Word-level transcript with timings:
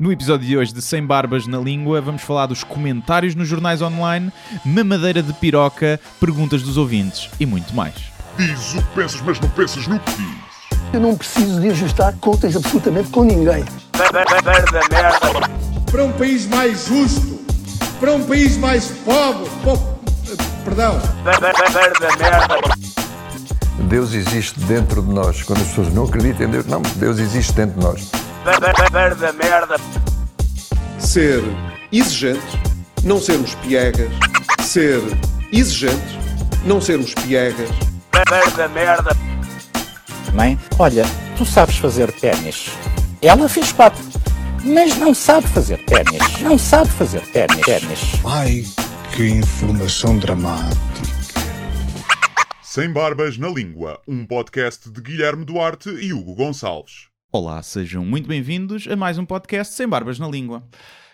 No 0.00 0.10
episódio 0.10 0.46
de 0.46 0.56
hoje 0.56 0.72
de 0.72 0.80
Sem 0.80 1.04
Barbas 1.04 1.46
na 1.46 1.58
Língua, 1.58 2.00
vamos 2.00 2.22
falar 2.22 2.46
dos 2.46 2.64
comentários 2.64 3.34
nos 3.34 3.46
jornais 3.46 3.82
online, 3.82 4.32
mamadeira 4.64 5.22
de 5.22 5.30
piroca, 5.34 6.00
perguntas 6.18 6.62
dos 6.62 6.78
ouvintes 6.78 7.28
e 7.38 7.44
muito 7.44 7.74
mais. 7.74 7.92
Diz 8.38 8.72
o 8.74 8.78
que 8.78 8.94
pensas, 8.94 9.20
mas 9.20 9.38
não 9.40 9.48
pensas 9.50 9.86
no 9.86 9.98
que 10.00 10.10
dizes. 10.12 10.34
Eu 10.94 11.00
não 11.00 11.14
preciso 11.14 11.60
de 11.60 11.68
ajustar 11.68 12.14
contas 12.14 12.56
absolutamente 12.56 13.10
com 13.10 13.24
ninguém. 13.24 13.62
para 15.90 16.04
um 16.04 16.12
país 16.12 16.46
mais 16.46 16.86
justo, 16.86 17.38
para 18.00 18.12
um 18.14 18.24
país 18.24 18.56
mais 18.56 18.86
pobre, 19.04 19.50
po- 19.62 20.00
perdão, 20.64 20.98
Deus 23.86 24.14
existe 24.14 24.58
dentro 24.60 25.02
de 25.02 25.12
nós. 25.12 25.42
Quando 25.42 25.60
as 25.60 25.68
pessoas 25.68 25.92
não 25.92 26.04
acreditam 26.04 26.46
em 26.46 26.50
Deus, 26.50 26.64
não, 26.66 26.80
Deus 26.96 27.18
existe 27.18 27.52
dentro 27.52 27.78
de 27.78 27.84
nós. 27.84 28.10
Ser 30.98 31.42
exigente, 31.92 32.40
não 33.04 33.20
sermos 33.20 33.54
piegas, 33.56 34.10
ser 34.62 35.00
exigente, 35.52 36.18
não 36.64 36.80
sermos 36.80 37.14
piegas, 37.14 37.68
Mãe, 40.34 40.58
olha, 40.78 41.04
tu 41.36 41.44
sabes 41.44 41.76
fazer 41.76 42.12
ténis. 42.12 42.70
Ela 43.22 43.48
fez 43.48 43.72
quatro, 43.72 44.02
mas 44.64 44.96
não 44.96 45.14
sabe 45.14 45.46
fazer 45.48 45.78
ténis. 45.84 46.40
Não 46.40 46.56
sabe 46.58 46.90
fazer 46.90 47.20
ténis. 47.32 47.60
ténis. 47.64 48.00
Ai, 48.24 48.64
que 49.16 49.28
informação 49.28 50.18
dramática. 50.18 50.80
Sem 52.62 52.92
Barbas 52.92 53.36
na 53.36 53.48
Língua, 53.48 54.00
um 54.06 54.24
podcast 54.24 54.88
de 54.88 55.00
Guilherme 55.00 55.44
Duarte 55.44 55.90
e 55.90 56.12
Hugo 56.12 56.34
Gonçalves. 56.34 57.09
Olá, 57.32 57.62
sejam 57.62 58.04
muito 58.04 58.26
bem-vindos 58.28 58.86
a 58.88 58.96
mais 58.96 59.16
um 59.18 59.24
podcast 59.24 59.74
Sem 59.74 59.86
Barbas 59.88 60.18
na 60.18 60.28
Língua. 60.28 60.64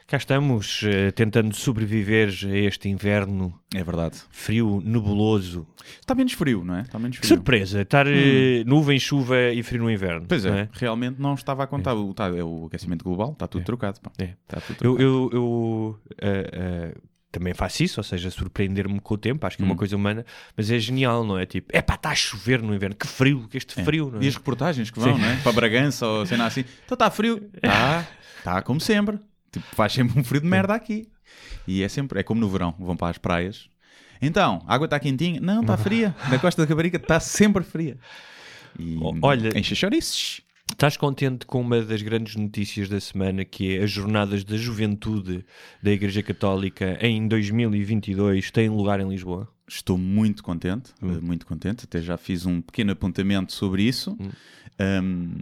Cá 0.06 0.16
estamos 0.16 0.82
eh, 0.84 1.10
tentando 1.10 1.54
sobreviver 1.54 2.28
a 2.44 2.56
este 2.58 2.88
inverno 2.88 3.52
É 3.74 3.82
verdade. 3.82 4.16
frio, 4.30 4.80
nebuloso. 4.84 5.66
Está 6.00 6.14
menos 6.14 6.32
frio, 6.32 6.64
não 6.64 6.76
é? 6.76 6.82
Está 6.82 6.96
menos 6.98 7.18
Que 7.18 7.26
frio. 7.26 7.36
surpresa, 7.36 7.82
estar 7.82 8.06
eh, 8.06 8.62
nuvem, 8.64 8.98
chuva 9.00 9.36
e 9.52 9.62
frio 9.64 9.82
no 9.82 9.90
inverno. 9.90 10.24
Pois 10.28 10.44
é, 10.46 10.62
não 10.64 10.68
realmente 10.72 11.20
não 11.20 11.34
estava 11.34 11.64
a 11.64 11.66
contar. 11.66 11.94
O, 11.94 12.14
tá, 12.14 12.28
é 12.28 12.42
o 12.42 12.66
aquecimento 12.66 13.04
global, 13.04 13.32
está 13.32 13.48
tudo 13.48 13.64
trocado. 13.64 14.00
pá. 14.00 14.12
É. 14.18 14.34
Está 14.48 14.60
tudo 14.60 14.76
Eu, 14.84 14.94
trocado. 14.96 15.02
eu, 15.02 15.30
eu, 15.32 16.00
eh, 16.18 16.50
eh, 16.52 16.94
também 17.38 17.54
faço 17.54 17.82
isso, 17.82 18.00
ou 18.00 18.04
seja, 18.04 18.30
surpreender-me 18.30 18.98
com 19.00 19.14
o 19.14 19.18
tempo, 19.18 19.46
acho 19.46 19.56
que 19.56 19.62
é 19.62 19.66
uma 19.66 19.74
Hum. 19.74 19.76
coisa 19.76 19.94
humana, 19.96 20.24
mas 20.56 20.70
é 20.70 20.78
genial, 20.78 21.24
não 21.24 21.38
é? 21.38 21.44
Tipo, 21.46 21.68
é 21.72 21.82
pá, 21.82 21.94
está 21.94 22.10
a 22.10 22.14
chover 22.14 22.62
no 22.62 22.74
inverno, 22.74 22.94
que 22.96 23.06
frio, 23.06 23.46
que 23.48 23.56
este 23.56 23.78
É. 23.80 23.84
frio, 23.84 24.10
não 24.10 24.20
é? 24.20 24.24
E 24.24 24.28
as 24.28 24.34
reportagens 24.36 24.90
que 24.90 24.98
vão, 24.98 25.14
Sim. 25.16 25.20
não 25.22 25.28
é? 25.28 25.36
Para 25.36 25.52
Bragança 25.52 26.06
ou 26.06 26.24
cena 26.26 26.46
assim. 26.46 26.64
Então 26.84 26.94
está 26.94 27.10
frio. 27.10 27.50
Está, 27.54 28.06
está 28.38 28.62
como 28.62 28.80
sempre. 28.80 29.18
Tipo, 29.52 29.66
faz 29.74 29.92
sempre 29.92 30.18
um 30.18 30.24
frio 30.24 30.40
de 30.40 30.46
merda 30.46 30.74
aqui. 30.74 31.08
E 31.66 31.82
é 31.82 31.88
sempre, 31.88 32.20
é 32.20 32.22
como 32.22 32.40
no 32.40 32.48
verão, 32.48 32.74
vão 32.78 32.96
para 32.96 33.08
as 33.10 33.18
praias. 33.18 33.68
Então, 34.22 34.62
a 34.66 34.74
água 34.74 34.86
está 34.86 34.98
quentinha? 34.98 35.40
Não, 35.40 35.60
está 35.60 35.76
fria. 35.76 36.14
Na 36.30 36.38
costa 36.38 36.62
da 36.62 36.66
Caparica 36.68 36.96
está 36.96 37.20
sempre 37.20 37.62
fria. 37.64 37.98
E 38.78 38.98
olha- 39.22 39.58
enche 39.58 39.74
chouriços. 39.74 40.40
Estás 40.70 40.96
contente 40.96 41.46
com 41.46 41.60
uma 41.60 41.80
das 41.80 42.02
grandes 42.02 42.34
notícias 42.36 42.88
da 42.88 43.00
semana, 43.00 43.44
que 43.44 43.76
é 43.76 43.84
as 43.84 43.90
Jornadas 43.90 44.44
da 44.44 44.56
Juventude 44.56 45.44
da 45.82 45.90
Igreja 45.92 46.22
Católica 46.22 46.98
em 47.00 47.26
2022 47.28 48.50
têm 48.50 48.68
lugar 48.68 49.00
em 49.00 49.08
Lisboa? 49.08 49.48
Estou 49.68 49.96
muito 49.96 50.42
contente, 50.42 50.92
Hum. 51.02 51.16
eh, 51.16 51.20
muito 51.20 51.46
contente. 51.46 51.84
Até 51.84 52.00
já 52.02 52.16
fiz 52.16 52.44
um 52.46 52.60
pequeno 52.60 52.92
apontamento 52.92 53.52
sobre 53.52 53.84
isso. 53.84 54.16
Hum. 54.20 54.30
Hum, 54.78 55.34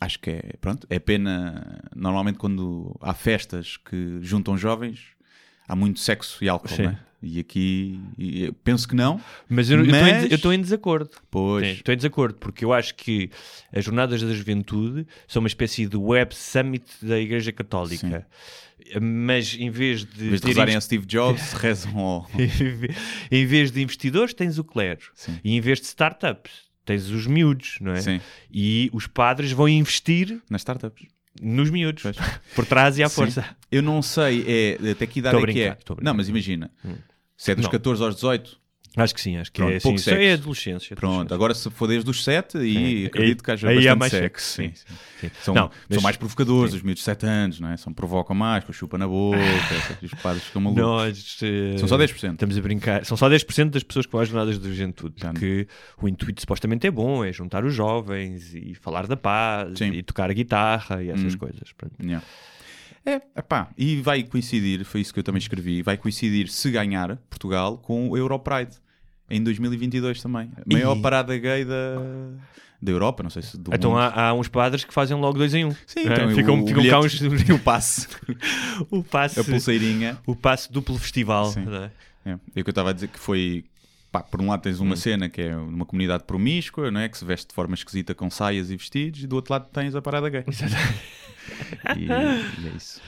acho 0.00 0.18
que 0.20 0.30
é, 0.30 0.54
pronto, 0.60 0.86
é 0.88 0.98
pena. 0.98 1.80
Normalmente, 1.94 2.38
quando 2.38 2.96
há 3.02 3.12
festas 3.12 3.76
que 3.76 4.18
juntam 4.22 4.56
jovens, 4.56 5.00
há 5.68 5.76
muito 5.76 6.00
sexo 6.00 6.42
e 6.44 6.48
álcool, 6.48 6.68
Sim. 6.68 6.96
E 7.22 7.40
aqui, 7.40 7.98
e 8.18 8.44
eu 8.44 8.52
penso 8.52 8.86
que 8.86 8.94
não. 8.94 9.20
Mas 9.48 9.68
eu 9.70 9.78
eu 9.78 9.84
estou 9.84 9.98
em 9.98 10.12
Mas- 10.12 10.32
estou 10.32 10.52
em 10.52 10.60
desacordo. 10.60 11.10
Pois, 11.30 11.66
Sim, 11.66 11.72
Estou 11.72 11.92
em 11.94 11.96
desacordo, 11.96 12.34
porque 12.38 12.64
eu 12.64 12.72
acho 12.72 12.94
que 12.94 13.30
as 13.72 13.84
Jornadas 13.84 14.20
da 14.22 14.32
Juventude 14.32 15.06
são 15.26 15.40
uma 15.40 15.48
espécie 15.48 15.86
de 15.86 15.96
Web 15.96 16.34
Summit 16.36 16.84
da 17.02 17.18
Igreja 17.18 17.50
Católica. 17.52 18.26
Mas 19.00 19.54
em 19.58 19.70
vez 19.70 20.04
de. 20.04 20.26
em 20.26 20.28
vez 20.28 20.40
de 20.40 20.46
rezarem 20.46 20.74
a 20.74 20.76
invest- 20.76 20.86
Steve 20.86 21.06
Jobs, 21.06 21.52
rezam 21.54 21.98
ao. 21.98 22.30
em 23.30 23.46
vez 23.46 23.72
de 23.72 23.82
investidores, 23.82 24.32
tens 24.34 24.58
o 24.58 24.64
clero. 24.64 25.00
Sim. 25.14 25.40
E 25.42 25.56
em 25.56 25.60
vez 25.60 25.80
de 25.80 25.86
startups, 25.86 26.52
tens 26.84 27.08
os 27.08 27.26
miúdos, 27.26 27.78
não 27.80 27.92
é? 27.92 28.00
Sim, 28.02 28.20
E 28.52 28.88
os 28.92 29.06
padres 29.08 29.50
vão 29.50 29.68
investir 29.68 30.40
nas 30.48 30.60
startups. 30.60 31.06
Nos 31.40 31.70
miúdos. 31.70 32.02
Pois. 32.02 32.16
Por 32.54 32.66
trás 32.66 32.98
e 32.98 33.02
à 33.02 33.08
Sim. 33.08 33.14
força. 33.14 33.44
Eu 33.70 33.82
não 33.82 34.02
sei 34.02 34.78
é, 34.82 34.90
até 34.90 35.06
que 35.06 35.18
idade 35.20 35.36
é 35.36 35.46
que 35.52 35.62
é. 35.62 35.76
Não, 36.02 36.14
mas 36.14 36.28
imagina. 36.28 36.70
Se 37.36 37.52
é 37.52 37.54
dos 37.54 37.64
Não. 37.64 37.70
14 37.70 38.02
aos 38.02 38.14
18, 38.14 38.58
Acho 38.96 39.14
que 39.14 39.20
sim, 39.20 39.36
acho 39.36 39.52
que 39.52 39.58
Pronto, 39.60 39.72
é 39.72 39.76
assim. 39.76 39.94
Isso 39.94 40.10
é 40.10 40.32
adolescência. 40.32 40.96
pronto. 40.96 41.10
adolescência. 41.12 41.34
Agora 41.34 41.54
se 41.54 41.70
for 41.70 41.86
desde 41.86 42.08
os 42.10 42.24
7, 42.24 42.56
aí 42.56 42.72
Sim. 43.02 43.06
acredito 43.06 43.44
que 43.44 43.50
haja 43.50 43.68
aí 43.68 43.74
bastante 43.74 43.92
há 43.92 43.96
mais 43.96 44.10
sexo. 44.12 44.46
sexo, 44.46 44.84
Sim, 44.88 44.94
sim. 45.20 45.28
sim. 45.28 45.30
São, 45.42 45.54
Não, 45.54 45.70
são 45.90 46.02
mais 46.02 46.16
provocadores, 46.16 46.72
os 46.72 46.82
miúdos 46.82 47.00
de 47.00 47.04
7 47.04 47.26
anos, 47.26 47.60
não 47.60 47.68
é? 47.70 47.76
São, 47.76 47.92
provocam 47.92 48.34
mais, 48.34 48.64
com 48.64 48.72
a 48.72 48.74
chupa 48.74 48.96
na 48.96 49.06
boca, 49.06 49.36
os 50.02 50.14
padres 50.14 50.44
ficam 50.44 50.62
malucos. 50.62 50.82
Nós, 50.82 51.38
eh, 51.42 51.76
São 51.78 51.86
só 51.88 51.98
10%. 51.98 52.32
Estamos 52.32 52.56
a 52.56 52.60
brincar. 52.62 53.04
São 53.04 53.16
só 53.18 53.28
10% 53.28 53.70
das 53.70 53.82
pessoas 53.82 54.06
que 54.06 54.12
vão 54.12 54.20
às 54.22 54.28
jornadas 54.28 54.58
de 54.58 54.68
juventude. 54.68 55.14
Já 55.18 55.26
não. 55.28 55.34
Porque 55.34 55.68
o 56.00 56.08
intuito 56.08 56.40
supostamente 56.40 56.86
é 56.86 56.90
bom, 56.90 57.22
é 57.22 57.32
juntar 57.32 57.64
os 57.66 57.74
jovens 57.74 58.54
e 58.54 58.74
falar 58.74 59.06
da 59.06 59.16
paz 59.16 59.78
e 59.80 60.02
tocar 60.02 60.30
a 60.30 60.32
guitarra 60.32 61.02
e 61.02 61.10
essas 61.10 61.34
Hum. 61.34 61.38
coisas. 61.38 61.60
Yeah. 62.02 62.24
É, 63.04 63.20
epá, 63.38 63.68
e 63.78 64.00
vai 64.00 64.24
coincidir, 64.24 64.84
foi 64.84 65.00
isso 65.00 65.12
que 65.14 65.20
eu 65.20 65.22
também 65.22 65.38
escrevi, 65.38 65.80
vai 65.80 65.96
coincidir, 65.96 66.48
se 66.48 66.70
ganhar 66.72 67.16
Portugal, 67.30 67.78
com 67.78 68.08
o 68.10 68.16
Europride, 68.16 68.76
em 69.30 69.42
2022 69.42 70.22
também. 70.22 70.50
A 70.56 70.62
maior 70.72 70.96
Ih. 70.96 71.02
parada 71.02 71.36
gay 71.38 71.64
da, 71.64 71.96
da 72.80 72.92
Europa, 72.92 73.22
não 73.22 73.30
sei 73.30 73.42
se 73.42 73.56
do 73.58 73.74
Então 73.74 73.90
mundo. 73.92 74.00
há, 74.00 74.28
há 74.28 74.34
uns 74.34 74.48
padres 74.48 74.84
que 74.84 74.92
fazem 74.94 75.16
logo 75.16 75.38
dois 75.38 75.52
em 75.54 75.64
um. 75.64 75.72
Sim, 75.86 76.00
é? 76.00 76.12
então, 76.12 76.30
ficam, 76.34 76.62
o, 76.62 76.66
ficam 76.66 76.82
o 76.84 76.88
cá 76.90 77.00
uns. 77.00 77.20
e 77.48 77.52
o 77.52 77.58
passe, 77.58 78.06
o 78.90 79.02
passe. 79.02 79.40
a 79.40 79.44
pulseirinha. 79.44 80.18
O 80.26 80.34
passe 80.36 80.70
duplo 80.72 80.96
festival. 80.98 81.46
Sim. 81.46 81.64
é? 82.24 82.30
É, 82.30 82.32
é 82.32 82.34
o 82.34 82.38
que 82.52 82.60
eu 82.60 82.70
estava 82.70 82.90
a 82.90 82.92
dizer 82.92 83.08
que 83.08 83.18
foi. 83.18 83.64
Pá, 84.12 84.22
por 84.22 84.40
um 84.40 84.48
lado 84.48 84.62
tens 84.62 84.80
Hum. 84.80 84.84
uma 84.84 84.96
cena 84.96 85.28
que 85.28 85.42
é 85.42 85.56
uma 85.56 85.84
comunidade 85.84 86.24
promíscua, 86.24 86.90
não 86.90 87.00
é? 87.00 87.08
Que 87.08 87.18
se 87.18 87.24
veste 87.24 87.48
de 87.48 87.54
forma 87.54 87.74
esquisita 87.74 88.14
com 88.14 88.30
saias 88.30 88.70
e 88.70 88.76
vestidos, 88.76 89.22
e 89.22 89.26
do 89.26 89.36
outro 89.36 89.52
lado 89.52 89.68
tens 89.72 89.94
a 89.94 90.00
parada 90.00 90.28
gay. 90.30 90.44
e, 91.96 92.04
e 92.06 92.68
é 92.68 92.76
isso. 92.76 93.00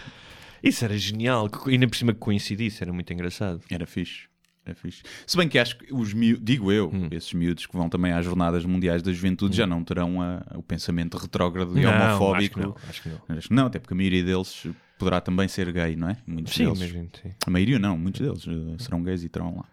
Isso 0.63 0.85
era 0.85 0.97
genial. 0.99 1.49
que- 1.49 1.71
Ainda 1.71 1.87
por 1.87 1.97
cima 1.97 2.13
que 2.13 2.19
coincidisse, 2.19 2.83
era 2.83 2.93
muito 2.93 3.13
engraçado. 3.13 3.61
Era 3.71 3.87
fixe. 3.87 4.28
Era 4.69 4.75
fixe. 4.75 5.03
Se 5.27 5.37
bem 5.37 5.49
que 5.49 5.59
acho 5.59 5.79
que 5.79 5.93
os 5.95 6.13
miúdos, 6.13 6.45
digo 6.45 6.71
eu, 6.71 6.91
Hum. 6.93 7.09
esses 7.11 7.33
miúdos 7.33 7.65
que 7.67 7.75
vão 7.77 7.89
também 7.89 8.13
às 8.13 8.25
Jornadas 8.25 8.65
Mundiais 8.67 9.03
da 9.03 9.11
Juventude 9.13 9.57
já 9.57 9.67
não 9.67 9.83
terão 9.83 10.21
a- 10.21 10.45
o 10.57 10.63
pensamento 10.63 11.17
retrógrado 11.17 11.79
e 11.79 11.83
Não, 11.83 11.91
homofóbico. 11.91 12.35
Acho 12.37 12.51
que 12.51 12.61
não. 12.61 12.77
Acho 12.89 13.03
que 13.03 13.09
não. 13.09 13.37
Acho 13.39 13.49
que 13.49 13.55
não, 13.55 13.67
até 13.67 13.79
porque 13.79 13.95
a 13.95 13.97
maioria 13.97 14.23
deles 14.23 14.67
poderá 14.99 15.21
também 15.21 15.49
ser 15.49 15.73
gay, 15.73 15.97
não 15.97 16.11
é? 16.11 16.17
Muitos 16.27 16.53
Sim, 16.55 16.65
deles. 16.67 16.79
mesmo. 16.81 17.09
Sim. 17.23 17.31
A 17.47 17.51
maioria 17.51 17.79
não, 17.79 17.97
muitos 17.97 18.21
deles 18.21 18.45
eh, 18.47 18.83
serão 18.83 19.03
gays 19.03 19.23
e 19.25 19.29
terão 19.29 19.57
lá. 19.57 19.65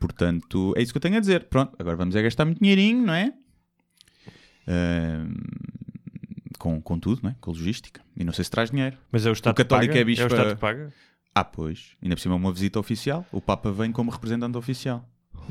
Portanto, 0.00 0.74
é 0.76 0.82
isso 0.82 0.92
que 0.92 0.96
eu 0.96 1.00
tenho 1.02 1.16
a 1.16 1.20
dizer. 1.20 1.44
Pronto, 1.44 1.76
agora 1.78 1.96
vamos 1.96 2.16
é 2.16 2.22
gastar 2.22 2.44
muito 2.44 2.58
dinheirinho, 2.60 3.06
não 3.06 3.14
é? 3.14 3.32
Ahm, 4.68 5.32
com, 6.58 6.80
com 6.80 6.98
tudo, 6.98 7.20
não 7.22 7.30
é? 7.30 7.36
Com 7.40 7.50
logística. 7.52 8.00
E 8.16 8.24
não 8.24 8.32
sei 8.32 8.44
se 8.44 8.50
traz 8.50 8.70
dinheiro. 8.70 8.96
Mas 9.12 9.24
é 9.24 9.30
o 9.30 9.32
Estado 9.32 9.54
católico 9.54 9.92
que 9.92 9.98
paga? 9.98 10.00
é 10.00 10.04
bicho 10.04 10.22
É 10.22 10.24
o 10.24 10.26
Estado 10.26 10.42
para- 10.46 10.54
que 10.54 10.60
paga? 10.60 10.92
Ah, 11.38 11.44
pois. 11.44 11.90
Ainda 12.02 12.16
por 12.16 12.22
cima 12.22 12.34
é 12.34 12.38
uma 12.38 12.50
visita 12.50 12.80
oficial. 12.80 13.26
O 13.30 13.42
Papa 13.42 13.70
vem 13.70 13.92
como 13.92 14.10
representante 14.10 14.56
oficial. 14.56 15.06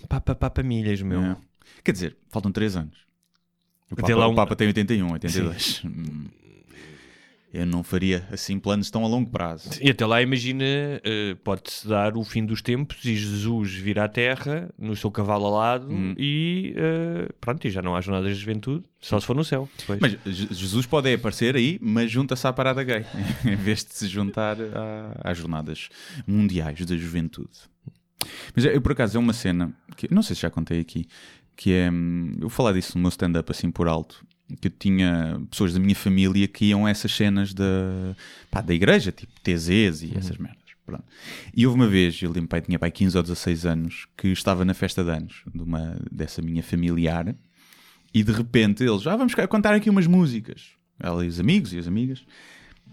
Papa, 0.09 0.34
papa 0.34 0.63
milhas, 0.63 1.00
meu. 1.00 1.22
É. 1.22 1.38
Quer 1.84 1.91
dizer, 1.91 2.18
faltam 2.28 2.51
3 2.51 2.75
anos. 2.75 2.97
O 3.91 3.95
Papa, 3.95 4.16
lá 4.16 4.28
o 4.28 4.31
um- 4.31 4.35
Papa 4.35 4.56
tem 4.56 4.66
81, 4.66 5.12
82. 5.12 5.84
Hum, 5.85 6.25
Eu 7.57 7.66
não 7.66 7.83
faria 7.83 8.27
assim 8.31 8.59
planos 8.59 8.89
tão 8.91 9.05
a 9.05 9.07
longo 9.07 9.29
prazo. 9.29 9.69
E 9.81 9.89
até 9.89 10.06
lá, 10.06 10.21
imagina, 10.21 10.63
eh, 10.65 11.35
pode-se 11.44 11.88
dar 11.88 12.18
o 12.18 12.24
fim 12.24 12.45
dos 12.45 12.62
tempos 12.62 12.97
e 13.06 13.15
Jesus 13.15 13.74
vir 13.74 13.97
à 14.00 14.07
Terra 14.07 14.69
no 14.77 14.95
seu 14.95 15.09
cavalo 15.09 15.45
alado 15.47 15.88
Hum. 15.89 16.13
e 16.18 16.74
eh, 16.75 17.30
pronto, 17.39 17.65
e 17.65 17.69
já 17.69 17.81
não 17.81 17.95
há 17.95 18.01
jornadas 18.01 18.35
de 18.35 18.41
juventude, 18.41 18.83
só 19.00 19.19
se 19.19 19.25
for 19.25 19.35
no 19.35 19.44
céu. 19.44 19.69
depois. 19.77 20.00
Mas 20.01 20.12
Je- 20.25 20.47
Jesus 20.53 20.85
pode 20.85 21.13
aparecer 21.13 21.56
aí, 21.56 21.80
mas 21.81 22.12
junta-se 22.12 22.45
à 22.45 22.51
parada 22.53 22.83
gay, 22.83 23.06
em 23.45 23.56
vez 23.56 23.85
de 23.85 23.94
se 23.94 24.07
juntar 24.07 24.57
à- 24.62 25.31
às 25.31 25.38
jornadas 25.38 25.89
mundiais 26.27 26.85
da 26.85 26.97
juventude. 26.97 27.50
Mas 28.56 28.65
eu, 28.65 28.81
por 28.81 28.91
acaso, 28.94 29.18
é 29.18 29.19
uma 29.19 29.33
cena 29.33 29.71
que 29.95 30.12
não 30.13 30.21
sei 30.24 30.35
se 30.35 30.41
já 30.41 30.50
contei 30.50 30.80
aqui, 30.80 31.06
que 31.56 31.71
é. 31.71 31.89
hum, 31.91 32.31
Eu 32.35 32.41
vou 32.41 32.50
falar 32.50 32.74
disso 32.74 32.97
no 32.97 33.01
meu 33.01 33.09
stand-up 33.09 33.50
assim 33.51 33.71
por 33.71 33.88
alto. 33.88 34.25
Que 34.62 34.68
eu 34.68 34.71
tinha 34.77 35.42
pessoas 35.50 35.74
da 35.74 35.80
minha 35.80 35.95
família 35.95 36.47
que 36.47 36.65
iam 36.65 36.86
a 36.86 36.89
essas 36.89 37.12
cenas 37.15 37.53
da, 37.53 37.65
pá, 38.51 38.62
da 38.62 38.74
igreja, 38.74 39.12
tipo 39.12 39.31
TZs 39.42 40.03
e 40.03 40.13
essas 40.15 40.38
merdas. 40.38 40.59
Pronto. 40.86 41.03
E 41.56 41.65
houve 41.65 41.80
uma 41.80 41.88
vez, 41.88 42.21
eu 42.21 42.31
lembro, 42.31 42.47
pai, 42.50 42.62
tinha 42.62 42.77
pai 42.77 42.92
15 42.92 43.18
ou 43.18 43.24
16 43.24 43.65
anos, 43.65 44.06
que 44.15 44.27
estava 44.27 44.63
na 44.63 44.75
festa 44.75 45.03
de 45.03 45.09
anos 45.09 45.42
de 45.53 45.63
uma, 45.63 45.97
dessa 46.12 46.44
minha 46.44 46.62
familiar 46.62 47.36
e 48.13 48.24
de 48.24 48.31
repente 48.31 48.83
eles, 48.83 49.07
ah, 49.07 49.15
vamos 49.15 49.33
cá 49.33 49.47
contar 49.47 49.74
aqui 49.74 49.89
umas 49.89 50.06
músicas. 50.06 50.69
Ela 51.00 51.25
e 51.25 51.27
os 51.27 51.39
amigos 51.39 51.74
e 51.74 51.80
as 51.80 51.88
amigas. 51.88 52.24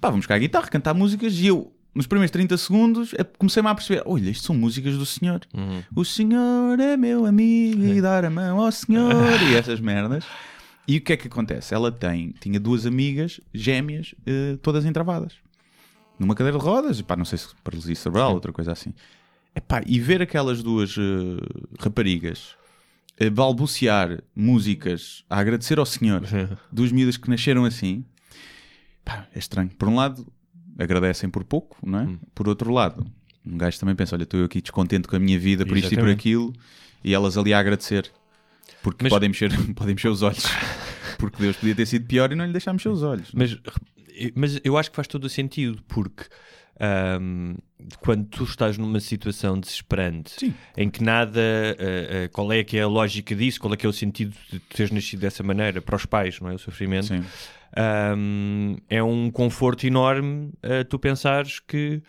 pá, 0.01 0.09
vamos 0.09 0.25
cá 0.27 0.37
à 0.37 0.39
guitarra, 0.39 0.69
cantar 0.69 0.95
músicas 0.95 1.35
e 1.39 1.49
eu, 1.49 1.71
nos 1.95 2.07
primeiros 2.07 2.31
30 2.31 2.57
segundos, 2.57 3.13
é- 3.13 3.23
comecei-me 3.25 3.69
a 3.69 3.75
perceber: 3.75 4.03
olha, 4.07 4.31
isto 4.31 4.47
são 4.47 4.57
músicas 4.57 4.97
do 4.97 5.05
Senhor. 5.05 5.43
Uhum. 5.53 5.83
O 5.95 6.03
Senhor 6.03 6.81
é 6.81 6.97
meu 6.97 7.27
amigo 7.27 7.85
e 7.85 8.01
dar 8.03 8.25
a 8.25 8.31
mão 8.31 8.59
ao 8.59 8.73
Senhor 8.73 9.13
e 9.51 9.55
essas 9.55 9.81
merdas. 9.81 10.25
E 10.87 10.97
o 10.97 11.01
que 11.01 11.13
é 11.13 11.17
que 11.17 11.29
acontece? 11.29 11.75
Ela 11.75 11.93
tem, 11.93 12.35
tinha 12.41 12.59
duas 12.59 12.87
amigas 12.87 13.41
gêmeas, 13.55 14.15
eh, 14.27 14.59
todas 14.61 14.85
entravadas. 14.85 15.35
Numa 16.19 16.35
cadeira 16.35 16.59
de 16.59 16.65
rodas, 16.65 17.01
pá, 17.03 17.17
não 17.17 17.25
sei 17.25 17.39
se 17.39 17.49
paralisia 17.63 17.95
cerebral, 17.95 18.35
outra 18.35 18.53
coisa 18.53 18.73
assim. 18.73 18.93
Epá, 19.55 19.83
e 19.87 20.01
ver 20.01 20.23
aquelas 20.23 20.63
duas 20.63 20.97
eh, 20.99 21.73
raparigas 21.79 22.57
a 23.21 23.31
balbuciar 23.31 24.23
músicas 24.35 25.25
a 25.29 25.39
agradecer 25.39 25.79
ao 25.79 25.87
Senhor, 25.87 26.23
duas 26.73 26.91
miúdas 26.91 27.17
que 27.17 27.31
nasceram 27.31 27.65
assim, 27.65 28.05
pá, 29.05 29.27
é 29.35 29.39
estranho. 29.39 29.71
Por 29.71 29.89
um 29.89 29.97
lado, 29.97 30.27
agradecem 30.79 31.29
por 31.31 31.45
pouco, 31.45 31.77
não 31.85 32.01
é? 32.01 32.09
Por 32.35 32.49
outro 32.49 32.73
lado, 32.73 33.07
um 33.45 33.57
gajo 33.57 33.79
também 33.79 33.95
pensa: 33.95 34.17
olha, 34.17 34.25
estou 34.25 34.41
eu 34.41 34.47
aqui 34.47 34.61
descontente 34.61 35.07
com 35.07 35.17
a 35.17 35.19
minha 35.19 35.39
vida 35.39 35.67
por 35.67 35.77
isto 35.77 35.87
e 35.87 35.91
por 35.91 36.09
Exatamente. 36.09 36.19
aquilo, 36.19 36.53
e 37.05 37.15
elas 37.15 37.37
ali 37.37 37.53
a 37.53 37.59
agradecer, 37.59 38.11
porque 38.83 39.05
Mas- 39.05 39.11
podem, 39.13 39.29
mexer, 39.29 39.51
podem 39.75 39.95
mexer 39.95 40.09
os 40.09 40.23
olhos, 40.23 40.45
porque 41.19 41.41
Deus 41.43 41.57
podia 41.57 41.75
ter 41.75 41.87
sido 41.87 42.07
pior 42.07 42.33
e 42.33 42.35
não 42.35 42.45
lhe 42.45 42.53
deixar 42.53 42.73
mexer 42.73 42.89
os 42.89 43.03
olhos. 43.03 43.31
Mas, 43.33 43.57
mas 44.35 44.61
eu 44.65 44.77
acho 44.77 44.91
que 44.91 44.97
faz 44.97 45.07
todo 45.09 45.25
o 45.25 45.29
sentido, 45.29 45.83
porque 45.89 46.25
ahm, 46.81 47.55
quando 48.01 48.25
tu 48.27 48.45
estás 48.45 48.77
numa 48.79 48.99
situação 49.01 49.59
desesperante 49.59 50.33
Sim. 50.39 50.55
em 50.77 50.91
que 50.91 51.03
nada, 51.03 51.41
ah, 51.41 52.25
ah, 52.25 52.29
qual 52.33 52.53
é 52.53 52.65
que 52.65 52.77
é 52.77 52.83
a 52.83 52.89
lógica 52.89 53.35
disso, 53.35 53.61
qual 53.61 53.73
é 53.75 53.77
que 53.77 53.87
é 53.87 53.89
o 53.89 53.93
sentido 53.93 54.35
de 54.51 54.59
teres 54.61 54.91
nascido 54.91 55.21
dessa 55.21 55.43
maneira, 55.43 55.81
para 55.81 55.97
os 55.97 56.05
pais, 56.07 56.41
não 56.41 56.51
é? 56.51 56.55
O 56.55 56.59
sofrimento. 56.59 57.13
Ahm, 57.75 58.77
é 58.89 59.03
um 59.03 59.31
conforto 59.31 59.87
enorme 59.87 60.53
ah, 60.63 60.85
tu 60.89 60.99
pensares 60.99 61.59
que 61.61 62.03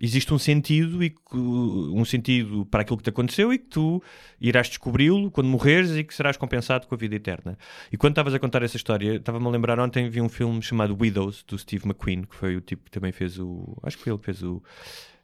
existe 0.00 0.32
um 0.32 0.38
sentido 0.38 1.04
e 1.04 1.10
que- 1.10 1.18
um 1.36 2.04
sentido 2.04 2.64
para 2.66 2.80
aquilo 2.82 2.96
que 2.96 3.02
te 3.04 3.10
aconteceu 3.10 3.52
e 3.52 3.58
que 3.58 3.66
tu 3.66 4.02
irás 4.40 4.68
descobri-lo 4.68 5.30
quando 5.30 5.48
morreres 5.48 5.90
e 5.94 6.02
que 6.02 6.14
serás 6.14 6.36
compensado 6.36 6.86
com 6.86 6.94
a 6.94 6.98
vida 6.98 7.14
eterna. 7.14 7.58
E 7.92 7.96
quando 7.96 8.12
estavas 8.12 8.32
a 8.34 8.38
contar 8.38 8.62
essa 8.62 8.76
história, 8.76 9.16
estava-me 9.16 9.46
a 9.46 9.50
lembrar 9.50 9.78
ontem 9.78 10.08
vi 10.08 10.20
um 10.20 10.28
filme 10.28 10.62
chamado 10.62 10.96
Widows 10.98 11.44
do 11.46 11.58
Steve 11.58 11.84
McQueen, 11.86 12.22
que 12.22 12.34
foi 12.34 12.56
o 12.56 12.60
tipo 12.60 12.84
que 12.84 12.90
também 12.90 13.12
fez 13.12 13.38
o, 13.38 13.76
acho 13.82 13.96
que 13.98 14.02
foi 14.04 14.12
ele 14.12 14.18
que 14.18 14.24
fez 14.24 14.42
o 14.42 14.62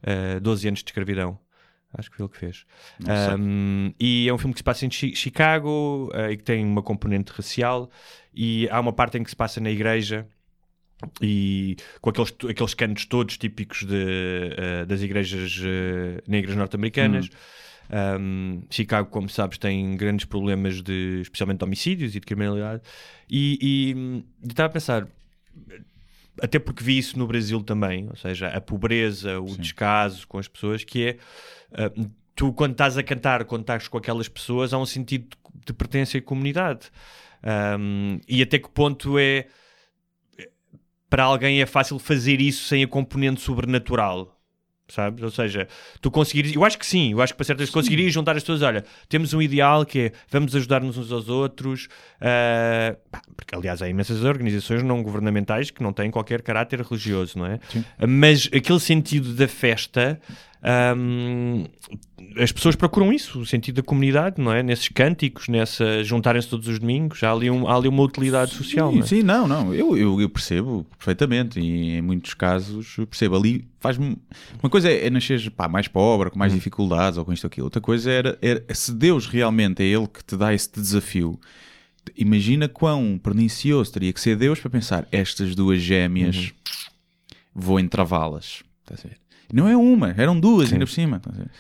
ah, 0.03 0.39
12 0.41 0.69
anos 0.69 0.81
de 0.83 0.91
escravidão. 0.91 1.39
Acho 1.97 2.11
que 2.11 2.17
foi 2.17 2.27
ele 2.27 2.33
que 2.33 2.39
fez. 2.39 2.67
Um, 3.41 3.95
e 3.99 4.29
é 4.29 4.35
um 4.35 4.37
filme 4.37 4.53
que 4.53 4.61
se 4.61 4.65
passa 4.65 4.85
em 4.85 4.91
Chi- 4.91 5.15
Chicago 5.15 6.11
uh, 6.15 6.31
e 6.31 6.37
que 6.37 6.43
tem 6.43 6.63
uma 6.63 6.83
componente 6.83 7.33
racial. 7.33 7.89
E 8.35 8.69
há 8.71 8.79
uma 8.81 8.93
parte 8.93 9.17
em 9.17 9.23
que 9.25 9.31
se 9.31 9.37
passa 9.37 9.61
na 9.61 9.71
igreja 9.71 10.27
e 11.21 11.77
com 12.01 12.11
aqueles, 12.11 12.35
aqueles 12.49 12.75
cantos 12.75 13.05
todos 13.07 13.37
típicos 13.37 13.85
de, 13.85 13.95
uh, 13.95 14.87
das 14.87 15.03
igrejas 15.03 15.59
uh, 15.59 16.23
negras 16.27 16.57
norte-americanas. 16.57 17.29
Um, 17.89 18.63
Chicago, 18.71 19.09
como 19.11 19.29
sabes, 19.29 19.59
tem 19.59 19.97
grandes 19.97 20.25
problemas 20.25 20.83
de, 20.83 21.21
especialmente 21.23 21.59
de 21.59 21.65
homicídios 21.65 22.17
e 22.17 22.21
de 22.21 22.27
criminalidade. 22.27 22.83
E, 23.31 23.59
e, 23.61 23.95
hum, 23.95 24.23
estava 24.43 24.69
a 24.69 24.73
pensar, 24.73 25.07
até 26.41 26.59
porque 26.59 26.83
vi 26.83 26.99
isso 26.99 27.19
no 27.19 27.27
Brasil 27.27 27.63
também, 27.63 28.09
ou 28.09 28.17
seja, 28.17 28.49
a 28.49 28.61
pobreza, 28.61 29.41
o 29.41 29.57
descaso 29.57 30.27
com 30.27 30.39
as 30.39 30.49
pessoas, 30.49 30.83
que 30.83 31.05
é 31.07 31.87
uh, 31.87 32.11
tu 32.35 32.53
quando 32.53 32.73
estás 32.73 32.99
a 32.99 33.03
cantar, 33.03 33.45
quando 33.45 33.63
estás 33.63 33.87
com 33.87 33.99
aquelas 33.99 34.29
pessoas, 34.29 34.73
há 34.73 34.79
um 34.79 34.87
sentido 34.87 35.29
de, 35.29 35.67
de 35.67 35.73
pertença 35.73 36.19
e 36.19 36.21
comunidade. 36.21 36.91
Um, 37.79 38.19
e 38.27 38.43
até 38.43 38.59
que 38.59 38.69
ponto 38.69 39.19
é 39.19 39.47
para 41.09 41.25
alguém 41.25 41.61
é 41.61 41.67
fácil 41.67 41.99
fazer 41.99 42.41
isso 42.41 42.65
sem 42.65 42.83
a 42.83 42.89
componente 42.89 43.41
sobrenatural. 43.41 44.37
Sabes? 44.89 45.21
Ou 45.25 45.31
seja, 45.31 45.67
tu 46.01 46.13
conseguires. 46.13 46.55
Eu 46.55 46.65
acho 46.65 46.79
que 46.79 46.87
sim, 46.87 47.11
eu 47.11 47.21
acho 47.21 47.33
que 47.33 47.37
para 47.37 47.45
certas 47.45 47.71
conseguirias 47.71 48.13
juntar 48.13 48.37
as 48.37 48.43
pessoas. 48.45 48.63
Olha, 48.63 48.85
temos 49.09 49.35
um 49.35 49.43
ideal 49.43 49.85
que 49.85 49.99
é 49.99 50.13
vamos 50.31 50.55
ajudar-nos 50.55 50.97
uns 50.97 51.11
aos 51.11 51.29
outros. 51.29 51.89
pá, 53.11 53.21
porque, 53.37 53.53
aliás, 53.55 53.83
há 53.83 53.89
imensas 53.89 54.23
organizações 54.23 54.85
não 54.85 55.03
governamentais 55.03 55.73
que 55.73 55.83
não 55.83 55.93
têm 55.93 56.09
qualquer 56.09 56.41
caráter 56.41 56.81
religioso, 56.83 57.37
não 57.37 57.47
é? 57.47 57.59
Mas 58.07 58.49
aquele 58.55 58.81
sentido 58.81 59.35
da 59.35 59.49
festa. 59.49 60.21
Ahm, 60.67 61.65
as 62.39 62.51
pessoas 62.51 62.75
procuram 62.75 63.13
isso, 63.13 63.39
o 63.41 63.47
sentido 63.47 63.77
da 63.77 63.83
comunidade, 63.83 64.41
não 64.43 64.53
é? 64.53 64.63
Nesses 64.63 64.89
cânticos, 64.89 65.47
nessa 65.49 66.03
juntarem-se 66.03 66.49
todos 66.49 66.67
os 66.67 66.79
domingos, 66.81 67.23
há 67.23 67.31
ali, 67.33 67.49
um- 67.51 67.69
há 67.69 67.77
ali 67.77 67.87
uma 67.89 68.03
utilidade 68.03 68.53
social. 68.53 68.91
Sim, 68.91 68.97
não 68.99 69.05
é? 69.05 69.07
sim, 69.07 69.23
não, 69.23 69.47
não. 69.49 69.73
Eu, 69.73 69.97
eu, 69.97 70.21
eu 70.21 70.29
percebo 70.29 70.85
perfeitamente 70.99 71.61
e 71.61 71.91
em 71.97 72.03
muitos 72.03 72.35
casos 72.35 72.97
percebo 73.09 73.37
ali. 73.37 73.65
Faz-me. 73.79 74.17
Uma 74.63 74.69
coisa 74.69 74.91
é, 74.91 75.07
é 75.07 75.11
nascer 75.11 75.49
pá, 75.51 75.69
mais 75.69 75.87
pobre, 75.87 76.31
com 76.31 76.39
mais 76.39 76.53
Hum. 76.53 76.57
dificuldades 76.57 77.17
ou 77.17 77.25
com 77.25 77.33
isto 77.33 77.45
ou 77.45 77.49
aquilo. 77.49 77.67
Outra 77.67 77.81
coisa 77.81 78.11
era, 78.11 78.37
era 78.43 78.65
se 78.75 78.93
Deus 78.93 79.27
realmente 79.27 79.83
é 79.83 79.87
Ele 79.87 80.09
que 80.09 80.25
te 80.25 80.37
dá 80.37 80.53
esse 80.53 80.71
desafio. 80.75 81.39
Imagina 82.17 82.69
quão 82.69 83.19
pernicioso 83.23 83.93
teria 83.93 84.13
que 84.13 84.21
ser 84.21 84.37
Deus 84.37 84.61
para 84.61 84.71
pensar 84.71 85.07
estas 85.13 85.55
duas 85.55 85.81
gêmeas 85.81 86.37
Uhum. 86.37 86.51
vou 87.55 87.81
entravá-las. 87.81 88.63
Estás 88.83 89.05
a 89.05 89.09
ver? 89.09 89.19
Não 89.53 89.69
é 89.69 89.77
uma, 89.77 90.11
eram 90.17 90.39
duas 90.39 90.73
ainda 90.73 90.87
por 90.87 90.93
cima. 90.93 91.21
ver? 91.33 91.51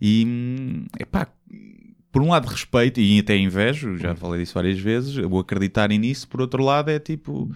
E 0.00 0.24
hum, 0.26 0.86
epá, 0.98 1.26
por 2.12 2.22
um 2.22 2.30
lado 2.30 2.46
respeito 2.46 3.00
e 3.00 3.18
até 3.20 3.36
invejo, 3.36 3.96
já 3.96 4.14
falei 4.14 4.40
disso 4.40 4.54
várias 4.54 4.78
vezes, 4.78 5.16
eu 5.16 5.28
vou 5.28 5.40
acreditarem 5.40 5.98
nisso, 5.98 6.26
por 6.28 6.40
outro 6.40 6.62
lado 6.64 6.90
é 6.90 6.98
tipo, 6.98 7.50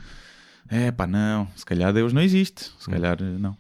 é 0.69 0.91
pá, 0.93 1.07
não, 1.07 1.49
se 1.57 1.65
calhar 1.65 1.93
Deus 1.93 2.13
não 2.13 2.23
existe, 2.23 2.71
se 2.79 2.89
calhar 2.89 3.17
eh, 3.21 3.39
não. 3.39 3.57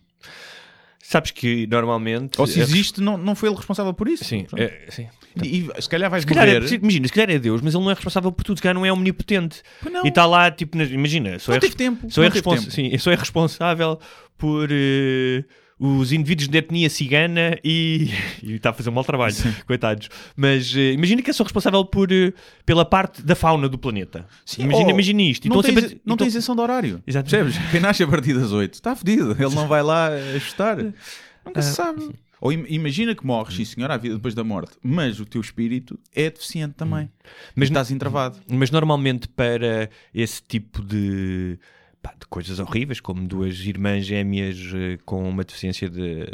Sabes 1.07 1.31
que 1.33 1.67
normalmente. 1.67 2.41
Ou 2.41 2.47
se 2.47 2.61
existe, 2.61 3.01
não, 3.01 3.19
não 3.19 3.35
foi 3.35 3.51
ele 3.51 3.57
responsável 3.57 3.93
por 3.93 4.09
isso. 4.09 4.25
Sim, 4.25 4.47
é, 4.57 4.87
sim. 4.89 5.07
E, 5.43 5.69
e 5.77 5.83
se 5.83 5.89
calhar 5.89 6.09
vais 6.11 6.23
Se 6.23 6.27
calhar 6.27 6.49
é, 6.49 6.59
morrer. 6.61 6.75
imagina, 6.81 7.07
se 7.07 7.13
calhar 7.13 7.31
é 7.31 7.39
Deus, 7.39 7.61
mas 7.61 7.75
ele 7.75 7.85
não 7.85 7.91
é 7.91 7.95
responsável 7.95 8.33
por 8.33 8.43
tudo, 8.43 8.57
se 8.57 8.63
calhar 8.63 8.75
não 8.75 8.87
é 8.87 8.93
omnipotente. 8.93 9.63
Não. 9.93 10.05
E 10.07 10.09
está 10.09 10.25
lá, 10.25 10.51
tipo, 10.51 10.79
imagina, 10.81 11.39
só 11.39 11.53
Não 11.53 11.57
é, 11.59 11.61
teve 11.61 11.77
tempo, 11.77 12.11
Só 12.11 12.23
é, 12.23 12.25
não 12.25 12.31
teve 12.33 12.43
respons- 12.49 12.61
tempo. 12.61 12.73
sim, 12.73 12.99
só 12.99 13.11
é 13.13 13.17
responsável 13.17 14.01
por 14.39 14.69
eh, 14.73 15.45
os 15.87 16.13
indivíduos 16.13 16.49
de 16.49 16.57
etnia 16.59 16.89
cigana 16.89 17.59
e, 17.63 18.09
e 18.43 18.55
está 18.55 18.71
a 18.71 18.73
fazer 18.73 18.89
um 18.89 18.93
mau 18.93 19.05
trabalho, 19.05 19.35
coitados. 19.67 20.09
Mas 20.37 20.75
eh, 20.75 20.93
imagina 20.93 21.21
que 21.21 21.29
é 21.31 21.33
só 21.33 21.43
responsável 21.43 21.85
por, 21.85 22.11
eh, 22.11 22.33
pela 22.65 22.85
parte 22.85 23.21
da 23.23 23.35
fauna 23.35 23.69
do 23.69 23.77
planeta. 23.77 24.27
imagina, 24.59 24.87
Oh, 24.87 24.91
imagina 24.91 25.23
isto. 25.23 25.49
Não, 25.49 25.61
tem, 25.63 25.75
sempre 25.75 26.01
não 26.05 26.17
tem 26.17 26.27
isenção 26.27 26.55
de 26.55 26.63
horário. 26.63 27.03
Exato. 27.07 27.29
Percebes? 27.31 27.59
Quem 27.71 27.81
nasce 27.81 28.03
a 28.03 28.07
partir 28.07 28.33
das 28.35 28.51
8 28.53 28.73
está 28.75 28.97
fedido. 28.97 29.33
Ele 29.39 29.55
não 29.55 29.69
vai 29.69 29.83
lá 29.83 30.09
ajustar. 30.09 30.77
Nunca 31.45 31.61
Ah. 31.61 31.63
se 31.63 31.75
sabe. 31.75 32.09
Ou 32.41 32.53
im- 32.53 32.67
imagina 32.69 33.15
que 33.15 33.25
morres, 33.25 33.55
sim 33.57 33.65
senhor, 33.65 33.91
há 33.91 33.97
vida 33.97 34.15
depois 34.17 34.35
da 34.35 34.45
morte, 34.45 34.73
mas 34.83 35.19
o 35.21 35.25
teu 35.25 35.41
espírito 35.41 35.99
é 36.15 36.29
deficiente 36.31 36.75
também. 36.75 37.09
Mas 37.55 37.69
estás 37.69 37.91
entravado. 37.91 38.39
Mas 38.49 38.71
normalmente 38.71 39.29
para 39.29 39.89
esse 40.15 40.43
tipo 40.43 40.83
de, 40.83 41.59
pá, 42.05 42.15
de 42.21 42.27
coisas 42.27 42.59
horríveis, 42.59 43.01
como 43.01 43.27
duas 43.27 43.59
irmãs 43.61 44.05
gêmeas 44.05 44.59
eh, 44.75 44.99
com 45.07 45.27
uma 45.27 45.43
deficiência 45.43 45.89
de, 45.89 46.27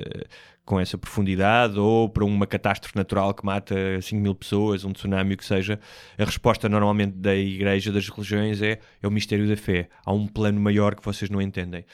com 0.65 0.81
essa 0.81 0.99
profundidade, 0.99 1.79
ou 1.79 2.09
para 2.09 2.25
uma 2.25 2.45
catástrofe 2.45 2.97
natural 2.97 3.33
que 3.33 3.47
mata 3.47 3.75
5 4.03 4.21
mil 4.21 4.35
pessoas, 4.35 4.85
um 4.85 4.93
tsunami, 4.93 5.35
o 5.35 5.37
que 5.37 5.45
seja, 5.45 5.79
a 6.19 6.25
resposta 6.25 6.69
normalmente 6.69 7.13
da 7.17 7.37
igreja, 7.37 7.93
das 7.93 8.09
religiões, 8.09 8.61
é, 8.61 8.81
é 9.01 9.07
o 9.07 9.13
mistério 9.13 9.49
da 9.49 9.57
fé. 9.57 9.89
Há 10.05 10.13
um 10.13 10.27
plano 10.27 10.61
maior 10.61 10.97
que 10.97 11.05
vocês 11.05 11.31
não 11.31 11.41
entendem. 11.41 11.85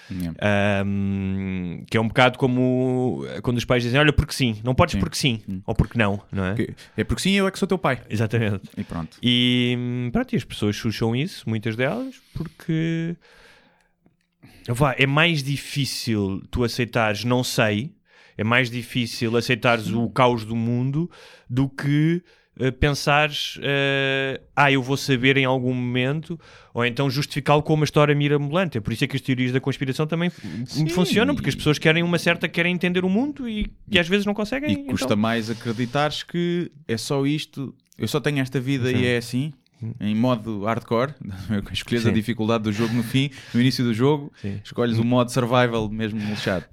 Ahm, 0.40 1.84
que 1.90 1.98
é 1.98 2.00
um 2.00 2.08
bocado 2.08 2.38
como 2.38 3.26
quando 3.42 3.58
os 3.58 3.64
pais 3.66 3.82
dizem, 3.82 4.00
olha, 4.00 4.12
porque 4.12 4.32
sim, 4.32 4.58
não 4.64 4.74
podes 4.74 4.94
porque 4.96 5.16
sim, 5.16 5.42
ou 5.66 5.74
porque 5.74 5.98
não, 5.98 6.22
não 6.32 6.46
é? 6.46 6.54
É 6.96 7.04
porque 7.04 7.20
sim, 7.20 7.32
eu 7.32 7.46
é 7.46 7.50
que 7.50 7.58
sou 7.58 7.68
teu 7.68 7.78
pai. 7.78 8.00
Exatamente. 8.08 8.62
E 8.74 8.84
pronto. 8.84 9.18
E 9.22 9.74
hum, 9.78 10.10
pronto, 10.10 10.32
e 10.32 10.36
as 10.36 10.44
pessoas 10.44 10.74
chucham 10.74 11.14
isso, 11.14 11.46
muitas 11.46 11.76
delas, 11.76 12.16
porque 12.34 13.14
vá, 14.74 14.94
é 14.98 15.06
mais 15.06 15.42
difícil 15.42 16.42
tu 16.50 16.64
aceitares 16.64 17.24
não 17.24 17.42
sei, 17.44 17.92
é 18.36 18.44
mais 18.44 18.70
difícil 18.70 19.36
aceitares 19.36 19.88
o 19.92 20.08
caos 20.10 20.44
do 20.44 20.54
mundo 20.56 21.10
do 21.48 21.68
que 21.68 22.22
eh, 22.58 22.70
pensares 22.70 23.58
eh, 23.62 24.40
ah, 24.54 24.70
eu 24.72 24.82
vou 24.82 24.96
saber 24.96 25.36
em 25.36 25.44
algum 25.44 25.72
momento, 25.74 26.38
ou 26.74 26.84
então 26.84 27.08
justificá-lo 27.10 27.62
com 27.62 27.74
uma 27.74 27.84
história 27.84 28.14
mirabolante. 28.14 28.78
É 28.78 28.80
por 28.80 28.92
isso 28.92 29.04
é 29.04 29.06
que 29.06 29.16
as 29.16 29.22
teorias 29.22 29.52
da 29.52 29.60
conspiração 29.60 30.06
também 30.06 30.28
f- 30.30 30.90
funcionam, 30.90 31.34
porque 31.34 31.48
as 31.50 31.54
pessoas 31.54 31.78
querem 31.78 32.02
uma 32.02 32.18
certa, 32.18 32.48
querem 32.48 32.74
entender 32.74 33.04
o 33.04 33.08
mundo 33.10 33.48
e, 33.48 33.70
e 33.90 33.98
às 33.98 34.08
vezes 34.08 34.24
não 34.26 34.34
conseguem. 34.34 34.70
E 34.72 34.84
custa 34.84 35.06
então- 35.06 35.16
mais 35.16 35.50
acreditares 35.50 36.22
que 36.22 36.70
é 36.88 36.96
só 36.96 37.26
isto, 37.26 37.74
eu 37.98 38.08
só 38.08 38.20
tenho 38.20 38.40
esta 38.40 38.58
vida 38.60 38.90
e 38.90 39.06
é 39.06 39.16
assim, 39.18 39.52
em 40.00 40.14
modo 40.14 40.64
hardcore. 40.64 41.14
Escolhes 41.72 42.04
a 42.06 42.08
Sim. 42.10 42.14
dificuldade 42.14 42.64
do 42.64 42.72
jogo 42.72 42.94
no 42.94 43.02
fim, 43.02 43.30
no 43.52 43.60
início 43.60 43.84
do 43.84 43.92
jogo, 43.94 44.32
Sim. 44.40 44.60
escolhes 44.64 44.98
o 44.98 45.04
modo 45.04 45.30
survival 45.30 45.88
mesmo 45.88 46.18
lixado. 46.20 46.64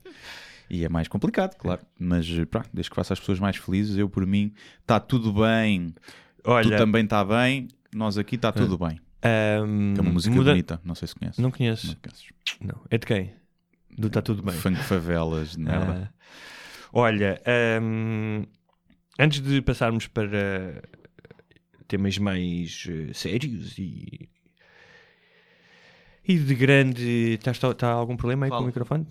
E 0.70 0.84
é 0.86 0.90
mais 0.90 1.08
complicado, 1.08 1.56
claro. 1.56 1.82
Mas 2.00 2.28
pá, 2.50 2.66
desde 2.74 2.90
que 2.90 2.96
faça 2.96 3.14
as 3.14 3.20
pessoas 3.20 3.40
mais 3.40 3.58
felizes, 3.58 3.98
eu 3.98 4.10
por 4.10 4.26
mim, 4.26 4.54
está 4.82 5.00
tudo 5.00 5.32
bem, 5.34 5.94
Olha, 6.44 6.64
tu 6.70 6.78
também 6.78 7.04
está 7.04 7.24
bem, 7.24 7.68
nós 7.94 8.18
aqui 8.18 8.36
está 8.36 8.52
tudo 8.52 8.78
bem. 8.78 8.96
Que 9.22 9.28
é 9.28 10.02
uma 10.02 10.12
música 10.12 10.36
muda- 10.36 10.52
bonita, 10.52 10.82
não 10.84 10.96
sei 10.96 11.08
se 11.08 11.16
conheces. 11.16 11.38
Não 11.40 11.52
conheço. 11.52 11.88
Não 11.88 11.96
conheces. 11.96 12.26
Não. 12.60 12.82
É 12.90 12.98
de 12.98 13.06
quem? 13.06 13.34
Do 13.98 14.10
Tá 14.10 14.22
Tudo 14.22 14.42
Bem. 14.42 14.54
Funk 14.56 14.78
favelas 14.84 15.52
de 15.52 15.60
merda. 15.60 16.12
Ah, 16.12 16.24
olha, 16.92 17.40
hum, 17.82 18.44
antes 19.20 19.40
de 19.40 19.62
passarmos 19.62 20.08
para 20.08 20.82
temas 21.94 22.18
mais 22.18 22.88
eh, 22.90 23.14
sérios 23.14 23.78
e. 23.78 24.28
E 26.28 26.38
de 26.38 26.56
grande. 26.56 27.38
Está 27.40 27.74
tá 27.74 27.90
algum 27.92 28.18
problema 28.18 28.46
aí 28.46 28.50
com 28.50 28.56
Fala. 28.56 28.64
o 28.64 28.68
microfone? 28.68 29.06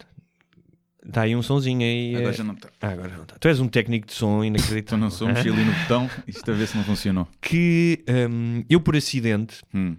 Está 1.06 1.22
aí 1.22 1.36
um 1.36 1.42
sonzinho 1.42 1.82
aí. 1.82 2.16
Agora 2.16 2.30
eh, 2.30 2.36
já 2.36 2.42
não 2.44 2.54
está. 2.54 2.70
Ah, 2.80 2.88
agora 2.88 3.14
não 3.14 3.22
está. 3.22 3.36
Tu 3.38 3.48
és 3.48 3.60
um 3.60 3.68
técnico 3.68 4.06
de 4.08 4.14
som 4.14 4.42
inacreditável. 4.42 4.80
Então 4.80 4.98
não 4.98 5.10
sou, 5.10 5.28
mexi 5.28 5.48
ali 5.48 5.64
no 5.64 5.72
botão, 5.72 6.10
isto 6.26 6.50
a 6.50 6.54
ver 6.54 6.66
se 6.66 6.76
não 6.76 6.84
funcionou. 6.84 7.28
Que 7.40 8.02
hum, 8.30 8.64
eu, 8.68 8.80
por 8.80 8.96
acidente, 8.96 9.62
Hum. 9.74 9.96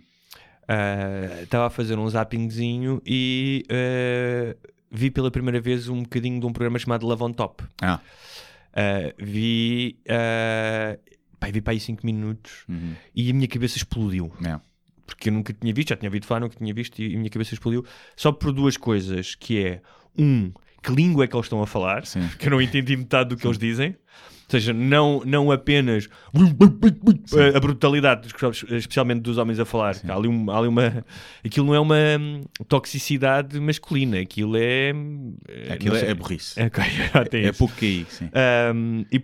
ah, 0.67 1.41
estava 1.43 1.67
a 1.67 1.69
fazer 1.69 1.97
um 1.97 2.09
zappingzinho 2.09 3.01
e 3.05 3.63
ah, 3.69 4.55
vi 4.91 5.09
pela 5.09 5.31
primeira 5.31 5.61
vez 5.61 5.87
um 5.87 6.01
bocadinho 6.03 6.39
de 6.39 6.45
um 6.45 6.51
programa 6.51 6.77
chamado 6.79 7.05
Love 7.05 7.23
on 7.23 7.31
Top. 7.31 7.63
Ah, 7.81 8.01
Uh, 8.75 9.13
vi, 9.23 9.99
pá, 11.43 11.51
vi 11.51 11.61
para 11.61 11.73
aí 11.73 11.79
5 11.79 12.05
minutos 12.05 12.63
uhum. 12.69 12.93
e 13.15 13.29
a 13.29 13.33
minha 13.33 13.47
cabeça 13.47 13.77
explodiu. 13.77 14.31
É. 14.45 14.59
Porque 15.05 15.29
eu 15.29 15.33
nunca 15.33 15.51
tinha 15.53 15.73
visto, 15.73 15.89
já 15.89 15.95
tinha 15.97 16.09
ouvido 16.09 16.25
falar, 16.25 16.39
nunca 16.39 16.55
tinha 16.55 16.73
visto 16.73 17.01
e 17.01 17.13
a 17.13 17.17
minha 17.17 17.29
cabeça 17.29 17.53
explodiu. 17.53 17.85
Só 18.15 18.31
por 18.31 18.53
duas 18.53 18.77
coisas, 18.77 19.35
que 19.35 19.63
é, 19.63 19.81
um, 20.17 20.51
que 20.81 20.91
língua 20.91 21.25
é 21.25 21.27
que 21.27 21.35
eles 21.35 21.45
estão 21.45 21.61
a 21.61 21.67
falar, 21.67 22.05
Sim. 22.05 22.27
que 22.39 22.47
eu 22.47 22.51
não 22.51 22.61
entendi 22.61 22.95
metade 22.95 23.29
do 23.29 23.37
que 23.37 23.45
eles 23.45 23.57
dizem. 23.57 23.89
Ou 24.45 24.59
seja, 24.59 24.71
não, 24.71 25.21
não 25.25 25.51
apenas 25.51 26.07
a 27.55 27.59
brutalidade, 27.59 28.27
especialmente 28.69 29.21
dos 29.21 29.37
homens 29.37 29.59
a 29.59 29.65
falar. 29.65 29.95
Há 30.07 30.15
ali, 30.15 30.27
um- 30.27 30.51
há 30.51 30.59
ali 30.59 30.67
uma. 30.67 31.03
Aquilo 31.43 31.65
não 31.67 31.73
é 31.73 31.79
uma 31.79 31.95
toxicidade 32.67 33.59
masculina, 33.59 34.19
aquilo 34.19 34.55
é. 34.55 34.91
Aquilo 35.73 35.95
é, 35.97 36.09
é 36.09 36.13
burrice. 36.13 36.59
É, 36.59 36.65
ok, 36.67 36.83
já 37.13 37.25
tem 37.25 37.45
É 37.45 37.49
isso. 37.49 37.57
pouco 37.57 37.73
QI, 37.75 38.05
sim. 38.09 38.29
Um, 38.75 39.05
e 39.11 39.23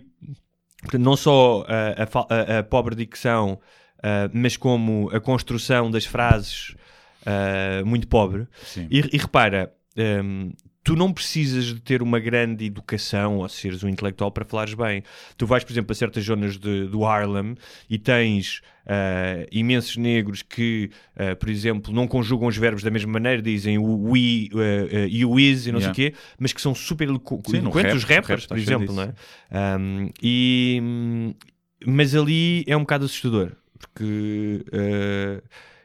portanto, 0.82 1.02
não 1.02 1.16
só 1.16 1.64
a, 1.68 2.02
a 2.02 2.58
a- 2.58 2.62
pobre 2.62 2.94
dicção, 2.94 3.58
uh, 3.98 4.30
mas 4.32 4.56
como 4.56 5.10
a 5.14 5.20
construção 5.20 5.90
das 5.90 6.04
frases 6.04 6.74
uh, 7.22 7.84
muito 7.86 8.08
pobre. 8.08 8.46
Sim. 8.64 8.86
E, 8.90 8.98
e 9.12 9.18
repara, 9.18 9.72
um, 10.24 10.52
tu 10.90 10.96
não 10.96 11.12
precisas 11.12 11.66
de 11.66 11.80
ter 11.80 12.02
uma 12.02 12.18
grande 12.18 12.64
educação 12.64 13.36
ou 13.38 13.48
seres 13.48 13.84
um 13.84 13.88
intelectual 13.88 14.32
para 14.32 14.44
falares 14.44 14.74
bem. 14.74 15.04
Tu 15.36 15.46
vais, 15.46 15.62
por 15.62 15.72
exemplo, 15.72 15.92
a 15.92 15.94
certas 15.94 16.24
zonas 16.24 16.58
de- 16.58 16.88
do 16.88 17.04
Harlem 17.04 17.54
e 17.88 17.96
tens 17.96 18.60
uh, 18.86 19.46
imensos 19.52 19.96
negros 19.96 20.42
que, 20.42 20.90
uh, 21.14 21.36
por 21.36 21.48
exemplo, 21.48 21.94
não 21.94 22.08
conjugam 22.08 22.48
os 22.48 22.56
verbos 22.56 22.82
da 22.82 22.90
mesma 22.90 23.12
maneira, 23.12 23.40
dizem 23.40 23.78
o 23.78 24.10
we, 24.10 24.48
uh, 24.52 24.56
uh, 24.56 25.06
you, 25.08 25.38
is 25.38 25.68
e 25.68 25.70
não 25.70 25.78
Yeah. 25.78 25.94
sei 25.94 26.08
o 26.08 26.10
quê, 26.10 26.16
mas 26.40 26.52
que 26.52 26.60
são 26.60 26.74
super 26.74 27.06
eloquentes, 27.06 27.52
rap, 27.72 27.94
os 27.94 28.02
rap 28.02 28.22
rappers, 28.22 28.42
está 28.42 28.56
por 28.56 28.60
exemplo, 28.60 28.92
não 28.92 29.04
é? 29.04 29.78
Um, 29.78 30.10
e, 30.20 30.82
mas 31.86 32.16
ali 32.16 32.64
é 32.66 32.76
um 32.76 32.80
bocado 32.80 33.04
assustador, 33.04 33.52
porque 33.78 34.64
uh, 34.72 35.40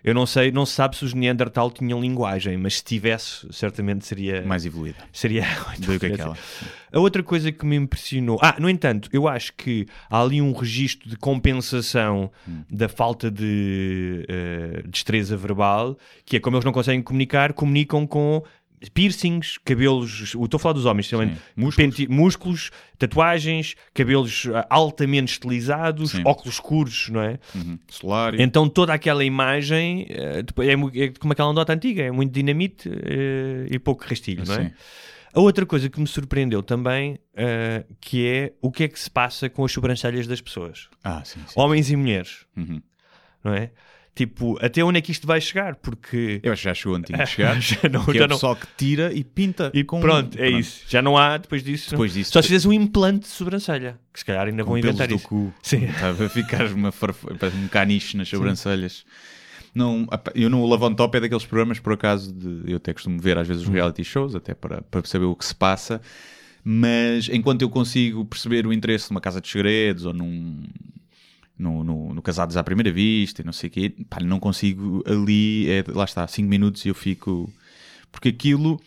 eu 0.05 0.13
não 0.13 0.27
sei, 0.27 0.51
não 0.51 0.67
se 0.67 0.73
sabe 0.73 0.95
se 0.95 1.03
os 1.03 1.15
Neandertal 1.15 1.71
tinham 1.71 1.99
linguagem, 1.99 2.55
mas 2.57 2.77
se 2.77 2.83
tivesse, 2.83 3.47
certamente 3.51 4.05
seria. 4.05 4.43
Mais 4.43 4.63
evoluída 4.63 4.99
seria 5.11 5.43
do 5.79 5.99
que 5.99 6.05
aquela. 6.05 6.37
A 6.93 6.99
outra 6.99 7.23
coisa 7.23 7.51
que 7.51 7.65
me 7.65 7.75
impressionou. 7.75 8.37
Ah, 8.39 8.55
no 8.59 8.69
entanto, 8.69 9.09
eu 9.11 9.27
acho 9.27 9.51
que 9.53 9.87
há 10.07 10.21
ali 10.21 10.39
um 10.41 10.53
registro 10.53 11.09
de 11.09 11.17
compensação 11.17 12.31
da 12.69 12.87
falta 12.87 13.31
de 13.31 14.23
eh, 14.29 14.83
destreza 14.87 15.35
verbal, 15.35 15.97
que 16.23 16.37
é 16.37 16.39
como 16.39 16.55
eles 16.55 16.65
não 16.65 16.71
conseguem 16.71 17.01
comunicar, 17.01 17.51
comunicam 17.53 18.05
com 18.05 18.43
piercings, 18.89 19.57
cabelos. 19.63 20.21
Estou 20.35 20.49
a 20.55 20.59
falar 20.59 20.73
dos 20.73 20.85
homens, 20.85 21.05
especialmente. 21.05 21.39
Músculos. 21.55 22.07
Músculos, 22.07 22.71
tatuagens, 22.97 23.75
cabelos 23.93 24.47
ah, 24.53 24.65
altamente 24.69 25.33
estilizados, 25.33 26.11
Sim. 26.11 26.21
óculos 26.25 26.55
escuros, 26.55 27.09
não 27.09 27.21
é? 27.21 27.39
Uhum. 27.53 27.77
Então 28.39 28.67
toda 28.69 28.93
aquela 28.93 29.23
imagem 29.23 30.05
eh, 30.09 30.43
é, 30.59 31.03
é 31.03 31.09
como 31.19 31.33
aquela 31.33 31.51
nota 31.53 31.73
antiga, 31.73 32.03
é 32.03 32.11
muito 32.11 32.31
dinamite 32.31 32.89
eh, 32.89 33.67
e 33.69 33.79
pouco 33.79 34.03
rastilho, 34.05 34.43
não 34.45 34.55
é? 34.55 34.65
Sim. 34.65 34.71
A 35.33 35.39
outra 35.41 35.65
coisa 35.65 35.89
que 35.89 35.99
me 35.99 36.07
surpreendeu 36.07 36.63
também, 36.63 37.19
eh, 37.35 37.83
que 37.99 38.25
é 38.25 38.53
o 38.61 38.71
que 38.71 38.83
é 38.85 38.87
que 38.87 38.97
se 38.97 39.11
passa 39.11 39.49
com 39.49 39.65
as 39.65 39.71
sobrancelhas 39.71 40.25
das 40.27 40.39
pessoas, 40.39 40.87
Ah, 41.03 41.21
sim, 41.25 41.41
sim. 41.45 41.53
homens 41.59 41.91
e 41.91 41.95
mulheres, 41.97 42.45
Uhum. 42.55 42.81
não 43.43 43.53
é? 43.53 43.71
Tipo, 44.15 44.57
até 44.61 44.81
onde 44.81 44.97
é 44.97 45.01
que 45.01 45.11
isto 45.11 45.27
vai 45.27 45.41
chegar? 45.41 45.75
Porque 45.75 46.39
Eu 46.41 46.53
acho 46.53 46.61
que 46.61 46.69
já 46.69 46.73
chegou 46.73 46.95
antes 46.95 47.13
de 47.13 47.25
chegar. 47.25 47.59
Já 47.61 47.89
não- 47.89 48.05
que 48.05 48.13
já 48.13 48.21
é 48.21 48.25
o 48.25 48.27
não- 48.29 48.35
pessoal 48.37 48.55
que 48.55 48.65
tira 48.77 49.11
e 49.13 49.25
pinta. 49.25 49.69
e 49.73 49.83
com... 49.83 49.99
pronto, 49.99 50.39
é 50.39 50.49
isso. 50.49 50.83
Já 50.87 51.01
não 51.01 51.17
há 51.17 51.35
depois 51.37 51.61
disso. 51.61 51.91
Depois 51.91 52.13
disso- 52.13 52.31
Só 52.31 52.41
se 52.41 52.47
fizeres 52.47 52.65
um 52.65 52.71
implante 52.71 53.19
de 53.25 53.27
sobrancelha, 53.27 53.99
que 54.13 54.19
se 54.19 54.23
calhar 54.25 54.47
ainda 54.47 54.63
Com 54.63 54.71
vão 54.71 54.79
pelos 54.79 54.95
inventar 54.95 55.09
do 55.09 55.15
isso. 55.15 55.27
cu. 55.27 55.53
Sim. 55.61 55.83
Estava 55.83 56.25
a 56.25 56.29
ficar 56.29 56.65
uma 56.67 56.93
farf... 56.93 57.25
um 57.25 57.67
caniche 57.67 58.15
nas 58.15 58.29
sobrancelhas. 58.29 59.03
Não, 59.73 60.07
eu 60.33 60.49
no 60.49 60.65
Love 60.65 60.85
on 60.85 60.93
Top 60.93 61.17
é 61.17 61.19
daqueles 61.19 61.45
programas, 61.45 61.79
por 61.79 61.91
acaso, 61.91 62.33
de, 62.33 62.71
eu 62.71 62.77
até 62.77 62.93
costumo 62.93 63.19
ver 63.19 63.37
às 63.37 63.45
vezes 63.45 63.63
os 63.63 63.67
reality 63.67 64.05
shows, 64.05 64.33
até 64.33 64.53
para, 64.53 64.81
para 64.83 65.03
saber 65.05 65.25
o 65.25 65.35
que 65.35 65.43
se 65.43 65.53
passa, 65.53 65.99
mas 66.63 67.27
enquanto 67.27 67.63
eu 67.63 67.69
consigo 67.69 68.23
perceber 68.23 68.65
o 68.65 68.71
interesse 68.71 69.11
numa 69.11 69.19
casa 69.19 69.41
de 69.41 69.49
segredos 69.49 70.05
ou 70.05 70.13
num, 70.13 70.63
no, 71.57 71.83
no, 71.83 72.13
no 72.13 72.21
Casados 72.21 72.57
à 72.57 72.63
Primeira 72.63 72.91
Vista 72.91 73.41
e 73.41 73.45
não 73.45 73.53
sei 73.53 73.69
o 73.69 73.71
quê, 73.71 73.95
pá, 74.09 74.19
não 74.21 74.39
consigo 74.39 75.03
ali, 75.05 75.69
é, 75.69 75.83
lá 75.87 76.03
está, 76.03 76.27
5 76.27 76.47
minutos 76.47 76.85
e 76.85 76.89
eu 76.89 76.95
fico. 76.95 77.51
Porque 78.11 78.29
aquilo 78.29 78.79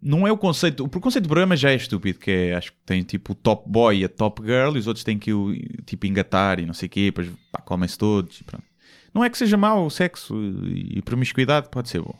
não 0.00 0.26
é 0.26 0.32
o 0.32 0.36
conceito. 0.36 0.84
O 0.84 0.88
conceito 0.88 1.24
do 1.24 1.28
programa 1.28 1.56
já 1.56 1.70
é 1.70 1.74
estúpido, 1.74 2.18
que 2.18 2.30
é, 2.30 2.54
acho 2.54 2.72
que 2.72 2.78
tem 2.84 3.02
tipo 3.02 3.32
o 3.32 3.34
top 3.34 3.68
boy 3.68 3.98
e 3.98 4.04
a 4.04 4.08
top 4.08 4.42
girl 4.42 4.76
e 4.76 4.78
os 4.78 4.86
outros 4.86 5.04
têm 5.04 5.18
que 5.18 5.32
o 5.32 5.54
tipo 5.84 6.06
engatar 6.06 6.60
e 6.60 6.66
não 6.66 6.74
sei 6.74 6.86
o 6.86 6.90
quê, 6.90 7.04
depois 7.06 7.28
pá, 7.50 7.60
comem-se 7.60 7.98
todos 7.98 8.42
pronto. 8.42 8.64
Não 9.12 9.24
é 9.24 9.30
que 9.30 9.38
seja 9.38 9.56
mau 9.56 9.86
o 9.86 9.90
sexo 9.90 10.34
e 10.66 11.00
promiscuidade, 11.02 11.68
pode 11.70 11.88
ser 11.88 12.02
bom. 12.02 12.14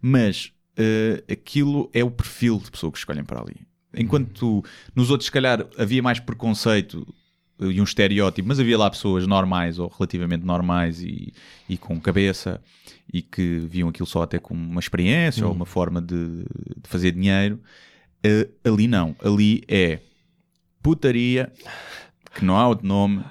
Mas 0.00 0.52
eh, 0.76 1.24
aquilo 1.28 1.90
é 1.92 2.04
o 2.04 2.10
perfil 2.10 2.58
de 2.58 2.70
pessoa 2.70 2.92
que 2.92 2.98
escolhem 2.98 3.24
para 3.24 3.40
ali. 3.40 3.56
Enquanto 3.94 4.62
nos 4.94 5.10
outros, 5.10 5.26
se 5.26 5.32
calhar, 5.32 5.66
havia 5.76 6.02
mais 6.02 6.20
preconceito 6.20 7.06
e 7.60 7.80
um 7.80 7.84
estereótipo, 7.84 8.46
mas 8.46 8.60
havia 8.60 8.78
lá 8.78 8.88
pessoas 8.88 9.26
normais 9.26 9.78
ou 9.78 9.88
relativamente 9.88 10.44
normais 10.44 11.02
e, 11.02 11.32
e 11.68 11.76
com 11.76 12.00
cabeça 12.00 12.60
e 13.12 13.22
que 13.22 13.58
viam 13.60 13.88
aquilo 13.88 14.06
só 14.06 14.22
até 14.22 14.38
como 14.38 14.60
uma 14.60 14.80
experiência 14.80 15.46
ou 15.46 15.52
uma 15.52 15.66
forma 15.66 16.00
de, 16.00 16.44
de 16.44 16.88
fazer 16.88 17.12
dinheiro. 17.12 17.60
Eh, 18.22 18.48
ali 18.64 18.86
não. 18.86 19.16
Ali 19.22 19.62
é 19.66 20.00
putaria, 20.82 21.52
que 22.34 22.44
não 22.44 22.56
há 22.56 22.68
outro 22.68 22.86
nome, 22.86 23.24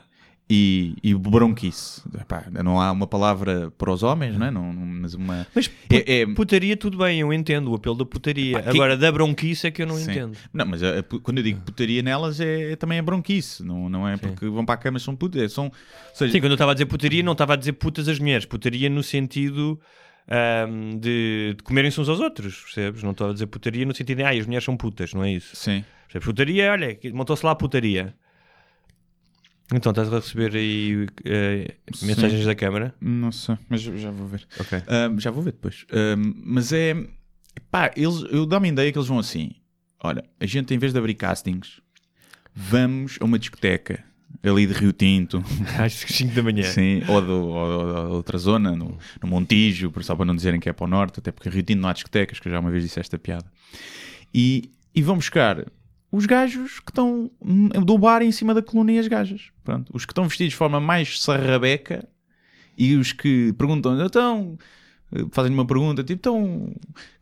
e, 0.50 0.96
e 1.04 1.14
bronquice. 1.14 2.02
Epá, 2.20 2.46
não 2.64 2.80
há 2.80 2.92
uma 2.92 3.06
palavra 3.06 3.70
para 3.78 3.92
os 3.92 4.02
homens, 4.02 4.38
não 4.38 4.46
é? 4.46 4.52
Não, 4.52 4.72
não- 4.72 4.86
mas 4.86 5.14
uma. 5.14 5.46
Mas 5.54 5.70
É- 5.90 6.22
é- 6.22 6.26
putaria, 6.26 6.78
tudo 6.78 6.98
bem, 6.98 7.20
eu 7.20 7.34
entendo 7.34 7.70
o 7.72 7.76
apelo 7.76 7.96
da 7.96 8.06
putaria. 8.06 8.62
Que- 8.62 8.70
Agora, 8.70 8.96
da 8.96 9.12
bronquice 9.12 9.68
é 9.68 9.72
que 9.72 9.82
eu 9.82 9.88
não 9.88 9.96
Sim. 9.96 10.12
entendo. 10.12 10.38
Não, 10.54 10.66
mas 10.66 10.82
a- 10.82 11.00
a 11.00 11.04
pu- 11.04 11.20
quando 11.20 11.40
eu 11.40 11.44
digo 11.44 11.60
putaria 11.62 12.02
nelas 12.02 12.40
é, 12.40 12.72
é 12.72 12.76
também 12.78 12.98
a 12.98 13.02
bronquice, 13.04 13.62
não, 13.64 13.90
não 13.90 14.08
é 14.08 14.16
porque 14.16 14.48
vão 14.48 14.66
para 14.66 14.76
a 14.76 14.78
cama 14.78 15.00
são 15.00 15.16
putas, 15.16 15.52
são, 15.52 15.66
ou 15.66 15.72
seja, 16.14 16.32
Sim, 16.32 16.40
quando 16.40 16.52
eu 16.52 16.56
estava 16.56 16.72
a 16.72 16.74
dizer 16.76 16.86
putaria, 16.86 17.22
não 17.24 17.34
estava 17.34 17.54
a 17.54 17.58
dizer 17.58 17.74
putas 17.74 18.08
as 18.08 18.18
mulheres. 18.20 18.46
Putaria 18.46 18.90
no 18.90 19.04
sentido 19.04 19.78
ahm, 20.30 20.98
de, 21.00 21.56
de 21.58 21.64
comerem-se 21.64 22.00
uns 22.00 22.10
aos 22.10 22.20
outros, 22.20 22.56
percebes? 22.64 23.04
Não 23.04 23.12
estava 23.12 23.32
a 23.32 23.34
dizer 23.34 23.48
putaria 23.48 23.86
no 23.86 23.94
sentido 23.96 24.18
de, 24.18 24.24
ah, 24.24 24.30
as 24.30 24.46
mulheres 24.46 24.64
são 24.64 24.76
putas, 24.78 25.14
não 25.14 25.24
é 25.24 25.32
isso? 25.34 25.56
sim. 25.56 25.84
Percebes? 26.08 26.26
Putaria, 26.26 26.72
olha, 26.72 26.98
montou-se 27.14 27.46
lá 27.46 27.52
a 27.52 27.56
putaria. 27.56 28.16
Então, 29.74 29.92
estás 29.92 30.12
a 30.14 30.16
receber 30.18 30.56
aí 30.56 31.08
eh, 31.26 31.76
mensagens 32.02 32.46
da 32.46 32.56
câmara? 32.56 32.96
Não 33.02 33.32
sei, 33.34 33.58
mas 33.68 33.82
já 33.82 34.10
vou 34.12 34.26
ver. 34.28 34.48
Ok. 34.60 34.82
Ahm, 34.88 35.20
já 35.20 35.30
vou 35.30 35.44
ver 35.44 35.52
depois. 35.52 35.86
Ahm, 35.92 36.34
mas 36.46 36.72
é. 36.72 36.96
Pá, 37.70 37.92
eles, 37.98 38.24
eu 38.32 38.46
dou-me 38.46 38.70
a 38.70 38.72
ideia 38.72 38.92
que 38.92 38.98
eles 38.98 39.08
vão 39.10 39.20
assim: 39.20 39.52
olha, 40.02 40.24
a 40.40 40.46
gente 40.46 40.74
em 40.74 40.78
vez 40.78 40.94
de 40.94 41.00
abrir 41.00 41.16
castings, 41.16 41.82
vamos 42.56 43.18
a 43.20 43.26
uma 43.26 43.38
discoteca 43.38 44.04
ali 44.44 44.66
de 44.68 44.74
Rio 44.74 44.94
Tinto, 44.94 45.44
Às 45.78 45.94
5 45.94 46.34
da 46.34 46.44
manhã. 46.44 46.64
sim, 46.64 47.02
ou, 47.10 47.22
do, 47.22 47.34
ou, 47.34 47.54
ou- 47.56 47.96
ou 48.08 48.12
outra 48.16 48.38
zona, 48.38 48.74
no, 48.74 48.98
no 49.22 49.28
Montijo, 49.28 49.92
só 50.02 50.16
para 50.16 50.26
não 50.26 50.36
dizerem 50.36 50.60
que 50.62 50.70
é 50.70 50.74
para 50.74 50.86
o 50.86 50.88
norte, 50.88 51.20
até 51.20 51.32
porque 51.32 51.50
Rio 51.50 51.64
Tinto 51.64 51.82
não 51.82 51.90
há 51.90 51.94
discotecas, 51.94 52.40
que 52.40 52.48
eu 52.48 52.52
já 52.54 52.60
uma 52.60 52.72
vez 52.72 52.84
disse 52.84 53.00
esta 53.00 53.18
piada. 53.18 53.46
E, 54.34 54.72
e 54.96 55.02
vão 55.02 55.16
buscar 55.16 55.66
os 56.12 56.26
gajos 56.26 56.80
que 56.80 56.92
estão 56.92 57.30
hum, 57.42 57.68
do 57.70 57.98
bar 57.98 58.22
em 58.22 58.32
cima 58.32 58.54
da 58.54 58.62
coluna 58.62 58.92
e 58.94 59.00
as 59.00 59.08
gajas. 59.08 59.52
Pronto, 59.64 59.92
os 59.94 60.06
que 60.06 60.12
estão 60.12 60.28
vestidos 60.28 60.52
de 60.52 60.58
forma 60.58 60.80
mais 60.80 61.20
sarrabeca 61.22 62.08
e 62.78 62.96
os 62.96 63.12
que 63.12 63.54
perguntam, 63.54 64.00
então, 64.06 64.58
eh, 65.14 65.26
fazem 65.32 65.52
uma 65.54 65.66
pergunta, 65.66 66.04
tipo, 66.04 66.14
então, 66.20 66.74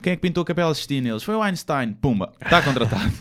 quem 0.01 0.13
é 0.13 0.15
que 0.15 0.21
pintou 0.21 0.41
a 0.43 0.45
Capela 0.45 0.73
Sistina? 0.75 1.09
Eles, 1.09 1.23
foi 1.23 1.33
o 1.35 1.41
Einstein, 1.41 1.93
pumba, 1.93 2.31
está 2.41 2.61
contratado. 2.61 3.11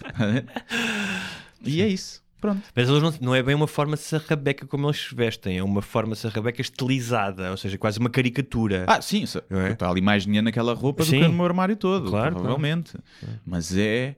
e 1.65 1.81
é 1.83 1.89
isso. 1.89 2.23
Pronto. 2.41 2.61
Mas 2.77 2.89
eles 2.91 3.03
não, 3.03 3.15
não 3.23 3.35
é 3.35 3.43
bem 3.43 3.55
uma 3.55 3.67
forma 3.67 3.97
sarrabeca 3.97 4.67
como 4.67 4.87
eles 4.87 5.01
se 5.09 5.15
vestem, 5.15 5.57
é 5.57 5.63
uma 5.65 5.81
forma 5.81 6.15
sarrabeca 6.15 6.61
estilizada, 6.61 7.51
ou 7.51 7.57
seja, 7.57 7.79
quase 7.79 7.99
uma 7.99 8.11
caricatura. 8.11 8.85
Ah, 8.87 9.01
sim, 9.01 9.23
isso- 9.23 9.41
Não 9.49 9.61
é? 9.63 9.73
está 9.73 9.89
ali 9.89 10.03
mais 10.03 10.25
dinheiro 10.25 10.45
naquela 10.45 10.75
roupa 10.75 11.05
Sim. 11.05 11.21
do 11.21 11.23
que 11.23 11.29
no 11.29 11.35
meu 11.35 11.47
armário 11.47 11.75
todo, 11.75 12.11
Claro, 12.11 12.35
provavelmente. 12.35 12.99
Mas 13.47 13.75
é 13.75 14.17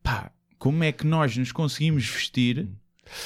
pá, 0.00 0.30
como 0.60 0.84
é 0.84 0.92
que 0.92 1.04
nós 1.06 1.36
nos 1.36 1.50
conseguimos 1.50 2.06
vestir 2.06 2.68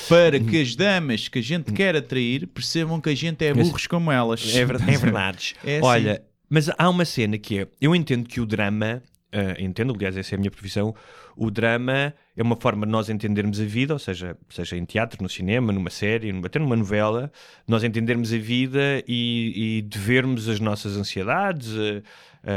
para 0.08 0.40
que 0.40 0.62
as 0.62 0.74
damas 0.74 1.28
que 1.28 1.38
a 1.40 1.42
gente 1.42 1.70
quer 1.72 1.94
atrair 1.94 2.46
percebam 2.46 2.98
que 3.00 3.10
a 3.10 3.14
gente 3.14 3.44
é 3.44 3.52
burros 3.52 3.86
como 3.86 4.10
elas? 4.10 4.54
É, 4.56 4.64
ver- 4.64 4.76
é 4.88 4.96
verdade. 4.96 5.54
É 5.62 5.76
assim. 5.78 5.86
Olha, 5.86 6.22
mas 6.48 6.70
há 6.78 6.88
uma 6.88 7.04
cena 7.04 7.36
que 7.36 7.58
é: 7.58 7.68
eu 7.80 7.94
entendo 7.94 8.26
que 8.26 8.40
o 8.40 8.46
drama, 8.46 9.02
ah, 9.30 9.56
entendo, 9.60 9.92
aliás, 9.94 10.16
essa 10.16 10.34
é 10.34 10.36
a 10.36 10.38
minha 10.38 10.50
profissão, 10.50 10.94
o 11.36 11.50
drama 11.50 12.14
é 12.36 12.42
uma 12.42 12.56
forma 12.56 12.86
de 12.86 12.92
nós 12.92 13.10
entendermos 13.10 13.60
a 13.60 13.64
vida, 13.64 13.92
ou 13.92 13.98
seja, 13.98 14.36
seja 14.48 14.76
em 14.76 14.84
teatro, 14.84 15.22
no 15.22 15.28
cinema, 15.28 15.72
numa 15.72 15.90
série, 15.90 16.32
numa- 16.32 16.46
até 16.46 16.58
numa 16.58 16.76
novela, 16.76 17.30
nós 17.66 17.82
entendermos 17.84 18.32
a 18.32 18.38
vida 18.38 19.02
e, 19.08 19.78
e 19.78 19.82
de 19.82 19.98
vermos 19.98 20.48
as 20.48 20.60
nossas 20.60 20.96
ansiedades, 20.96 21.72
eh, 21.76 22.02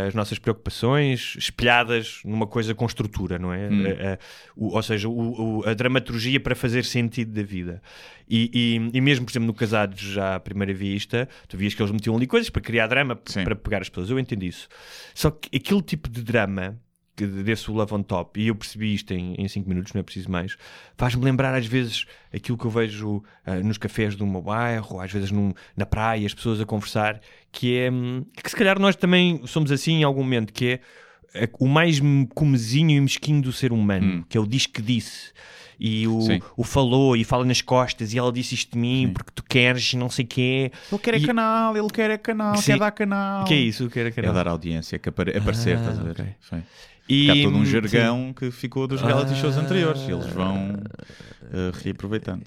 as 0.07 0.13
nossas 0.13 0.37
preocupações 0.37 1.35
espelhadas 1.37 2.19
numa 2.25 2.45
coisa 2.45 2.75
com 2.75 2.85
estrutura, 2.85 3.39
não 3.39 3.53
é? 3.53 3.67
Eh, 3.67 3.97
eh, 3.99 4.19
o- 4.55 4.75
ou 4.75 4.83
seja, 4.83 5.07
o- 5.07 5.59
o- 5.59 5.67
a 5.67 5.73
dramaturgia 5.73 6.39
para 6.39 6.55
fazer 6.55 6.83
sentido 6.83 7.31
da 7.33 7.41
vida. 7.43 7.81
E, 8.29 8.51
e- 8.53 8.97
e 8.97 9.01
mesmo, 9.01 9.25
por 9.25 9.31
exemplo, 9.31 9.47
no 9.47 9.53
Casados 9.53 9.99
já 10.01 10.35
à 10.35 10.39
primeira 10.39 10.73
vista, 10.73 11.27
tu 11.47 11.55
vias 11.57 11.73
que 11.73 11.81
eles 11.81 11.91
metiam 11.91 12.15
ali 12.17 12.27
coisas 12.27 12.49
para 12.49 12.61
criar 12.61 12.87
drama, 12.87 13.17
Sim. 13.25 13.43
para 13.45 13.55
pegar 13.55 13.81
as 13.81 13.87
pessoas. 13.89 14.09
Eu 14.09 14.19
entendi 14.19 14.47
isso. 14.47 14.67
Só 15.15 15.31
que 15.31 15.55
aquele 15.55 15.81
tipo 15.81 16.09
de 16.09 16.21
drama 16.21 16.77
que 17.17 17.25
desse 17.25 17.69
o 17.69 17.73
Love 17.73 17.93
on 17.95 18.03
Top, 18.03 18.39
e 18.39 18.47
eu 18.47 18.55
percebi 18.55 18.93
isto 18.93 19.11
em 19.13 19.45
5 19.47 19.67
minutos, 19.67 19.91
não 19.91 19.99
é 19.99 20.03
preciso 20.03 20.29
mais, 20.31 20.55
faz-me 20.95 21.25
lembrar 21.25 21.53
às 21.55 21.65
vezes 21.65 22.05
aquilo 22.33 22.57
que 22.57 22.63
eu 22.65 22.69
vejo 22.71 23.23
ah, 23.45 23.55
nos 23.55 23.77
cafés 23.79 24.15
do 24.15 24.25
meu 24.25 24.41
bairro, 24.41 24.99
às 25.01 25.11
vezes 25.11 25.31
num- 25.31 25.51
na 25.75 25.85
praia, 25.85 26.25
as 26.25 26.33
pessoas 26.33 26.61
a 26.61 26.65
conversar, 26.65 27.19
que 27.51 27.75
é 27.77 27.91
hum, 27.91 28.23
que 28.41 28.49
se 28.49 28.55
calhar 28.55 28.79
nós 28.79 28.95
também 28.95 29.41
somos 29.47 29.71
assim 29.71 29.93
em 29.95 30.03
algum 30.03 30.21
momento, 30.23 30.53
que 30.53 30.65
é 30.73 30.79
é 31.33 31.47
o 31.59 31.67
mais 31.67 31.99
comezinho 32.33 32.91
e 32.91 33.01
mesquinho 33.01 33.41
do 33.41 33.51
ser 33.51 33.71
humano, 33.73 34.25
que 34.29 34.37
é 34.37 34.41
o 34.41 34.47
diz 34.47 34.65
que 34.65 34.81
disse. 34.81 35.33
E 35.79 36.07
o, 36.07 36.21
Sim. 36.21 36.39
o 36.55 36.63
falou 36.63 37.15
e 37.15 37.23
fala 37.23 37.45
nas 37.45 37.61
costas 37.61 38.11
e 38.13 38.17
ela 38.17 38.31
disse 38.31 38.55
isto 38.55 38.71
de 38.71 38.79
mim 38.79 39.11
porque 39.13 39.29
tu 39.35 39.43
queres 39.43 39.91
e 39.93 39.97
não 39.97 40.09
sei 40.09 40.25
o 40.25 40.27
quê. 40.27 40.71
Ele 40.91 40.99
quer 41.01 41.13
é 41.13 41.17
E- 41.17 41.25
canal, 41.27 41.77
ele 41.77 41.87
quer 41.89 42.09
é 42.09 42.17
canal, 42.17 42.55
Sim. 42.55 42.71
quer 42.71 42.79
dar 42.79 42.91
canal. 42.91 43.43
Que 43.45 43.53
é 43.53 43.57
isso? 43.57 43.85
O 43.85 43.89
que 43.89 43.99
era 43.99 44.09
É 44.09 44.11
canal? 44.11 44.33
dar 44.33 44.47
audiência, 44.47 44.97
que 44.97 45.09
apare- 45.09 45.37
aparecer, 45.37 45.77
Ah, 45.77 45.81
estás 45.81 45.99
a 45.99 46.03
ver? 46.03 46.11
ok. 46.11 46.25
E, 47.09 47.29
Há 47.29 47.35
todo 47.43 47.55
um 47.57 47.65
sim. 47.65 47.71
jargão 47.71 48.33
que 48.33 48.51
ficou 48.51 48.87
dos 48.87 49.01
reality 49.01 49.35
shows 49.35 49.57
Ah. 49.57 49.61
anteriores 49.61 50.01
e 50.01 50.11
eles 50.11 50.27
vão 50.27 50.77
eh, 51.53 51.71
reaproveitando. 51.83 52.43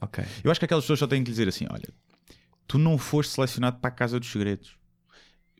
Ok. 0.00 0.22
Eu 0.42 0.50
acho 0.50 0.60
que 0.60 0.66
aquelas 0.66 0.84
pessoas 0.84 0.98
só 0.98 1.06
têm 1.06 1.22
que 1.24 1.30
lhe 1.30 1.32
dizer 1.32 1.48
assim: 1.48 1.66
olha, 1.70 1.88
tu 2.66 2.78
não 2.78 2.98
foste 2.98 3.32
selecionado 3.34 3.78
para 3.78 3.88
a 3.88 3.92
Casa 3.92 4.20
dos 4.20 4.30
Segredos. 4.30 4.76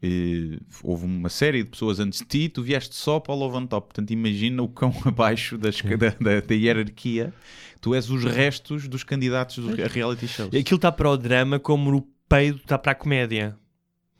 Eh, 0.02 0.58
houve 0.82 1.06
uma 1.06 1.30
série 1.30 1.62
de 1.62 1.70
pessoas 1.70 1.98
antes 1.98 2.18
de 2.18 2.26
ti, 2.26 2.48
tu 2.50 2.62
vieste 2.62 2.94
só 2.94 3.18
para 3.18 3.32
o 3.32 3.38
Love 3.38 3.56
on 3.56 3.66
Top. 3.66 3.86
Portanto, 3.88 4.10
imagina 4.10 4.62
o 4.62 4.68
cão 4.68 4.92
abaixo 5.06 5.56
da, 5.56 5.70
da- 6.20 6.40
da 6.40 6.54
hierarquia. 6.54 7.32
Tu 7.80 7.94
és 7.94 8.10
os 8.10 8.24
restos 8.24 8.86
dos 8.88 9.02
candidatos 9.04 9.58
dos 9.58 9.74
reality 9.92 10.26
shows. 10.28 10.54
Aquilo 10.54 10.76
está 10.76 10.90
para 10.92 11.08
o 11.10 11.16
drama 11.16 11.58
como 11.58 11.94
o 11.96 12.02
peido 12.28 12.58
está 12.58 12.76
para 12.78 12.92
a 12.92 12.94
comédia. 12.94 13.56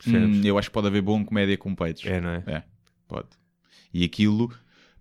Hum, 0.07 0.41
eu 0.43 0.57
acho 0.57 0.69
que 0.69 0.73
pode 0.73 0.87
haver 0.87 1.01
bom 1.01 1.23
comédia 1.25 1.57
com 1.57 1.73
peitos. 1.75 2.03
É, 2.05 2.19
não 2.21 2.29
é? 2.29 2.43
É, 2.47 2.63
pode. 3.07 3.27
E 3.95 4.03
aquilo, 4.03 4.51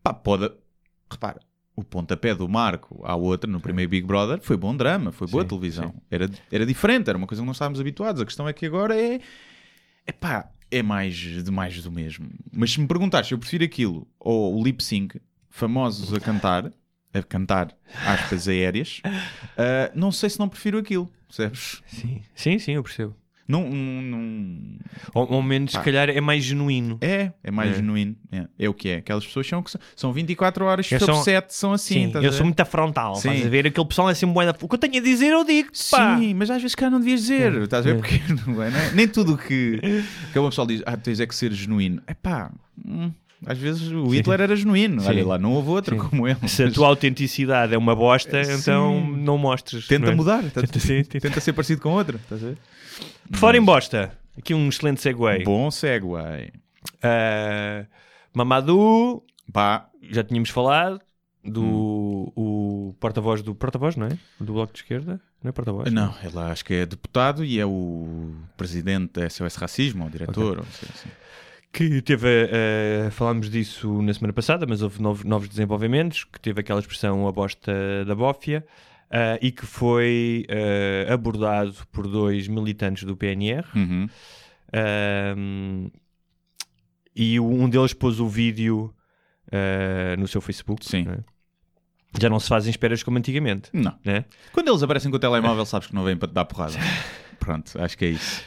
pá, 0.05 0.15
pode. 0.15 0.49
Repara, 1.11 1.41
o 1.75 1.83
pontapé 1.83 2.33
do 2.33 2.49
Marco 2.49 3.03
à 3.05 3.17
outra 3.17 3.51
no 3.51 3.59
primeiro 3.59 3.91
Big 3.91 4.07
Brother 4.07 4.41
foi 4.41 4.57
bom 4.57 4.77
drama, 4.77 5.11
foi 5.11 5.27
boa 5.27 5.43
Sim, 5.43 5.49
televisão. 5.49 5.95
Era, 6.09 6.31
era 6.49 6.65
diferente, 6.65 7.09
era 7.09 7.19
uma 7.19 7.27
coisa 7.27 7.43
que 7.43 7.47
não 7.47 7.51
estávamos 7.51 7.81
habituados. 7.81 8.23
A 8.23 8.25
questão 8.25 8.49
é 8.49 8.53
que 8.53 8.65
agora 8.65 8.95
é. 8.97 9.19
Pá, 10.21 10.49
é 10.71 10.81
mais 10.81 11.17
de 11.17 11.51
mais 11.51 11.83
do 11.83 11.91
mesmo. 11.91 12.31
Mas 12.53 12.71
se 12.71 12.81
me 12.81 12.87
perguntares 12.87 13.27
se 13.27 13.35
eu 13.35 13.39
prefiro 13.39 13.65
aquilo 13.65 14.07
ou 14.17 14.57
o 14.57 14.63
lip 14.63 14.81
sync, 14.81 15.21
famosos 15.51 16.15
a 16.15 16.21
cantar, 16.21 16.73
a 17.13 17.21
cantar 17.21 17.77
aspas 18.07 18.47
aéreas, 18.47 19.03
ah, 19.59 19.90
não 19.92 20.12
sei 20.12 20.31
se 20.31 20.38
não 20.38 20.49
prefiro 20.49 20.79
aquilo, 20.79 21.11
percebes? 21.27 21.83
Sim, 21.88 22.23
sim, 22.33 22.61
sim, 22.61 22.73
eu 22.75 22.83
percebo. 22.85 23.16
Não, 23.46 23.68
não, 23.68 24.78
Ou, 25.14 25.35
ao 25.35 25.42
menos, 25.42 25.72
se 25.72 25.80
calhar, 25.80 26.09
é 26.09 26.20
mais 26.20 26.42
genuíno. 26.42 26.96
É, 27.00 27.30
é 27.42 27.50
mais 27.50 27.72
É. 27.72 27.74
genuíno. 27.74 28.16
É. 28.33 28.46
É 28.59 28.68
o 28.68 28.72
que 28.74 28.88
é. 28.88 28.96
Aquelas 28.96 29.26
pessoas 29.26 29.46
são, 29.46 29.62
que 29.62 29.70
são, 29.70 29.80
são 29.94 30.12
24 30.14 30.64
horas 30.64 30.90
Eu 30.90 30.98
sobre 30.98 31.14
são- 31.14 31.24
7, 31.24 31.54
são 31.54 31.72
assim. 31.74 31.94
Sim, 31.94 32.07
estás 32.07 32.24
a 32.24 32.26
eu 32.28 32.30
ver? 32.33 32.37
sou 32.38 32.46
muito 32.46 32.61
afrontal, 32.61 33.14
Sim. 33.16 33.28
estás 33.28 33.46
a 33.46 33.50
ver? 33.50 33.66
Aquele 33.66 33.87
pessoal 33.87 34.09
é 34.09 34.14
sempre 34.14 34.33
bué 34.35 34.46
da... 34.46 34.54
O 34.61 34.68
que 34.68 34.74
eu 34.74 34.78
tenho 34.78 34.96
a 34.96 35.00
dizer, 35.04 35.28
eu 35.33 35.44
digo, 35.44 35.68
pá. 35.90 36.18
Sim, 36.18 36.33
mas 36.35 36.48
às 36.50 36.62
vezes 36.62 36.74
cá 36.74 36.88
não 36.88 36.98
devias 36.98 37.20
dizer. 37.20 37.52
Estás 37.62 37.87
a 37.87 37.90
ver? 37.92 37.96
Porque 37.98 38.18
não 38.46 38.62
é, 38.62 38.70
não 38.70 38.78
é? 38.80 38.90
nem 38.92 39.07
tudo 39.07 39.35
o 39.35 39.38
que, 39.38 39.78
que 40.33 40.38
uma 40.38 40.48
pessoa 40.48 40.66
diz, 40.66 40.83
ah, 40.87 40.96
tens 40.96 41.20
é 41.20 41.26
que 41.26 41.35
ser 41.35 41.52
genuíno. 41.52 42.00
É 42.07 42.14
pá, 42.14 42.50
hum, 42.83 43.11
às 43.46 43.59
vezes 43.59 43.90
o 43.90 44.07
Hitler 44.09 44.40
era 44.40 44.54
genuíno. 44.57 45.00
Sim. 45.00 45.09
Olha 45.09 45.26
lá, 45.26 45.38
não 45.38 45.52
houve 45.52 45.70
outro 45.70 45.96
como 45.96 46.26
ele. 46.28 46.48
Se 46.48 46.62
a 46.62 46.66
Mas 46.66 46.74
tua 46.74 46.87
autenticidade 46.88 47.74
é 47.74 47.78
uma 47.78 47.94
bosta, 47.94 48.42
Sim. 48.44 48.52
então 48.54 49.00
não 49.07 49.37
mostres. 49.38 49.87
Tenta 49.87 50.07
não 50.07 50.12
é? 50.12 50.16
mudar. 50.16 50.42
Tenta, 50.42 50.62
Tenta, 50.62 50.78
sim, 50.80 51.02
tenta. 51.04 51.40
ser 51.40 51.52
parecido 51.52 51.80
com 51.80 51.90
outro. 51.90 52.16
Estás 52.22 52.42
a 52.42 52.46
ver? 52.48 52.59
Por 53.30 53.38
fora 53.38 53.57
em 53.57 53.62
bosta, 53.62 54.12
aqui 54.38 54.54
um 54.54 54.68
excelente 54.68 55.00
segue. 55.00 55.18
Bom 55.44 55.70
segue. 55.70 56.07
Ah, 57.02 57.85
Mamadou, 58.33 59.24
Pá, 59.52 59.88
já 60.11 60.22
tínhamos 60.24 60.50
falado 60.50 61.00
do 61.44 61.62
Hum. 61.62 62.33
o 62.35 62.94
porta-voz 62.98 63.42
do 63.42 63.54
porta-voz, 63.54 63.96
não 63.96 64.07
é? 64.07 64.18
Do 64.40 64.54
Bloco 64.54 64.72
de 64.72 64.78
Esquerda, 64.78 65.20
não 65.42 65.50
é 65.50 65.52
porta-voz? 65.52 65.92
não, 65.92 66.14
ele 66.22 66.38
acho 66.38 66.64
que 66.64 66.72
é 66.74 66.87
deputado 66.87 67.44
e 67.44 67.61
é 67.61 67.66
o 67.66 68.33
presidente 68.57 69.12
da 69.20 69.28
SOS 69.28 69.57
Racismo, 69.57 70.04
ou 70.04 70.11
diretor. 70.11 70.59
Ou 70.59 70.64
sei 70.64 70.88
assim. 70.94 71.09
Que 71.75 72.01
teve, 72.03 72.29
eh, 72.53 73.09
falámos 73.11 73.51
disso 73.51 74.01
na 74.01 74.15
semana 74.15 74.33
passada, 74.33 74.65
mas 74.65 74.81
houve 74.81 75.03
novos, 75.03 75.25
novos 75.25 75.49
desenvolvimentos, 75.49 76.23
que 76.23 76.39
teve 76.41 76.61
aquela 76.61 76.79
expressão 76.79 77.27
a 77.27 77.33
bosta 77.33 78.05
da 78.07 78.15
bófia, 78.15 78.65
eh, 79.11 79.41
e 79.43 79.51
que 79.51 79.67
foi 79.67 80.45
eh, 80.49 81.09
abordado 81.11 81.75
por 81.91 82.07
dois 82.07 82.47
militantes 82.47 83.03
do 83.03 83.17
PNR, 83.17 83.67
Uhum. 83.75 84.09
Ahm, 84.73 85.89
e 87.15 87.39
o- 87.41 87.45
um 87.49 87.69
deles 87.69 87.93
pôs 87.93 88.19
o 88.21 88.29
vídeo 88.29 88.95
no 90.19 90.27
seu 90.27 90.41
Facebook. 90.41 90.85
Sim. 90.85 91.05
não 91.05 91.13
é? 91.13 91.19
Já 92.21 92.29
não 92.29 92.41
se 92.41 92.49
fazem 92.49 92.71
esperas 92.71 93.03
como 93.05 93.19
antigamente. 93.19 93.71
Não. 93.73 93.97
Né? 94.05 94.25
Quando 94.53 94.69
eles 94.69 94.83
aparecem 94.83 95.11
com 95.13 95.17
o 95.17 95.21
telemóvel, 95.21 95.65
sabes 95.67 95.87
que 95.89 95.95
não 95.95 96.03
vêm 96.05 96.17
para 96.17 96.29
te 96.29 96.35
dar 96.35 96.45
porrada. 96.45 96.75
Pronto, 97.38 97.73
acho 97.81 97.97
que 97.99 98.05
é 98.05 98.09
isso. 98.11 98.42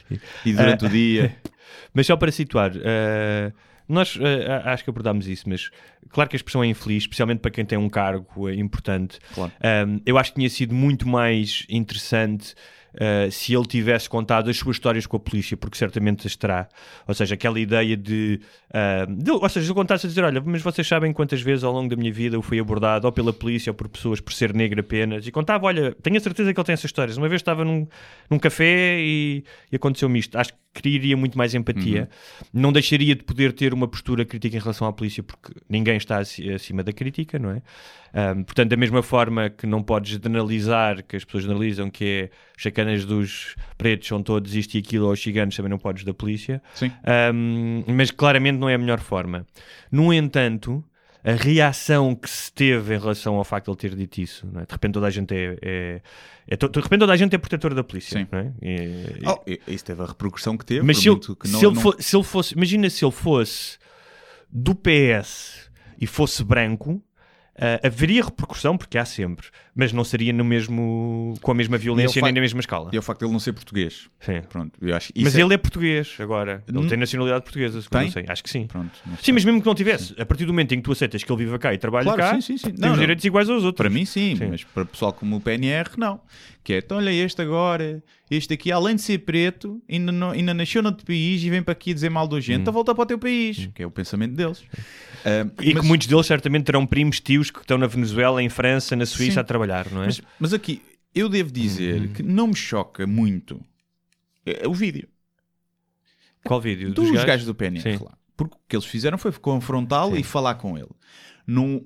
E 0.45 0.53
durante 0.53 0.85
o 0.85 0.89
dia. 0.89 1.35
Mas 1.93 2.05
só 2.07 2.15
para 2.15 2.31
situar, 2.31 2.71
eh, 2.75 3.51
nós 3.87 4.17
eh, 4.21 4.45
a- 4.51 4.73
acho 4.73 4.83
que 4.83 4.89
abordámos 4.89 5.27
isso, 5.27 5.47
mas 5.49 5.69
claro 6.09 6.29
que 6.29 6.35
a 6.35 6.37
expressão 6.37 6.63
é 6.63 6.67
infeliz, 6.67 7.03
especialmente 7.03 7.39
para 7.39 7.49
quem 7.51 7.65
tem 7.65 7.77
um 7.77 7.89
cargo 7.89 8.47
eh, 8.49 8.53
importante. 8.55 9.19
Claro. 9.33 9.51
Um, 9.87 9.99
eu 10.05 10.17
acho 10.17 10.31
que 10.31 10.35
tinha 10.39 10.49
sido 10.49 10.75
muito 10.75 11.07
mais 11.07 11.65
interessante 11.69 12.53
uh, 12.97 13.31
se 13.31 13.53
ele 13.53 13.65
tivesse 13.65 14.09
contado 14.09 14.49
as 14.49 14.57
suas 14.57 14.75
histórias 14.75 15.05
com 15.05 15.17
a 15.17 15.19
polícia, 15.19 15.55
porque 15.55 15.77
certamente 15.77 16.27
as 16.27 16.35
terá. 16.35 16.67
Ou 17.07 17.13
seja, 17.13 17.35
aquela 17.35 17.59
ideia 17.59 17.95
de. 17.95 18.39
uh, 18.69 19.11
de 19.13 19.31
ou 19.31 19.49
seja, 19.49 19.67
ele 19.67 19.73
contasse 19.73 20.05
a 20.05 20.09
dizer: 20.09 20.23
Olha, 20.23 20.41
mas 20.45 20.61
vocês 20.61 20.87
sabem 20.87 21.13
quantas 21.13 21.41
vezes 21.41 21.63
ao 21.63 21.71
longo 21.73 21.89
da 21.89 21.95
minha 21.95 22.11
vida 22.11 22.35
eu 22.35 22.41
fui 22.41 22.59
abordado 22.59 23.05
ou 23.05 23.11
pela 23.11 23.31
polícia 23.31 23.69
ou 23.71 23.73
por 23.75 23.87
pessoas 23.87 24.19
por 24.19 24.33
ser 24.33 24.53
negro 24.53 24.79
apenas. 24.79 25.25
E 25.27 25.31
contava: 25.31 25.65
Olha, 25.65 25.95
tenho 26.01 26.17
a 26.17 26.19
certeza 26.19 26.53
que 26.53 26.59
ele 26.59 26.65
tem 26.65 26.73
essas 26.73 26.85
histórias. 26.85 27.17
Uma 27.17 27.29
vez 27.29 27.41
estava 27.41 27.63
num, 27.63 27.87
num 28.29 28.39
café 28.39 28.99
e, 28.99 29.43
e 29.71 29.75
aconteceu-me 29.75 30.19
isto. 30.19 30.37
Acho 30.37 30.53
que 30.53 30.59
criaria 30.73 31.17
muito 31.17 31.37
mais 31.37 31.55
empatia. 31.55 32.09
Não 32.53 32.71
deixaria 32.71 33.15
de 33.15 33.23
poder 33.23 33.51
ter 33.53 33.73
uma 33.73 33.87
postura 33.87 34.23
crítica 34.23 34.57
em 34.57 34.59
relação 34.59 34.87
à 34.87 34.93
polícia, 34.93 35.23
porque 35.23 35.51
ninguém 35.67 35.97
está 35.97 36.19
aci- 36.19 36.51
acima 36.51 36.83
da 36.83 36.93
crítica, 36.93 37.39
não 37.39 37.49
é? 37.49 37.61
Um, 38.13 38.43
portanto, 38.43 38.69
da 38.69 38.77
mesma 38.77 39.03
forma 39.03 39.49
que 39.49 39.67
não 39.67 39.83
podes 39.83 40.11
generalizar, 40.21 41.03
que 41.03 41.15
as 41.15 41.23
pessoas 41.25 41.43
generalizam 41.43 41.89
que 41.89 42.05
é 42.05 42.29
chacanas 42.57 43.05
dos 43.05 43.55
pretos 43.77 44.07
são 44.07 44.23
todos 44.23 44.55
isto 44.55 44.75
e 44.75 44.79
aquilo, 44.79 45.05
ou 45.07 45.11
os 45.11 45.21
ciganos 45.21 45.55
também 45.55 45.69
não 45.69 45.77
podes 45.77 46.03
da 46.03 46.13
polícia. 46.13 46.61
Sim. 46.73 46.91
Um, 47.33 47.83
mas 47.87 48.09
claramente 48.11 48.57
não 48.57 48.69
é 48.69 48.75
a 48.75 48.77
melhor 48.77 48.99
forma. 48.99 49.45
No 49.91 50.13
entanto, 50.13 50.83
a 51.23 51.31
reação 51.33 52.15
que 52.15 52.29
se 52.29 52.51
teve 52.53 52.95
em 52.95 52.99
relação 52.99 53.35
ao 53.35 53.43
facto 53.43 53.65
de 53.65 53.71
ele 53.71 53.77
ter 53.77 53.95
dito 53.97 54.21
isso, 54.21 54.47
não 54.47 54.61
é? 54.61 54.65
de 54.65 54.71
repente 54.71 54.93
toda 54.93 55.07
a 55.07 55.09
gente 55.09 55.33
é, 55.35 55.57
é- 55.61 56.01
é 56.47 56.55
to- 56.55 56.69
de 56.69 56.79
repente 56.79 56.99
toda 57.01 57.11
a 57.11 57.17
gente 57.17 57.35
é 57.35 57.37
protetor 57.37 57.73
da 57.73 57.83
polícia, 57.83 58.17
Sim. 58.19 58.27
não 58.31 58.39
é? 58.39 58.53
E- 58.61 59.27
Oh, 59.27 59.37
e- 59.45 59.59
isso 59.67 59.83
teve 59.83 60.01
a 60.01 60.05
repercussão 60.05 60.57
que 60.57 60.65
teve. 60.65 60.81
mas 60.85 60.97
se 60.99 61.09
ele, 61.09 61.19
que 61.19 61.47
se, 61.47 61.53
não- 61.53 61.59
ele 61.61 61.73
não- 61.75 61.81
fo- 61.81 61.95
se 62.01 62.15
ele 62.15 62.23
fosse, 62.23 62.53
imagina 62.55 62.89
se 62.89 63.03
ele 63.03 63.11
fosse 63.11 63.77
do 64.49 64.73
PS 64.73 65.69
e 65.99 66.07
fosse 66.07 66.43
branco, 66.43 67.01
ah, 67.59 67.87
haveria 67.87 68.23
repercussão, 68.23 68.77
porque 68.77 68.97
há 68.97 69.05
sempre, 69.05 69.47
mas 69.77 69.93
não 69.93 70.03
seria 70.03 70.33
no 70.33 70.43
mesmo, 70.43 71.35
com 71.41 71.51
a 71.51 71.53
mesma 71.53 71.77
violência 71.77 72.19
nem 72.21 72.33
na 72.33 72.41
mesma 72.41 72.59
escala. 72.59 72.89
E 72.91 72.95
é 72.95 72.99
o 72.99 73.01
facto 73.03 73.19
de 73.19 73.25
ele 73.27 73.31
não 73.33 73.39
ser 73.39 73.53
português. 73.53 74.09
Sim. 74.19 74.41
Pronto, 74.49 74.71
eu 74.81 74.95
acho 74.95 75.13
Mas 75.15 75.35
é- 75.35 75.41
ele 75.41 75.53
é 75.53 75.57
português 75.57 76.15
agora. 76.19 76.63
Ele 76.67 76.77
Hum. 76.79 76.87
tem 76.87 76.97
nacionalidade 76.97 77.43
portuguesa, 77.43 77.79
Tem? 77.89 78.05
eu 78.07 78.11
sei. 78.11 78.25
Acho 78.27 78.43
que 78.43 78.49
sim. 78.49 78.65
Pronto. 78.65 78.91
Sim, 79.21 79.31
mas 79.33 79.45
mesmo 79.45 79.61
que 79.61 79.67
não 79.67 79.75
tivesse, 79.75 80.19
a 80.19 80.25
partir 80.25 80.45
do 80.45 80.51
momento 80.51 80.73
em 80.73 80.77
que 80.77 80.83
tu 80.83 80.91
aceitas 80.91 81.23
que 81.23 81.31
ele 81.31 81.45
viva 81.45 81.59
cá 81.59 81.73
e 81.73 81.77
trabalha 81.77 82.05
Claro, 82.05 82.19
cá, 82.21 82.33
sim, 82.33 82.41
sim, 82.41 82.57
sim. 82.57 82.71
tem 82.71 82.79
Não, 82.79 82.89
os 82.89 82.95
não. 82.95 82.99
direitos 83.01 83.23
iguais 83.23 83.47
aos 83.49 83.63
outros. 83.63 83.77
Para 83.85 83.89
mim, 83.93 84.03
sim, 84.03 84.35
Sim. 84.35 84.47
mas 84.49 84.63
para 84.63 84.83
pessoal 84.83 85.13
como 85.13 85.35
o 85.35 85.39
PNR, 85.41 85.91
não. 85.97 86.19
Que 86.63 86.73
é, 86.73 86.77
então 86.79 86.97
olha, 86.97 87.11
este 87.11 87.41
agora, 87.41 88.03
este 88.29 88.53
aqui, 88.53 88.73
além 88.73 88.95
de 88.97 89.01
ser 89.01 89.19
preto, 89.19 89.81
ainda, 89.89 90.11
não, 90.11 90.31
ainda 90.31 90.53
nasceu 90.53 90.81
noutro 90.83 91.05
país 91.05 91.41
e 91.41 91.49
vem 91.49 91.63
para 91.63 91.71
aqui 91.71 91.93
dizer 91.93 92.09
mal 92.09 92.27
do 92.27 92.41
gente, 92.41 92.59
então 92.61 92.73
volta 92.73 92.93
para 92.93 93.03
o 93.03 93.05
teu 93.05 93.17
país, 93.17 93.69
que 93.73 93.81
é 93.83 93.85
o 93.87 93.91
pensamento 93.91 94.33
deles. 94.33 94.61
Ah, 95.25 95.47
E 95.61 95.73
mas, 95.73 95.81
que 95.81 95.87
muitos 95.87 96.07
deles 96.07 96.25
certamente 96.25 96.65
terão 96.65 96.85
primos, 96.85 97.21
tios 97.21 97.49
que 97.49 97.59
estão 97.59 97.77
na 97.77 97.87
Venezuela, 97.87 98.43
em 98.43 98.49
França, 98.49 98.97
na 98.97 99.05
Suíça 99.05 99.35
Sim. 99.35 99.39
a 99.39 99.43
trabalhar, 99.45 99.66
não 99.91 100.03
é? 100.03 100.05
mas, 100.07 100.21
mas 100.39 100.53
aqui, 100.53 100.81
eu 101.13 101.27
devo 101.29 101.51
dizer 101.51 102.01
Uhum. 102.01 102.13
que 102.13 102.23
não 102.23 102.47
me 102.47 102.55
choca 102.55 103.05
muito 103.07 103.59
é, 104.45 104.67
o 104.67 104.73
vídeo 104.73 105.07
Qual 106.43 106.61
vídeo? 106.61 106.93
dos, 106.93 107.11
gajos? 107.23 107.45
do 107.45 107.53
PNR 107.55 108.01
lá. 108.03 108.17
Porque 108.35 108.55
o 108.55 108.59
que 108.69 108.75
eles 108.75 108.85
fizeram 108.85 109.17
foi 109.17 109.31
confrontá-lo 109.33 110.15
e 110.17 110.23
falar 110.23 110.55
com 110.55 110.77
ele. 110.77 110.89
Não 111.45 111.83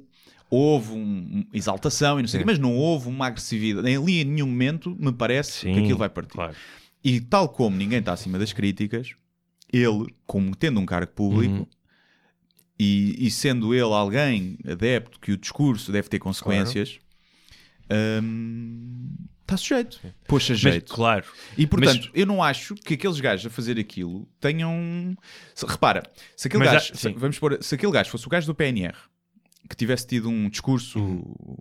houve 0.50 0.92
um, 0.94 1.46
exaltação 1.54 2.20
e 2.20 2.24
não 2.24 2.28
sei 2.28 2.40
o 2.42 2.44
quê, 2.44 2.46
mas 2.46 2.60
não 2.60 2.76
houve 2.76 3.08
uma 3.08 3.28
agressividade. 3.28 3.88
Ali 3.88 4.22
em 4.22 4.26
nenhum 4.26 4.48
momento 4.48 4.96
me 5.00 5.12
parece 5.14 5.62
Sim, 5.62 5.74
que 5.74 5.80
aquilo 5.80 5.98
vai 5.98 6.10
partir. 6.10 6.34
Claro. 6.34 6.56
E 7.04 7.20
tal 7.22 7.48
como 7.50 7.76
ninguém 7.78 8.00
está 8.00 8.12
acima 8.14 8.38
das 8.38 8.52
críticas, 8.54 9.16
ele, 9.72 10.14
como 10.28 10.54
tendo 10.56 10.80
um 10.80 10.86
cargo 10.86 11.12
público 11.14 11.54
Uhum. 11.56 11.68
e, 12.78 13.26
e 13.26 13.32
sendo 13.32 13.74
ele 13.74 13.84
alguém 13.94 14.58
adepto 14.68 15.20
que 15.20 15.32
o 15.32 15.38
discurso 15.38 15.92
deve 15.92 16.10
ter 16.10 16.20
consequências, 16.20 17.00
hum, 17.92 19.10
está 19.42 19.58
sujeito. 19.58 20.00
Poxa, 20.28 20.54
Mas, 20.54 20.60
jeito. 20.62 20.94
claro. 20.94 21.26
E 21.58 21.68
portanto, 21.68 22.10
eu 22.14 22.26
não 22.26 22.42
acho 22.44 22.76
que 22.76 22.94
aqueles 22.94 23.20
gajos 23.20 23.46
a 23.46 23.50
fazer 23.50 23.78
aquilo 23.80 24.28
tenham. 24.40 25.16
Repara, 25.68 26.04
se 26.36 26.48
aquele 26.48 26.64
Mas 26.64 26.74
gajo, 26.74 26.96
se, 26.96 27.02
sim. 27.10 27.14
vamos 27.18 27.38
pôr, 27.38 27.58
se 27.62 27.76
aquele 27.76 27.92
gajo 27.92 28.10
fosse 28.10 28.26
o 28.26 28.30
gajo 28.30 28.48
do 28.48 28.56
PNR 28.56 28.96
que 29.70 29.76
tivesse 29.76 30.06
tido 30.08 30.30
um 30.30 30.50
discurso 30.50 31.00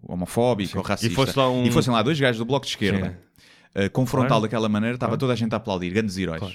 homofóbico 0.02 0.78
ou 0.78 0.84
racista 0.84 1.18
Uhum. 1.20 1.26
fosse 1.26 1.38
um- 1.38 1.64
e 1.64 1.70
fossem 1.70 1.92
lá 1.92 2.02
dois 2.02 2.18
gajos 2.18 2.38
do 2.38 2.44
bloco 2.44 2.66
de 2.66 2.72
esquerda 2.72 3.16
a 3.74 3.88
confrontá-lo 3.88 4.28
Claro. 4.28 4.42
daquela 4.42 4.68
maneira, 4.68 4.94
estava 4.96 5.16
toda 5.16 5.32
a 5.32 5.36
gente 5.36 5.52
a 5.52 5.56
aplaudir, 5.56 5.90
grandes 5.90 6.16
heróis. 6.16 6.40
Claro. 6.40 6.54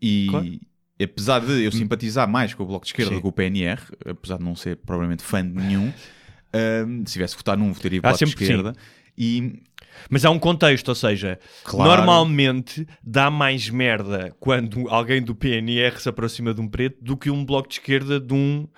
E 0.00 0.26
Claro. 0.30 0.60
apesar 1.02 1.40
de 1.40 1.64
eu 1.64 1.72
simpatizar 1.72 2.26
mais 2.26 2.54
com 2.54 2.62
o 2.62 2.66
bloco 2.66 2.84
de 2.86 2.90
esquerda 2.92 3.10
Sim. 3.10 3.16
do 3.16 3.20
que 3.22 3.28
o 3.28 3.32
PNR, 3.32 3.80
apesar 4.06 4.38
de 4.38 4.44
não 4.44 4.56
ser 4.56 4.76
provavelmente 4.76 5.22
fã 5.22 5.46
de 5.46 5.52
nenhum, 5.52 5.92
hum, 6.86 7.02
se 7.04 7.12
tivesse 7.12 7.36
votado 7.36 7.60
num, 7.62 7.72
votaria 7.74 7.98
Há 7.98 8.08
bloco 8.08 8.24
de 8.24 8.30
sim. 8.30 8.72
E 9.16 9.60
Mas 10.10 10.24
há 10.26 10.30
um 10.30 10.38
contexto, 10.38 10.88
ou 10.90 10.94
seja, 10.94 11.38
Claro. 11.64 11.90
normalmente 11.90 12.86
dá 13.02 13.30
mais 13.30 13.70
merda 13.70 14.34
quando 14.38 14.88
alguém 14.90 15.22
do 15.22 15.34
PNR 15.34 15.98
se 16.00 16.08
aproxima 16.08 16.52
de 16.52 16.60
um 16.60 16.68
preto 16.68 17.02
do 17.02 17.16
que 17.16 17.30
um 17.30 17.44
bloco 17.44 17.68
de 17.68 17.74
esquerda 17.76 18.20
de 18.20 18.34
um 18.34 18.68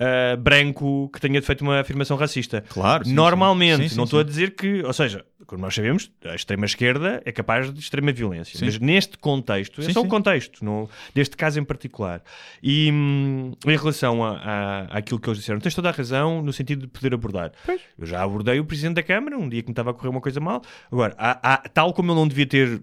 ah, 0.00 0.34
branco 0.36 1.10
que 1.12 1.20
tenha 1.20 1.40
feito 1.42 1.60
uma 1.60 1.80
afirmação 1.80 2.16
racista. 2.16 2.64
Claro, 2.68 3.04
sim, 3.04 3.12
Normalmente, 3.12 3.82
sim. 3.82 3.88
Sim, 3.90 3.96
não 3.96 4.04
estou 4.04 4.18
a 4.20 4.24
dizer 4.24 4.54
que, 4.56 4.82
ou 4.82 4.92
seja, 4.92 5.24
como 5.46 5.60
nós 5.62 5.74
sabemos, 5.74 6.10
a 6.24 6.34
extrema-esquerda 6.34 7.20
é 7.24 7.30
capaz 7.32 7.72
de 7.72 7.78
extrema 7.78 8.10
violência. 8.12 8.58
Sim. 8.58 8.64
Mas 8.64 8.78
neste 8.78 9.18
contexto, 9.18 9.80
é 9.82 9.92
só 9.92 10.00
o 10.00 10.08
contexto, 10.08 10.64
não, 10.64 10.88
deste 11.14 11.36
caso 11.36 11.60
em 11.60 11.64
particular. 11.64 12.22
E 12.62 12.90
hum, 12.92 13.52
em 13.66 13.76
relação 13.76 14.24
a, 14.24 14.36
a, 14.38 14.98
àquilo 14.98 15.20
que 15.20 15.28
eles 15.28 15.38
disseram, 15.40 15.60
tens 15.60 15.74
toda 15.74 15.88
a 15.88 15.92
razão 15.92 16.40
no 16.42 16.52
sentido 16.52 16.82
de 16.82 16.86
poder 16.88 17.12
abordar. 17.14 17.52
Eu 17.98 18.06
já 18.06 18.22
abordei 18.22 18.58
o 18.58 18.64
Presidente 18.64 18.94
da 18.96 19.02
Câmara 19.02 19.36
um 19.36 19.48
dia 19.48 19.60
que 19.62 19.68
me 19.68 19.72
estava 19.72 19.90
a 19.90 19.94
correr 19.94 20.08
uma 20.08 20.20
coisa 20.20 20.40
mal. 20.40 20.62
Agora, 20.90 21.14
há- 21.18 21.38
há- 21.54 21.68
tal 21.68 21.92
como 21.92 22.12
ele 22.12 22.18
não 22.20 22.26
devia 22.26 22.46
ter 22.46 22.80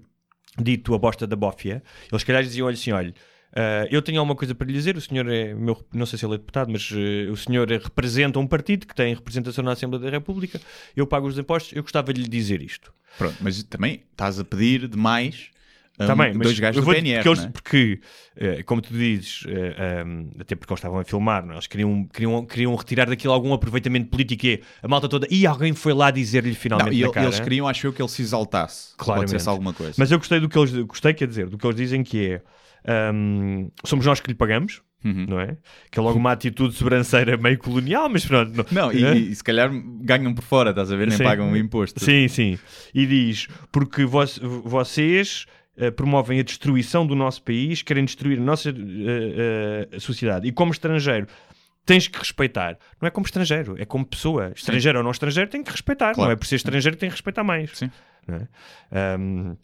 dito 0.60 0.94
a 0.94 0.98
bosta 0.98 1.26
da 1.28 1.36
bófia, 1.36 1.84
eles 2.12 2.24
calhar 2.24 2.44
diziam, 2.44 2.68
olha 2.68 2.74
assim, 2.74 2.92
olha, 2.92 3.14
ah, 3.56 3.88
eu 3.90 4.02
tenho 4.02 4.20
alguma 4.20 4.36
coisa 4.36 4.54
para 4.54 4.68
lhe 4.68 4.74
dizer, 4.74 4.96
o 4.98 5.02
senhor 5.02 5.28
é 5.30 5.54
meu, 5.54 5.82
não 5.94 6.06
sei 6.06 6.20
se 6.20 6.26
ele 6.26 6.36
é 6.36 6.38
deputado, 6.38 6.70
mas 6.72 6.90
eh, 6.94 7.30
o 7.32 7.36
senhor 7.38 7.68
representa 7.70 8.40
um 8.40 8.48
partido 8.48 8.86
que 8.86 8.94
tem 8.96 9.14
representação 9.14 9.64
na 9.64 9.72
Assembleia 9.72 10.04
da 10.06 10.10
República, 10.12 10.60
eu 10.96 11.08
pago 11.08 11.28
os 11.28 11.38
impostos, 11.38 11.74
eu 11.76 11.82
gostava 11.82 12.14
de 12.14 12.22
lhe 12.22 12.28
dizer 12.28 12.62
isto. 12.62 12.94
Pronto, 13.18 13.38
mas 13.42 13.64
também 13.64 14.04
estás 14.12 14.40
a 14.40 14.44
pedir 14.44 14.88
demais 14.88 15.50
um- 16.00 16.06
Também, 16.06 16.32
mas 16.36 16.44
dois 16.50 16.60
gajos 16.60 16.86
do 16.86 16.92
PNR. 16.92 17.16
porque, 17.24 17.30
eles- 17.30 17.44
é? 17.46 17.50
porque, 17.50 18.00
eh, 18.36 18.62
como 18.64 18.80
tu 18.84 18.94
dizes, 18.94 19.44
um, 19.48 20.30
até 20.40 20.56
porque 20.56 20.72
eles 20.72 20.80
estavam 20.80 21.00
a 21.00 21.04
filmar, 21.04 21.44
não 21.44 21.54
é? 21.54 21.56
eles 21.56 21.66
queriam, 21.66 22.06
queriam, 22.06 22.46
queriam 22.46 22.76
retirar 22.76 23.08
daquilo 23.10 23.34
algum 23.34 23.52
aproveitamento 23.52 24.08
político 24.10 24.46
e 24.46 24.54
é, 24.54 24.60
a 24.84 24.88
malta 24.88 25.10
toda, 25.10 25.26
e 25.32 25.48
alguém 25.48 25.74
foi 25.74 25.94
lá 25.94 26.12
dizer-lhe 26.12 26.54
finalmente 26.54 26.92
Não, 26.92 26.94
e 27.00 27.02
ele- 27.02 27.12
cara. 27.12 27.26
eles 27.26 27.40
queriam, 27.40 27.68
acho 27.68 27.88
eu, 27.88 27.94
que 27.94 28.00
ele 28.00 28.10
se 28.10 28.22
exaltasse. 28.22 28.94
Dissesse 29.26 29.50
alguma 29.50 29.74
coisa. 29.74 29.94
Mas 29.98 30.12
eu 30.12 30.20
gostei 30.20 30.40
do 30.40 30.48
que 30.48 30.60
eles 30.60 30.72
gostei, 30.84 31.16
quer 31.16 31.28
dizer, 31.28 31.50
do 31.50 31.58
que 31.58 31.66
eles 31.66 31.76
dizem 31.78 32.04
que 32.04 32.28
é 32.34 32.42
um, 33.14 33.70
somos 33.86 34.06
nós 34.06 34.20
que 34.20 34.30
lhe 34.30 34.36
pagamos, 34.36 34.82
Uhum. 35.06 35.26
não 35.30 35.40
é? 35.40 35.58
Que 35.92 36.00
é 36.00 36.02
logo 36.02 36.18
uma 36.18 36.32
atitude 36.32 36.74
sobranceira 36.74 37.38
meio 37.38 37.58
colonial, 37.60 38.10
mas 38.10 38.26
pronto. 38.26 38.52
Não, 38.56 38.66
Não, 38.72 38.92
e, 38.94 39.06
É? 39.06 39.16
e 39.16 39.36
se 39.36 39.44
calhar 39.44 39.70
ganham 40.02 40.34
por 40.34 40.44
fora, 40.44 40.72
estás 40.72 40.92
a 40.92 40.96
ver? 40.96 41.08
Nem 41.08 41.18
Sim. 41.18 41.24
pagam 41.24 41.52
o 41.52 41.56
imposto. 41.58 42.04
Sim, 42.04 42.28
sim. 42.28 42.58
E 42.94 43.06
diz, 43.06 43.48
porque 43.72 44.04
vos- 44.06 44.40
vocês 44.64 45.46
eh, 45.78 45.92
promovem 45.92 46.40
a 46.40 46.44
destruição 46.44 47.06
do 47.06 47.14
nosso 47.16 47.44
país, 47.44 47.84
querem 47.84 48.04
destruir 48.06 48.40
a 48.40 48.42
nossa 48.42 48.70
eh, 48.72 49.88
eh, 49.92 50.00
sociedade. 50.00 50.48
E 50.48 50.52
como 50.52 50.72
estrangeiro, 50.72 51.28
tens 51.86 52.08
que 52.08 52.18
respeitar. 52.18 52.78
Não 53.00 53.08
é 53.08 53.12
como 53.12 53.26
estrangeiro, 53.26 53.76
é 53.80 53.86
como 53.86 54.04
pessoa. 54.04 54.52
Estrangeiro 54.56 54.98
ou 54.98 55.04
não 55.04 55.12
estrangeiro, 55.12 55.48
tem 55.50 55.64
que 55.64 55.72
respeitar. 55.72 56.14
Claro. 56.16 56.30
Não 56.30 56.34
é 56.34 56.36
por 56.36 56.48
ser 56.48 56.56
estrangeiro 56.56 56.98
que 56.98 57.02
tem 57.02 57.10
que 57.10 57.16
respeitar 57.16 57.44
mais. 57.44 57.70
Sim. 57.78 57.92
É? 58.28 58.48
Ahm, 59.16 59.56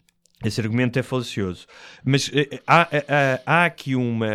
esse 0.44 0.60
argumento 0.60 0.98
é 0.98 1.02
falacioso. 1.02 1.66
Mas 2.04 2.30
eh, 2.34 2.60
há, 2.66 2.82
há- 2.82 3.40
há 3.46 3.64
aqui 3.64 3.94
uma. 3.94 4.26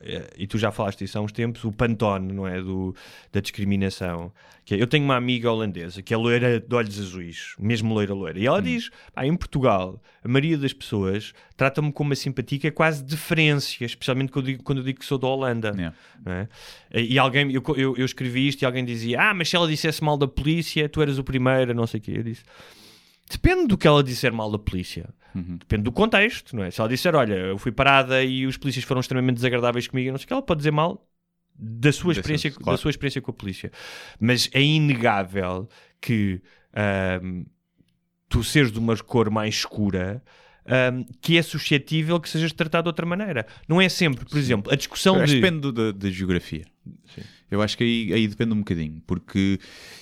eh, 0.00 0.30
e 0.36 0.46
tu 0.46 0.58
já 0.58 0.70
falaste 0.70 1.00
disso 1.00 1.18
há 1.18 1.20
uns 1.20 1.32
tempos, 1.32 1.64
o 1.64 1.72
pantone, 1.72 2.32
não 2.32 2.46
é? 2.46 2.60
Do, 2.60 2.94
da 3.32 3.40
discriminação. 3.40 4.32
Que 4.64 4.74
é, 4.76 4.80
eu 4.80 4.86
tenho 4.86 5.04
uma 5.04 5.14
amiga 5.16 5.50
holandesa 5.52 6.00
que 6.02 6.14
é 6.14 6.16
loira 6.16 6.58
de 6.58 6.74
olhos 6.74 6.98
azuis, 6.98 7.54
mesmo 7.58 7.92
loira 7.92 8.14
loira. 8.14 8.38
E 8.38 8.46
ela 8.46 8.62
diz: 8.62 8.90
pá, 9.14 9.26
em 9.26 9.36
Portugal, 9.36 10.00
a 10.22 10.28
maioria 10.28 10.56
das 10.56 10.72
pessoas 10.72 11.34
trata-me 11.56 11.92
com 11.92 12.02
uma 12.02 12.14
simpatia 12.14 12.58
que 12.58 12.66
é 12.66 12.70
quase 12.70 13.04
deferência, 13.04 13.84
especialmente 13.84 14.32
quando 14.32 14.46
eu 14.46 14.52
digo, 14.52 14.62
quando 14.62 14.78
eu 14.78 14.84
digo 14.84 14.98
que 15.00 15.04
sou 15.04 15.18
da 15.18 15.26
Holanda. 15.26 15.70
Yeah. 15.76 15.94
é? 16.92 17.00
E 17.02 17.18
alguém, 17.18 17.52
eu, 17.52 17.62
eu, 17.76 17.94
eu 17.96 18.04
escrevi 18.06 18.48
isto 18.48 18.62
e 18.62 18.64
alguém 18.64 18.84
dizia: 18.86 19.20
Ah, 19.20 19.34
mas 19.34 19.50
se 19.50 19.56
ela 19.56 19.68
dissesse 19.68 20.02
mal 20.02 20.16
da 20.16 20.26
polícia, 20.26 20.88
tu 20.88 21.02
eras 21.02 21.18
o 21.18 21.24
primeiro, 21.24 21.74
não 21.74 21.86
sei 21.86 22.00
o 22.00 22.02
quê. 22.02 22.12
Eu 22.16 22.22
disse: 22.22 22.42
Depende 23.30 23.68
do 23.68 23.78
que 23.78 23.86
ela 23.86 24.02
disser 24.02 24.32
mal 24.32 24.50
da 24.50 24.58
polícia. 24.58 25.08
Depende 25.58 25.82
do 25.82 25.92
contexto, 25.92 26.54
não 26.54 26.62
é? 26.62 26.70
Se 26.70 26.80
ela 26.80 26.88
disser, 26.88 27.14
olha, 27.14 27.34
eu 27.34 27.58
fui 27.58 27.72
parada 27.72 28.22
e 28.22 28.46
os 28.46 28.56
polícias 28.56 28.84
foram 28.84 29.00
extremamente 29.00 29.36
desagradáveis 29.36 29.88
comigo, 29.88 30.10
não 30.10 30.18
sei 30.18 30.24
o 30.24 30.26
que, 30.28 30.32
ela 30.32 30.42
pode 30.42 30.58
dizer 30.58 30.70
mal 30.70 31.04
da 31.56 31.92
sua 31.92 32.12
experiência, 32.12 32.50
claro. 32.50 32.72
da 32.72 32.76
sua 32.76 32.90
experiência 32.90 33.20
com 33.20 33.30
a 33.30 33.34
polícia. 33.34 33.70
Mas 34.20 34.48
é 34.52 34.62
inegável 34.62 35.68
que 36.00 36.40
ahm, 36.72 37.44
tu 38.28 38.42
seres 38.44 38.70
de 38.70 38.78
uma 38.78 38.96
cor 38.96 39.30
mais 39.30 39.56
escura 39.56 40.22
ahm, 40.66 41.04
que 41.20 41.38
é 41.38 41.42
suscetível 41.42 42.20
que 42.20 42.28
sejas 42.28 42.52
tratado 42.52 42.84
de 42.84 42.88
outra 42.88 43.06
maneira. 43.06 43.46
Não 43.68 43.80
é 43.80 43.88
sempre, 43.88 44.24
por 44.24 44.38
exemplo, 44.38 44.72
a 44.72 44.76
discussão 44.76 45.16
acho 45.16 45.32
de... 45.32 45.40
depende 45.40 45.72
da, 45.72 45.92
da 45.92 46.10
geografia. 46.10 46.64
Eu 47.54 47.62
acho 47.62 47.76
que 47.78 47.84
aí, 47.84 48.12
aí 48.12 48.28
depende 48.28 48.52
um 48.52 48.58
bocadinho, 48.58 49.02
porque 49.06 49.58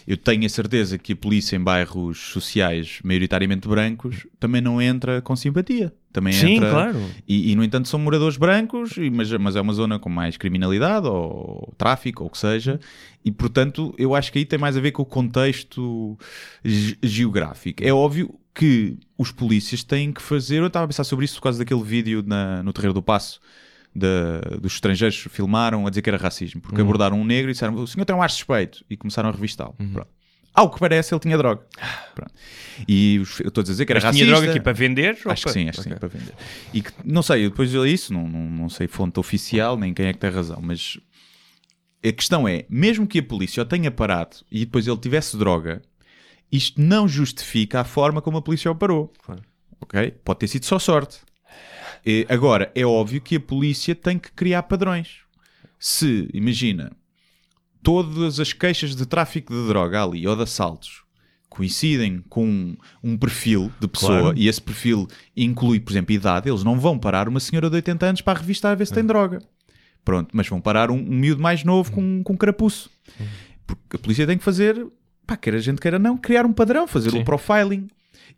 eu 0.06 0.16
tenho 0.16 0.44
a 0.44 0.48
certeza 0.48 0.98
que 0.98 1.12
a 1.12 1.16
polícia 1.16 1.56
em 1.56 1.60
bairros 1.60 2.18
sociais 2.18 2.98
maioritariamente 3.04 3.68
brancos 3.68 4.26
também 4.40 4.60
não 4.60 4.80
entra 4.80 5.20
com 5.22 5.36
simpatia. 5.36 5.92
Também 6.12 6.32
Sim, 6.32 6.56
entra... 6.56 6.70
claro. 6.70 7.10
E, 7.26 7.52
e, 7.52 7.56
no 7.56 7.64
entanto 7.64 7.88
são 7.88 7.98
moradores 7.98 8.36
brancos, 8.36 8.96
e- 8.98 9.08
mas, 9.10 9.30
mas 9.32 9.56
é 9.56 9.60
uma 9.60 9.72
zona 9.72 9.98
com 9.98 10.10
mais 10.10 10.36
criminalidade 10.36 11.06
ou 11.06 11.72
tráfico 11.78 12.22
ou 12.22 12.28
o 12.28 12.30
que 12.30 12.36
seja, 12.38 12.78
e 13.24 13.30
portanto 13.30 13.94
eu 13.96 14.14
acho 14.14 14.30
que 14.32 14.38
aí 14.38 14.44
tem 14.44 14.58
mais 14.58 14.76
a 14.76 14.80
ver 14.80 14.92
com 14.92 15.02
o 15.02 15.06
contexto 15.06 16.18
ge- 16.64 16.98
geográfico. 17.02 17.82
É 17.82 17.92
óbvio 17.92 18.34
que 18.54 18.98
os 19.16 19.32
polícias 19.32 19.82
têm 19.82 20.12
que 20.12 20.20
fazer. 20.20 20.58
Eu 20.58 20.66
estava 20.66 20.84
a 20.84 20.88
pensar 20.88 21.04
sobre 21.04 21.24
isso 21.24 21.36
por 21.36 21.44
causa 21.44 21.58
daquele 21.58 21.82
vídeo 21.82 22.22
na- 22.26 22.62
no 22.62 22.72
Terreiro 22.72 22.92
do 22.92 23.02
Passo. 23.02 23.40
Da- 23.94 24.40
dos 24.60 24.74
estrangeiros 24.74 25.16
filmaram 25.30 25.86
a 25.86 25.90
dizer 25.90 26.02
que 26.02 26.10
era 26.10 26.16
racismo, 26.18 26.60
porque 26.60 26.80
abordaram 26.80 27.20
um 27.20 27.24
negro 27.24 27.50
e 27.50 27.52
disseram 27.52 27.74
o 27.74 27.86
senhor 27.86 28.04
tem 28.04 28.14
um 28.16 28.22
ar 28.22 28.30
suspeito 28.30 28.84
e 28.88 28.96
começaram 28.96 29.28
a 29.28 29.32
revistá-lo. 29.32 29.74
Pronto. 29.92 30.08
Ao 30.54 30.70
que 30.70 30.78
parece, 30.78 31.14
ele 31.14 31.20
tinha 31.20 31.38
droga. 31.38 31.62
Pronto. 32.14 32.32
E 32.86 33.18
os- 33.20 33.40
eu 33.40 33.48
estou 33.48 33.62
a 33.62 33.64
dizer 33.64 33.86
que 33.86 33.92
era 33.92 33.98
Mas 33.98 34.04
racista. 34.04 34.24
tinha 34.26 34.34
droga 34.36 34.50
aqui 34.50 34.60
para 34.60 34.72
vender? 34.72 35.18
Acho 35.26 35.46
que 35.46 35.50
sim, 35.52 35.68
acho 35.68 35.80
que 35.80 35.88
Ok. 35.88 35.92
sim, 35.94 35.98
para 35.98 36.08
vender. 36.08 36.34
E 36.74 36.82
que, 36.82 36.92
não 37.04 37.22
sei, 37.22 37.48
depois 37.48 37.70
de 37.70 37.78
isso, 37.88 38.12
não, 38.12 38.28
não, 38.28 38.50
não 38.50 38.68
sei 38.68 38.86
fonte 38.86 39.18
oficial, 39.18 39.78
nem 39.78 39.94
quem 39.94 40.06
é 40.06 40.12
que 40.12 40.18
tem 40.18 40.30
razão, 40.30 40.58
mas 40.62 40.98
a 42.04 42.12
questão 42.12 42.46
é, 42.46 42.66
mesmo 42.68 43.06
que 43.06 43.18
a 43.20 43.22
polícia 43.22 43.62
o 43.62 43.66
tenha 43.66 43.90
parado 43.90 44.36
e 44.50 44.60
depois 44.66 44.86
ele 44.86 44.96
tivesse 44.98 45.36
droga, 45.38 45.80
isto 46.50 46.78
não 46.82 47.08
justifica 47.08 47.80
a 47.80 47.84
forma 47.84 48.20
como 48.20 48.36
a 48.36 48.42
polícia 48.42 48.70
o 48.70 48.74
parou. 48.74 49.10
Ok? 49.80 50.10
Pode 50.22 50.38
ter 50.40 50.48
sido 50.48 50.66
só 50.66 50.78
sorte. 50.78 51.20
Agora, 52.28 52.70
é 52.74 52.84
óbvio 52.84 53.20
que 53.20 53.36
a 53.36 53.40
polícia 53.40 53.94
tem 53.94 54.18
que 54.18 54.32
criar 54.32 54.64
padrões. 54.64 55.20
Se, 55.78 56.28
imagina, 56.32 56.92
todas 57.82 58.38
as 58.40 58.52
queixas 58.52 58.94
de 58.94 59.06
tráfico 59.06 59.52
de 59.52 59.66
droga 59.68 60.02
ali 60.02 60.26
ou 60.26 60.36
de 60.36 60.42
assaltos 60.42 61.02
coincidem 61.48 62.24
com 62.30 62.74
um 63.04 63.16
perfil 63.16 63.70
de 63.78 63.86
pessoa 63.86 64.20
Claro. 64.20 64.38
e 64.38 64.48
esse 64.48 64.60
perfil 64.60 65.06
inclui, 65.36 65.78
por 65.80 65.92
exemplo, 65.92 66.14
idade, 66.14 66.48
eles 66.48 66.64
não 66.64 66.80
vão 66.80 66.98
parar 66.98 67.28
uma 67.28 67.40
senhora 67.40 67.68
de 67.68 67.76
80 67.76 68.06
anos 68.06 68.20
para 68.22 68.38
revistar 68.38 68.72
a 68.72 68.74
ver 68.74 68.86
se 68.86 68.94
tem 68.94 69.04
droga. 69.04 69.38
Pronto, 70.02 70.30
mas 70.32 70.48
vão 70.48 70.60
parar 70.62 70.90
um, 70.90 70.96
um 70.96 71.14
miúdo 71.18 71.42
mais 71.42 71.62
novo 71.62 71.92
com, 71.92 72.22
com 72.24 72.36
carapuço. 72.38 72.90
Porque 73.66 73.96
a 73.96 73.98
polícia 73.98 74.26
tem 74.26 74.38
que 74.38 74.42
fazer, 74.44 74.86
pá, 75.26 75.36
quer 75.36 75.54
a 75.54 75.58
gente 75.58 75.80
queira 75.80 75.98
não, 75.98 76.16
criar 76.16 76.46
um 76.46 76.52
padrão, 76.54 76.86
fazer 76.88 77.10
Sim. 77.10 77.18
um 77.18 77.24
profiling. 77.24 77.86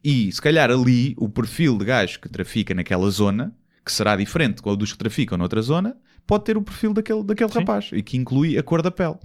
E 0.03 0.31
se 0.33 0.41
calhar 0.41 0.71
ali 0.71 1.15
o 1.19 1.29
perfil 1.29 1.77
de 1.79 1.85
gajo 1.85 2.21
que 2.21 2.29
trafica 2.29 2.75
naquela 2.75 3.09
zona, 3.11 3.55
que 3.85 3.93
será 3.93 4.17
diferente 4.17 4.63
do 4.63 4.77
dos 4.77 4.93
que 4.93 4.99
traficam 4.99 5.37
noutra 5.39 5.61
zona, 5.63 5.97
pode 6.27 6.45
ter 6.45 6.57
o 6.57 6.63
perfil 6.63 6.93
daquele, 6.95 7.23
daquele 7.23 7.53
Sim. 7.53 7.59
rapaz 7.59 7.91
e 7.93 8.03
que 8.03 8.17
inclui 8.17 8.57
a 8.59 8.63
cor 8.63 8.81
da 8.83 8.91
pele. 8.91 9.17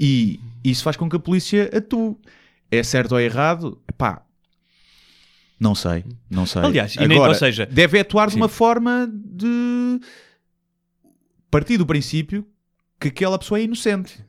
E 0.00 0.40
isso 0.62 0.82
faz 0.82 0.96
com 0.96 1.08
que 1.08 1.16
a 1.16 1.18
polícia 1.18 1.70
atue. 1.76 2.16
É 2.70 2.82
certo 2.82 3.12
ou 3.12 3.20
errado? 3.20 3.80
Pá, 3.98 4.22
não 5.60 5.74
sei, 5.74 6.04
não 6.30 6.44
sei. 6.46 6.62
Aliás, 6.62 6.94
e 6.96 7.06
nem- 7.06 7.16
Agora, 7.16 7.32
ou 7.32 7.38
seja- 7.38 7.66
deve 7.66 7.98
atuar 8.00 8.26
de 8.28 8.32
Sim. 8.34 8.40
uma 8.40 8.48
forma 8.48 9.08
de 9.12 10.00
partir 11.50 11.76
do 11.76 11.86
princípio 11.86 12.46
que 13.00 13.08
aquela 13.08 13.38
pessoa 13.38 13.60
é 13.60 13.64
inocente. 13.64 14.24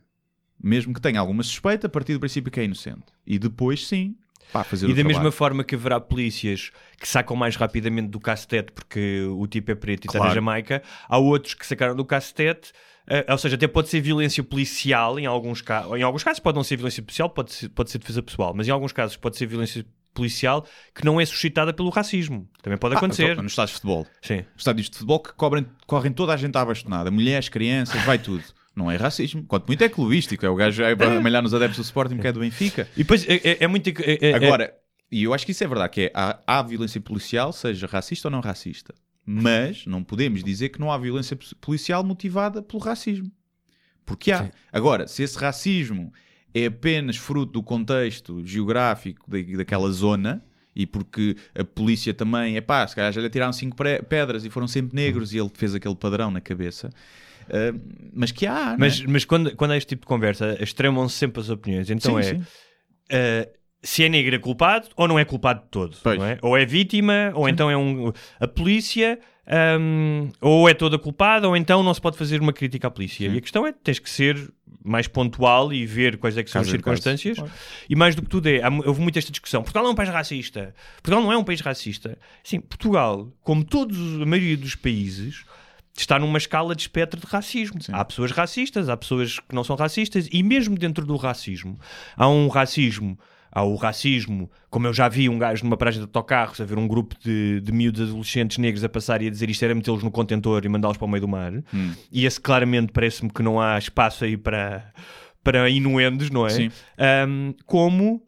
Mesmo 0.61 0.93
que 0.93 1.01
tenha 1.01 1.19
alguma 1.19 1.43
suspeita, 1.43 1.87
a 1.87 1.89
partir 1.89 2.13
do 2.13 2.19
princípio 2.19 2.51
que 2.51 2.59
é 2.59 2.63
inocente. 2.65 3.03
E 3.25 3.37
depois, 3.39 3.87
sim, 3.87 4.15
pá, 4.51 4.63
fazer 4.63 4.85
E 4.85 4.89
da 4.89 4.95
trabalho. 4.95 5.15
mesma 5.17 5.31
forma 5.31 5.63
que 5.63 5.75
haverá 5.75 5.99
polícias 5.99 6.71
que 6.99 7.07
sacam 7.07 7.35
mais 7.35 7.55
rapidamente 7.55 8.09
do 8.09 8.19
cacetete 8.19 8.71
porque 8.71 9.25
o 9.29 9.45
tipo 9.47 9.71
é 9.71 9.75
preto 9.75 10.05
e 10.05 10.07
está 10.07 10.19
Claro. 10.19 10.29
na 10.29 10.35
Jamaica, 10.35 10.81
há 11.07 11.17
outros 11.17 11.53
que 11.53 11.65
sacaram 11.65 11.95
do 11.95 12.05
cacetete, 12.05 12.71
eh, 13.07 13.25
ou 13.29 13.37
seja, 13.37 13.55
até 13.55 13.67
pode 13.67 13.89
ser 13.89 14.01
violência 14.01 14.43
policial 14.43 15.19
em 15.19 15.25
alguns 15.25 15.61
casos, 15.61 15.91
em 15.97 16.01
alguns 16.03 16.23
casos 16.23 16.39
pode 16.39 16.55
não 16.55 16.63
ser 16.63 16.75
violência 16.77 17.03
policial, 17.03 17.29
pode 17.29 17.53
ser, 17.53 17.69
pode 17.69 17.91
ser 17.91 17.97
defesa 17.99 18.21
pessoal, 18.23 18.53
mas 18.55 18.67
em 18.67 18.71
alguns 18.71 18.91
casos 18.91 19.15
pode 19.17 19.37
ser 19.37 19.45
violência 19.45 19.85
policial 20.13 20.65
que 20.95 21.03
não 21.03 21.19
é 21.19 21.25
suscitada 21.25 21.73
pelo 21.73 21.89
racismo. 21.89 22.47
Também 22.63 22.79
pode 22.79 22.95
Ah, 22.95 22.97
acontecer. 22.97 23.31
então, 23.31 23.43
nos 23.43 23.51
estádios 23.51 23.71
de 23.71 23.81
futebol. 23.81 24.07
Sim. 24.21 24.45
Estádios 24.55 24.89
de 24.89 24.93
futebol 24.95 25.19
que 25.19 25.33
cobrem, 25.33 25.65
correm 25.85 26.13
toda 26.13 26.33
a 26.33 26.37
gente 26.37 26.57
à 26.57 26.63
bastonada. 26.63 27.11
Mulheres, 27.11 27.49
crianças, 27.49 28.01
vai 28.03 28.17
tudo. 28.17 28.41
Não 28.75 28.91
é 28.91 28.97
racismo. 28.97 29.43
Quanto 29.43 29.67
muito 29.67 29.83
é 29.83 29.89
clubístico. 29.89 30.45
É 30.45 30.49
o 30.49 30.55
gajo 30.55 30.83
a 30.83 31.21
malhar 31.21 31.41
nos 31.41 31.53
adeptos 31.53 31.77
do 31.77 31.83
Sporting 31.83 32.17
que 32.17 32.27
é 32.27 32.31
do 32.31 32.41
Benfica. 32.41 32.87
E 32.95 32.99
depois 32.99 33.25
é, 33.27 33.35
é- 33.35 33.57
é 33.63 33.67
muito. 33.67 33.87
é- 34.01 34.17
é- 34.31 34.33
Agora, 34.33 34.73
e 35.11 35.23
eu 35.23 35.33
acho 35.33 35.45
que 35.45 35.51
isso 35.53 35.63
é 35.63 35.67
verdade, 35.67 35.93
que 35.93 36.01
é, 36.01 36.11
há, 36.13 36.39
há 36.45 36.61
violência 36.61 36.99
policial, 36.99 37.53
seja 37.53 37.87
racista 37.87 38.27
ou 38.27 38.31
não 38.31 38.41
racista. 38.41 38.93
Mas 39.25 39.85
não 39.87 40.03
podemos 40.03 40.43
dizer 40.43 40.69
que 40.69 40.79
não 40.79 40.91
há 40.91 40.97
violência 40.97 41.37
policial 41.61 42.03
motivada 42.03 42.61
pelo 42.61 42.81
racismo. 42.83 43.31
Porque 44.05 44.31
há. 44.31 44.43
Sim. 44.43 44.51
Agora, 44.71 45.07
se 45.07 45.23
esse 45.23 45.37
racismo 45.37 46.13
é 46.53 46.65
apenas 46.67 47.17
fruto 47.17 47.53
do 47.53 47.63
contexto 47.63 48.45
geográfico 48.45 49.29
da, 49.29 49.37
daquela 49.57 49.89
zona 49.91 50.43
e 50.75 50.85
porque 50.85 51.35
a 51.57 51.63
polícia 51.63 52.13
também, 52.13 52.55
é 52.57 52.61
pá, 52.61 52.85
se 52.85 52.93
calhar 52.95 53.11
já 53.11 53.21
lhe 53.21 53.29
tiraram 53.29 53.53
cinco 53.53 53.75
pedras 54.07 54.45
e 54.45 54.49
foram 54.49 54.67
sempre 54.67 54.95
negros 54.95 55.33
e 55.33 55.37
ele 55.37 55.49
fez 55.53 55.73
aquele 55.73 55.95
padrão 55.95 56.29
na 56.29 56.41
cabeça. 56.41 56.91
Ah, 57.49 57.73
mas 58.13 58.31
que 58.31 58.45
há, 58.47 58.65
não 58.65 58.71
é? 58.73 58.77
Mas, 58.77 59.01
mas 59.01 59.25
quando, 59.25 59.55
quando 59.55 59.71
há 59.71 59.77
este 59.77 59.89
tipo 59.89 60.01
de 60.01 60.07
conversa, 60.07 60.57
extremam-se 60.61 61.15
sempre 61.15 61.41
as 61.41 61.49
opiniões. 61.49 61.89
Então 61.89 62.13
Sim, 62.13 62.19
é. 62.19 62.23
sim. 62.23 62.35
Uh, 62.37 63.55
se 63.83 64.03
é 64.03 64.09
negro 64.09 64.33
é 64.35 64.39
culpado 64.39 64.87
ou 64.95 65.07
não 65.07 65.19
é 65.19 65.23
culpado 65.25 65.61
de 65.61 65.67
todo. 65.69 65.95
É? 66.23 66.39
Ou 66.41 66.57
é 66.57 66.65
vítima, 66.65 67.31
ou 67.35 67.47
então 67.47 67.69
é 67.69 67.77
um. 67.77 68.11
A 68.39 68.47
polícia, 68.47 69.19
um, 69.79 70.29
ou 70.41 70.67
é 70.67 70.73
toda 70.73 70.97
culpada, 70.97 71.47
ou 71.47 71.55
então 71.55 71.83
não 71.83 71.93
se 71.93 72.01
pode 72.01 72.17
fazer 72.17 72.41
uma 72.41 72.51
crítica 72.51 72.87
à 72.87 72.91
polícia. 72.91 73.27
E 73.27 73.37
a 73.37 73.41
questão 73.41 73.65
é: 73.67 73.71
tens 73.71 73.99
que 73.99 74.09
ser 74.09 74.51
mais 74.83 75.07
pontual 75.07 75.71
e 75.73 75.85
ver 75.85 76.17
quais 76.17 76.35
é 76.37 76.43
que 76.43 76.49
são 76.49 76.59
Caso 76.61 76.69
as 76.69 76.71
circunstâncias. 76.71 77.37
claro. 77.37 77.51
E 77.89 77.95
mais 77.95 78.15
do 78.15 78.21
que 78.23 78.29
tudo 78.29 78.47
é, 78.47 78.61
há 78.63 78.69
houve 78.69 79.01
muito 79.01 79.17
esta 79.19 79.31
discussão. 79.31 79.61
Portugal 79.61 79.85
é 79.87 79.89
um 79.91 79.95
país 79.95 80.09
racista. 80.09 80.73
Portugal 80.95 81.21
não 81.21 81.31
é 81.31 81.37
um 81.37 81.43
país 81.43 81.61
racista. 81.61 82.17
Sim, 82.43 82.59
Portugal, 82.59 83.31
como 83.41 83.63
todos 83.63 83.97
os- 83.99 84.21
a 84.21 84.25
maioria 84.25 84.57
dos 84.57 84.75
países, 84.75 85.43
está 86.01 86.19
numa 86.19 86.37
escala 86.37 86.75
de 86.75 86.81
espectro 86.81 87.19
de 87.19 87.27
racismo. 87.27 87.79
Há 87.91 88.03
pessoas 88.03 88.31
racistas, 88.31 88.89
há 88.89 88.97
pessoas 88.97 89.39
que 89.39 89.55
não 89.55 89.63
são 89.63 89.75
racistas, 89.75 90.27
e 90.31 90.43
mesmo 90.43 90.77
dentro 90.77 91.05
do 91.05 91.15
racismo, 91.15 91.79
há 92.15 92.27
um 92.27 92.47
racismo. 92.47 93.17
Há 93.51 93.63
o 93.63 93.75
racismo, 93.75 94.51
como 94.69 94.85
eu 94.85 94.93
já 94.93 95.07
vi 95.07 95.29
um 95.29 95.39
gajo 95.39 95.63
numa 95.63 95.77
paragem 95.77 96.01
de 96.01 96.03
autocarros 96.03 96.59
a 96.59 96.65
ver 96.65 96.77
um 96.77 96.85
grupo 96.85 97.15
de, 97.23 97.61
de 97.61 97.71
miúdos 97.71 98.09
adolescentes 98.09 98.57
negros 98.57 98.83
a 98.83 98.89
passar 98.89 99.21
e 99.21 99.27
a 99.27 99.29
dizer 99.29 99.49
isto 99.49 99.63
era 99.63 99.73
metê-los 99.73 100.03
no 100.03 100.11
contentor 100.11 100.65
e 100.65 100.67
mandá-los 100.67 100.97
para 100.97 101.05
o 101.05 101.07
meio 101.07 101.21
do 101.21 101.27
mar. 101.29 101.53
E 102.11 102.25
esse 102.25 102.41
claramente 102.41 102.91
parece-me 102.91 103.31
que 103.31 103.41
não 103.41 103.61
há 103.61 103.77
espaço 103.77 104.25
aí 104.25 104.35
para, 104.35 104.91
para 105.41 105.69
inuendos, 105.69 106.29
não 106.29 106.45
é? 106.45 106.49
Sim. 106.49 106.71
Um, 106.99 107.53
como 107.65 108.21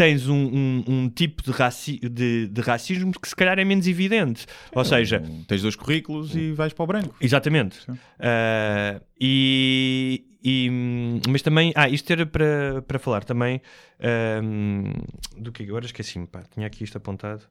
tens 0.00 0.26
um, 0.28 0.34
um- 0.34 0.84
um 0.88 1.08
tipo 1.10 1.42
de, 1.42 1.50
raci 1.50 1.98
de, 1.98 2.48
de 2.48 2.60
racismo 2.62 3.12
que 3.12 3.28
se 3.28 3.36
calhar 3.36 3.58
é 3.58 3.64
menos 3.66 3.86
evidente. 3.86 4.46
Ou 4.74 4.82
seja, 4.82 5.22
Tens 5.46 5.60
dois 5.60 5.76
currículos 5.76 6.34
e 6.34 6.52
vais 6.52 6.72
para 6.72 6.82
o 6.82 6.86
branco. 6.86 7.14
exatamente. 7.20 7.78
Uh, 7.90 9.00
e, 9.20 10.24
e- 10.42 11.20
mas 11.28 11.42
também, 11.42 11.72
ah, 11.76 11.86
isto 11.88 12.10
era 12.10 12.24
para, 12.24 12.80
para 12.88 12.98
falar 12.98 13.24
também 13.24 13.60
um, 14.42 14.84
do 15.36 15.52
que 15.52 15.62
agora 15.64 15.84
esqueci-me, 15.84 16.26
pá, 16.26 16.42
tinha 16.54 16.66
aqui 16.66 16.82
isto 16.84 16.96
apontado. 16.96 17.42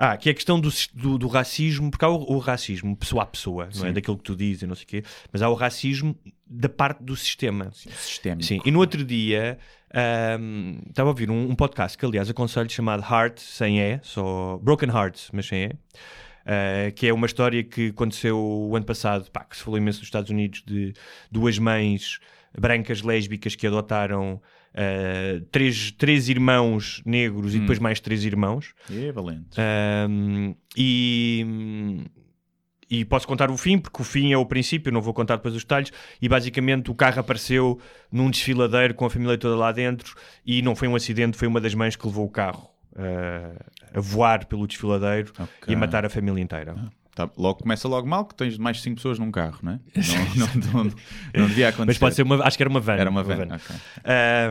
Ah, 0.00 0.16
que 0.16 0.28
é 0.28 0.32
a 0.32 0.34
questão 0.34 0.60
do, 0.60 0.70
do, 0.94 1.18
do 1.18 1.26
racismo, 1.26 1.90
porque 1.90 2.04
há 2.04 2.08
o, 2.08 2.34
o 2.34 2.38
racismo 2.38 2.96
pessoa 2.96 3.24
a 3.24 3.26
pessoa, 3.26 3.68
não 3.74 3.86
é? 3.86 3.92
Daquilo 3.92 4.16
que 4.16 4.22
tu 4.22 4.36
dizes 4.36 4.62
e 4.62 4.66
não 4.66 4.76
sei 4.76 4.84
o 4.84 4.86
quê, 4.86 5.02
mas 5.32 5.42
há 5.42 5.48
o 5.48 5.54
racismo 5.54 6.16
da 6.46 6.68
parte 6.68 7.02
do 7.02 7.16
sistema. 7.16 7.72
Sistémico. 7.72 8.46
Sim, 8.46 8.60
e 8.64 8.70
no 8.70 8.78
outro 8.78 9.04
dia 9.04 9.58
ahm, 9.92 10.78
estava 10.88 11.08
a 11.08 11.10
ouvir 11.10 11.28
um, 11.28 11.50
um 11.50 11.54
podcast 11.56 11.98
que, 11.98 12.06
aliás, 12.06 12.30
aconselho 12.30 12.70
chamado 12.70 13.02
Heart, 13.02 13.40
sem 13.40 13.80
E, 13.80 13.98
só 14.04 14.58
Broken 14.62 14.88
Hearts, 14.88 15.30
mas 15.32 15.46
sem 15.46 15.64
E, 15.64 15.72
ah, 16.46 16.92
que 16.94 17.08
é 17.08 17.12
uma 17.12 17.26
história 17.26 17.64
que 17.64 17.88
aconteceu 17.88 18.38
o 18.38 18.76
ano 18.76 18.86
passado, 18.86 19.28
pá, 19.32 19.42
que 19.42 19.56
se 19.56 19.64
falou 19.64 19.78
imenso 19.78 19.98
nos 19.98 20.06
Estados 20.06 20.30
Unidos, 20.30 20.62
de 20.64 20.94
duas 21.28 21.58
mães 21.58 22.20
brancas 22.56 23.02
lésbicas 23.02 23.56
que 23.56 23.66
adotaram 23.66 24.40
ah, 24.74 25.40
três, 25.50 25.90
três 25.92 26.28
irmãos 26.28 27.02
negros 27.04 27.54
e 27.54 27.60
depois 27.60 27.78
mais 27.78 28.00
três 28.00 28.24
irmãos. 28.24 28.74
É 28.90 29.10
valente. 29.12 29.58
Um, 30.08 30.54
e, 30.76 32.04
e 32.90 33.04
posso 33.04 33.26
contar 33.26 33.50
o 33.50 33.56
fim, 33.56 33.78
porque 33.78 34.00
o 34.00 34.04
fim 34.04 34.32
é 34.32 34.38
o 34.38 34.46
princípio, 34.46 34.92
não 34.92 35.00
vou 35.00 35.12
contar 35.12 35.36
depois 35.36 35.54
os 35.54 35.62
detalhes. 35.62 35.92
E 36.20 36.28
basicamente 36.28 36.90
o 36.90 36.94
carro 36.94 37.20
apareceu 37.20 37.78
num 38.10 38.30
desfiladeiro 38.30 38.94
com 38.94 39.04
a 39.04 39.10
família 39.10 39.36
toda 39.36 39.56
lá 39.56 39.72
dentro 39.72 40.14
e 40.44 40.62
não 40.62 40.74
foi 40.76 40.88
um 40.88 40.94
acidente, 40.94 41.36
foi 41.36 41.48
uma 41.48 41.60
das 41.60 41.74
mães 41.74 41.96
que 41.96 42.06
levou 42.06 42.24
o 42.26 42.30
carro 42.30 42.70
uh, 42.92 43.64
a 43.94 44.00
voar 44.00 44.46
pelo 44.46 44.66
desfiladeiro 44.66 45.32
Ok. 45.38 45.50
e 45.68 45.74
a 45.74 45.78
matar 45.78 46.04
a 46.04 46.08
família 46.08 46.40
inteira. 46.42 46.74
Tá, 47.18 47.28
logo 47.36 47.62
começa 47.62 47.88
logo 47.88 48.06
mal 48.06 48.24
que 48.24 48.32
tens 48.36 48.56
mais 48.58 48.76
de 48.76 48.84
5 48.84 48.94
pessoas 48.94 49.18
num 49.18 49.32
carro, 49.32 49.58
não 49.60 49.72
é? 49.72 49.80
Não, 50.38 50.46
não, 50.54 50.84
não, 50.84 50.92
não 51.34 51.46
devia 51.48 51.68
acontecer. 51.70 51.86
Mas 51.86 51.98
pode 51.98 52.14
ser 52.14 52.22
uma, 52.22 52.44
acho 52.44 52.56
que 52.56 52.62
era 52.62 52.70
uma 52.70 52.78
van. 52.78 52.92
Era 52.94 53.10
uma 53.10 53.24
van. 53.24 53.48
ok. 53.56 53.76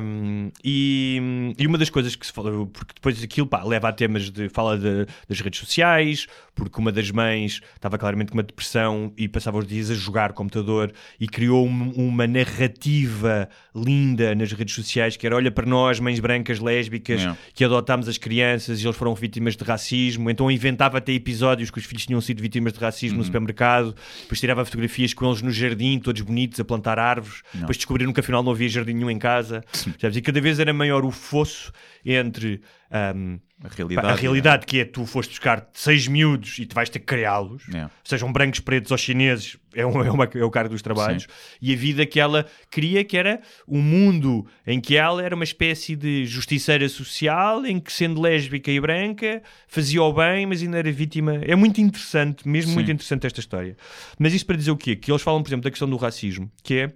Um, 0.03 0.51
e, 0.63 1.53
e 1.57 1.65
uma 1.65 1.77
das 1.77 1.89
coisas 1.89 2.13
que 2.15 2.25
se 2.27 2.33
falou, 2.33 2.67
porque 2.67 2.93
depois 2.93 3.23
aquilo 3.23 3.47
pá, 3.47 3.63
leva 3.63 3.87
a 3.87 3.93
temas 3.93 4.29
de 4.29 4.49
fala 4.49 4.77
de- 4.77 5.05
das 5.29 5.39
redes 5.39 5.59
sociais, 5.61 6.27
porque 6.57 6.79
uma 6.79 6.91
das 6.91 7.09
mães 7.11 7.61
estava 7.75 7.97
claramente 7.97 8.29
com 8.29 8.37
uma 8.37 8.43
depressão 8.43 9.13
e 9.15 9.27
passava 9.27 9.57
os 9.57 9.65
dias 9.67 9.89
a 9.91 9.93
jogar 9.93 10.33
computador 10.33 10.91
e 11.19 11.27
criou 11.27 11.65
um- 11.65 11.91
uma 11.91 12.25
narrativa 12.71 13.47
linda 13.75 14.33
nas 14.35 14.51
redes 14.51 14.73
sociais 14.75 15.15
que 15.15 15.25
era 15.25 15.35
olha 15.35 15.51
para 15.51 15.65
nós, 15.65 15.99
mães 15.99 16.19
brancas 16.19 16.59
lésbicas, 16.59 17.21
Yeah. 17.21 17.37
que 17.53 17.63
adotámos 17.63 18.07
as 18.07 18.17
crianças 18.17 18.81
e 18.81 18.85
eles 18.85 18.95
foram 18.97 19.13
vítimas 19.15 19.55
de 19.55 19.63
racismo, 19.63 20.29
então 20.29 20.49
inventava 20.51 20.97
até 20.97 21.11
episódios 21.13 21.69
que 21.71 21.77
os 21.79 21.85
filhos 21.85 22.05
tinham 22.05 22.19
sido 22.21 22.41
vítimas 22.41 22.73
de 22.73 22.79
racismo 22.79 23.19
no 23.19 23.23
supermercado, 23.23 23.95
depois 24.21 24.39
tirava 24.39 24.65
fotografias 24.65 25.13
com 25.13 25.25
eles 25.27 25.41
no 25.41 25.51
jardim, 25.51 25.99
todos 25.99 26.21
bonitos, 26.21 26.59
a 26.59 26.65
plantar 26.65 26.99
árvores, 26.99 27.41
depois 27.53 27.77
descobriram 27.77 28.11
que 28.11 28.19
afinal 28.19 28.41
não 28.43 28.51
havia 28.51 28.67
jardim 28.69 28.93
nenhum 28.93 29.09
em 29.11 29.19
casa, 29.19 29.63
percebes? 29.71 30.17
e 30.17 30.21
cada 30.21 30.41
vez 30.41 30.59
era 30.59 30.73
maior 30.73 31.05
o 31.05 31.11
fosso 31.11 31.71
entre 32.05 32.61
ahm, 32.91 33.37
A 33.63 33.69
pá, 33.69 33.75
realidade. 33.75 34.07
a 34.07 34.13
realidade 34.15 34.65
que 34.67 34.79
é 34.81 34.85
tu 34.85 35.03
foste 35.05 35.31
buscar 35.31 35.67
seis 35.73 36.07
miúdos 36.07 36.59
e 36.59 36.65
tu 36.67 36.75
vais 36.75 36.89
ter 36.89 36.99
que 36.99 37.05
criá-los, 37.05 37.63
É. 37.73 37.89
sejam 38.03 38.31
brancos, 38.31 38.59
pretos 38.59 38.91
ou 38.91 38.97
chineses, 38.99 39.57
é, 39.73 39.83
um, 39.83 39.89
é, 40.05 40.11
uma, 40.11 40.25
é 40.25 40.43
o 40.43 40.51
cargo 40.51 40.69
dos 40.69 40.83
trabalhos, 40.83 41.25
e 41.59 41.73
a 41.73 41.75
vida 41.75 42.05
que 42.05 42.19
ela 42.19 42.45
queria, 42.69 43.03
que 43.03 43.17
era 43.17 43.41
um 43.67 43.81
mundo 43.81 44.45
em 44.65 44.79
que 44.79 44.95
ela 44.95 45.23
era 45.23 45.33
uma 45.33 45.43
espécie 45.43 45.95
de 45.95 46.23
justiceira 46.27 46.87
social, 46.87 47.65
em 47.65 47.79
que 47.79 47.91
sendo 47.91 48.21
lésbica 48.21 48.69
e 48.69 48.79
branca, 48.79 49.41
fazia 49.67 50.03
o 50.03 50.13
bem, 50.13 50.45
mas 50.45 50.61
ainda 50.61 50.77
era 50.77 50.91
vítima. 50.91 51.37
É 51.43 51.55
muito 51.55 51.81
interessante, 51.81 52.47
mesmo 52.47 52.69
Sim. 52.69 52.75
muito 52.75 52.91
interessante 52.91 53.25
esta 53.25 53.39
história. 53.39 53.75
Mas 54.19 54.35
isto 54.35 54.45
para 54.45 54.55
dizer 54.57 54.69
o 54.69 54.77
quê? 54.77 54.95
Que 54.95 55.11
eles 55.11 55.23
falam, 55.23 55.41
por 55.41 55.49
exemplo, 55.49 55.63
da 55.63 55.71
questão 55.71 55.89
do 55.89 55.97
racismo, 55.97 56.51
que 56.63 56.75
é 56.75 56.93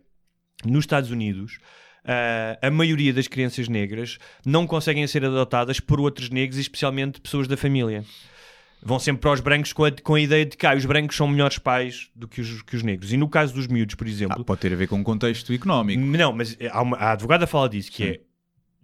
nos 0.64 0.84
Estados 0.84 1.10
Unidos. 1.10 1.58
Ah, 2.06 2.58
a 2.62 2.72
maioria 2.72 3.14
das 3.14 3.28
crianças 3.28 3.68
negras 3.68 4.18
não 4.46 4.66
conseguem 4.68 5.06
ser 5.08 5.24
adotadas 5.26 5.80
por 5.80 6.00
outros 6.00 6.30
negros, 6.30 6.58
especialmente 6.58 7.22
pessoas 7.22 7.48
da 7.48 7.56
família. 7.58 8.04
vão 8.84 8.98
sempre 8.98 9.22
para 9.22 9.32
os 9.34 9.40
brancos 9.40 9.74
com 9.74 9.86
a, 9.86 9.92
com 9.92 10.16
a 10.16 10.20
ideia 10.20 10.44
de 10.46 10.58
que 10.58 10.66
ah, 10.66 10.76
os 10.76 10.86
brancos 10.86 11.16
são 11.16 11.28
melhores 11.28 11.58
pais 11.60 12.10
do 12.16 12.28
que 12.28 12.42
os, 12.42 12.62
que 12.64 12.76
os 12.76 12.82
negros. 12.82 13.14
E 13.14 13.18
no 13.18 13.30
caso 13.30 13.54
dos 13.54 13.68
miúdos, 13.68 13.94
por 13.96 14.08
exemplo, 14.08 14.38
Ah, 14.42 14.44
pode 14.44 14.62
ter 14.62 14.74
a 14.74 14.76
ver 14.76 14.88
com 14.88 15.00
o 15.00 15.04
contexto 15.04 15.54
económico. 15.54 16.02
não, 16.02 16.34
mas 16.34 16.58
há 16.72 16.82
uma- 16.82 16.98
a 16.98 17.12
advogada 17.12 17.46
fala 17.46 17.70
disso, 17.70 17.92
que 17.92 18.04
é. 18.04 18.20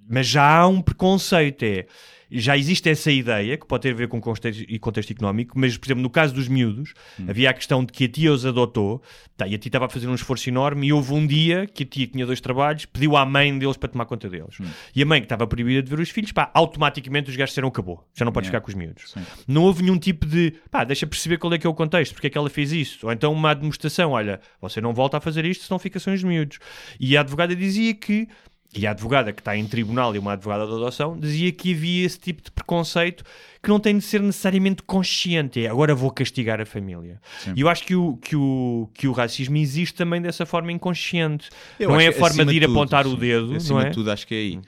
Mas 0.09 0.27
já 0.27 0.43
há 0.59 0.67
um 0.67 0.81
preconceito, 0.81 1.63
é. 1.63 1.85
Já 2.29 2.57
existe 2.57 2.89
essa 2.89 3.11
ideia, 3.11 3.57
que 3.57 3.65
pode 3.65 3.83
ter 3.83 3.91
a 3.91 3.95
ver 3.95 4.07
com 4.07 4.19
contexto, 4.19 4.63
contexto 4.79 5.11
económico, 5.11 5.57
mas, 5.57 5.77
por 5.77 5.87
exemplo, 5.87 6.03
no 6.03 6.09
caso 6.09 6.33
dos 6.33 6.47
miúdos, 6.47 6.93
havia 7.27 7.49
a 7.49 7.53
questão 7.53 7.85
de 7.85 7.93
que 7.93 8.05
a 8.05 8.09
tia 8.09 8.31
os 8.33 8.45
adotou, 8.45 9.01
tá, 9.37 9.47
e 9.47 9.55
a 9.55 9.57
tia 9.57 9.69
estava 9.69 9.85
a 9.85 9.89
fazer 9.89 10.07
um 10.07 10.15
esforço 10.15 10.49
enorme, 10.49 10.87
e 10.87 10.93
houve 10.93 11.13
um 11.13 11.25
dia 11.25 11.65
que 11.65 11.83
a 11.83 11.85
tia 11.85 12.07
tinha 12.07 12.25
dois 12.25 12.41
trabalhos, 12.41 12.85
pediu 12.85 13.15
à 13.15 13.25
mãe 13.25 13.57
deles 13.57 13.77
para 13.77 13.89
tomar 13.89 14.05
conta 14.05 14.29
deles. 14.29 14.57
E 14.95 15.01
a 15.01 15.05
mãe, 15.05 15.21
que 15.21 15.25
estava 15.25 15.47
proibida 15.47 15.81
de 15.81 15.89
ver 15.89 15.99
os 16.01 16.09
filhos, 16.09 16.31
pá, 16.31 16.51
automaticamente 16.53 17.29
os 17.29 17.35
gajos 17.35 17.51
disseram 17.51 17.67
acabou, 17.69 18.03
já 18.13 18.25
não 18.25 18.31
podes 18.31 18.47
Yeah. 18.47 18.59
ficar 18.59 18.65
com 18.65 18.69
os 18.69 18.75
miúdos. 18.75 19.11
Sim. 19.11 19.21
Não 19.47 19.63
houve 19.63 19.83
nenhum 19.83 19.97
tipo 19.97 20.25
de, 20.25 20.53
pá, 20.71 20.83
deixa 20.83 21.05
perceber 21.05 21.37
qual 21.37 21.53
é 21.53 21.57
que 21.57 21.67
é 21.67 21.69
o 21.69 21.73
contexto, 21.73 22.13
porque 22.13 22.27
é 22.27 22.29
que 22.29 22.37
ela 22.37 22.49
fez 22.49 22.71
isso. 22.71 23.05
Ou 23.05 23.11
então 23.11 23.31
uma 23.33 23.53
demonstração, 23.53 24.11
olha, 24.11 24.39
você 24.61 24.79
não 24.81 24.93
volta 24.93 25.17
a 25.17 25.21
fazer 25.21 25.43
isto, 25.45 25.65
senão 25.65 25.77
fica 25.79 25.99
sem 25.99 26.13
os 26.13 26.23
miúdos. 26.23 26.59
E 26.99 27.15
a 27.17 27.21
advogada 27.21 27.55
dizia 27.55 27.93
que, 27.93 28.27
e 28.75 28.85
a 28.85 28.91
advogada 28.91 29.31
que 29.31 29.41
está 29.41 29.55
em 29.55 29.65
tribunal 29.65 30.15
e 30.15 30.19
uma 30.19 30.33
advogada 30.33 30.65
de 30.67 30.73
adoção, 30.73 31.17
dizia 31.17 31.51
que 31.51 31.73
havia 31.73 32.05
esse 32.05 32.19
tipo 32.19 32.43
de 32.43 32.51
preconceito 32.51 33.23
que 33.63 33.69
não 33.69 33.79
tem 33.79 33.97
de 33.97 34.03
ser 34.03 34.21
necessariamente 34.21 34.83
consciente. 34.83 35.65
É, 35.65 35.69
agora 35.69 35.95
vou 35.95 36.11
castigar 36.11 36.59
a 36.61 36.65
família. 36.65 37.19
E 37.55 37.61
eu 37.61 37.69
acho 37.69 37.83
que 37.83 37.95
o, 37.95 38.17
que, 38.17 38.35
o, 38.35 38.89
que 38.93 39.07
o 39.07 39.11
racismo 39.13 39.57
existe 39.57 39.95
também 39.95 40.21
dessa 40.21 40.45
forma 40.45 40.71
inconsciente. 40.71 41.49
Eu 41.79 41.89
não 41.89 41.99
é 41.99 42.07
a 42.07 42.13
forma 42.13 42.45
de 42.45 42.55
ir 42.55 42.61
tudo, 42.61 42.71
apontar 42.71 43.07
o 43.07 43.11
sim, 43.11 43.17
dedo, 43.17 43.55
Acima 43.55 43.79
não 43.79 43.87
é? 43.87 43.89
de 43.89 43.95
tudo, 43.95 44.11
acho 44.11 44.27
que 44.27 44.35
é 44.35 44.37
aí. 44.37 44.59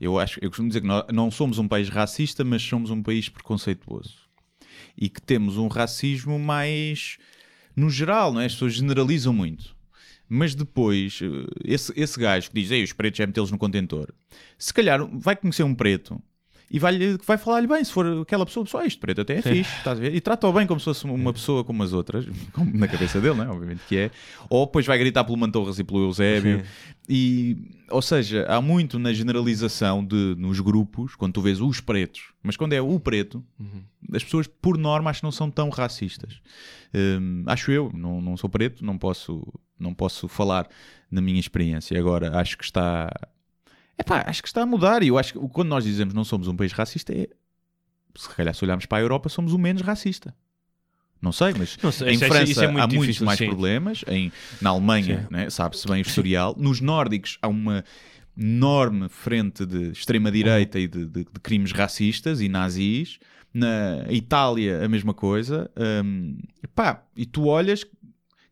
Eu, 0.00 0.18
acho, 0.18 0.38
eu 0.40 0.48
costumo 0.48 0.68
dizer 0.68 0.80
que 0.80 0.86
nós 0.86 1.04
não 1.12 1.30
somos 1.30 1.58
um 1.58 1.66
país 1.66 1.88
racista, 1.88 2.44
mas 2.44 2.62
somos 2.62 2.90
um 2.90 3.02
país 3.02 3.28
preconceituoso. 3.28 4.14
E 4.96 5.08
que 5.08 5.20
temos 5.20 5.56
um 5.56 5.66
racismo 5.66 6.38
mais 6.38 7.18
no 7.74 7.90
geral, 7.90 8.32
não 8.32 8.40
é? 8.40 8.46
As 8.46 8.52
pessoas 8.52 8.74
generalizam 8.74 9.32
muito. 9.32 9.76
Mas 10.28 10.54
depois, 10.54 11.20
eh, 11.22 11.46
esse, 11.64 11.92
esse 11.96 12.18
gajo 12.18 12.50
que 12.50 12.60
diz, 12.60 12.70
Ei, 12.70 12.82
os 12.82 12.92
pretos 12.92 13.20
é 13.20 13.26
metê-los 13.26 13.50
no 13.50 13.58
contentor, 13.58 14.12
se 14.58 14.72
calhar 14.74 15.06
vai 15.10 15.34
conhecer 15.34 15.62
um 15.62 15.74
preto 15.74 16.20
e 16.70 16.78
vai, 16.78 16.98
vai 17.24 17.38
falar-lhe 17.38 17.66
bem, 17.66 17.82
se 17.82 17.90
for 17.90 18.20
aquela 18.20 18.44
pessoa, 18.44 18.66
só 18.66 18.84
este 18.84 18.98
preto 18.98 19.22
até 19.22 19.38
é 19.38 19.42
fixe, 19.42 19.74
estás 19.78 19.98
a 19.98 20.02
ver? 20.02 20.14
E 20.14 20.20
trata-o 20.20 20.52
bem 20.52 20.66
como 20.66 20.78
se 20.78 20.84
fosse 20.84 21.04
uma 21.06 21.32
pessoa 21.32 21.64
como 21.64 21.82
as 21.82 21.94
outras, 21.94 22.26
como 22.52 22.76
na 22.76 22.86
cabeça 22.86 23.20
dele, 23.20 23.36
né? 23.36 23.48
obviamente 23.48 23.80
que 23.88 23.96
é. 23.96 24.10
Ou 24.50 24.66
depois 24.66 24.84
vai 24.84 24.98
gritar 24.98 25.24
pelo 25.24 25.38
Mantorras 25.38 25.78
e 25.78 25.84
pelo 25.84 26.04
Eusébio. 26.04 26.62
E, 27.08 27.56
ou 27.90 28.02
seja, 28.02 28.44
há 28.46 28.60
muito 28.60 28.98
na 28.98 29.14
generalização 29.14 30.04
de, 30.04 30.34
nos 30.36 30.60
grupos, 30.60 31.14
quando 31.16 31.32
tu 31.32 31.40
vês 31.40 31.58
os 31.58 31.80
pretos, 31.80 32.34
mas 32.42 32.54
quando 32.54 32.74
é 32.74 32.82
o 32.82 33.00
preto, 33.00 33.42
as 34.14 34.22
pessoas, 34.22 34.46
por 34.46 34.76
norma, 34.76 35.08
acho 35.08 35.20
que 35.20 35.24
não 35.24 35.32
são 35.32 35.50
tão 35.50 35.70
racistas. 35.70 36.42
Hum, 36.94 37.44
acho 37.46 37.72
eu, 37.72 37.90
não, 37.94 38.20
não 38.20 38.36
sou 38.36 38.50
preto, 38.50 38.84
não 38.84 38.98
posso, 38.98 39.42
não 39.78 39.94
posso 39.94 40.28
falar 40.28 40.68
na 41.10 41.20
minha 41.20 41.40
experiência. 41.40 41.98
Agora, 41.98 42.38
acho 42.38 42.56
que 42.58 42.64
está. 42.64 43.10
Epá, 43.98 44.24
acho 44.26 44.42
que 44.42 44.48
está 44.48 44.62
a 44.62 44.66
mudar. 44.66 45.02
E 45.02 45.08
eu 45.08 45.18
acho 45.18 45.32
que 45.32 45.38
quando 45.48 45.68
nós 45.68 45.84
dizemos 45.84 46.14
não 46.14 46.24
somos 46.24 46.48
um 46.48 46.56
país 46.56 46.72
racista, 46.72 47.12
é. 47.12 47.28
Se 48.16 48.28
calhar, 48.30 48.54
se 48.54 48.64
olharmos 48.64 48.86
para 48.86 48.98
a 48.98 49.00
Europa, 49.00 49.28
somos 49.28 49.52
o 49.52 49.58
menos 49.58 49.82
racista. 49.82 50.34
Não 51.20 51.32
sei, 51.32 51.52
mas 51.56 51.76
Não 51.82 51.90
sei, 51.90 52.10
em 52.10 52.14
isso 52.14 52.24
é- 52.24 52.28
França 52.28 52.44
isso 52.52 52.62
é 52.62 52.68
muito 52.68 52.78
há 52.82 52.86
muitos 52.86 53.00
difícil, 53.06 53.26
mais 53.26 53.38
sim. 53.38 53.46
problemas. 53.46 54.04
Em, 54.06 54.32
na 54.60 54.70
Alemanha, 54.70 55.26
né, 55.30 55.50
sabe-se 55.50 55.86
bem 55.88 55.98
o 56.00 56.02
historial. 56.06 56.54
Nos 56.56 56.80
nórdicos 56.80 57.38
há 57.42 57.48
uma 57.48 57.84
enorme 58.36 59.08
frente 59.08 59.66
de 59.66 59.90
extrema-direita 59.90 60.78
e 60.78 60.86
de, 60.86 61.06
de- 61.06 61.24
de 61.24 61.40
crimes 61.42 61.72
racistas 61.72 62.40
e 62.40 62.48
nazis. 62.48 63.18
Na 63.52 64.04
Itália, 64.10 64.84
a 64.84 64.88
mesma 64.88 65.12
coisa. 65.14 65.70
Hum, 66.04 66.38
pá, 66.74 67.02
e 67.16 67.26
tu 67.26 67.46
olhas, 67.46 67.84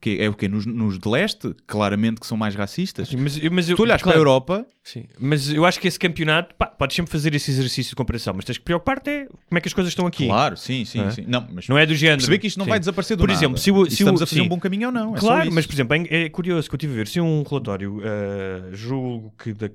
que 0.00 0.20
é 0.20 0.28
o 0.28 0.34
quê? 0.34 0.46
Nos, 0.48 0.66
nos 0.66 0.98
de 0.98 1.08
leste, 1.08 1.54
claramente 1.66 2.20
que 2.20 2.26
são 2.26 2.36
mais 2.36 2.54
racistas. 2.54 3.08
Sim, 3.08 3.16
mas, 3.16 3.38
mas 3.50 3.68
eu, 3.70 3.76
tu 3.76 3.82
olhas 3.82 4.02
claro, 4.02 4.02
para 4.02 4.12
a 4.12 4.20
Europa, 4.20 4.66
Sim, 4.84 5.04
mas 5.18 5.50
eu 5.50 5.64
acho 5.64 5.80
que 5.80 5.88
esse 5.88 5.98
campeonato, 5.98 6.54
pá, 6.54 6.66
podes 6.66 6.94
sempre 6.94 7.10
fazer 7.10 7.34
esse 7.34 7.50
exercício 7.50 7.90
de 7.90 7.96
comparação, 7.96 8.32
mas 8.34 8.44
tens 8.44 8.58
que 8.58 8.64
preocupar-te 8.64 9.10
é 9.10 9.26
como 9.26 9.58
é 9.58 9.60
que 9.60 9.68
as 9.68 9.74
coisas 9.74 9.90
estão 9.90 10.06
aqui. 10.06 10.26
claro, 10.26 10.56
sim, 10.56 10.84
sim, 10.84 10.98
Não 10.98 11.06
é? 11.06 11.10
sim. 11.10 11.24
Não, 11.26 11.48
mas 11.52 11.66
Não 11.68 11.78
é 11.78 11.84
do 11.86 11.94
género. 11.94 12.18
perceber 12.18 12.38
que 12.38 12.46
isto 12.46 12.58
não 12.58 12.64
Sim. 12.66 12.70
vai 12.70 12.78
desaparecer 12.78 13.16
do 13.16 13.20
Por 13.20 13.28
nada. 13.28 13.38
exemplo, 13.40 13.58
se 13.58 13.72
o- 13.72 13.86
se 13.86 13.94
estamos 13.94 14.20
o- 14.20 14.24
a 14.24 14.26
fazer 14.26 14.40
sim. 14.40 14.46
um 14.46 14.48
bom 14.48 14.60
caminho 14.60 14.88
ou 14.88 14.92
não. 14.92 15.16
É 15.16 15.18
Claro, 15.18 15.50
mas 15.52 15.66
por 15.66 15.74
exemplo, 15.74 15.96
é 15.96 16.24
é 16.24 16.28
curioso 16.28 16.68
que 16.68 16.74
eu 16.74 16.78
tive 16.78 16.92
a 16.92 16.96
ver 16.96 17.08
se 17.08 17.20
um 17.20 17.42
relatório 17.42 18.00
eh, 18.04 18.70
julgo 18.72 19.32
que 19.42 19.52
da, 19.52 19.68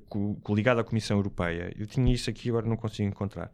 ligado 0.50 0.80
à 0.80 0.84
Comissão 0.84 1.18
Europeia, 1.18 1.74
eu 1.78 1.86
tinha 1.88 2.14
isso 2.14 2.30
aqui 2.30 2.50
agora 2.50 2.66
não 2.68 2.78
consigo 2.78 3.08
encontrar, 3.10 3.52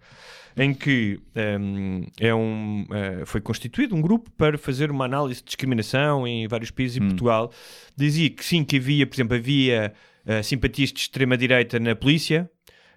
em 0.56 0.73
que 0.73 1.19
ehm, 1.36 2.03
é 2.19 2.34
um, 2.34 2.86
eh, 2.91 3.23
foi 3.25 3.41
constituído 3.41 3.95
um 3.95 4.01
grupo 4.01 4.30
para 4.32 4.58
fazer 4.58 4.89
uma 4.91 5.06
análise 5.06 5.39
de 5.41 5.45
discriminação 5.47 6.27
em 6.27 6.47
vários 6.47 6.57
países 6.72 6.98
e 6.98 7.00
Hum. 7.02 7.08
Portugal 7.08 7.52
dizia 7.96 8.30
que 8.30 8.43
sim, 8.43 8.63
que 8.63 8.78
havia, 8.78 9.06
por 9.08 9.15
exemplo, 9.15 9.36
havia 9.38 9.93
eh, 10.26 10.43
simpatias 10.43 10.91
de 10.91 11.00
extrema-direita 11.00 11.80
na 11.80 11.96
polícia. 11.96 12.50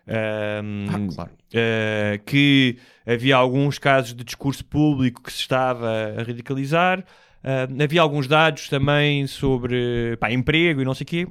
ehm, 0.07 0.87
Ah, 0.89 1.15
claro. 1.15 1.31
eh, 1.53 2.21
que 2.27 2.77
havia 3.07 3.37
alguns 3.37 3.79
casos 3.79 4.15
de 4.15 4.25
discurso 4.25 4.65
público 4.65 5.23
que 5.23 5.33
se 5.33 5.41
estava 5.41 5.89
a 6.19 6.23
radicalizar. 6.25 7.05
Ah, 7.45 7.69
havia 7.85 8.01
alguns 8.03 8.27
dados 8.27 8.69
também 8.69 9.27
sobre 9.27 10.17
pá, 10.19 10.33
emprego 10.33 10.83
e 10.83 10.85
não 10.85 10.95
sei 10.95 11.05
o 11.05 11.07
quê. 11.07 11.27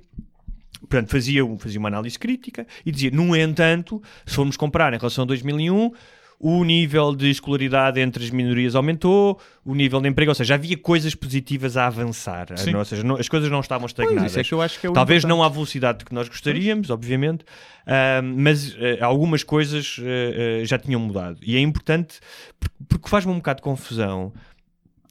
Portanto, 0.79 1.09
fazia, 1.09 1.43
um- 1.45 1.59
fazia 1.59 1.77
uma 1.79 1.89
análise 1.89 2.17
crítica 2.17 2.65
e 2.85 2.91
dizia, 2.91 3.11
no 3.11 3.35
entanto, 3.35 4.01
se 4.25 4.33
formos 4.35 4.55
comparar 4.55 4.93
em 4.93 4.97
relação 4.97 5.23
a 5.23 5.27
2001, 5.27 5.91
o 6.41 6.63
nível 6.63 7.13
de 7.13 7.29
escolaridade 7.29 7.99
entre 7.99 8.23
as 8.23 8.29
minorias 8.29 8.73
aumentou, 8.73 9.37
o 9.65 9.75
nível 9.75 9.99
de 9.99 10.07
emprego, 10.07 10.31
ou 10.31 10.35
seja, 10.35 10.53
havia 10.53 10.77
coisas 10.77 11.13
positivas 11.13 11.75
a 11.75 11.87
avançar. 11.87 12.47
Sim. 12.57 12.73
Ou 12.75 12.85
seja, 12.85 13.03
não- 13.03 13.17
as 13.17 13.27
coisas 13.27 13.51
não 13.51 13.59
estavam 13.59 13.81
Pois, 13.89 13.91
estagnadas. 13.91 14.37
é 14.37 14.41
é 14.41 14.91
Talvez 14.93 15.25
não 15.25 15.43
à 15.43 15.49
velocidade 15.49 16.05
que 16.05 16.13
nós 16.13 16.29
gostaríamos, 16.29 16.89
obviamente, 16.89 17.43
ah, 17.85 18.21
mas 18.23 18.73
ah, 19.01 19.05
algumas 19.05 19.43
coisas 19.43 19.97
ah, 19.99 20.63
já 20.65 20.77
tinham 20.79 21.01
mudado. 21.01 21.37
E 21.43 21.57
é 21.57 21.59
importante 21.59 22.19
por- 22.57 22.69
porque 22.87 23.09
faz-me 23.09 23.33
um 23.33 23.35
bocado 23.37 23.57
de 23.57 23.63
confusão. 23.63 24.31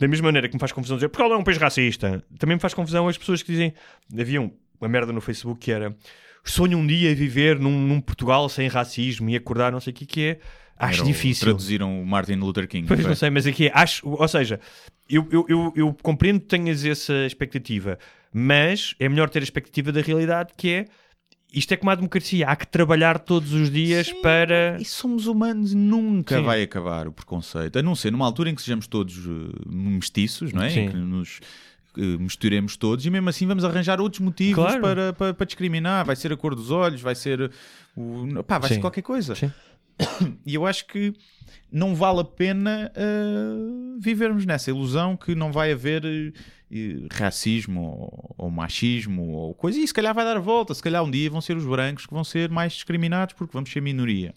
Da 0.01 0.09
mesma 0.09 0.29
maneira 0.29 0.49
que 0.49 0.55
me 0.55 0.61
faz 0.61 0.73
confusão 0.73 0.97
dizer 0.97 1.09
Portugal 1.09 1.37
é 1.37 1.41
um 1.41 1.45
país 1.45 1.59
racista, 1.59 2.25
também 2.39 2.57
me 2.57 2.61
faz 2.61 2.73
confusão 2.73 3.07
as 3.07 3.19
pessoas 3.19 3.43
que 3.43 3.51
dizem. 3.53 3.75
Havia 4.19 4.41
um- 4.41 4.51
uma 4.81 4.89
merda 4.89 5.13
no 5.13 5.21
Facebook 5.21 5.61
que 5.61 5.73
era 5.73 5.95
sonho 6.45 6.79
um 6.79 6.87
dia 6.87 7.15
viver 7.15 7.59
num, 7.59 7.79
num 7.87 8.01
Portugal 8.01 8.49
sem 8.49 8.67
racismo 8.69 9.29
e 9.29 9.37
acordar, 9.37 9.71
não 9.73 9.81
sei 9.81 9.93
o 9.93 9.97
que, 9.97 10.07
que 10.07 10.23
é. 10.25 10.39
Acho 10.79 11.01
Era 11.01 11.09
difícil. 11.09 11.45
Traduziram 11.45 12.01
o 12.01 12.07
Martin 12.07 12.35
Luther 12.35 12.69
King. 12.69 12.87
Pois 12.87 13.01
foi? 13.01 13.09
não 13.09 13.17
sei, 13.17 13.31
mas 13.31 13.47
aqui 13.47 13.67
é, 13.67 13.73
acho, 13.75 14.09
ou 14.09 14.29
seja, 14.29 14.61
eu, 15.09 15.27
eu, 15.31 15.47
eu, 15.49 15.73
eu 15.75 15.97
compreendo 16.03 16.41
que 16.41 16.47
tenhas 16.47 16.85
essa 16.85 17.27
expectativa, 17.27 17.99
mas 18.33 18.95
é 19.01 19.09
melhor 19.09 19.29
ter 19.29 19.41
a 19.41 19.43
expectativa 19.43 19.91
da 19.91 20.01
realidade 20.01 20.53
que 20.57 20.71
é 20.71 20.85
isto 21.53 21.73
é 21.73 21.77
como 21.77 21.91
a 21.91 21.95
democracia, 21.95 22.47
há 22.47 22.55
que 22.55 22.67
trabalhar 22.67 23.19
todos 23.19 23.53
os 23.53 23.71
dias 23.71 24.09
Sim, 24.09 24.21
para. 24.21 24.77
E 24.81 24.85
somos 24.85 25.27
humanos, 25.27 25.73
nunca 25.73 26.37
Sim. 26.37 26.43
vai 26.43 26.63
acabar 26.63 27.09
o 27.09 27.13
preconceito. 27.13 27.79
A 27.79 27.83
não 27.83 27.95
ser 27.95 28.13
numa 28.13 28.27
altura 28.27 28.51
em 28.51 28.55
que 28.55 28.61
sejamos 28.61 28.87
todos 28.87 29.17
eh, 29.17 29.53
mestiços, 29.67 30.53
não 30.53 30.63
é? 30.63 30.69
Sim. 30.71 30.81
Em 30.81 30.91
que 30.91 30.97
nos 30.97 31.41
eh, 31.97 32.01
misturemos 32.19 32.77
todos 32.77 33.07
e 33.07 33.11
mesmo 33.11 33.31
assim 33.31 33.47
vamos 33.47 33.65
arranjar 33.65 33.99
outros 33.99 34.21
motivos 34.21 34.63
Claro. 34.63 34.81
para, 34.83 35.13
para, 35.15 35.35
para 35.35 35.47
discriminar. 35.47 36.05
Vai 36.05 36.17
ser 36.17 36.33
a 36.33 36.37
cor 36.37 36.55
dos 36.55 36.71
olhos, 36.71 37.01
vai 37.01 37.15
ser 37.15 37.51
o. 37.97 38.45
Pá, 38.47 38.59
vai 38.59 38.69
Sim. 38.69 38.75
ser 38.75 38.81
qualquer 38.83 39.03
coisa. 39.03 39.35
Sim. 39.35 39.51
E 40.47 40.55
eu 40.55 40.67
acho 40.67 40.87
que 40.87 41.13
não 41.71 41.95
vale 41.95 42.21
a 42.21 42.25
pena 42.25 42.91
eh, 42.95 43.99
vivermos 44.01 44.47
nessa 44.47 44.71
ilusão 44.71 45.17
que 45.17 45.35
não 45.35 45.53
vai 45.53 45.73
haver 45.73 46.03
eh, 46.05 46.33
racismo 47.13 47.83
ou, 47.83 48.35
ou 48.39 48.51
machismo 48.51 49.29
ou 49.33 49.55
coisa. 49.55 49.79
E 49.79 49.87
se 49.87 49.93
calhar 49.93 50.15
vai 50.15 50.25
dar 50.25 50.37
a 50.37 50.41
volta. 50.41 50.73
Se 50.75 50.83
calhar 50.83 51.03
um 51.05 51.11
dia 51.11 51.29
vão 51.31 51.41
ser 51.43 51.57
os 51.57 51.65
brancos 51.67 52.07
que 52.07 52.13
vão 52.15 52.25
ser 52.25 52.49
mais 52.51 52.73
discriminados 52.73 53.35
porque 53.35 53.53
vamos 53.53 53.71
ser 53.71 53.81
minoria. 53.83 54.35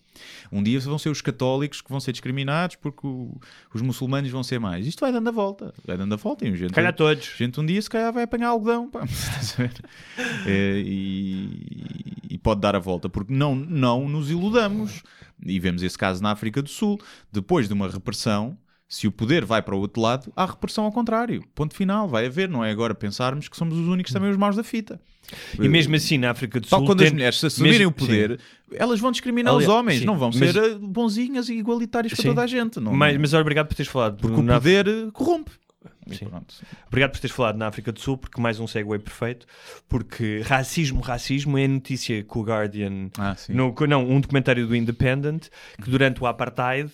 Um 0.52 0.62
dia 0.62 0.78
vão 0.82 0.98
ser 0.98 1.10
os 1.10 1.22
católicos 1.22 1.82
que 1.82 1.90
vão 1.90 2.00
ser 2.02 2.12
discriminados 2.12 2.76
porque 2.78 3.06
o- 3.08 3.40
os 3.74 3.82
muçulmanos 3.82 4.30
vão 4.30 4.44
ser 4.44 4.60
mais. 4.60 4.86
Isto 4.86 5.00
vai 5.02 5.12
dando 5.14 5.30
a 5.30 5.32
volta. 5.32 5.74
Vai 5.86 5.96
dando 5.98 6.14
a 6.14 6.18
volta. 6.18 6.46
E 6.46 6.56
gente, 6.56 6.74
Calhar 6.74 6.94
todos. 6.94 7.34
gente 7.38 7.60
um 7.62 7.66
dia 7.66 7.82
se 7.82 7.90
calhar 7.90 8.12
vai 8.12 8.24
apanhar 8.24 8.50
algodão 8.50 8.90
pá. 8.90 9.02
É, 10.46 10.82
e, 10.86 12.26
e 12.30 12.38
pode 12.38 12.62
dar 12.62 12.76
a 12.76 12.80
volta 12.80 13.10
porque 13.10 13.34
não, 13.34 13.56
não 13.56 14.08
nos 14.10 14.30
iludamos 14.30 15.02
e 15.46 15.60
vemos 15.60 15.84
esse 15.84 15.98
caso 15.98 16.22
na 16.22 16.32
África 16.32 16.62
do 16.62 16.70
Sul 16.70 17.00
depois 17.32 17.68
de 17.68 17.74
uma 17.74 17.88
repressão 17.90 18.58
se 18.88 19.08
o 19.08 19.12
poder 19.12 19.46
vai 19.46 19.62
para 19.62 19.74
o 19.74 19.80
outro 19.80 20.02
lado, 20.02 20.34
há 20.36 20.46
repressão 20.46 20.84
ao 20.84 20.92
contrário. 20.92 21.42
Ponto 21.56 21.74
final, 21.74 22.10
vai 22.10 22.26
haver. 22.26 22.50
Não 22.50 22.62
é 22.62 22.72
agora 22.72 22.94
pensarmos 22.94 23.48
que 23.48 23.56
somos 23.56 23.78
os 23.78 23.88
únicos 23.88 24.12
também 24.12 24.30
os 24.30 24.36
maus 24.36 24.58
da 24.58 24.66
fita. 24.66 25.00
E 25.58 25.70
mesmo 25.70 25.96
assim, 25.96 26.18
na 26.18 26.32
África 26.32 26.60
do 26.60 26.68
Sul. 26.68 26.86
quando 26.86 27.00
as 27.00 27.06
tem- 27.08 27.14
mulheres 27.14 27.40
se 27.40 27.46
assumirem 27.46 27.78
mesmo- 27.80 27.92
o 27.92 27.94
poder, 27.94 28.38
elas 28.74 29.00
vão 29.00 29.10
discriminar 29.10 29.56
os 29.56 29.66
homens, 29.66 30.00
sim, 30.00 30.06
não 30.06 30.18
vão 30.18 30.30
mas- 30.38 30.52
ser 30.52 30.78
bonzinhas 30.78 31.48
e 31.48 31.54
igualitárias 31.54 32.12
para 32.12 32.22
Sim. 32.22 32.28
toda 32.30 32.42
a 32.44 32.48
gente. 32.48 32.82
Não, 32.82 32.94
Mas, 32.94 33.18
mas 33.18 33.34
obrigado 33.34 33.68
por 33.68 33.76
teres 33.76 33.90
falado. 33.90 34.18
porque 34.20 34.38
o 34.38 34.46
poder 34.46 34.86
eh, 34.86 35.08
corrompe. 35.14 35.52
Pronto. 36.30 36.56
Obrigado 36.88 37.12
por 37.12 37.20
teres 37.20 37.36
falado 37.36 37.58
na 37.58 37.68
África 37.68 37.92
do 37.92 38.00
Sul, 38.00 38.18
porque 38.18 38.42
mais 38.42 38.60
um 38.60 38.68
segue 38.68 38.98
perfeito. 39.00 39.46
Porque 39.88 40.42
racismo, 40.46 41.02
racismo 41.02 41.58
é 41.58 41.66
a 41.66 41.68
notícia 41.68 42.24
que 42.24 42.38
o 42.38 42.42
Guardian. 42.44 43.10
Ah, 43.18 43.36
sim. 43.36 43.54
No, 43.54 43.74
não, 43.88 44.10
um 44.10 44.20
documentário 44.20 44.66
do 44.68 44.76
Independent 44.76 45.48
que 45.82 45.90
durante 45.90 46.22
o 46.22 46.26
Apartheid, 46.28 46.92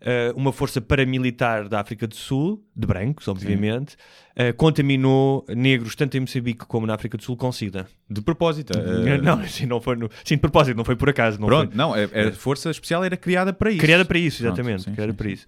eh, 0.00 0.32
uma 0.36 0.52
força 0.52 0.80
paramilitar 0.80 1.68
da 1.68 1.80
África 1.80 2.06
do 2.06 2.14
Sul, 2.16 2.64
de 2.74 2.86
brancos, 2.86 3.28
obviamente, 3.28 3.96
eh, 4.34 4.52
contaminou 4.52 5.44
negros 5.48 5.94
tanto 5.94 6.16
em 6.16 6.20
Moçambique 6.20 6.66
como 6.66 6.86
na 6.86 6.94
África 6.94 7.16
do 7.16 7.22
Sul 7.24 7.36
com 7.36 7.50
SIDA. 7.50 7.86
De 8.08 8.20
propósito. 8.20 8.72
eh, 8.76 9.18
Não, 9.22 9.40
assim, 9.40 9.66
não 9.66 9.80
foi 9.80 9.96
no, 9.96 10.08
sim, 10.24 10.34
de 10.34 10.40
propósito, 10.40 10.76
não 10.76 10.84
foi 10.84 10.94
por 10.96 11.08
acaso. 11.08 11.40
Não 11.40 11.46
Pronto, 11.48 11.68
foi, 11.68 11.76
não, 11.76 11.94
a, 11.94 12.28
a 12.28 12.32
força 12.32 12.70
especial 12.70 13.02
era 13.04 13.16
criada 13.16 13.52
para 13.52 13.70
isso. 13.70 13.80
Criada 13.80 14.04
para 14.04 14.18
isso, 14.18 14.42
Pronto, 14.42 14.54
exatamente. 14.60 14.82
sim, 14.84 14.92
criada 14.92 15.12
sim, 15.12 15.16
para 15.16 15.30
isso. 15.30 15.46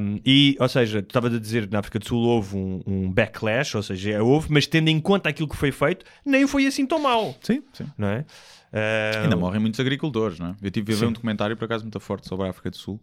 Um, 0.00 0.20
e, 0.24 0.56
ou 0.60 0.68
seja, 0.68 1.02
tu 1.02 1.06
estavas 1.08 1.34
a 1.34 1.38
dizer 1.38 1.66
que 1.66 1.72
na 1.72 1.78
África 1.80 1.98
do 1.98 2.06
Sul 2.06 2.22
houve 2.30 2.56
um, 2.56 2.82
um 2.86 3.10
backlash, 3.12 3.76
ou 3.76 3.82
seja, 3.82 4.22
houve, 4.22 4.48
mas 4.50 4.66
tendo 4.66 4.88
em 4.88 5.00
conta 5.00 5.28
aquilo 5.28 5.48
que 5.48 5.56
foi 5.56 5.72
feito, 5.72 6.04
nem 6.24 6.46
foi 6.46 6.66
assim 6.66 6.86
tão 6.86 6.98
mau, 6.98 7.36
Sim, 7.42 7.62
sim. 7.72 7.86
não 7.96 8.08
é? 8.08 8.24
Uh, 8.72 9.24
Ainda 9.24 9.36
morrem 9.36 9.60
muitos 9.60 9.80
agricultores, 9.80 10.38
não 10.38 10.48
é? 10.48 10.54
Eu 10.62 10.70
tive 10.70 10.92
a 10.92 10.94
ver 10.94 11.00
Sim. 11.00 11.06
um 11.06 11.12
documentário, 11.12 11.56
por 11.56 11.64
acaso, 11.64 11.84
muito 11.84 11.98
forte 11.98 12.28
sobre 12.28 12.46
a 12.46 12.50
África 12.50 12.70
do 12.70 12.76
Sul. 12.76 13.00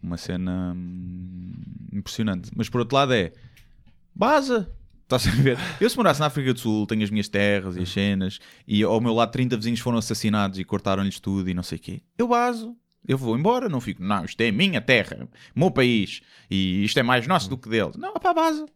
Uma 0.00 0.16
cena 0.16 0.72
hum, 0.76 1.52
impressionante. 1.92 2.50
Mas 2.56 2.68
por 2.68 2.80
outro 2.80 2.96
lado 2.96 3.12
é... 3.12 3.32
Baza! 4.14 4.70
Estás 5.02 5.26
a 5.26 5.30
ver? 5.30 5.58
Eu 5.80 5.90
se 5.90 5.96
morasse 5.96 6.20
na 6.20 6.26
África 6.26 6.54
do 6.54 6.60
Sul, 6.60 6.86
tenho 6.86 7.02
as 7.02 7.10
minhas 7.10 7.28
terras 7.28 7.76
e 7.76 7.80
as 7.80 7.88
cenas, 7.90 8.38
e 8.66 8.82
ao 8.82 9.00
meu 9.00 9.12
lado 9.12 9.30
30 9.30 9.56
vizinhos 9.56 9.80
foram 9.80 9.98
assassinados 9.98 10.58
e 10.58 10.64
cortaram-lhes 10.64 11.20
tudo 11.20 11.50
e 11.50 11.54
não 11.54 11.62
sei 11.62 11.78
o 11.78 11.80
quê. 11.80 12.02
Eu 12.16 12.28
baso. 12.28 12.74
Eu 13.06 13.18
vou 13.18 13.36
embora, 13.36 13.68
não 13.68 13.80
fico... 13.80 14.02
Não, 14.02 14.24
isto 14.24 14.40
é 14.40 14.48
a 14.48 14.52
minha 14.52 14.80
terra, 14.80 15.28
meu 15.54 15.70
país, 15.70 16.20
e 16.50 16.84
isto 16.84 16.98
é 16.98 17.02
mais 17.02 17.26
nosso 17.26 17.48
do 17.50 17.58
que 17.58 17.68
deles. 17.68 17.96
Não, 17.96 18.12
pá, 18.14 18.32
baza. 18.32 18.66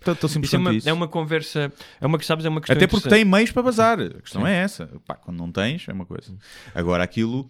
Estou 0.00 0.14
Isso 0.14 0.26
é 0.26 0.28
simplesmente 0.30 0.60
uma, 0.66 0.74
isso. 0.74 0.88
é 0.88 0.92
uma 0.92 1.06
conversa, 1.06 1.72
é 2.00 2.06
uma 2.06 2.18
que 2.18 2.26
sabes, 2.26 2.44
é 2.44 2.48
uma 2.48 2.60
questão 2.60 2.76
Até 2.76 2.88
porque 2.88 3.08
tem 3.08 3.24
meios 3.24 3.52
para 3.52 3.62
bazar. 3.62 4.00
A 4.00 4.20
questão 4.20 4.44
é 4.44 4.56
essa. 4.56 4.86
Pá, 5.06 5.14
quando 5.14 5.38
não 5.38 5.52
tens, 5.52 5.86
é 5.88 5.92
uma 5.92 6.04
coisa. 6.04 6.36
Agora, 6.74 7.04
aquilo 7.04 7.48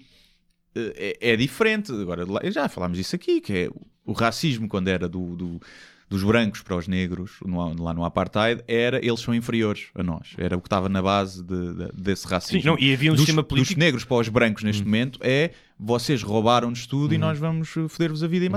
eh, 0.74 1.16
é, 1.18 1.30
é 1.32 1.36
diferente. 1.36 1.90
Agora, 1.92 2.26
já 2.50 2.68
falámos 2.68 2.98
disso 2.98 3.16
aqui, 3.16 3.40
que 3.40 3.52
é 3.54 3.68
o- 3.70 3.86
o 4.04 4.12
racismo 4.12 4.68
quando 4.68 4.88
era 4.88 5.08
do, 5.08 5.34
do- 5.34 5.60
dos 6.12 6.22
brancos 6.22 6.60
para 6.62 6.76
os 6.76 6.86
negros, 6.86 7.32
no- 7.44 7.82
lá 7.82 7.92
no 7.94 8.04
Apartheid, 8.04 8.62
era 8.68 8.98
eles 9.04 9.20
são 9.20 9.34
inferiores 9.34 9.86
a 9.94 10.02
nós. 10.02 10.34
Era 10.36 10.56
o 10.56 10.60
que 10.60 10.66
estava 10.66 10.88
na 10.88 11.00
base 11.02 11.42
de- 11.42 11.74
de- 11.74 11.92
desse 11.94 12.26
racismo. 12.26 12.60
Sim, 12.60 12.66
não, 12.66 12.78
e 12.78 12.92
havia 12.92 13.10
um 13.10 13.14
dos, 13.14 13.24
sistema 13.24 13.42
político- 13.42 13.72
Hum. 13.72 13.74
Dos 13.76 13.84
negros 13.84 14.04
para 14.04 14.16
os 14.18 14.28
brancos 14.28 14.62
neste 14.62 14.84
momento 14.84 15.18
é 15.22 15.52
vocês 15.78 16.22
roubaram-nos 16.22 16.86
tudo 16.86 17.14
e 17.14 17.18
nós 17.18 17.38
vamos 17.38 17.68
eh, 17.76 17.88
foder-vos 17.88 18.22
a 18.22 18.26
vida 18.28 18.44
e 18.44 18.48
Hum. 18.48 18.52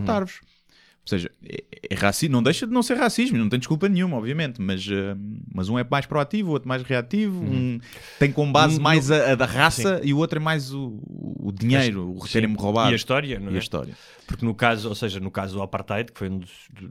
Ou 1.06 1.10
seja, 1.10 1.30
é, 1.48 1.64
é 1.92 1.96
racismo, 1.96 2.34
não 2.34 2.42
deixa 2.42 2.66
de 2.66 2.74
não 2.74 2.82
ser 2.82 2.96
racismo, 2.96 3.38
não 3.38 3.48
tem 3.48 3.60
desculpa 3.60 3.88
nenhuma, 3.88 4.18
obviamente, 4.18 4.60
mas, 4.60 4.84
eh, 4.90 5.16
mas 5.54 5.70
um 5.70 5.78
é 5.78 5.86
mais 5.88 6.08
proativo, 6.08 6.50
o 6.50 6.54
outro 6.54 6.68
mais 6.68 6.82
reativo, 6.82 7.44
um 7.44 7.80
tem 8.18 8.32
como 8.32 8.52
base 8.52 8.80
Hum, 8.80 8.82
mais 8.82 9.12
a, 9.12 9.34
a 9.34 9.36
da 9.36 9.46
raça 9.46 10.02
e 10.04 10.12
o 10.16 10.18
outro 10.18 10.40
é 10.40 10.42
mais 10.42 10.74
o, 10.74 11.00
o 11.08 11.52
dinheiro, 11.52 12.12
o 12.18 12.28
terem-me 12.28 12.56
roubado. 12.58 12.90
E 12.90 12.94
a 12.94 12.96
história, 12.96 13.40
não 13.40 13.50
é? 13.50 13.54
E 13.54 13.56
a 13.58 13.60
história. 13.60 13.94
Porque 14.26 14.44
no 14.44 14.56
caso, 14.56 14.90
ou 14.90 14.96
seja, 14.96 15.20
no 15.20 15.30
caso 15.30 15.54
do 15.54 15.62
apartheid, 15.62 16.12
que 16.12 16.18
foi 16.18 16.28
um, 16.28 16.42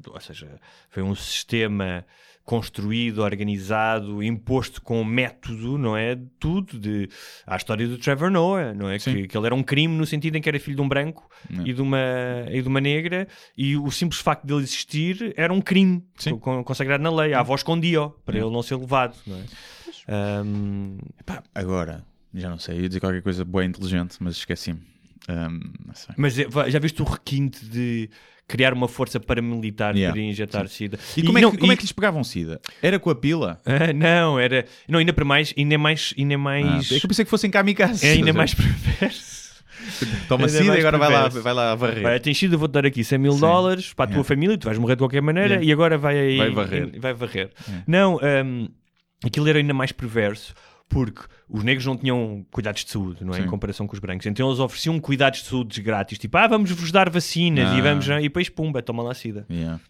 ou 0.08 0.20
seja, 0.20 0.48
foi 0.90 1.02
um 1.02 1.14
sistema 1.16 2.06
construído, 2.44 3.20
organizado, 3.22 4.22
imposto 4.22 4.82
com 4.82 5.02
método, 5.02 5.78
não 5.78 5.96
é? 5.96 6.14
De 6.14 6.26
Tudo 6.38 6.78
de 6.78 7.08
a 7.46 7.56
história 7.56 7.88
do 7.88 7.96
Trevor 7.96 8.30
Noah, 8.30 8.74
não 8.74 8.88
é? 8.90 8.98
Que, 8.98 9.26
que 9.26 9.36
ele 9.36 9.46
era 9.46 9.54
um 9.54 9.62
crime 9.62 9.96
no 9.96 10.04
sentido 10.04 10.36
em 10.36 10.42
que 10.42 10.48
era 10.48 10.60
filho 10.60 10.76
de 10.76 10.82
um 10.82 10.88
branco 10.88 11.28
É. 11.50 11.62
e, 11.68 11.72
de 11.72 11.80
uma, 11.80 11.98
e 12.50 12.60
de 12.60 12.68
uma 12.68 12.80
negra 12.80 13.26
e 13.56 13.76
o 13.76 13.90
simples 13.90 14.20
facto 14.20 14.46
dele 14.46 14.60
existir 14.62 15.32
era 15.36 15.52
um 15.52 15.60
crime 15.60 16.04
consagrado 16.64 17.02
na 17.02 17.10
lei. 17.10 17.32
A 17.32 17.40
avó 17.40 17.54
escondia-o 17.54 18.10
para 18.10 18.36
É. 18.36 18.40
ele 18.42 18.50
não 18.50 18.62
ser 18.62 18.76
levado, 18.76 19.16
não 19.26 19.36
é? 19.36 19.44
Ahm, 20.06 20.98
Pá, 21.24 21.42
agora, 21.54 22.04
já 22.34 22.50
não 22.50 22.58
sei, 22.58 22.80
ia 22.80 22.88
dizer 22.88 23.00
qualquer 23.00 23.22
coisa 23.22 23.42
boa 23.44 23.64
e 23.64 23.68
inteligente, 23.68 24.16
mas 24.20 24.36
esqueci-me. 24.36 24.80
Sei. 25.94 26.14
mas 26.18 26.38
é- 26.38 26.46
va- 26.48 26.68
já 26.68 26.78
viste 26.78 27.00
o 27.02 27.04
requinte 27.04 27.64
de 27.64 28.10
criar 28.46 28.74
uma 28.74 28.86
força 28.88 29.18
paramilitar 29.18 29.96
Yeah. 29.96 30.12
para 30.12 30.22
injetar 30.22 30.68
sida? 30.68 30.98
E, 31.16 31.22
como, 31.22 31.38
é 31.38 31.40
não, 31.40 31.50
que, 31.50 31.56
como 31.58 31.72
é 31.72 31.74
e- 31.74 31.78
que 31.78 31.82
lhes 31.84 31.92
pegavam 31.92 32.22
sida? 32.22 32.60
Era 32.82 32.98
com 32.98 33.08
a 33.10 33.14
pila? 33.14 33.60
Ah, 33.64 33.92
não, 33.92 34.38
era. 34.38 34.66
Não, 34.88 34.98
ainda 34.98 35.12
para 35.12 35.24
mais, 35.24 35.54
ainda 35.56 35.74
é 35.74 35.78
mais. 35.78 36.12
Ainda 36.18 36.34
é 36.34 36.36
Ah, 36.36 36.38
mais. 36.38 36.92
é 36.92 36.98
que 36.98 37.04
eu 37.06 37.08
pensei 37.08 37.24
que 37.24 37.30
fossem 37.30 37.50
kamikazes. 37.50 38.04
é 38.04 38.12
ainda 38.12 38.32
mais 38.32 38.52
perverso. 38.54 39.44
Toma 40.28 40.46
ainda 40.46 40.58
sida 40.58 40.76
e 40.76 40.78
agora 40.78 40.96
vai 40.98 41.10
lá, 41.12 41.28
vai 41.28 41.52
lá 41.52 41.74
varrer. 41.74 42.04
Olha, 42.06 42.20
tens 42.20 42.38
sido, 42.38 42.54
eu 42.54 42.58
vou-te 42.58 42.72
dar 42.72 42.86
aqui 42.86 43.02
100 43.04 43.18
mil 43.18 43.32
Sim. 43.32 43.40
dólares 43.40 43.92
para 43.92 44.04
a 44.04 44.08
tua 44.08 44.14
Yeah. 44.16 44.28
família, 44.28 44.56
tu 44.58 44.64
vais 44.66 44.78
morrer 44.78 44.94
de 44.96 45.00
qualquer 45.00 45.20
maneira 45.22 45.54
Yeah. 45.54 45.64
e 45.66 45.72
agora 45.72 45.98
vai 45.98 46.18
aí. 46.18 46.36
Vai 46.38 46.50
varrer. 46.50 47.00
Vai 47.00 47.14
varrer. 47.14 47.50
Não, 47.86 48.18
hum, 48.44 48.68
aquilo 49.24 49.48
era 49.48 49.58
ainda 49.58 49.74
mais 49.74 49.90
perverso 49.92 50.54
porque 50.88 51.22
os 51.48 51.64
negros 51.64 51.84
não 51.86 51.96
tinham 51.96 52.46
cuidados 52.50 52.84
de 52.84 52.90
saúde, 52.90 53.24
não 53.24 53.32
é? 53.32 53.38
Sim. 53.38 53.42
Em 53.44 53.46
comparação 53.46 53.86
com 53.86 53.94
os 53.94 54.00
brancos. 54.00 54.26
Então 54.26 54.48
eles 54.48 54.60
ofereciam 54.60 54.98
cuidados 55.00 55.40
de 55.42 55.48
saúde 55.48 55.80
grátis, 55.82 56.18
tipo, 56.18 56.36
ah, 56.36 56.46
vamos 56.46 56.70
vos 56.70 56.92
dar 56.92 57.10
vacinas 57.10 57.70
Ah. 57.70 57.78
e 57.78 57.80
vamos. 57.80 58.06
E 58.06 58.20
depois, 58.22 58.48
pumba, 58.48 58.82
toma 58.82 59.02
lá 59.02 59.14
sida. 59.14 59.46
Yeah. 59.50 59.80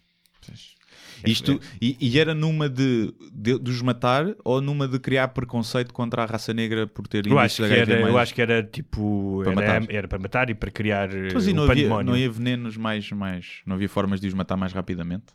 Isto, 1.25 1.59
e, 1.81 1.97
e 1.99 2.19
era 2.19 2.35
numa 2.35 2.69
de, 2.69 3.13
de, 3.33 3.57
de 3.57 3.71
os 3.71 3.81
matar 3.81 4.35
ou 4.43 4.61
numa 4.61 4.87
de 4.87 4.99
criar 4.99 5.29
preconceito 5.29 5.93
contra 5.93 6.23
a 6.23 6.25
raça 6.25 6.53
negra 6.53 6.85
por 6.85 7.07
ter 7.07 7.25
Eu 7.25 7.39
acho, 7.39 7.63
que 7.63 7.73
era, 7.73 7.95
mais? 8.01 8.07
eu 8.07 8.17
acho 8.17 8.33
que 8.33 8.41
era 8.41 8.61
tipo. 8.63 9.41
Para 9.43 9.51
era, 9.51 9.79
matar. 9.79 9.93
era 9.95 10.07
para 10.07 10.19
matar 10.19 10.49
e 10.49 10.55
para 10.55 10.69
criar 10.69 11.11
eh, 11.15 11.29
Mas 11.33 11.47
e 11.47 11.51
um 11.51 11.55
não, 11.55 11.63
havia, 11.63 11.87
não 12.03 12.13
havia 12.13 12.29
venenos 12.29 12.77
mais, 12.77 13.09
mais. 13.11 13.61
Não 13.65 13.75
havia 13.75 13.89
formas 13.89 14.19
de 14.19 14.27
os 14.27 14.33
matar 14.33 14.57
mais 14.57 14.73
rapidamente? 14.73 15.25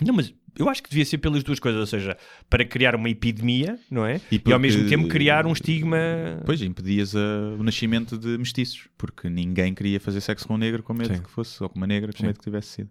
Não, 0.00 0.14
mas 0.14 0.32
eu 0.58 0.68
acho 0.68 0.82
que 0.82 0.90
devia 0.90 1.04
ser 1.04 1.18
pelas 1.18 1.42
duas 1.42 1.58
coisas, 1.60 1.80
ou 1.80 1.86
seja, 1.86 2.16
para 2.48 2.64
criar 2.64 2.94
uma 2.94 3.08
epidemia, 3.08 3.78
não 3.90 4.04
é? 4.06 4.20
E 4.30 4.36
E, 4.36 4.38
porque- 4.38 4.52
ao 4.52 4.58
mesmo 4.58 4.88
tempo 4.88 5.08
criar 5.08 5.46
um 5.46 5.52
estigma. 5.52 5.96
Pois, 6.44 6.60
impedias 6.62 7.14
a- 7.14 7.20
o 7.58 7.62
nascimento 7.62 8.18
de 8.18 8.36
mestiços, 8.38 8.88
porque 8.98 9.28
ninguém 9.28 9.74
queria 9.74 10.00
fazer 10.00 10.20
sexo 10.20 10.46
com 10.48 10.54
um 10.54 10.58
negro 10.58 10.82
com 10.82 10.92
medo 10.94 11.14
Sim. 11.14 11.22
que 11.22 11.30
fosse, 11.30 11.62
ou 11.62 11.68
com 11.68 11.76
uma 11.78 11.86
negra 11.86 12.12
com 12.12 12.18
Sim. 12.18 12.26
medo 12.26 12.38
que 12.38 12.44
tivesse 12.44 12.68
sido. 12.68 12.90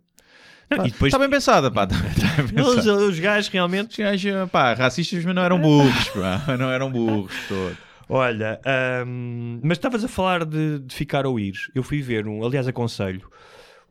Não, 0.70 0.78
Pá, 0.78 0.88
e 0.88 0.91
depois 0.91 1.10
Está 1.12 1.18
bem 1.20 1.30
pensada, 1.30 1.72
pá. 1.72 1.84
Está 1.86 1.95
bem 1.97 2.53
eles, 2.64 2.76
pensada. 2.76 2.93
os 3.05 3.20
gajos 3.20 3.49
realmente. 3.49 3.89
Os 3.91 3.97
gajos, 3.97 4.49
pá, 4.51 4.74
racistas, 4.76 5.26
mas 5.26 5.34
não 5.36 5.43
eram 5.43 5.60
burros, 5.60 6.10
pá. 6.10 6.43
Não 6.57 6.70
eram 6.72 6.91
burros 6.91 7.34
todos. 7.47 7.76
Olha, 8.07 8.60
ahm, 8.66 9.60
mas 9.64 9.78
estavas 9.78 10.03
a 10.03 10.07
falar 10.07 10.45
de, 10.45 10.80
de 10.80 10.95
ficar 10.95 11.26
ou 11.26 11.39
ir. 11.39 11.53
Eu 11.76 11.82
fui 11.84 12.01
ver 12.01 12.28
um, 12.28 12.43
aliás, 12.45 12.68
aconselho 12.68 13.22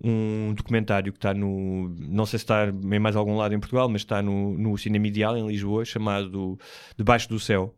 um 0.02 0.54
documentário 0.54 1.12
que 1.12 1.18
está 1.18 1.34
no. 1.34 1.88
Não 1.98 2.24
sei 2.24 2.38
se 2.38 2.44
está 2.44 2.66
em 2.66 2.98
mais 2.98 3.16
algum 3.16 3.36
lado 3.36 3.54
em 3.54 3.60
Portugal, 3.60 3.88
mas 3.88 4.02
está 4.02 4.22
no, 4.22 4.56
no 4.56 4.76
Cinema 4.78 5.06
Ideal 5.06 5.36
em 5.36 5.46
Lisboa, 5.46 5.84
chamado 5.84 6.58
Debaixo 6.96 7.28
do 7.28 7.40
Céu. 7.40 7.74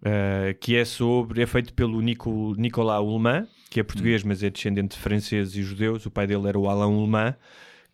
Uh, 0.00 0.54
que 0.60 0.76
é 0.76 0.84
sobre, 0.84 1.42
é 1.42 1.46
feito 1.46 1.74
pelo 1.74 2.00
Nico, 2.00 2.54
Nicolas 2.56 3.00
Ullmann, 3.00 3.48
que 3.68 3.80
é 3.80 3.82
português, 3.82 4.22
mas 4.22 4.44
é 4.44 4.50
descendente 4.50 4.96
de 4.96 5.02
franceses 5.02 5.56
e 5.56 5.62
judeus. 5.62 6.06
O 6.06 6.10
pai 6.10 6.24
dele 6.26 6.48
era 6.48 6.58
o 6.58 6.68
Alain 6.68 6.92
Ullmann, 6.92 7.34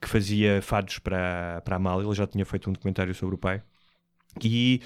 que 0.00 0.06
fazia 0.06 0.60
fados 0.60 0.98
para, 0.98 1.62
para 1.64 1.76
a 1.76 1.78
Amália. 1.78 2.04
Ele 2.04 2.14
já 2.14 2.26
tinha 2.26 2.44
feito 2.44 2.68
um 2.68 2.74
documentário 2.74 3.14
sobre 3.14 3.36
o 3.36 3.38
pai. 3.38 3.62
E 4.42 4.82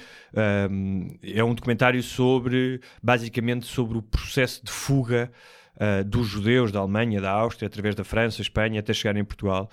um, 0.70 1.08
é 1.22 1.42
um 1.42 1.54
documentário 1.54 2.02
sobre, 2.02 2.80
basicamente, 3.02 3.66
sobre 3.66 3.98
o 3.98 4.02
processo 4.02 4.64
de 4.64 4.70
fuga 4.70 5.32
uh, 5.78 6.04
dos 6.04 6.26
judeus 6.26 6.70
da 6.70 6.80
Alemanha, 6.80 7.20
da 7.20 7.30
Áustria, 7.30 7.66
através 7.66 7.94
da 7.94 8.04
França, 8.04 8.42
Espanha, 8.42 8.80
até 8.80 8.92
chegarem 8.92 9.22
em 9.22 9.24
Portugal. 9.24 9.70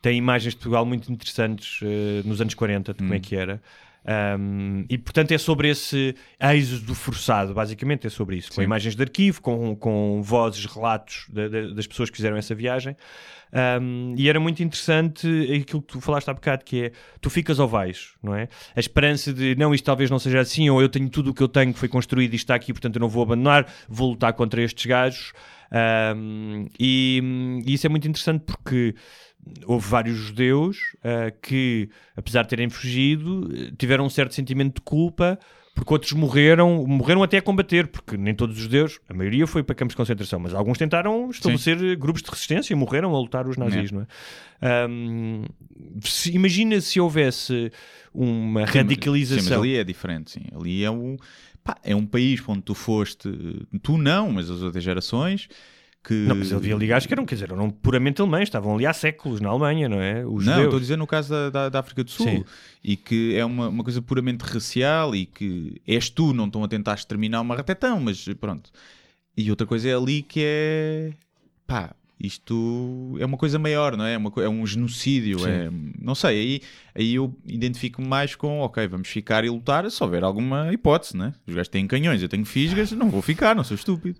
Tem 0.00 0.16
imagens 0.16 0.52
de 0.54 0.56
Portugal 0.56 0.86
muito 0.86 1.10
interessantes 1.12 1.80
uh, 1.82 2.26
nos 2.26 2.40
anos 2.40 2.54
40, 2.54 2.92
de 2.94 2.98
como 2.98 3.14
é 3.14 3.20
que 3.20 3.36
era. 3.36 3.60
Um, 4.06 4.86
e 4.88 4.96
portanto 4.96 5.32
é 5.32 5.38
sobre 5.38 5.68
esse 5.68 6.14
êxodo 6.40 6.94
forçado, 6.94 7.52
basicamente 7.52 8.06
é 8.06 8.10
sobre 8.10 8.36
isso, 8.36 8.48
com 8.48 8.54
Sim. 8.56 8.62
imagens 8.62 8.94
de 8.96 9.02
arquivo, 9.02 9.42
com, 9.42 9.76
com 9.76 10.22
vozes, 10.22 10.64
relatos 10.64 11.26
da- 11.28 11.48
da- 11.48 11.68
das 11.74 11.86
pessoas 11.86 12.08
que 12.08 12.16
fizeram 12.16 12.36
essa 12.36 12.54
viagem. 12.54 12.96
Um, 13.80 14.14
e 14.16 14.28
era 14.28 14.38
muito 14.38 14.62
interessante 14.62 15.26
aquilo 15.62 15.80
que 15.82 15.88
tu 15.94 16.00
falaste 16.00 16.28
há 16.28 16.34
bocado, 16.34 16.64
que 16.64 16.84
é 16.84 16.92
tu 17.20 17.30
ficas 17.30 17.58
ou 17.58 17.66
vais, 17.66 18.12
não 18.22 18.34
é? 18.34 18.48
A 18.76 18.80
esperança 18.80 19.32
de 19.32 19.54
não, 19.56 19.74
isto 19.74 19.84
talvez 19.84 20.10
não 20.10 20.18
seja 20.18 20.40
assim, 20.40 20.68
ou 20.70 20.80
eu 20.82 20.88
tenho 20.88 21.08
tudo 21.08 21.30
o 21.30 21.34
que 21.34 21.42
eu 21.42 21.48
tenho 21.48 21.72
que 21.72 21.78
foi 21.78 21.88
construído 21.88 22.32
e 22.34 22.36
está 22.36 22.54
aqui, 22.54 22.72
portanto 22.72 22.96
eu 22.96 23.00
não 23.00 23.08
vou 23.08 23.22
abandonar, 23.22 23.66
vou 23.88 24.10
lutar 24.10 24.32
contra 24.32 24.62
estes 24.62 24.84
gajos. 24.86 25.32
Um, 26.16 26.66
e, 26.78 27.62
e 27.66 27.74
isso 27.74 27.86
é 27.86 27.90
muito 27.90 28.08
interessante 28.08 28.42
porque 28.46 28.94
houve 29.66 29.88
vários 29.88 30.16
judeus 30.16 30.96
ah, 31.02 31.30
que, 31.42 31.88
apesar 32.16 32.42
de 32.42 32.48
terem 32.48 32.68
fugido, 32.68 33.48
eh, 33.54 33.72
tiveram 33.78 34.04
um 34.06 34.10
certo 34.10 34.34
sentimento 34.34 34.76
de 34.76 34.80
culpa 34.82 35.38
porque 35.78 35.92
outros 35.92 36.12
morreram, 36.12 36.84
morreram 36.88 37.22
até 37.22 37.38
a 37.38 37.42
combater, 37.42 37.86
porque 37.86 38.16
nem 38.16 38.34
todos 38.34 38.56
os 38.56 38.62
judeus, 38.62 38.98
a 39.08 39.14
maioria 39.14 39.46
foi 39.46 39.62
para 39.62 39.76
campos 39.76 39.92
de 39.92 39.96
concentração, 39.96 40.40
mas 40.40 40.52
alguns 40.52 40.76
tentaram 40.76 41.30
estabelecer 41.30 41.96
grupos 41.96 42.20
de 42.20 42.28
resistência 42.28 42.72
e 42.72 42.76
morreram 42.76 43.14
a 43.14 43.18
lutar 43.20 43.46
os 43.46 43.56
nazis, 43.56 43.92
não 43.92 44.00
é? 44.00 44.06
Ahm, 44.60 45.44
se- 46.02 46.32
imagina 46.32 46.80
se 46.80 46.98
houvesse 46.98 47.70
uma 48.12 48.66
Sim, 48.66 48.78
radicalização. 48.78 49.44
Sim, 49.44 49.50
mas 49.50 49.58
ali 49.58 49.76
é 49.76 49.84
diferente, 49.84 50.32
sim. 50.32 50.42
Ali 50.52 50.82
é 50.82 50.90
um, 50.90 51.16
pá, 51.62 51.76
é 51.84 51.94
um 51.94 52.04
país 52.04 52.42
onde 52.48 52.62
tu 52.62 52.74
foste, 52.74 53.30
tu 53.80 53.96
não, 53.96 54.32
mas 54.32 54.50
as 54.50 54.62
outras 54.62 54.82
gerações, 54.82 55.48
que... 56.02 56.14
Não, 56.14 56.36
mas 56.36 56.50
ele 56.50 56.60
via 56.60 56.74
ali 56.74 56.86
gajos 56.86 57.06
que 57.06 57.12
eram, 57.12 57.26
quer 57.26 57.34
dizer, 57.34 57.52
eram 57.52 57.70
puramente 57.70 58.20
alemães, 58.20 58.44
estavam 58.44 58.74
ali 58.74 58.86
há 58.86 58.92
séculos 58.92 59.40
na 59.40 59.48
Alemanha, 59.48 59.88
não 59.88 60.00
é? 60.00 60.24
Os 60.24 60.44
Não, 60.44 60.52
judeus. 60.54 60.64
estou 60.64 60.76
a 60.76 60.80
dizer 60.80 60.96
no 60.96 61.06
caso 61.06 61.30
da, 61.30 61.50
da, 61.50 61.68
da 61.68 61.80
África 61.80 62.02
do 62.04 62.10
Sul. 62.10 62.26
Sim. 62.26 62.44
E 62.82 62.96
que 62.96 63.34
é 63.34 63.44
uma, 63.44 63.68
uma 63.68 63.84
coisa 63.84 64.00
puramente 64.00 64.42
racial 64.42 65.14
e 65.14 65.26
que 65.26 65.80
és 65.86 66.08
tu, 66.08 66.32
não 66.32 66.46
estão 66.46 66.64
a 66.64 66.68
tentar 66.68 66.94
exterminar 66.94 67.40
uma 67.40 67.56
ratetão, 67.56 68.00
mas 68.00 68.24
pronto. 68.40 68.70
E 69.36 69.50
outra 69.50 69.66
coisa 69.66 69.88
é 69.88 69.94
ali 69.94 70.22
que 70.22 70.40
é. 70.44 71.12
pá, 71.66 71.94
isto 72.20 73.16
é 73.20 73.24
uma 73.24 73.36
coisa 73.36 73.58
maior, 73.58 73.96
não 73.96 74.04
é? 74.04 74.14
É, 74.14 74.18
uma 74.18 74.32
é 74.38 74.48
um 74.48 74.66
genocídio. 74.66 75.46
É, 75.46 75.70
não 76.00 76.14
sei, 76.14 76.40
aí, 76.40 76.60
aí 76.94 77.14
eu 77.14 77.32
identifico 77.46 78.02
mais 78.02 78.34
com, 78.34 78.60
ok, 78.60 78.86
vamos 78.88 79.08
ficar 79.08 79.44
e 79.44 79.50
lutar 79.50 79.88
se 79.88 80.02
houver 80.02 80.24
alguma 80.24 80.72
hipótese, 80.72 81.16
né? 81.16 81.32
Os 81.46 81.54
gajos 81.54 81.68
têm 81.68 81.86
canhões, 81.86 82.20
eu 82.20 82.28
tenho 82.28 82.44
fisgas, 82.44 82.90
não 82.92 83.08
vou 83.08 83.22
ficar, 83.22 83.54
não 83.54 83.62
sou 83.62 83.76
estúpido. 83.76 84.18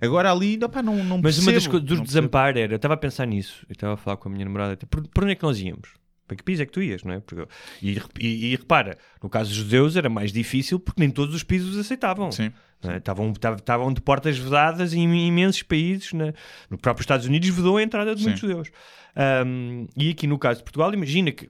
Agora 0.00 0.30
ali, 0.32 0.58
opá, 0.62 0.82
não, 0.82 0.96
não 1.04 1.20
Mas 1.22 1.38
uma 1.38 1.52
das 1.52 1.64
percebo, 1.64 1.70
coisas 1.70 1.88
dos 1.88 1.98
percebo. 1.98 2.06
desamparo 2.06 2.58
era, 2.58 2.72
eu 2.72 2.76
estava 2.76 2.94
a 2.94 2.96
pensar 2.96 3.26
nisso, 3.26 3.64
eu 3.68 3.72
estava 3.72 3.94
a 3.94 3.96
falar 3.96 4.16
com 4.16 4.28
a 4.28 4.32
minha 4.32 4.44
namorada, 4.44 4.76
por, 4.88 5.06
por 5.08 5.24
onde 5.24 5.32
é 5.32 5.36
que 5.36 5.42
nós 5.42 5.60
íamos? 5.60 5.90
Para 6.26 6.36
que 6.38 6.42
país 6.42 6.58
é 6.58 6.64
que 6.64 6.72
tu 6.72 6.82
ias, 6.82 7.02
não 7.04 7.12
é? 7.12 7.20
Porque, 7.20 7.46
e, 7.82 7.98
e- 8.18 8.46
e 8.52 8.56
repara, 8.56 8.96
no 9.22 9.28
caso 9.28 9.50
dos 9.50 9.58
judeus 9.58 9.94
era 9.94 10.08
mais 10.08 10.32
difícil 10.32 10.80
porque 10.80 10.98
nem 11.00 11.10
todos 11.10 11.34
os 11.34 11.42
países 11.42 11.68
os 11.68 11.76
aceitavam. 11.78 12.32
Sim. 12.32 12.50
é? 12.82 12.96
Estavam, 12.96 13.30
estavam- 13.32 13.92
de 13.92 14.00
portas 14.00 14.36
vedadas 14.38 14.94
em 14.94 15.26
imensos 15.26 15.62
países. 15.62 16.12
na- 16.14 16.32
no 16.70 16.78
próprio 16.78 17.02
Estados 17.02 17.26
Unidos 17.26 17.48
vedou 17.50 17.76
a 17.76 17.82
entrada 17.82 18.14
de 18.14 18.22
muitos 18.22 18.40
Sim. 18.40 18.46
judeus. 18.48 18.70
Ahm, 19.14 19.86
e 19.96 20.10
aqui 20.10 20.26
no 20.26 20.38
caso 20.38 20.58
de 20.58 20.64
Portugal, 20.64 20.92
imagina 20.94 21.30
que 21.30 21.48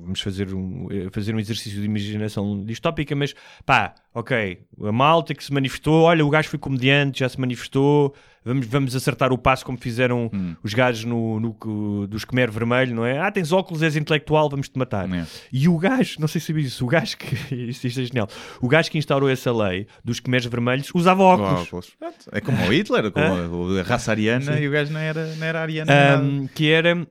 vamos 0.00 0.20
fazer 0.20 0.52
um, 0.54 0.88
eh, 0.90 1.08
fazer 1.10 1.34
um 1.34 1.38
exercício 1.38 1.80
de 1.80 1.86
imaginação 1.86 2.64
distópica, 2.64 3.14
mas 3.14 3.34
pá, 3.64 3.94
ok, 4.12 4.58
a 4.82 4.92
malta 4.92 5.34
que 5.34 5.42
se 5.42 5.52
manifestou, 5.52 6.02
olha, 6.02 6.24
o 6.24 6.30
gajo 6.30 6.48
foi 6.48 6.58
comediante, 6.58 7.20
já 7.20 7.28
se 7.28 7.40
manifestou, 7.40 8.14
vamos, 8.44 8.66
vamos 8.66 8.94
acertar 8.94 9.32
o 9.32 9.38
passo 9.38 9.64
como 9.64 9.78
fizeram 9.78 10.30
Hum. 10.32 10.54
os 10.62 10.72
gajos 10.74 11.04
no, 11.04 11.40
no, 11.40 12.06
dos 12.06 12.24
Khmer 12.24 12.50
Vermelho, 12.50 12.94
não 12.94 13.04
é? 13.04 13.18
Ah, 13.18 13.30
tens 13.30 13.52
óculos, 13.52 13.82
és 13.82 13.96
intelectual, 13.96 14.48
vamos-te 14.48 14.78
matar. 14.78 15.12
É. 15.12 15.26
E 15.52 15.68
o 15.68 15.76
gajo, 15.78 16.20
não 16.20 16.28
sei 16.28 16.40
se 16.40 16.48
sabias 16.48 16.66
isso, 16.66 16.84
o 16.84 16.88
gajo 16.88 17.16
que, 17.16 17.34
isto, 17.54 17.86
isto 17.86 18.00
é 18.00 18.04
genial, 18.04 18.28
o 18.60 18.68
gajo 18.68 18.90
que 18.90 18.98
instaurou 18.98 19.28
essa 19.28 19.52
lei 19.52 19.86
dos 20.04 20.20
Khmer 20.20 20.48
Vermelhos 20.48 20.90
usava 20.94 21.22
óculos. 21.22 21.62
Óculos. 21.62 21.96
É 22.32 22.40
como 22.40 22.58
o 22.58 22.72
Hitler, 22.72 23.10
como 23.10 23.76
a, 23.76 23.80
a 23.80 23.82
raça 23.82 24.10
ariana 24.10 24.58
e 24.58 24.68
o 24.68 24.70
gajo 24.70 24.92
não 24.92 25.00
era, 25.00 25.26
não 25.34 25.46
era 25.46 25.66
nada. 25.84 26.22
Um, 26.22 26.46
que 26.46 26.70
era 26.70 27.06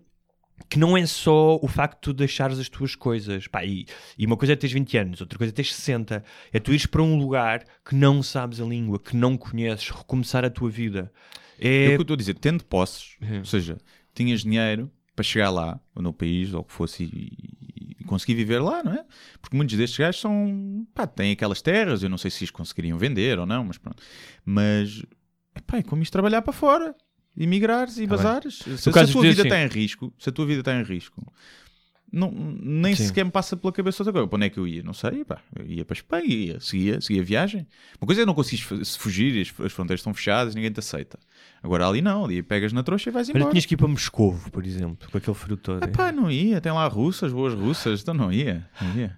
que 0.73 0.79
não 0.79 0.97
é 0.97 1.05
só 1.05 1.59
o 1.61 1.67
facto 1.67 1.97
de 1.97 2.01
tu 2.01 2.13
deixares 2.13 2.57
as 2.57 2.67
tuas 2.67 2.95
coisas. 2.95 3.45
Pá, 3.47 3.63
e, 3.63 3.85
e 4.17 4.25
uma 4.25 4.35
coisa 4.35 4.53
é 4.53 4.55
teres 4.55 4.73
20 4.73 4.97
anos, 4.97 5.21
outra 5.21 5.37
coisa 5.37 5.53
é 5.53 5.55
teres 5.55 5.71
60. 5.75 6.23
É 6.51 6.59
tu 6.59 6.71
ires 6.71 6.87
para 6.87 7.03
um 7.03 7.15
lugar 7.15 7.63
que 7.85 7.93
não 7.93 8.23
sabes 8.23 8.59
a 8.59 8.65
língua, 8.65 8.97
que 8.97 9.15
não 9.15 9.37
conheces, 9.37 9.91
recomeçar 9.91 10.43
a 10.43 10.49
tua 10.49 10.71
vida. 10.71 11.13
É 11.59 11.67
É, 11.67 11.85
o 11.85 11.89
que 11.89 11.95
eu 11.97 12.01
estou 12.01 12.15
a 12.15 12.17
dizer, 12.17 12.33
tendo 12.39 12.65
posses, 12.65 13.17
ou 13.37 13.45
seja, 13.45 13.77
tinhas 14.15 14.41
dinheiro 14.41 14.89
para 15.15 15.21
chegar 15.21 15.51
lá, 15.51 15.79
ou 15.93 16.01
no 16.01 16.11
país, 16.11 16.51
ou 16.55 16.61
o 16.61 16.63
que 16.63 16.73
fosse, 16.73 17.03
e, 17.03 17.99
e 17.99 18.03
conseguir 18.05 18.33
viver 18.33 18.57
lá, 18.57 18.83
não 18.83 18.93
é? 18.93 19.05
Porque 19.39 19.55
muitos 19.55 19.77
destes 19.77 19.99
gajos 19.99 20.21
são, 20.21 20.87
pá, 20.95 21.05
têm 21.05 21.33
aquelas 21.33 21.61
terras, 21.61 22.01
eu 22.01 22.09
não 22.09 22.17
sei 22.17 22.31
se 22.31 22.45
isto 22.45 22.53
conseguiriam 22.53 22.97
vender 22.97 23.37
ou 23.37 23.45
não, 23.45 23.63
mas 23.63 23.77
pronto. 23.77 24.01
Mas, 24.43 25.03
pá, 25.67 25.77
é 25.77 25.83
como 25.83 26.01
isto 26.01 26.11
trabalhar 26.11 26.41
para 26.41 26.51
fora, 26.51 26.95
emigrares 27.37 27.97
e 27.97 28.07
bazares. 28.07 28.59
Se, 28.59 28.77
se 28.77 28.89
a 28.89 29.07
tua 29.07 29.21
vida 29.21 29.41
está 29.43 29.61
em 29.61 29.67
risco, 29.67 30.13
se 30.17 30.29
a 30.29 30.31
tua 30.31 30.45
vida 30.45 30.59
está 30.61 30.73
em 30.75 30.83
risco, 30.83 31.25
não, 32.13 32.31
nem 32.31 32.95
Sim. 32.95 33.07
sequer 33.07 33.25
me 33.25 33.31
passa 33.31 33.57
pela 33.57 33.73
cabeça 33.73 34.03
outra 34.03 34.13
coisa. 34.13 34.27
Para 34.27 34.35
onde 34.37 34.45
é 34.45 34.49
que 34.51 34.59
eu 34.59 34.67
ia? 34.67 34.83
Não 34.83 34.93
sei, 34.93 35.25
pá. 35.25 35.41
Eu 35.57 35.65
ia 35.65 35.83
para 35.83 35.95
a 35.95 35.97
Espanha, 35.97 36.25
ia, 36.27 36.59
seguia, 36.59 37.01
seguia 37.01 37.23
a 37.23 37.25
viagem. 37.25 37.67
Uma 37.99 38.05
coisa 38.05 38.21
é 38.21 38.25
não 38.25 38.43
se 38.43 38.99
fugir, 38.99 39.41
as, 39.41 39.65
as 39.65 39.73
fronteiras 39.73 40.01
estão 40.01 40.13
fechadas, 40.13 40.53
ninguém 40.53 40.71
te 40.71 40.79
aceita. 40.79 41.17
Agora 41.63 41.87
ali 41.87 42.03
não, 42.03 42.25
ali 42.25 42.43
pegas 42.43 42.71
na 42.71 42.83
trouxa 42.83 43.09
e 43.09 43.11
vais 43.11 43.29
embora. 43.29 43.49
tinhas 43.49 43.65
que 43.65 43.73
ir 43.73 43.77
para 43.77 43.87
Moscovo, 43.87 44.51
por 44.51 44.63
exemplo, 44.63 45.09
com 45.11 45.17
aquele 45.17 45.35
frio 45.35 45.57
todo. 45.57 45.87
Pá, 45.89 46.11
não 46.11 46.29
ia, 46.29 46.61
tem 46.61 46.71
lá 46.71 46.87
russas, 46.87 47.33
boas 47.33 47.55
russas, 47.55 48.01
então 48.01 48.13
não 48.13 48.31
ia, 48.31 48.69
não 48.79 48.95
ia. 48.95 49.17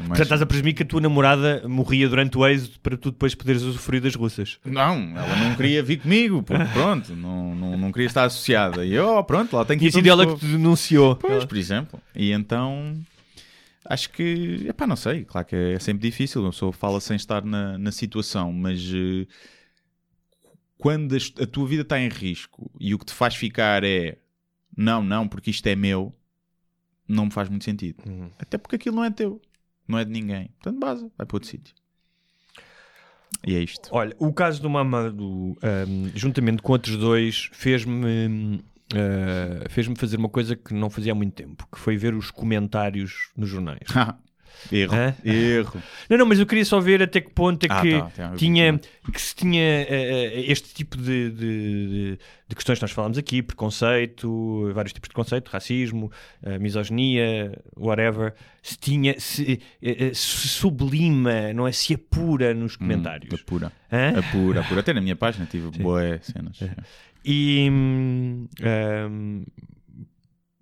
Mas- 0.00 0.08
Portanto, 0.08 0.22
estás 0.22 0.42
a 0.42 0.46
presumir 0.46 0.74
que 0.74 0.82
a 0.82 0.86
tua 0.86 1.00
namorada 1.00 1.62
morria 1.68 2.08
durante 2.08 2.36
o 2.36 2.46
êxodo 2.46 2.78
para 2.80 2.96
tu 2.96 3.10
depois 3.10 3.34
poderes 3.34 3.62
usufruir 3.62 4.02
das 4.02 4.14
russas. 4.14 4.58
Não, 4.64 4.94
ela 5.16 5.36
não 5.36 5.54
queria 5.54 5.82
vir 5.82 5.98
comigo, 6.00 6.42
porque 6.42 6.64
pronto, 6.72 7.14
não, 7.14 7.54
não, 7.54 7.76
não 7.78 7.92
queria 7.92 8.06
estar 8.06 8.24
associada. 8.24 8.84
E 8.84 8.92
eu, 8.94 9.16
oh, 9.16 9.24
pronto, 9.24 9.54
lá 9.56 9.64
tem 9.64 9.78
que 9.78 9.88
Tinha 9.88 9.88
ir 9.88 9.92
para 9.92 10.12
sido 10.12 10.22
ela 10.24 10.34
que 10.34 10.40
te 10.40 10.46
denunciou. 10.52 11.16
Pois, 11.16 11.44
por 11.44 11.56
exemplo. 11.56 12.00
E 12.14 12.32
então, 12.32 13.00
acho 13.84 14.10
que, 14.10 14.66
epá, 14.68 14.86
não 14.86 14.96
sei, 14.96 15.24
claro 15.24 15.46
que 15.46 15.56
é 15.56 15.78
sempre 15.78 16.08
difícil, 16.08 16.42
uma 16.42 16.50
pessoa 16.50 16.72
fala 16.72 17.00
sem 17.00 17.16
estar 17.16 17.44
na, 17.44 17.76
na 17.78 17.92
situação, 17.92 18.52
mas 18.52 18.80
eh, 18.94 19.26
quando 20.78 21.14
as- 21.14 21.32
a, 21.40 21.46
tua 21.46 21.66
vida 21.66 21.82
está 21.82 22.00
em 22.00 22.08
risco 22.08 22.70
e 22.80 22.94
o 22.94 22.98
que 22.98 23.04
te 23.06 23.12
faz 23.12 23.34
ficar 23.34 23.84
é 23.84 24.16
não, 24.76 25.02
não, 25.02 25.28
porque 25.28 25.50
isto 25.50 25.66
é 25.66 25.74
meu, 25.76 26.14
não 27.06 27.26
me 27.26 27.30
faz 27.32 27.48
muito 27.48 27.64
sentido. 27.64 28.02
Uhum. 28.06 28.30
Até 28.38 28.56
porque 28.56 28.76
aquilo 28.76 28.96
não 28.96 29.04
é 29.04 29.10
teu, 29.10 29.40
não 29.90 29.98
é 29.98 30.04
de 30.04 30.10
ninguém. 30.10 30.48
Portanto, 30.60 30.78
base, 30.78 31.10
vai 31.16 31.26
para 31.26 31.36
outro 31.36 31.48
sítio. 31.48 31.74
E 33.46 33.54
é 33.54 33.60
isto. 33.60 33.88
Olha, 33.92 34.14
o 34.18 34.32
caso 34.32 34.60
do 34.60 34.68
Mamadou, 34.68 35.56
um, 35.62 36.10
juntamente 36.14 36.62
com 36.62 36.72
outros 36.72 36.96
dois, 36.96 37.48
fez-me 37.52 38.62
uh, 38.92 39.68
fez-me 39.70 39.96
fazer 39.96 40.16
uma 40.16 40.28
coisa 40.28 40.56
que 40.56 40.74
não 40.74 40.90
fazia 40.90 41.12
há 41.12 41.14
muito 41.14 41.34
tempo, 41.34 41.66
que 41.72 41.78
foi 41.78 41.96
ver 41.96 42.14
os 42.14 42.30
comentários 42.30 43.30
nos 43.36 43.48
jornais. 43.48 43.88
erro, 44.72 44.94
Hã? 44.94 45.14
erro. 45.24 45.82
Não, 46.08 46.18
não, 46.18 46.26
mas 46.26 46.38
eu 46.38 46.46
queria 46.46 46.64
só 46.64 46.80
ver 46.80 47.02
até 47.02 47.20
que 47.20 47.30
ponto 47.30 47.64
é 47.64 47.68
Ah, 47.70 47.80
que 47.82 47.90
tá, 47.92 48.10
tá, 48.30 48.34
tinha 48.36 48.72
vi 48.72 49.12
que 49.12 49.20
se 49.20 49.34
tinha 49.34 49.62
eh, 49.62 50.44
este 50.50 50.72
tipo 50.74 50.96
de, 50.96 51.30
de, 51.30 52.18
de- 52.48 52.54
questões 52.54 52.78
que 52.78 52.84
nós 52.84 52.90
falámos 52.92 53.16
aqui, 53.18 53.42
preconceito, 53.42 54.70
vários 54.74 54.92
tipos 54.92 55.08
de 55.08 55.14
conceito, 55.14 55.48
racismo, 55.48 56.10
eh, 56.42 56.58
misoginia, 56.58 57.56
whatever, 57.76 58.34
se 58.62 58.76
tinha 58.78 59.18
se, 59.18 59.60
eh, 59.82 60.12
se 60.14 60.48
sublima, 60.48 61.52
não 61.52 61.66
é? 61.66 61.72
Se 61.72 61.94
apura 61.94 62.52
nos 62.54 62.76
comentários. 62.76 63.40
Apura. 63.40 63.72
Hã? 63.92 64.18
Apura, 64.18 64.60
apura. 64.60 64.80
Até 64.80 64.92
na 64.92 65.00
minha 65.00 65.16
página 65.16 65.46
tive 65.46 65.70
boas 65.78 66.24
cenas. 66.26 66.58
E, 67.24 67.68
hum, 67.70 68.48
hum, 69.10 69.44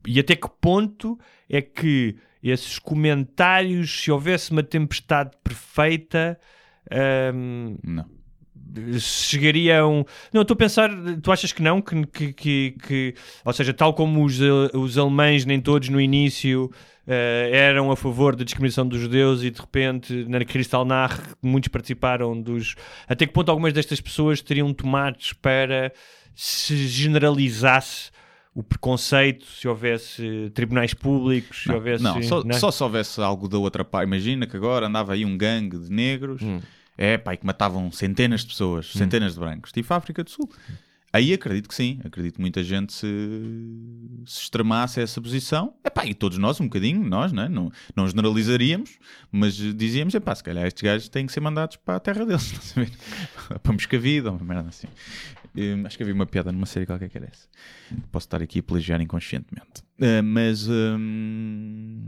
e 0.07 0.19
até 0.19 0.35
que 0.37 0.49
ponto 0.61 1.19
é 1.49 1.61
que 1.61 2.17
esses 2.43 2.79
comentários, 2.79 4.03
se 4.03 4.11
houvesse 4.11 4.51
uma 4.53 4.63
tempestade 4.63 5.31
perfeita, 5.43 6.39
hum, 7.35 7.77
Não. 7.85 8.07
chegariam. 9.01 10.05
Não, 10.33 10.43
estou 10.43 10.55
a 10.55 10.59
pensar, 10.59 10.91
tu 11.23 11.33
achas 11.33 11.53
que 11.53 11.63
não? 11.63 11.81
Que, 11.81 12.07
que, 12.07 12.33
que, 12.33 12.75
que- 12.87 13.15
ou 13.45 13.53
seja, 13.53 13.73
tal 13.73 13.95
como 13.95 14.25
os, 14.25 14.39
os 14.75 14.99
alemães, 14.99 15.45
nem 15.45 15.61
todos 15.61 15.89
no 15.89 16.01
início. 16.01 16.71
eh, 17.11 17.51
eram 17.53 17.91
a 17.91 17.97
favor 17.97 18.37
da 18.37 18.45
discriminação 18.45 18.87
dos 18.87 19.01
judeus 19.01 19.43
e 19.43 19.51
de 19.51 19.59
repente 19.59 20.27
na 20.29 20.45
Kristallnacht 20.45 21.23
muitos 21.43 21.69
participaram 21.69 22.39
dos. 22.39 22.75
Até 23.09 23.27
que 23.27 23.33
ponto 23.33 23.49
algumas 23.51 23.73
destas 23.73 23.99
pessoas 23.99 24.43
teriam 24.43 24.75
tomates 24.75 25.33
para 25.33 25.91
se 26.35 26.77
generalizasse 26.87 28.11
o 28.59 28.63
preconceito, 28.65 29.47
se 29.47 29.69
houvesse 29.69 30.51
tribunais 30.53 30.93
públicos, 30.93 31.63
se 31.63 31.69
Não, 31.69 31.77
houvesse. 31.77 32.03
não, 32.03 32.21
só, 32.25 32.43
não 32.43 32.51
é? 32.57 32.59
só 32.59 32.73
se 32.73 32.83
houvesse 32.83 33.21
algo 33.21 33.49
da 33.49 33.57
outra 33.57 33.85
parte. 33.85 34.09
Imagina 34.09 34.49
que 34.49 34.57
agora 34.57 34.89
andava 34.89 35.13
aí 35.13 35.25
um 35.25 35.39
gangue 35.39 35.79
de 35.79 35.89
negros, 35.93 36.43
Hum. 36.43 36.61
é 36.97 37.17
pá, 37.17 37.35
e 37.35 37.37
que 37.37 37.47
matavam 37.47 37.89
centenas 37.93 38.41
de 38.41 38.49
pessoas, 38.49 38.91
centenas 38.93 39.35
de 39.35 39.39
brancos, 39.39 39.71
tipo 39.71 39.95
a 39.95 39.97
África 39.97 40.25
do 40.25 40.31
Sul. 40.31 40.51
Aí 41.13 41.33
acredito 41.33 41.69
que 41.69 41.75
sim, 41.75 42.01
acredito 42.05 42.35
que 42.35 42.41
muita 42.41 42.63
gente 42.65 42.93
se, 42.93 43.07
se 44.27 44.43
extremasse 44.43 45.01
a 45.01 45.03
essa 45.05 45.21
posição. 45.23 45.73
Epá, 45.85 46.05
e 46.05 46.13
todos 46.13 46.37
nós, 46.37 46.61
um 46.61 46.65
bocadinho, 46.65 47.03
nós, 47.03 47.33
né? 47.33 47.49
não, 47.49 47.71
não 47.97 48.07
generalizaríamos, 48.07 48.99
mas 49.33 49.55
dizíamos, 49.55 50.15
epá, 50.15 50.35
se 50.35 50.45
calhar 50.45 50.67
estes 50.67 50.83
gajos 50.83 51.09
têm 51.09 51.25
que 51.27 51.33
ser 51.33 51.41
mandados 51.41 51.77
para 51.77 51.97
a 51.97 52.01
terra 52.01 52.27
deles, 52.27 52.75
para 53.63 53.73
Moscavide 53.73 54.27
ou 54.27 54.35
uma 54.35 54.45
merda 54.55 54.69
assim. 54.69 54.87
Hum, 55.61 55.83
acho 55.87 55.97
que 55.97 56.03
havia 56.03 56.15
uma 56.15 56.27
piada 56.27 56.53
numa 56.53 56.67
série 56.67 56.87
qualquer 56.87 57.09
que 57.09 57.17
era 57.17 57.27
essa. 57.27 57.49
Posso 58.13 58.27
estar 58.27 58.41
aqui 58.43 58.61
a 58.61 58.63
plagiar 58.63 59.01
inconscientemente. 59.01 59.83
Uh, 60.01 60.23
mas, 60.23 60.69
hum, 60.69 62.03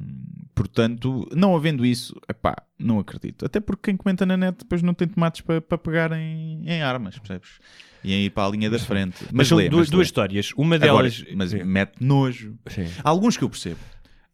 portanto, 0.55 1.29
não 1.35 1.57
havendo 1.57 1.85
isso, 1.85 2.15
epá, 2.29 2.57
não 2.79 2.99
acredito. 2.99 3.45
Até 3.45 3.61
porque 3.61 3.91
quem 3.91 3.97
comenta 3.97 4.25
na 4.27 4.37
net 4.37 4.59
depois 4.59 4.83
não 4.83 4.95
tem 4.95 5.09
tomates 5.09 5.41
para, 5.41 5.61
para 5.61 5.79
pegar 5.79 6.13
em, 6.13 6.63
em 6.69 6.83
armas, 6.83 7.19
percebes? 7.19 7.59
E 8.03 8.13
em 8.15 8.25
ir 8.25 8.31
para 8.31 8.47
a 8.47 8.51
linha 8.51 8.71
da 8.71 8.79
frente. 8.79 9.17
Mas 9.25 9.33
Mas, 9.33 9.49
são 9.49 9.59
lê, 9.59 9.69
duas, 9.69 9.83
mas 9.83 9.91
duas 9.91 10.07
histórias. 10.07 10.53
Uma 10.57 10.77
Agora, 10.77 11.09
delas. 11.11 11.25
mas 11.35 11.51
Sim. 11.51 11.65
mete 11.65 12.03
nojo. 12.03 12.57
Sim. 12.69 12.87
Há 13.05 13.11
alguns 13.11 13.37
que 13.37 13.45
eu 13.45 13.51
percebo. 13.51 13.81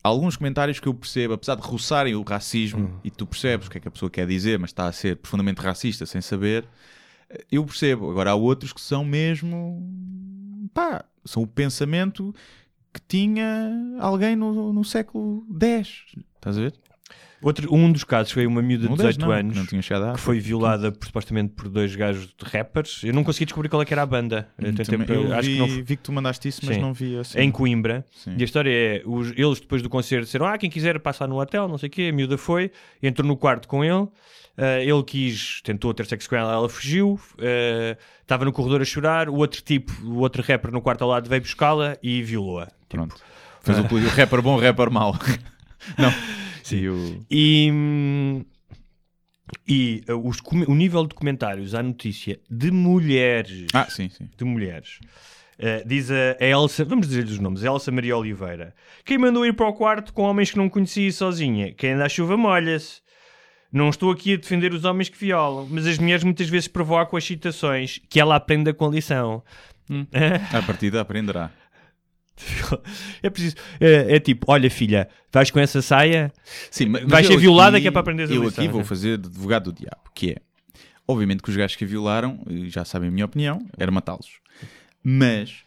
Alguns 0.02 0.36
comentários 0.36 0.78
que 0.78 0.86
eu 0.86 0.94
percebo, 0.94 1.34
apesar 1.34 1.56
de 1.56 1.62
roçarem 1.62 2.14
o 2.14 2.22
racismo, 2.22 2.84
Hum. 2.86 3.00
e 3.02 3.10
tu 3.10 3.26
percebes 3.26 3.66
o 3.66 3.70
que 3.70 3.78
é 3.78 3.80
que 3.80 3.88
a 3.88 3.90
pessoa 3.90 4.08
quer 4.08 4.24
dizer, 4.26 4.56
mas 4.56 4.70
está 4.70 4.86
a 4.86 4.92
ser 4.92 5.16
profundamente 5.16 5.60
racista 5.60 6.06
sem 6.06 6.20
saber, 6.20 6.64
eu 7.50 7.64
percebo. 7.64 8.10
Agora 8.10 8.30
há 8.30 8.34
outros 8.34 8.72
que 8.72 8.80
são 8.80 9.04
mesmo. 9.04 9.82
pá, 10.72 11.04
são 11.24 11.42
o 11.42 11.46
pensamento 11.46 12.34
que 12.92 13.00
tinha 13.08 13.70
alguém 14.00 14.36
no, 14.36 14.72
no 14.72 14.84
século 14.84 15.44
X. 15.60 16.04
Estás 16.36 16.56
a 16.56 16.60
ver? 16.62 16.74
Outro, 17.42 17.72
um 17.72 17.92
dos 17.92 18.02
casos 18.02 18.32
foi 18.32 18.46
uma 18.46 18.62
miúda 18.62 18.86
de 18.86 18.92
Um 18.92 18.96
deles 18.96 19.16
18 19.16 19.20
não, 19.30 19.38
anos 19.38 19.56
Não 19.70 20.08
à 20.10 20.14
que 20.14 20.20
foi 20.20 20.40
violada 20.40 20.90
por, 20.90 21.06
supostamente 21.06 21.52
por 21.52 21.68
dois 21.68 21.94
gajos 21.94 22.26
de 22.28 22.44
rappers. 22.50 23.02
Eu 23.04 23.12
não 23.12 23.22
consegui 23.22 23.44
descobrir 23.44 23.68
qual 23.68 23.82
é 23.82 23.84
que 23.84 23.92
era 23.92 24.02
a 24.02 24.06
banda. 24.06 24.48
Eu 24.58 24.74
tentei- 24.74 24.84
Também- 24.98 25.22
eu 25.22 25.32
acho 25.34 25.42
vi, 25.48 25.52
que 25.52 25.58
não 25.58 25.66
vi 25.68 25.96
que 25.96 26.02
tu 26.02 26.12
mandaste 26.12 26.48
isso, 26.48 26.60
mas 26.64 26.76
Sim. 26.76 26.80
não 26.80 26.94
vi 26.94 27.16
assim. 27.18 27.38
Em 27.38 27.50
Coimbra. 27.52 28.06
Sim. 28.10 28.34
E 28.38 28.42
a 28.42 28.44
história 28.44 28.70
é: 28.70 29.02
os- 29.04 29.32
eles 29.36 29.60
depois 29.60 29.82
do 29.82 29.88
concerto 29.90 30.24
disseram: 30.24 30.46
Ah, 30.46 30.56
quem 30.56 30.70
quiser 30.70 30.98
passar 30.98 31.28
no 31.28 31.38
hotel, 31.38 31.68
não 31.68 31.76
sei 31.76 31.88
o 31.88 31.92
quê. 31.92 32.08
A 32.10 32.12
miúda 32.12 32.38
foi, 32.38 32.70
entrou 33.02 33.28
no 33.28 33.36
quarto 33.36 33.68
com 33.68 33.84
ele. 33.84 34.08
Ah, 34.56 34.80
ele 34.80 35.02
quis, 35.02 35.60
tentou 35.62 35.92
ter 35.94 36.06
sexo 36.06 36.28
com 36.28 36.36
ela, 36.36 36.52
ela 36.52 36.68
fugiu. 36.68 37.20
ah, 37.38 37.96
Estava 38.22 38.44
no 38.44 38.52
corredor 38.52 38.82
a 38.82 38.84
chorar. 38.84 39.28
O 39.28 39.36
outro 39.36 39.62
tipo, 39.62 39.92
o 40.04 40.18
outro 40.18 40.42
rapper 40.42 40.72
no 40.72 40.80
quarto 40.82 41.02
ao 41.02 41.08
lado 41.10 41.28
veio 41.28 41.40
buscá-la 41.42 41.96
e 42.02 42.22
violou-a. 42.22 42.66
Tipo, 42.66 42.76
Pronto. 42.88 43.16
Fez 43.62 43.78
o, 43.78 43.82
o 43.82 44.08
rapper 44.08 44.42
bom, 44.42 44.56
o 44.56 44.60
rapper 44.60 44.90
mau. 44.90 45.14
não. 45.96 46.12
Sim. 46.64 46.88
o... 46.88 47.24
E, 47.30 47.70
hum, 47.72 48.44
e 49.68 50.02
uh, 50.08 50.28
os 50.28 50.38
o 50.66 50.74
nível 50.74 51.06
de 51.06 51.14
comentários 51.14 51.74
à 51.74 51.82
notícia 51.82 52.40
de 52.50 52.70
mulheres, 52.72 53.66
Ah, 53.72 53.86
sim, 53.88 54.08
sim. 54.08 54.28
de 54.36 54.44
mulheres, 54.44 54.98
uh, 55.60 55.86
diz 55.86 56.10
a, 56.10 56.36
a 56.40 56.44
Elsa, 56.44 56.84
vamos 56.84 57.06
dizer-lhe 57.06 57.30
os 57.30 57.38
nomes, 57.38 57.62
Elsa 57.62 57.92
Maria 57.92 58.16
Oliveira, 58.16 58.74
quem 59.04 59.18
mandou 59.18 59.46
ir 59.46 59.52
para 59.54 59.68
o 59.68 59.72
quarto 59.72 60.12
com 60.12 60.22
homens 60.22 60.50
que 60.50 60.56
não 60.58 60.68
conhecia 60.68 61.12
sozinha? 61.12 61.72
Quem 61.72 61.92
anda 61.92 62.06
à 62.06 62.08
chuva 62.08 62.36
molha-se. 62.36 63.00
Não 63.72 63.88
estou 63.90 64.10
aqui 64.12 64.34
a 64.34 64.36
defender 64.36 64.72
os 64.72 64.84
homens 64.84 65.08
que 65.08 65.18
violam, 65.18 65.66
mas 65.70 65.86
as 65.86 65.98
mulheres 65.98 66.22
muitas 66.24 66.48
vezes 66.48 66.68
provocam 66.68 67.16
as 67.16 67.24
citações 67.24 68.00
que 68.08 68.20
ela 68.20 68.36
aprenda 68.36 68.72
com 68.72 68.88
lição. 68.90 69.42
A 70.52 70.62
partida 70.62 71.00
aprenderá. 71.00 71.50
É 73.22 73.30
preciso. 73.30 73.56
É, 73.80 74.16
é 74.16 74.20
tipo, 74.20 74.46
olha 74.50 74.70
filha, 74.70 75.08
vais 75.32 75.50
com 75.50 75.58
essa 75.58 75.80
saia? 75.80 76.30
Sim, 76.70 76.86
mas 76.90 77.04
Vais 77.04 77.26
eu 77.26 77.32
ser 77.32 77.38
violada 77.38 77.76
aqui- 77.78 77.82
que 77.84 77.88
é 77.88 77.90
para 77.90 78.00
aprenderes 78.00 78.30
a 78.30 78.34
Eu 78.34 78.42
lição, 78.44 78.62
aqui 78.64 78.70
vou 78.72 78.84
fazer 78.84 79.16
de 79.18 79.26
advogado 79.28 79.72
do 79.72 79.78
diabo, 79.78 80.02
que 80.14 80.32
é, 80.32 80.36
obviamente 81.08 81.42
que 81.42 81.48
os 81.48 81.56
gajos 81.56 81.76
que 81.76 81.84
a 81.84 81.86
violaram, 81.86 82.38
e 82.48 82.68
já 82.68 82.84
sabem 82.84 83.08
a 83.08 83.12
minha 83.12 83.24
opinião, 83.24 83.66
era 83.78 83.90
matá-los. 83.90 84.38
Mas 85.02 85.64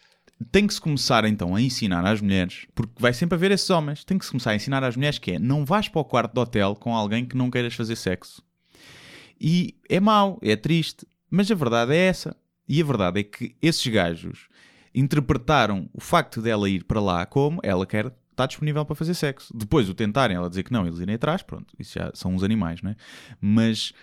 tem 0.51 0.65
que 0.65 0.73
se 0.73 0.81
começar 0.81 1.25
então 1.25 1.55
a 1.55 1.61
ensinar 1.61 2.05
às 2.05 2.21
mulheres, 2.21 2.65
porque 2.73 2.93
vai 2.97 3.13
sempre 3.13 3.35
haver 3.35 3.51
esses 3.51 3.69
homens, 3.69 4.03
tem 4.03 4.17
que 4.17 4.25
se 4.25 4.31
começar 4.31 4.51
a 4.51 4.55
ensinar 4.55 4.83
às 4.83 4.95
mulheres 4.95 5.19
que 5.19 5.31
é, 5.31 5.39
não 5.39 5.65
vais 5.65 5.87
para 5.87 6.01
o 6.01 6.05
quarto 6.05 6.33
de 6.33 6.39
hotel 6.39 6.75
com 6.75 6.95
alguém 6.95 7.25
que 7.25 7.35
não 7.37 7.51
queiras 7.51 7.73
fazer 7.73 7.95
sexo. 7.95 8.41
E 9.39 9.75
é 9.89 9.99
mau, 9.99 10.39
é 10.41 10.55
triste, 10.55 11.05
mas 11.29 11.49
a 11.49 11.55
verdade 11.55 11.93
é 11.93 12.07
essa. 12.07 12.35
E 12.67 12.81
a 12.81 12.85
verdade 12.85 13.19
é 13.19 13.23
que 13.23 13.55
esses 13.61 13.85
gajos 13.87 14.47
interpretaram 14.93 15.89
o 15.93 16.01
facto 16.01 16.41
dela 16.41 16.69
ir 16.69 16.83
para 16.83 17.01
lá 17.01 17.25
como 17.25 17.59
ela 17.63 17.85
quer 17.85 18.13
estar 18.31 18.47
disponível 18.47 18.85
para 18.85 18.95
fazer 18.95 19.13
sexo. 19.13 19.55
Depois 19.55 19.89
o 19.89 19.93
tentarem, 19.93 20.37
ela 20.37 20.49
dizer 20.49 20.63
que 20.63 20.71
não, 20.71 20.85
eles 20.85 20.99
irem 20.99 21.15
atrás, 21.15 21.41
pronto, 21.41 21.73
isso 21.79 21.97
já 21.97 22.11
são 22.13 22.33
uns 22.33 22.43
animais, 22.43 22.81
não 22.81 22.91
é? 22.91 22.95
Mas 23.41 23.93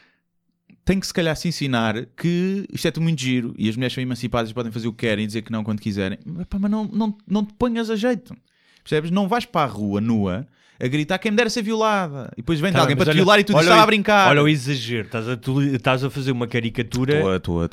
tem 0.87 0.99
que 1.01 1.07
se 1.07 1.13
calhar 1.13 1.37
se 1.37 1.49
ensinar 1.49 2.07
que 2.17 2.65
isto 2.73 2.87
é 2.89 2.91
tudo 2.91 3.03
muito 3.03 3.21
giro 3.21 3.55
e 3.59 3.69
as 3.69 3.77
mulheres 3.77 3.93
são 3.93 4.01
emancipadas 4.03 4.51
e 4.51 4.55
podem 4.55 4.71
fazer 4.73 4.87
o 4.89 4.93
que 4.93 5.07
querem 5.07 5.25
e 5.25 5.27
dizer 5.27 5.43
que 5.43 5.51
não 5.53 5.63
quando 5.65 5.81
quiserem. 5.81 6.17
Epá, 6.41 6.59
mas 6.59 6.71
não, 6.71 6.85
não, 6.87 7.19
não 7.29 7.45
te 7.45 7.53
ponhas 7.55 7.91
a 7.91 7.97
jeito. 7.97 8.35
Percebes? 8.83 9.11
Não 9.11 9.27
vais 9.29 9.45
para 9.45 9.63
a 9.63 9.67
rua 9.71 10.01
nua 10.01 10.47
a 10.79 10.87
gritar 10.87 11.19
quem 11.19 11.31
me 11.33 11.37
dera 11.37 11.51
ser 11.51 11.63
violada. 11.63 12.31
E 12.35 12.37
depois 12.37 12.61
vem 12.61 12.71
Tá, 12.73 12.81
alguém 12.81 12.95
para 12.95 13.07
te 13.07 13.09
olha- 13.09 13.17
violar 13.17 13.41
e 13.41 13.45
tu 13.45 13.53
olha 13.57 13.63
estava 13.65 13.83
a 13.83 13.87
brincar. 13.87 14.29
Olha 14.29 14.43
o 14.43 14.49
exagero, 14.49 15.07
estás 15.07 15.29
a, 15.29 15.37
tu- 15.37 15.61
estás 15.63 16.05
a 16.05 16.11
fazer 16.11 16.31
uma 16.31 16.47
caricatura. 16.47 17.35
Estou 17.37 17.63
a- 17.63 17.67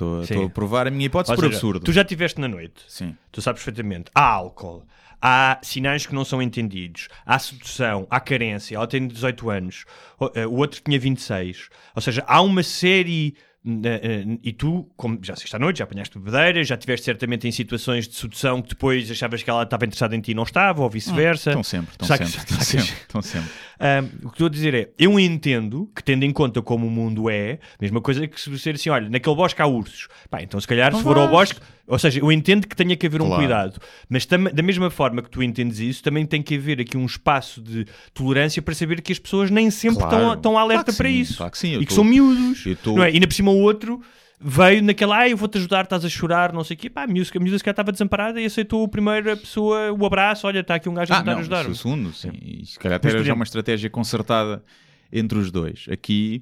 a 0.46 0.50
provar 0.50 0.88
a 0.88 0.90
minha 0.92 1.06
hipótese 1.06 1.32
Ou 1.32 1.36
por 1.36 1.44
seja, 1.44 1.56
absurdo. 1.56 1.82
Tu 1.86 1.92
já 1.92 2.02
estiveste 2.02 2.42
na 2.42 2.48
noite, 2.48 2.82
Sim. 2.88 3.16
tu 3.32 3.42
sabes 3.42 3.62
perfeitamente. 3.64 4.10
Há 4.16 4.24
álcool, 4.26 4.84
há 5.26 5.58
sinais 5.64 6.06
que 6.06 6.14
não 6.14 6.26
são 6.26 6.42
entendidos, 6.42 7.08
há 7.26 7.40
sedução, 7.40 8.06
há 8.10 8.20
carência. 8.20 8.76
Ela 8.76 8.86
tem 8.88 9.08
18 9.08 9.50
anos, 9.50 9.86
o, 10.20 10.30
eh, 10.36 10.46
o 10.46 10.56
outro 10.58 10.82
tinha 10.84 11.00
26. 11.00 11.70
Ou 11.96 12.02
seja, 12.02 12.24
há 12.28 12.42
uma 12.42 12.62
série. 12.62 13.34
eh, 13.66 14.02
eh, 14.04 14.38
E 14.44 14.52
tu, 14.52 14.90
como 14.98 15.18
já 15.24 15.32
assististe 15.32 15.56
à 15.56 15.60
noite, 15.60 15.78
já 15.80 15.86
apanhaste 15.86 16.20
bebedeira, 16.20 16.62
já 16.66 16.76
estiveste 16.76 17.06
certamente 17.06 17.48
em 17.48 17.52
situações 17.54 18.06
de 18.10 18.16
sedução 18.16 18.62
que 18.62 18.68
depois 18.70 19.10
achavas 19.10 19.42
que 19.42 19.50
ela 19.50 19.64
estava 19.64 19.86
interessada 19.86 20.14
em 20.14 20.20
ti 20.20 20.32
e 20.32 20.34
não 20.34 20.44
estava, 20.44 20.82
ou 20.84 20.90
vice-versa. 20.90 21.52
Estão 21.52 21.64
sempre, 21.64 21.92
estão 21.94 22.06
Sacas- 22.10 22.30
sempre, 22.30 22.44
estão 22.44 22.58
sacas- 22.60 22.68
sempre, 22.86 23.02
estão 23.04 23.22
sempre. 23.22 23.50
Um, 23.80 24.28
o 24.28 24.30
que 24.30 24.36
estou 24.36 24.48
a 24.48 24.50
dizer 24.50 24.74
é, 24.76 24.90
eu 25.00 25.18
entendo 25.20 25.90
que 25.96 26.04
tendo 26.04 26.24
em 26.26 26.32
conta 26.34 26.62
como 26.62 26.86
o 26.88 26.92
mundo 26.92 27.30
é, 27.30 27.60
mesma 27.80 28.02
coisa 28.02 28.28
que 28.28 28.40
se 28.40 28.50
dizer 28.50 28.76
assim, 28.76 28.90
olha, 28.90 29.10
naquele 29.10 29.36
bosque 29.36 29.62
há 29.62 29.66
ursos. 29.66 30.10
Pá, 30.30 30.42
então 30.44 30.60
se 30.60 30.68
calhar 30.68 30.92
Não 30.92 31.00
se 31.00 31.04
for 31.06 31.18
ao 31.18 31.30
bosque, 31.30 31.60
ou 31.88 32.00
seja, 32.00 32.20
eu 32.20 32.32
entendo 32.32 32.68
que 32.68 32.76
tenha 32.76 32.96
que 32.96 33.06
haver 33.06 33.22
um 33.22 33.26
Claro. 33.26 33.42
cuidado, 33.42 33.80
mas 34.10 34.26
da 34.38 34.64
mesma 34.64 34.90
forma 34.90 35.22
que 35.22 35.30
tu 35.30 35.44
entendes 35.44 35.80
isso, 35.80 36.02
também 36.04 36.26
tem 36.26 36.42
que 36.42 36.56
haver 36.56 36.80
aqui 36.80 36.98
um 36.98 37.06
espaço 37.06 37.62
de 37.62 37.86
tolerância 38.14 38.62
para 38.62 38.74
saber 38.74 39.02
que 39.02 39.12
as 39.12 39.20
pessoas 39.20 39.50
nem 39.52 39.70
sempre 39.70 40.00
Claro. 40.00 40.16
estão, 40.16 40.34
estão 40.34 40.58
alerta 40.58 40.86
Claro 40.86 40.98
para 40.98 41.10
sim, 41.10 41.20
isso. 41.20 41.38
claro 41.38 41.52
que 41.52 41.58
sim, 41.58 41.76
e 41.76 41.80
que 41.80 41.86
tô- 41.88 41.96
são 41.96 42.04
miúdos. 42.04 42.66
tô- 42.82 42.96
Não 42.96 43.04
é? 43.04 43.10
E 43.12 43.14
ainda 43.16 43.28
por 43.28 43.34
cima 43.34 43.52
o 43.52 43.60
outro 43.60 44.02
veio 44.46 44.84
naquela, 44.84 45.20
ah, 45.20 45.30
eu 45.30 45.38
vou-te 45.38 45.58
ajudar, 45.58 45.84
estás 45.86 46.04
a 46.04 46.10
chorar, 46.10 46.52
não 46.52 46.64
sei 46.66 46.76
o 46.76 46.78
quê. 46.80 46.90
Pá, 46.90 47.04
a 47.04 47.08
miúda, 47.08 47.30
a 47.38 47.40
calhar 47.64 47.74
estava 47.74 47.92
desamparada 47.94 48.42
e 48.42 48.46
aceitou 48.46 48.84
a 48.84 48.88
primeira 48.90 49.38
pessoa, 49.38 49.92
o 49.94 50.06
abraço, 50.06 50.46
olha, 50.48 50.60
está 50.60 50.76
aqui 50.76 50.90
um 50.90 50.94
gajo 50.94 51.14
a 51.14 51.18
Ah, 51.18 51.20
tentar 51.20 51.32
não, 51.34 51.40
ajudar. 51.40 51.66
é 51.66 51.68
o 51.70 51.76
segundo, 51.76 52.14
sim. 52.14 52.32
E 52.42 52.66
se 52.66 52.78
calhar 52.80 52.98
até 52.98 53.10
por 53.10 53.24
já 53.24 53.34
uma 53.34 53.44
estratégia 53.46 53.90
concertada 53.90 54.64
entre 55.12 55.38
os 55.38 55.50
dois. 55.52 55.86
Aqui, 55.90 56.42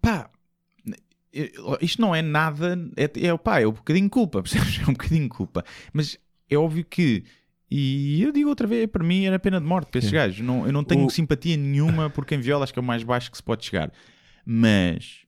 pá, 0.00 0.30
isto 1.80 2.00
não 2.00 2.14
é 2.14 2.22
nada, 2.22 2.78
é, 2.96 3.04
é, 3.26 3.36
pá, 3.36 3.60
é 3.60 3.66
um 3.66 3.72
bocadinho 3.72 4.06
de 4.06 4.10
culpa, 4.10 4.40
percebes? 4.42 4.78
É 4.80 4.82
um 4.84 4.92
bocadinho 4.92 5.22
de 5.24 5.28
culpa. 5.28 5.64
Mas 5.92 6.18
é 6.50 6.56
óbvio 6.56 6.84
que, 6.84 7.24
e 7.70 8.22
eu 8.22 8.32
digo 8.32 8.48
outra 8.48 8.66
vez, 8.66 8.86
para 8.90 9.04
mim 9.04 9.24
era 9.24 9.38
pena 9.38 9.60
de 9.60 9.66
morte 9.66 9.90
para 9.90 9.98
esses 9.98 10.10
gajos. 10.10 10.40
Não, 10.40 10.66
eu 10.66 10.72
não 10.72 10.82
tenho 10.84 11.04
O- 11.06 11.10
simpatia 11.10 11.56
nenhuma 11.56 12.08
por 12.10 12.24
quem 12.24 12.40
viola, 12.40 12.64
acho 12.64 12.72
que 12.72 12.78
é 12.78 12.82
o 12.82 12.84
mais 12.84 13.02
baixo 13.02 13.30
que 13.30 13.36
se 13.36 13.42
pode 13.42 13.64
chegar. 13.64 13.92
Mas 14.44 15.18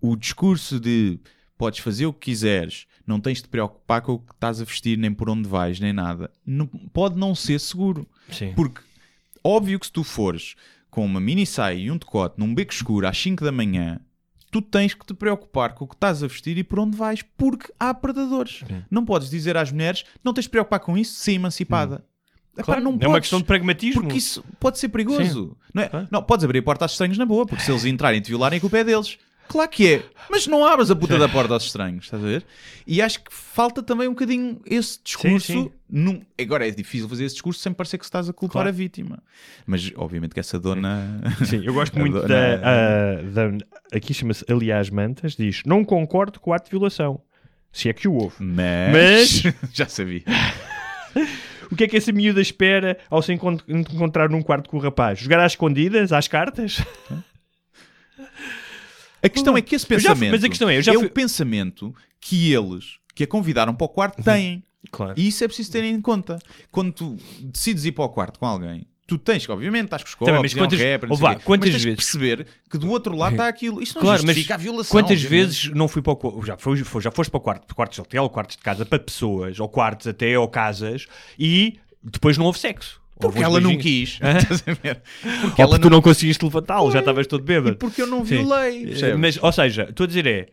o 0.00 0.16
discurso 0.16 0.78
de 0.78 1.18
podes 1.56 1.78
fazer 1.80 2.06
o 2.06 2.12
que 2.12 2.30
quiseres, 2.30 2.86
não 3.06 3.20
tens 3.20 3.38
de 3.38 3.44
te 3.44 3.48
preocupar 3.48 4.00
com 4.02 4.12
o 4.12 4.18
que 4.18 4.32
estás 4.32 4.60
a 4.60 4.64
vestir, 4.64 4.96
nem 4.98 5.12
por 5.12 5.28
onde 5.28 5.48
vais, 5.48 5.78
nem 5.80 5.92
nada, 5.92 6.30
não- 6.44 6.66
pode 6.66 7.18
não 7.18 7.34
ser 7.34 7.58
seguro. 7.58 8.06
Sim. 8.30 8.52
Porque, 8.54 8.80
óbvio 9.44 9.78
que 9.80 9.86
se 9.86 9.92
tu 9.92 10.04
fores 10.04 10.54
com 10.90 11.04
uma 11.04 11.20
mini 11.20 11.46
saia 11.46 11.76
e 11.78 11.90
um 11.90 11.96
decote 11.96 12.38
num 12.38 12.54
beco 12.54 12.72
escuro 12.72 13.06
às 13.06 13.16
5 13.18 13.44
da 13.44 13.52
manhã, 13.52 14.00
tu 14.50 14.60
tens 14.60 14.94
que 14.94 15.06
te 15.06 15.14
preocupar 15.14 15.74
com 15.74 15.84
o 15.84 15.88
que 15.88 15.94
estás 15.94 16.22
a 16.22 16.26
vestir 16.26 16.58
e 16.58 16.64
por 16.64 16.80
onde 16.80 16.96
vais, 16.96 17.22
porque 17.22 17.72
há 17.78 17.94
predadores. 17.94 18.64
Não 18.90 19.04
podes 19.04 19.30
dizer 19.30 19.56
às 19.56 19.70
mulheres, 19.70 20.04
não 20.24 20.32
tens 20.32 20.44
de 20.44 20.50
preocupar 20.50 20.80
com 20.80 20.98
isso, 20.98 21.14
ser 21.14 21.32
emancipada. 21.32 22.04
Epá, 22.54 22.64
Claro, 22.64 22.80
não 22.82 22.90
é 22.90 22.94
uma 22.94 23.00
podes, 23.00 23.20
questão 23.20 23.38
de 23.38 23.44
pragmatismo. 23.44 24.02
Porque 24.02 24.18
isso 24.18 24.44
pode 24.58 24.78
ser 24.78 24.88
perigoso. 24.88 25.56
Não, 25.72 25.82
é? 25.82 26.08
Não, 26.10 26.22
podes 26.22 26.44
abrir 26.44 26.58
a 26.58 26.62
porta 26.62 26.84
aos 26.84 26.92
estranhos 26.92 27.16
na 27.16 27.24
boa, 27.24 27.46
porque 27.46 27.62
se 27.62 27.70
eles 27.70 27.84
entrarem 27.86 28.18
e 28.18 28.22
te 28.22 28.28
violarem, 28.28 28.58
a 28.58 28.60
culpa 28.60 28.78
é 28.78 28.84
deles. 28.84 29.18
Claro 29.50 29.68
que 29.68 29.94
é, 29.94 30.02
mas 30.30 30.46
não 30.46 30.64
abras 30.64 30.92
a 30.92 30.94
puta 30.96 31.18
da 31.18 31.28
porta 31.28 31.54
aos 31.54 31.64
estranhos, 31.64 32.04
estás 32.04 32.22
a 32.22 32.26
ver? 32.26 32.46
E 32.86 33.02
acho 33.02 33.18
que 33.24 33.34
falta 33.34 33.82
também 33.82 34.06
um 34.06 34.12
bocadinho 34.12 34.60
esse 34.64 35.00
discurso. 35.02 35.46
sim. 35.52 35.70
num- 35.90 36.22
Agora 36.40 36.68
é 36.68 36.70
difícil 36.70 37.08
fazer 37.08 37.24
esse 37.24 37.34
discurso 37.34 37.60
sem 37.60 37.72
parecer 37.72 37.98
que 37.98 38.04
estás 38.04 38.28
a 38.28 38.32
culpar 38.32 38.52
Claro. 38.62 38.68
a 38.68 38.72
vítima. 38.72 39.20
Mas 39.66 39.90
obviamente 39.96 40.34
que 40.34 40.38
essa 40.40 40.56
dona. 40.56 41.20
Sim, 41.44 41.62
eu 41.64 41.74
gosto 41.74 41.92
muito 41.98 42.14
dona- 42.14 42.28
da, 42.28 42.68
a- 42.70 43.22
da- 43.22 43.64
Aqui 43.92 44.14
chama-se 44.14 44.44
Aliás 44.48 44.88
Mantas, 44.88 45.34
diz: 45.34 45.62
Não 45.66 45.84
concordo 45.84 46.38
com 46.38 46.50
o 46.50 46.54
ato 46.54 46.66
de 46.66 46.70
violação. 46.70 47.20
Se 47.72 47.88
é 47.88 47.92
que 47.92 48.06
o 48.06 48.14
houve. 48.14 48.36
Mas. 48.38 49.42
Já 49.74 49.86
sabia. 49.88 50.22
O 51.72 51.76
que 51.76 51.84
é 51.84 51.88
que 51.88 51.96
essa 51.96 52.10
miúda 52.10 52.40
espera 52.40 52.98
ao 53.08 53.22
se 53.22 53.32
encont- 53.32 53.62
encontrar 53.68 54.28
num 54.28 54.42
quarto 54.42 54.68
com 54.68 54.76
o 54.76 54.80
rapaz? 54.80 55.20
Jogar 55.20 55.38
às 55.44 55.52
escondidas, 55.52 56.12
às 56.12 56.26
cartas? 56.26 56.82
A 59.22 59.28
questão 59.28 59.56
é 59.56 59.60
que 59.62 59.74
esse 59.74 59.84
Eu 59.92 59.98
já 59.98 60.10
pensamento. 60.10 60.32
mas 60.32 60.44
a 60.44 60.48
questão 60.48 60.68
é, 60.68 60.78
eu 60.78 60.82
já 60.82 60.92
fui- 60.94 61.06
o 61.06 61.10
pensamento 61.10 61.94
que 62.20 62.52
eles 62.52 62.98
que 63.14 63.24
a 63.24 63.26
convidaram 63.26 63.74
para 63.74 63.84
o 63.84 63.88
quarto 63.88 64.22
têm. 64.22 64.62
Claro. 64.90 65.14
E 65.16 65.28
isso 65.28 65.44
é 65.44 65.46
preciso 65.46 65.70
ter 65.72 65.84
em 65.84 66.00
conta. 66.00 66.38
Quando 66.70 66.92
tu 66.92 67.16
decides 67.42 67.84
ir 67.84 67.92
para 67.92 68.04
o 68.04 68.08
quarto 68.08 68.38
com 68.38 68.46
alguém, 68.46 68.86
tu 69.06 69.18
tens 69.18 69.44
que, 69.44 69.52
obviamente, 69.52 69.84
estás 69.86 70.02
com 70.02 70.08
os 70.08 70.14
copos, 70.14 70.34
mas 70.40 70.52
é 70.52 70.56
um 70.56 70.58
quantas- 70.60 70.78
rapper, 70.78 71.08
quê, 71.38 71.44
quantas 71.44 71.70
mas 71.72 71.82
vezes- 71.84 71.96
perceber 71.96 72.46
que 72.70 72.78
do 72.78 72.88
outro 72.88 73.14
lado 73.14 73.32
está 73.32 73.46
aquilo. 73.48 73.82
Isso 73.82 73.94
não 73.96 74.02
Claro, 74.02 74.22
justifica 74.22 74.54
a 74.54 74.56
violação. 74.56 74.90
quantas 74.90 75.18
obviamente. 75.22 75.28
vezes 75.46 75.64
não 75.74 75.86
fui 75.86 76.00
para 76.00 76.12
o 76.12 76.16
quarto? 76.16 76.46
Já, 76.46 76.56
foi, 76.56 76.76
foi- 76.78 77.02
já 77.02 77.10
foste 77.10 77.30
para 77.30 77.38
o 77.38 77.40
quarto, 77.40 77.74
quartos 77.74 77.96
de 77.96 78.00
hotel, 78.00 78.30
quartos 78.30 78.56
de 78.56 78.62
casa, 78.62 78.86
para 78.86 78.98
pessoas, 78.98 79.60
ou 79.60 79.68
quartos 79.68 80.06
até, 80.06 80.38
ou 80.38 80.48
casas, 80.48 81.06
e 81.38 81.78
depois 82.02 82.38
não 82.38 82.46
houve 82.46 82.58
sexo. 82.58 82.99
Porque 83.20 83.42
ela 83.42 83.60
não 83.60 83.76
beijinhos. 83.76 84.18
quis. 84.18 84.20
Estás 84.42 84.64
a 84.66 84.72
ver? 84.74 85.02
Porque 85.42 85.62
Ou 85.62 85.68
porque 85.68 85.78
tu 85.78 85.90
não 85.90 86.00
conseguiste 86.02 86.44
levantá-lo, 86.44 86.90
já 86.90 87.00
estavas 87.00 87.26
todo 87.26 87.42
E 87.42 87.44
bêbado. 87.46 87.76
porque 87.76 88.02
eu 88.02 88.06
não 88.06 88.24
violei. 88.24 88.92
Eh? 88.92 89.14
Mas, 89.16 89.36
ou 89.42 89.52
seja, 89.52 89.86
estou 89.90 90.04
a 90.04 90.06
dizer 90.06 90.26
é. 90.26 90.48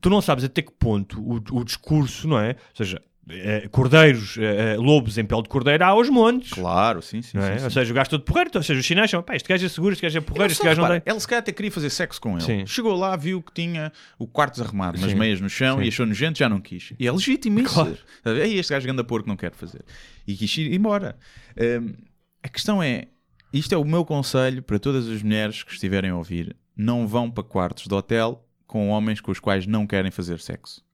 Tu 0.00 0.10
não 0.10 0.20
sabes 0.20 0.44
até 0.44 0.62
que 0.62 0.72
ponto 0.72 1.20
o, 1.20 1.36
o 1.58 1.64
discurso, 1.64 2.28
não 2.28 2.38
é? 2.38 2.50
Ou 2.50 2.56
seja, 2.76 3.02
eh, 3.28 3.68
cordeiros, 3.72 4.38
eh, 4.38 4.74
eh, 4.74 4.76
lobos 4.76 5.18
em 5.18 5.24
pele 5.24 5.42
de 5.42 5.48
cordeiro 5.48 5.82
há 5.84 5.88
aos 5.88 6.08
montes. 6.08 6.52
Claro, 6.52 7.02
sim, 7.02 7.22
sim. 7.22 7.36
É? 7.38 7.58
sim, 7.58 7.64
Ou 7.64 7.70
sim. 7.70 7.74
seja, 7.74 7.90
o 7.90 7.94
gajo 7.94 8.10
todo 8.10 8.22
porreiro, 8.22 8.50
ou 8.54 8.62
seja, 8.62 8.78
os 8.78 8.86
sinais 8.86 9.10
são, 9.10 9.22
pá, 9.22 9.34
este 9.34 9.48
gajo 9.48 9.66
é 9.66 9.68
seguro, 9.68 9.92
este 9.94 10.02
gajo 10.02 10.18
é 10.18 10.20
porreiro, 10.20 10.52
este 10.52 10.64
gajo 10.64 10.80
não 10.80 10.88
tem. 10.88 11.02
Ela 11.04 11.18
se 11.18 11.26
calhar 11.26 11.40
até 11.40 11.50
queria 11.50 11.72
fazer 11.72 11.90
sexo 11.90 12.20
com 12.20 12.32
ele. 12.36 12.42
Sim. 12.42 12.66
Chegou 12.66 12.94
lá, 12.94 13.16
viu 13.16 13.42
que 13.42 13.52
tinha 13.52 13.92
o 14.18 14.28
quarto 14.28 14.54
desarrumado, 14.54 14.98
Sim. 14.98 15.14
meias 15.16 15.40
no 15.40 15.48
chão 15.48 15.82
e 15.82 15.88
achou 15.88 16.06
nojento, 16.06 16.38
já 16.38 16.48
não 16.48 16.60
quis. 16.60 16.92
E 16.98 17.06
é 17.06 17.10
legítimo 17.10 17.58
isso. 17.58 17.74
Claro. 17.74 17.98
Ei, 18.24 18.58
este 18.58 18.72
gajo 18.72 18.86
ganda 18.86 19.02
porco 19.02 19.28
não 19.28 19.36
quer 19.36 19.52
fazer. 19.52 19.84
E 20.26 20.34
quis 20.36 20.56
ir 20.58 20.72
embora. 20.72 21.16
Hum, 21.58 21.94
a 22.42 22.48
questão 22.48 22.80
é, 22.80 23.08
Isto 23.52 23.74
é 23.74 23.78
o 23.78 23.84
meu 23.84 24.04
conselho 24.04 24.62
para 24.62 24.78
todas 24.78 25.08
as 25.08 25.20
mulheres 25.22 25.64
que 25.64 25.72
estiverem 25.72 26.10
a 26.10 26.16
ouvir. 26.16 26.56
Não 26.76 27.08
vão 27.08 27.28
para 27.28 27.42
quartos 27.42 27.88
de 27.88 27.94
hotel 27.94 28.46
com 28.66 28.90
homens 28.90 29.20
com 29.20 29.32
os 29.32 29.40
quais 29.40 29.66
não 29.66 29.84
querem 29.86 30.10
fazer 30.10 30.38
sexo. 30.38 30.85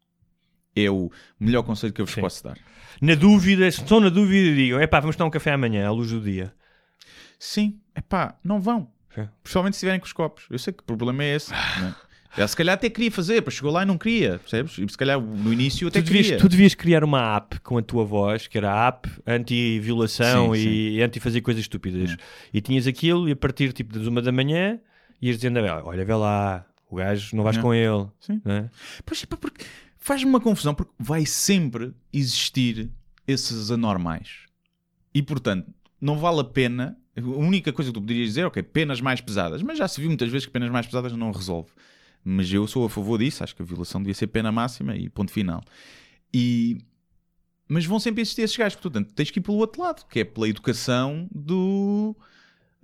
É 0.74 0.90
o 0.90 1.10
melhor 1.38 1.62
conselho 1.62 1.92
que 1.92 2.00
eu 2.00 2.06
vos 2.06 2.14
Sim. 2.14 2.20
posso 2.20 2.42
dar. 2.44 2.56
Na 3.00 3.14
dúvida, 3.14 3.70
se 3.70 3.80
estão 3.82 4.00
na 4.00 4.08
dúvida, 4.08 4.54
digam: 4.54 4.80
é 4.80 4.86
pá, 4.86 5.00
vamos 5.00 5.16
tomar 5.16 5.28
um 5.28 5.30
café 5.30 5.52
amanhã, 5.52 5.86
à 5.86 5.90
luz 5.90 6.10
do 6.10 6.20
dia. 6.20 6.52
Sim, 7.38 7.78
é 7.94 8.00
pá, 8.00 8.36
não 8.44 8.60
vão. 8.60 8.88
Sim. 9.14 9.28
Principalmente 9.42 9.74
se 9.74 9.78
estiverem 9.78 10.00
com 10.00 10.06
os 10.06 10.12
copos. 10.12 10.44
Eu 10.50 10.58
sei 10.58 10.72
que 10.72 10.80
o 10.80 10.84
problema 10.86 11.22
é 11.24 11.34
esse. 11.34 11.50
né? 11.52 11.94
Ela 12.34 12.48
se 12.48 12.56
calhar 12.56 12.72
até 12.74 12.88
queria 12.88 13.10
fazer, 13.10 13.34
depois 13.34 13.54
chegou 13.56 13.70
lá 13.70 13.82
e 13.82 13.84
não 13.84 13.98
queria, 13.98 14.38
percebes? 14.38 14.78
E 14.78 14.88
se 14.88 14.96
calhar 14.96 15.20
no 15.20 15.52
início 15.52 15.86
até 15.88 16.00
Tu 16.00 16.04
devias, 16.06 16.26
queria. 16.26 16.40
tu 16.40 16.48
devias 16.48 16.74
criar 16.74 17.04
uma 17.04 17.36
app 17.36 17.60
com 17.60 17.76
a 17.76 17.82
tua 17.82 18.06
voz, 18.06 18.46
que 18.46 18.56
era 18.56 18.72
a 18.72 18.86
app 18.88 19.06
anti-violação 19.26 20.54
Sim, 20.54 20.60
e 20.66 21.02
anti-fazer 21.02 21.40
coisas 21.42 21.62
estúpidas. 21.62 22.16
E 22.52 22.60
tinhas 22.62 22.86
aquilo 22.86 23.28
e 23.28 23.32
a 23.32 23.36
partir 23.36 23.72
tipo 23.72 23.92
das 23.98 24.06
uma 24.06 24.22
da 24.22 24.32
manhã 24.32 24.78
ias 25.20 25.36
dizendo: 25.36 25.58
olha, 25.60 26.04
vê 26.04 26.14
lá, 26.14 26.64
o 26.90 26.96
gajo 26.96 27.36
não 27.36 27.44
vais 27.44 27.56
É. 27.56 27.60
com 27.60 27.74
ele. 27.74 28.06
Sim. 28.20 28.40
né? 28.44 28.70
Pois, 29.04 29.22
epá, 29.22 29.36
porque 29.36 29.64
faz-me 30.02 30.28
uma 30.28 30.40
confusão, 30.40 30.74
porque 30.74 30.92
vai 30.98 31.24
sempre 31.24 31.94
existir 32.12 32.90
esses 33.26 33.70
anormais. 33.70 34.46
E, 35.14 35.22
portanto, 35.22 35.72
não 36.00 36.18
vale 36.18 36.40
a 36.40 36.44
pena... 36.44 36.98
A 37.14 37.20
única 37.20 37.72
coisa 37.72 37.90
que 37.90 37.94
tu 37.94 38.00
poderias 38.00 38.28
dizer, 38.28 38.46
ok, 38.46 38.62
penas 38.62 39.00
mais 39.00 39.20
pesadas. 39.20 39.62
Mas 39.62 39.78
já 39.78 39.86
se 39.86 40.00
viu 40.00 40.08
muitas 40.08 40.28
vezes 40.30 40.46
que 40.46 40.52
penas 40.52 40.70
mais 40.70 40.86
pesadas 40.86 41.12
não 41.12 41.30
resolve. 41.30 41.70
Mas 42.24 42.50
eu 42.52 42.66
sou 42.66 42.86
a 42.86 42.90
favor 42.90 43.18
disso. 43.18 43.44
Acho 43.44 43.54
que 43.54 43.62
a 43.62 43.64
violação 43.64 44.00
devia 44.00 44.14
ser 44.14 44.26
pena 44.26 44.50
máxima 44.50 44.96
e 44.96 45.08
ponto 45.08 45.30
final. 45.30 45.62
E... 46.32 46.78
Mas 47.68 47.84
vão 47.84 48.00
sempre 48.00 48.22
existir 48.22 48.42
esses 48.42 48.56
gajos. 48.56 48.76
Portanto, 48.80 49.12
tens 49.14 49.30
que 49.30 49.38
ir 49.38 49.42
pelo 49.42 49.58
outro 49.58 49.82
lado, 49.82 50.06
que 50.08 50.20
é 50.20 50.24
pela 50.24 50.48
educação 50.48 51.28
do... 51.30 52.16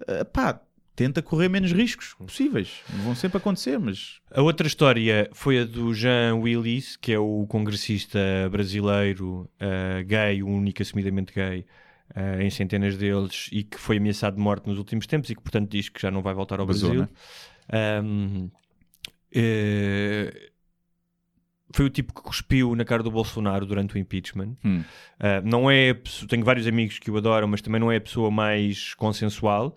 ah, 0.07 0.25
pá, 0.27 0.61
tenta 0.99 1.22
correr 1.22 1.49
menos 1.49 1.70
riscos 1.70 2.12
possíveis. 2.14 2.80
Vão 3.05 3.14
sempre 3.14 3.38
acontecer, 3.38 3.78
mas... 3.78 4.20
A 4.32 4.42
outra 4.42 4.66
história 4.66 5.30
foi 5.32 5.61
a 5.61 5.64
do 5.64 5.94
Jean 5.94 6.34
Willis, 6.34 6.96
que 6.96 7.12
é 7.12 7.18
o 7.20 7.46
congressista 7.46 8.18
brasileiro 8.51 9.49
eh, 9.61 10.03
gay, 10.03 10.42
o 10.42 10.49
único 10.49 10.82
assumidamente 10.82 11.32
gay, 11.32 11.64
eh, 12.16 12.42
em 12.42 12.51
centenas 12.51 12.96
deles, 12.96 13.49
e 13.53 13.62
que 13.62 13.78
foi 13.78 13.99
ameaçado 13.99 14.34
de 14.34 14.42
morte 14.42 14.66
nos 14.66 14.76
últimos 14.76 15.07
tempos 15.07 15.30
e 15.30 15.36
que, 15.36 15.40
portanto, 15.40 15.70
diz 15.70 15.88
que 15.88 16.03
já 16.03 16.11
não 16.11 16.20
vai 16.20 16.34
voltar 16.34 16.59
ao 16.59 16.66
Brasil. 16.66 16.92
né? 16.92 17.09
Ahm, 17.72 18.51
eh, 19.32 20.51
foi 21.71 21.85
o 21.85 21.91
tipo 21.91 22.14
que 22.14 22.23
cuspiu 22.23 22.75
na 22.75 22.85
cara 22.85 23.03
do 23.03 23.11
Bolsonaro 23.11 23.66
durante 23.66 23.95
o 23.95 23.99
impeachment. 23.99 24.57
Hum. 24.64 24.83
Uh, 25.19 25.45
não 25.45 25.71
é 25.71 25.95
tenho 26.29 26.45
vários 26.45 26.66
amigos 26.66 26.99
que 26.99 27.11
o 27.11 27.16
adoram, 27.16 27.49
mas 27.49 27.61
também 27.61 27.81
não 27.81 27.93
é 27.93 27.97
a 27.97 28.01
pessoa 28.01 28.31
mais 28.31 28.95
consensual. 28.95 29.77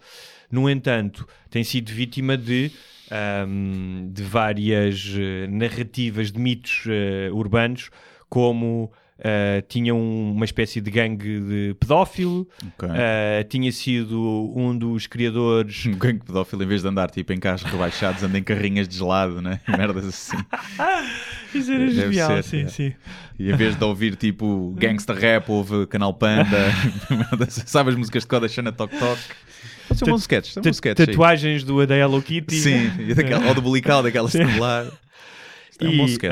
No 0.52 0.70
entanto, 0.70 1.28
tem 1.50 1.64
sido 1.64 1.92
vítima 1.92 2.38
de, 2.38 2.72
ahm, 3.10 4.12
de 4.12 4.22
várias 4.22 5.14
eh, 5.18 5.48
narrativas 5.48 6.30
de 6.30 6.40
mitos 6.40 6.84
eh, 6.88 7.30
urbanos, 7.32 7.90
como 8.30 8.92
eh, 9.24 9.64
tinha 9.70 9.94
um- 9.94 10.32
uma 10.32 10.46
espécie 10.46 10.82
de 10.82 10.90
gangue 10.90 11.40
de 11.40 11.76
pedófilo, 11.80 12.48
Ok. 12.76 12.90
eh, 12.94 13.44
tinha 13.48 13.72
sido 13.72 14.52
um 14.56 14.76
dos 14.76 15.06
criadores. 15.08 15.86
Um 15.92 15.94
gangue 15.98 16.24
pedófilo, 16.26 16.64
em 16.64 16.68
vez 16.68 16.82
de 16.82 16.88
andar 16.88 17.10
tipo 17.12 17.32
em 17.32 17.40
carros 17.40 17.62
rebaixados, 17.64 18.24
anda 18.24 18.38
em 18.38 18.44
carrinhas 18.44 18.88
de 18.88 18.98
gelado, 18.98 19.42
né? 19.42 19.60
Merdas 19.78 20.06
assim. 20.06 20.38
Isso 21.54 21.72
era 21.72 21.86
Deve 21.86 21.94
genial, 22.14 22.30
ser, 22.38 22.44
sim, 22.44 22.62
é. 22.62 22.68
sim. 22.68 22.94
E 23.38 23.52
em 23.52 23.56
vez 23.56 23.76
de 23.76 23.84
ouvir 23.84 24.16
tipo 24.16 24.74
gangsta 24.78 25.14
rap, 25.14 25.50
ouve 25.52 25.86
Canal 25.88 26.14
Panda, 26.14 26.72
sabe 27.50 27.90
as 27.90 27.96
músicas 27.96 28.24
de 28.24 28.28
Coda 28.28 28.48
Xana 28.48 28.72
Tok 28.72 28.96
Tok. 28.98 29.20
Sketch, 30.18 30.56
é 30.56 30.60
um 30.60 30.62
bom 30.64 30.70
Ta- 30.70 30.70
sketch. 30.72 31.00
aí. 31.02 31.06
Tatuagens 31.08 31.64
do 31.64 31.86
da 31.86 31.98
Hello 31.98 32.22
Kitty. 32.22 32.56
Sim, 32.56 32.92
e 33.00 33.14
daquela, 33.14 33.46
ou 33.48 33.54
do 33.54 33.62
bulical, 33.62 34.02
daquela 34.02 34.28
estelar. 34.30 34.88
É 35.80 35.88
um 35.88 35.98
bom 35.98 36.06
sketch. 36.06 36.32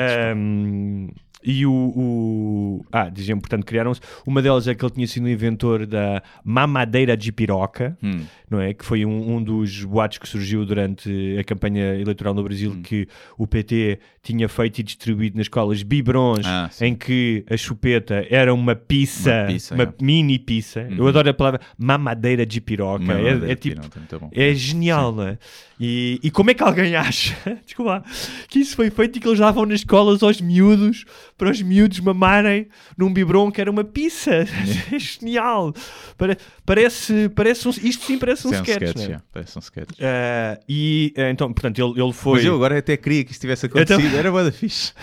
E 1.42 1.64
o, 1.64 1.72
o- 1.72 2.84
Ah, 2.92 3.08
diziam, 3.08 3.38
portanto, 3.38 3.64
criaram-se. 3.64 4.00
Uma 4.26 4.42
delas 4.42 4.66
é 4.68 4.74
que 4.74 4.84
ele 4.84 4.92
tinha 4.92 5.06
sido 5.06 5.24
o 5.24 5.28
inventor 5.28 5.86
da 5.86 6.22
mamadeira 6.44 7.16
de 7.16 7.32
piroca, 7.32 7.96
Hum. 8.02 8.20
não 8.50 8.60
é? 8.60 8.74
Que 8.74 8.84
foi 8.84 9.04
um, 9.06 9.36
um 9.36 9.42
dos 9.42 9.84
boatos 9.84 10.18
que 10.18 10.28
surgiu 10.28 10.64
durante 10.66 11.36
a 11.38 11.44
campanha 11.44 11.94
eleitoral 11.98 12.34
no 12.34 12.42
Brasil 12.42 12.72
Hum. 12.72 12.82
que 12.82 13.06
o 13.38 13.46
PT 13.46 13.98
tinha 14.22 14.48
feito 14.48 14.80
e 14.80 14.82
distribuído 14.82 15.36
nas 15.38 15.44
escolas 15.46 15.82
biberons 15.82 16.44
Ah, 16.46 16.68
em 16.80 16.94
que 16.94 17.44
a 17.50 17.56
chupeta 17.56 18.26
era 18.28 18.52
uma 18.52 18.74
pizza, 18.74 19.34
Uma 19.42 19.46
pizza, 19.46 19.74
uma 19.74 19.84
é. 19.84 19.92
mini 20.02 20.38
pizza. 20.38 20.86
Eu 20.90 21.02
Uhum. 21.04 21.08
adoro 21.08 21.30
a 21.30 21.34
palavra 21.34 21.60
mamadeira 21.78 22.44
de 22.44 22.60
piroca. 22.60 23.12
É- 23.12 23.52
é, 23.52 23.54
tipo. 23.54 23.80
bom. 24.18 24.30
É 24.32 24.52
genial, 24.54 25.12
não 25.12 25.22
é? 25.28 25.38
E, 25.82 26.20
e 26.22 26.30
como 26.30 26.50
é 26.50 26.54
que 26.54 26.62
alguém 26.62 26.94
acha, 26.96 27.34
desculpa 27.64 28.04
que 28.48 28.58
isso 28.58 28.76
foi 28.76 28.90
feito 28.90 29.16
e 29.16 29.20
que 29.20 29.26
eles 29.26 29.38
davam 29.38 29.64
nas 29.64 29.80
escolas 29.80 30.22
aos 30.22 30.38
miúdos 30.40 31.04
para 31.40 31.50
os 31.50 31.62
miúdos 31.62 31.98
mamarem 32.00 32.68
num 32.98 33.10
biberon 33.10 33.50
que 33.50 33.62
era 33.62 33.70
uma 33.70 33.82
pizza? 33.82 34.30
É 34.30 34.44
genial! 35.00 35.72
Pare- 36.18 36.36
parece, 36.66 37.30
parece 37.30 37.66
um, 37.66 37.70
isto 37.70 38.04
sim 38.04 38.18
parece 38.18 38.46
um 38.46 38.50
Isso 38.50 38.58
é 38.58 38.60
um 38.60 38.64
sketch, 38.64 38.82
sketch, 38.82 39.08
não 39.08 39.14
é? 39.14 39.16
é. 39.16 39.22
Parece 39.32 39.58
um 39.58 39.60
sketch. 39.60 39.98
Ah, 40.02 40.60
e 40.68 41.14
ah, 41.16 41.30
então, 41.30 41.50
portanto, 41.50 41.78
ele, 41.78 41.98
ele 41.98 42.12
foi. 42.12 42.34
Mas 42.34 42.44
eu 42.44 42.54
agora 42.54 42.78
até 42.78 42.94
queria 42.94 43.24
que 43.24 43.30
isso 43.32 43.40
tivesse 43.40 43.64
acontecido. 43.64 44.14
Era 44.14 44.30
boa 44.30 44.44
da 44.44 44.52
fixe. 44.52 44.92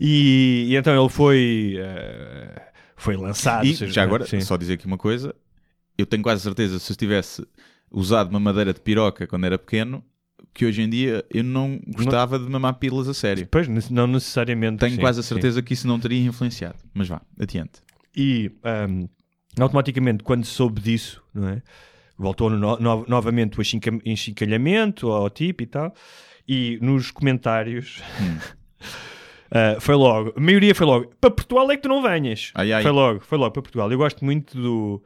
E, 0.00 0.66
e 0.68 0.76
então 0.76 0.96
ele 0.96 1.08
foi. 1.08 1.76
ah, 1.82 2.62
foi 2.96 3.16
lançado. 3.16 3.66
E 3.66 3.74
seja, 3.74 3.92
já 3.92 4.04
agora, 4.04 4.24
sim. 4.24 4.40
só 4.40 4.56
dizer 4.56 4.74
aqui 4.74 4.86
uma 4.86 4.96
coisa: 4.96 5.34
eu 5.98 6.06
tenho 6.06 6.22
quase 6.22 6.40
certeza, 6.40 6.78
se 6.78 6.92
eu 6.92 6.96
tivesse 6.96 7.44
usado 7.90 8.30
uma 8.30 8.38
madeira 8.38 8.72
de 8.72 8.80
piroca 8.80 9.26
quando 9.26 9.46
era 9.46 9.58
pequeno, 9.58 10.04
que 10.54 10.64
hoje 10.66 10.82
em 10.82 10.88
dia 10.88 11.24
eu 11.32 11.44
não 11.44 11.80
gostava 11.86 12.38
de 12.38 12.48
mamar 12.48 12.74
pílulas 12.74 13.08
a 13.08 13.14
sério. 13.14 13.46
Pois, 13.50 13.68
não 13.90 14.06
necessariamente. 14.06 14.78
Tenho 14.78 14.94
sim, 14.96 15.00
quase 15.00 15.20
a 15.20 15.22
sim. 15.22 15.28
certeza 15.30 15.62
que 15.62 15.72
isso 15.74 15.86
não 15.86 15.98
teria 16.00 16.20
influenciado. 16.26 16.76
Mas 16.92 17.08
vá, 17.08 17.20
adiante. 17.38 17.80
E 18.16 18.50
ahm, 18.64 19.06
automaticamente, 19.60 20.24
quando 20.24 20.44
soube 20.44 20.80
disso, 20.80 21.22
não 21.34 21.48
é? 21.48 21.62
voltou 22.20 22.50
no- 22.50 22.76
no- 22.80 23.04
novamente 23.06 23.56
o 23.58 23.62
enxinca- 23.62 23.96
enchincalhamento 24.04 25.08
ao 25.12 25.30
tipo 25.30 25.62
e 25.62 25.66
tal. 25.66 25.94
E 26.48 26.76
nos 26.82 27.10
comentários 27.12 28.02
ah, 29.50 29.76
foi 29.80 29.94
logo, 29.94 30.32
a 30.36 30.40
maioria 30.40 30.74
foi 30.74 30.86
logo 30.86 31.12
para 31.20 31.30
Portugal 31.30 31.70
é 31.70 31.76
que 31.76 31.82
tu 31.82 31.88
não 31.88 32.02
venhas. 32.02 32.50
Ai, 32.54 32.72
ai. 32.72 32.82
Foi 32.82 32.90
logo, 32.90 33.20
foi 33.20 33.38
logo 33.38 33.52
para 33.52 33.62
Portugal. 33.62 33.90
Eu 33.92 33.98
gosto 33.98 34.24
muito 34.24 34.60
do. 34.60 35.02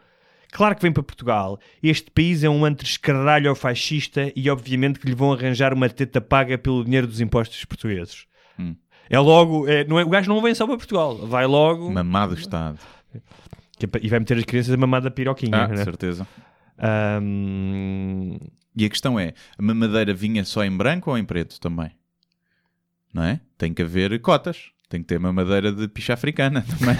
Claro 0.52 0.76
que 0.76 0.82
vem 0.82 0.92
para 0.92 1.02
Portugal. 1.02 1.58
Este 1.82 2.10
país 2.10 2.44
é 2.44 2.48
um 2.48 2.62
antro 2.64 2.86
escarralho 2.86 3.54
fascista 3.54 4.30
e 4.36 4.50
obviamente 4.50 5.00
que 5.00 5.06
lhe 5.08 5.14
vão 5.14 5.32
arranjar 5.32 5.72
uma 5.72 5.88
teta 5.88 6.20
paga 6.20 6.58
pelo 6.58 6.84
dinheiro 6.84 7.06
dos 7.06 7.20
impostos 7.22 7.64
portugueses. 7.64 8.26
Hum. 8.58 8.76
É 9.08 9.18
logo, 9.18 9.66
é, 9.66 9.82
não 9.84 9.98
é, 9.98 10.04
o 10.04 10.08
gajo 10.10 10.28
não 10.28 10.42
vem 10.42 10.54
só 10.54 10.66
para 10.66 10.76
Portugal, 10.76 11.16
vai 11.26 11.46
logo 11.46 11.90
Mamado 11.90 12.34
Estado. 12.34 12.78
que 13.78 13.86
é 13.86 13.88
e 14.02 14.08
vai 14.08 14.18
meter 14.20 14.36
as 14.36 14.44
crianças 14.44 14.72
a 14.72 14.76
mamar 14.76 15.00
da 15.00 15.10
piroquinha. 15.10 15.56
Ah, 15.64 15.68
né? 15.68 15.82
certeza. 15.84 16.28
Ahm, 16.78 18.38
E 18.76 18.84
a 18.84 18.88
questão 18.90 19.18
é: 19.18 19.34
a 19.58 19.62
mamadeira 19.62 20.12
vinha 20.14 20.44
só 20.44 20.62
em 20.64 20.74
branco 20.76 21.10
ou 21.10 21.18
em 21.18 21.24
preto 21.24 21.58
também? 21.60 21.90
Não 23.12 23.22
é? 23.24 23.40
Tem 23.58 23.72
que 23.72 23.82
haver 23.82 24.18
cotas. 24.20 24.70
Tem 24.92 25.00
que 25.00 25.06
ter 25.06 25.18
mamadeira 25.18 25.72
de 25.72 25.88
picha 25.88 26.12
africana 26.12 26.62
também. 26.78 26.94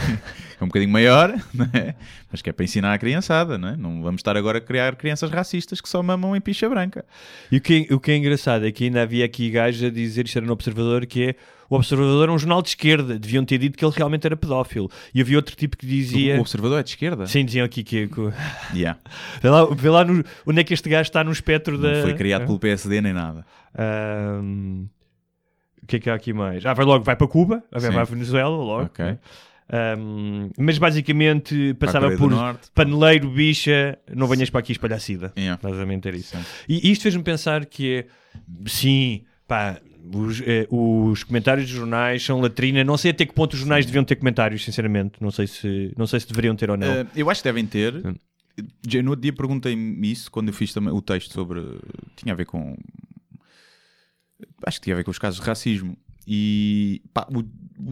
É 0.58 0.64
um 0.64 0.66
bocadinho 0.66 0.90
maior, 0.90 1.30
não 1.52 1.68
é? 1.74 1.94
Mas 2.30 2.40
que 2.40 2.48
é 2.48 2.52
para 2.52 2.64
ensinar 2.64 2.94
a 2.94 2.98
criançada, 2.98 3.58
não 3.58 3.68
é? 3.68 3.76
Não 3.76 4.02
vamos 4.02 4.20
estar 4.20 4.34
agora 4.34 4.56
a 4.56 4.60
criar 4.62 4.96
crianças 4.96 5.30
racistas 5.30 5.78
que 5.78 5.86
só 5.86 6.02
mamam 6.02 6.34
em 6.34 6.40
picha 6.40 6.66
branca. 6.70 7.04
E 7.50 7.58
o 7.58 7.60
que, 7.60 7.86
é, 7.90 7.94
o 7.94 8.00
que 8.00 8.10
é 8.12 8.16
engraçado 8.16 8.66
é 8.66 8.72
que 8.72 8.84
ainda 8.84 9.02
havia 9.02 9.26
aqui 9.26 9.50
gajos 9.50 9.84
a 9.84 9.90
dizer, 9.90 10.24
isto 10.24 10.38
era 10.38 10.46
no 10.46 10.54
Observador, 10.54 11.04
que 11.04 11.22
é 11.22 11.34
o 11.68 11.74
Observador 11.76 12.30
é 12.30 12.32
um 12.32 12.38
jornal 12.38 12.62
de 12.62 12.68
esquerda, 12.70 13.18
deviam 13.18 13.44
ter 13.44 13.58
dito 13.58 13.76
que 13.76 13.84
ele 13.84 13.92
realmente 13.94 14.26
era 14.26 14.36
pedófilo. 14.36 14.90
E 15.14 15.20
havia 15.20 15.36
outro 15.36 15.54
tipo 15.54 15.76
que 15.76 15.86
dizia. 15.86 16.38
O 16.38 16.40
observador 16.40 16.80
é 16.80 16.82
de 16.82 16.88
esquerda? 16.90 17.26
Sim, 17.26 17.44
diziam 17.44 17.66
aqui 17.66 17.82
que. 17.84 18.08
que 18.08 18.20
Yeah. 18.74 18.98
vê 19.42 19.50
lá, 19.50 19.64
vê 19.66 19.90
lá 19.90 20.02
no- 20.04 20.24
onde 20.46 20.60
é 20.60 20.64
que 20.64 20.72
este 20.72 20.88
gajo 20.88 21.08
está 21.08 21.22
no 21.22 21.30
espectro 21.30 21.76
da. 21.76 21.92
Não 21.96 22.02
foi 22.02 22.14
criado 22.14 22.46
pelo 22.46 22.58
PSD 22.58 23.02
nem 23.02 23.12
nada. 23.12 23.44
O 23.74 24.86
que 25.92 25.96
é 25.96 26.00
que 26.00 26.10
há 26.10 26.14
aqui 26.14 26.32
mais? 26.32 26.64
Ah, 26.64 26.72
vai 26.72 26.84
logo, 26.84 27.04
vai 27.04 27.16
para 27.16 27.26
Cuba, 27.26 27.62
vai 27.70 27.80
Sim. 27.80 27.90
para 27.90 28.00
a 28.00 28.04
Venezuela, 28.04 28.56
logo. 28.56 28.84
Ok. 28.84 29.04
né? 29.04 29.18
Ahm, 29.70 30.50
mas 30.58 30.76
basicamente 30.76 31.74
passava 31.74 32.10
por 32.16 32.30
Norte. 32.30 32.70
paneleiro, 32.74 33.30
bicha, 33.30 33.98
não 34.14 34.26
venhas 34.26 34.50
para 34.50 34.60
aqui 34.60 34.72
espalhar 34.72 35.00
sida. 35.00 35.32
Yeah. 35.36 35.58
Basicamente 35.62 36.08
era 36.08 36.16
isso. 36.16 36.36
Sim. 36.36 36.44
E 36.68 36.90
isto 36.90 37.02
fez-me 37.02 37.22
pensar 37.22 37.64
que 37.64 38.00
é, 38.00 38.06
sim, 38.66 39.22
pá, 39.48 39.80
os, 40.14 40.42
eh, 40.42 40.66
os 40.68 41.24
comentários 41.24 41.66
dos 41.66 41.76
jornais 41.76 42.22
são 42.22 42.40
latrina. 42.40 42.84
Não 42.84 42.98
sei 42.98 43.12
até 43.12 43.24
que 43.24 43.32
ponto 43.32 43.54
os 43.54 43.60
jornais 43.60 43.86
deviam 43.86 44.04
ter 44.04 44.16
comentários, 44.16 44.64
sinceramente. 44.64 45.14
Não 45.20 45.30
sei 45.30 45.46
se, 45.46 45.92
não 45.96 46.06
sei 46.06 46.20
se 46.20 46.28
deveriam 46.28 46.54
ter 46.56 46.70
ou 46.70 46.76
não. 46.76 47.02
Uh, 47.02 47.06
eu 47.14 47.30
acho 47.30 47.40
que 47.40 47.48
devem 47.48 47.64
ter. 47.64 47.94
Já 48.86 49.02
No 49.02 49.10
outro 49.10 49.22
dia 49.22 49.32
perguntei-me 49.32 50.10
isso 50.10 50.30
quando 50.30 50.48
eu 50.48 50.54
fiz 50.54 50.72
também 50.72 50.92
o 50.92 51.00
texto 51.00 51.32
sobre. 51.32 51.62
Tinha 52.16 52.34
a 52.34 52.36
ver 52.36 52.44
com. 52.44 52.76
Acho 54.66 54.78
que 54.80 54.84
tinha 54.84 54.94
a 54.94 54.98
ver 54.98 55.04
com 55.04 55.10
os 55.10 55.18
casos 55.18 55.40
de 55.40 55.46
racismo. 55.46 55.96
e 56.26 57.02
pá, 57.12 57.26
o, 57.30 57.40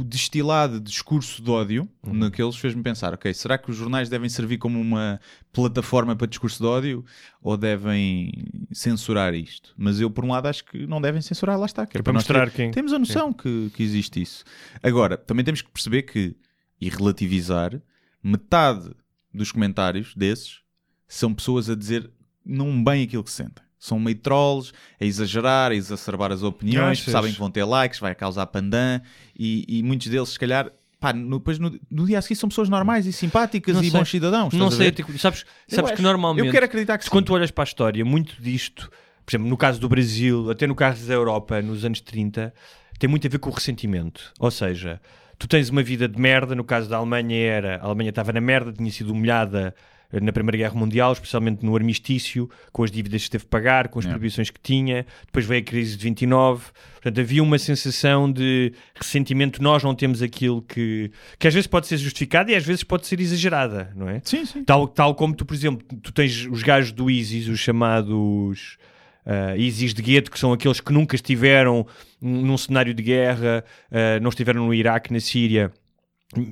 o 0.01 0.05
destilado 0.05 0.79
de 0.79 0.87
discurso 0.91 1.43
de 1.43 1.51
ódio 1.51 1.89
naqueles 2.05 2.57
fez-me 2.57 2.83
pensar: 2.83 3.13
ok, 3.15 3.33
será 3.35 3.59
que 3.59 3.71
os 3.71 3.77
jornais 3.77 4.09
devem 4.09 4.29
servir 4.29 4.59
como 4.59 4.81
uma 4.81 5.21
plataforma 5.53 6.15
para 6.15 6.27
discurso 6.29 6.59
de 6.63 6.67
ódio 6.69 7.05
ou 7.43 7.57
devem 7.57 8.31
censurar 8.73 9.35
isto? 9.35 9.75
Mas 9.77 10.01
eu, 10.01 10.09
por 10.11 10.25
um 10.25 10.29
lado, 10.31 10.47
acho 10.47 10.65
que 10.65 10.87
não 10.87 11.01
devem 11.01 11.21
censurar, 11.21 11.59
lá 11.59 11.67
está. 11.67 11.87
Que 11.87 11.99
é 11.99 12.03
para 12.03 12.13
nós 12.13 12.23
mostrar 12.23 12.49
ter- 12.51 12.57
quem- 12.57 12.71
Temos 12.71 12.93
a 12.93 12.99
noção 12.99 13.33
que, 13.33 13.71
que 13.75 13.83
existe 13.83 14.23
isso. 14.23 14.45
Agora, 14.83 15.17
também 15.17 15.45
temos 15.45 15.61
que 15.63 15.71
perceber 15.71 16.03
que, 16.03 16.37
e 16.81 16.89
relativizar, 16.89 17.81
metade 18.23 18.91
dos 19.35 19.51
comentários 19.53 20.15
desses 20.15 20.61
são 21.09 21.35
pessoas 21.35 21.69
a 21.69 21.75
dizer 21.75 22.11
não 22.45 22.83
bem 22.83 23.03
aquilo 23.05 23.25
que 23.25 23.31
sentem. 23.33 23.65
São 23.81 23.99
meio 23.99 24.19
trolls, 24.19 24.73
a 25.01 25.05
exagerar, 25.07 25.73
a 25.73 25.75
exacerbar 25.75 26.31
as 26.31 26.43
opiniões, 26.43 27.01
Achas? 27.01 27.11
sabem 27.13 27.33
que 27.33 27.39
vão 27.39 27.51
ter 27.51 27.65
likes, 27.65 27.99
vai 27.99 28.15
causar 28.15 28.47
pandan, 28.47 29.01
e, 29.37 29.65
e 29.67 29.83
muitos 29.83 30.07
deles, 30.09 30.29
se 30.29 30.39
calhar, 30.39 30.71
pá, 31.01 31.15
no, 31.15 31.39
depois 31.39 31.59
no, 31.59 31.81
no 31.91 32.07
dia 32.07 32.19
a 32.19 32.23
seguir 32.23 32.37
são 32.37 32.51
pessoas 32.51 32.69
normais 32.69 33.07
e 33.07 33.13
simpáticas 33.13 33.75
Não 33.75 33.83
e 33.83 33.91
sei. 33.91 33.99
bons 33.99 34.11
cidadãos. 34.11 34.53
Não 34.53 34.71
sei, 34.71 34.87
ver? 34.87 34.93
tipo, 34.93 35.19
sabes, 35.19 35.47
Eu 35.67 35.77
sabes 35.77 35.93
que 35.93 36.03
normalmente. 36.03 36.45
Eu 36.47 36.53
quero 36.53 36.67
acreditar 36.67 36.99
que 36.99 37.09
quando 37.09 37.25
sim. 37.25 37.27
tu 37.29 37.35
olhas 37.35 37.51
para 37.51 37.65
a 37.65 37.67
história, 37.67 38.05
muito 38.05 38.41
disto, 38.41 38.91
por 39.25 39.31
exemplo, 39.31 39.49
no 39.49 39.57
caso 39.57 39.81
do 39.81 39.89
Brasil, 39.89 40.51
até 40.51 40.67
no 40.67 40.75
caso 40.75 41.07
da 41.09 41.15
Europa, 41.15 41.63
nos 41.63 41.83
anos 41.83 42.03
30, 42.03 42.53
tem 42.99 43.09
muito 43.09 43.27
a 43.27 43.31
ver 43.31 43.39
com 43.39 43.49
o 43.49 43.53
ressentimento. 43.53 44.31
Ou 44.39 44.51
seja, 44.51 45.01
tu 45.39 45.49
tens 45.49 45.71
uma 45.71 45.83
vida 45.83 46.07
de 46.07 46.21
merda, 46.21 46.55
no 46.55 46.65
caso 46.65 46.87
da 46.91 46.99
Alemanha 46.99 47.35
era, 47.35 47.77
a 47.79 47.87
Alemanha 47.87 48.11
estava 48.11 48.31
na 48.31 48.43
merda, 48.43 48.75
tinha 48.75 48.91
sido 48.93 49.13
humilhada 49.13 49.75
na 50.13 50.33
Primeira 50.33 50.57
Guerra 50.57 50.75
Mundial, 50.75 51.13
especialmente 51.13 51.65
no 51.65 51.77
armistício, 51.77 52.51
com 52.73 52.83
as 52.83 52.91
dívidas 52.91 53.25
que 53.25 53.31
teve 53.31 53.45
que 53.45 53.51
pagar, 53.51 53.89
com 53.89 53.99
as 53.99 54.05
Yeah. 54.05 54.19
proibições 54.19 54.51
que 54.51 54.59
tinha, 54.61 55.07
depois 55.27 55.47
veio 55.47 55.61
a 55.61 55.65
crise 55.65 55.97
de 55.97 56.03
29, 56.03 56.65
portanto 56.95 57.21
havia 57.21 57.43
uma 57.43 57.59
sensação 57.59 58.31
de 58.31 58.73
ressentimento, 58.95 59.63
nós 59.63 59.85
não 59.85 59.95
temos 59.95 60.21
aquilo 60.21 60.63
que, 60.63 61.13
que 61.39 61.47
às 61.47 61.55
vezes 61.55 61.67
pode 61.67 61.87
ser 61.87 61.97
justificada 61.97 62.51
e 62.51 62.57
às 62.57 62.65
vezes 62.65 62.83
pode 62.83 63.07
ser 63.07 63.21
exagerada, 63.21 63.93
não 63.95 64.09
é? 64.09 64.21
Sim, 64.25 64.45
sim. 64.45 64.65
Tal, 64.65 64.89
tal 64.89 65.15
como 65.15 65.35
tu, 65.35 65.45
por 65.45 65.55
exemplo, 65.55 65.87
tu 66.03 66.13
tens 66.13 66.47
os 66.47 66.63
gajos 66.63 66.93
do 66.93 67.09
ISIS, 67.09 67.47
os 67.47 67.61
chamados 67.61 68.79
uh, 69.27 69.57
ISIS 69.57 69.95
de 69.95 70.03
gueto, 70.03 70.31
que 70.31 70.39
são 70.39 70.53
aqueles 70.53 70.81
que 70.81 70.93
nunca 70.93 71.15
estiveram 71.15 71.87
num 72.21 72.59
cenário 72.59 72.93
de 72.93 73.03
guerra, 73.03 73.65
uh, 73.91 74.21
não 74.21 74.31
estiveram 74.31 74.67
no 74.67 74.75
Iraque, 74.75 75.13
na 75.13 75.21
Síria, 75.21 75.73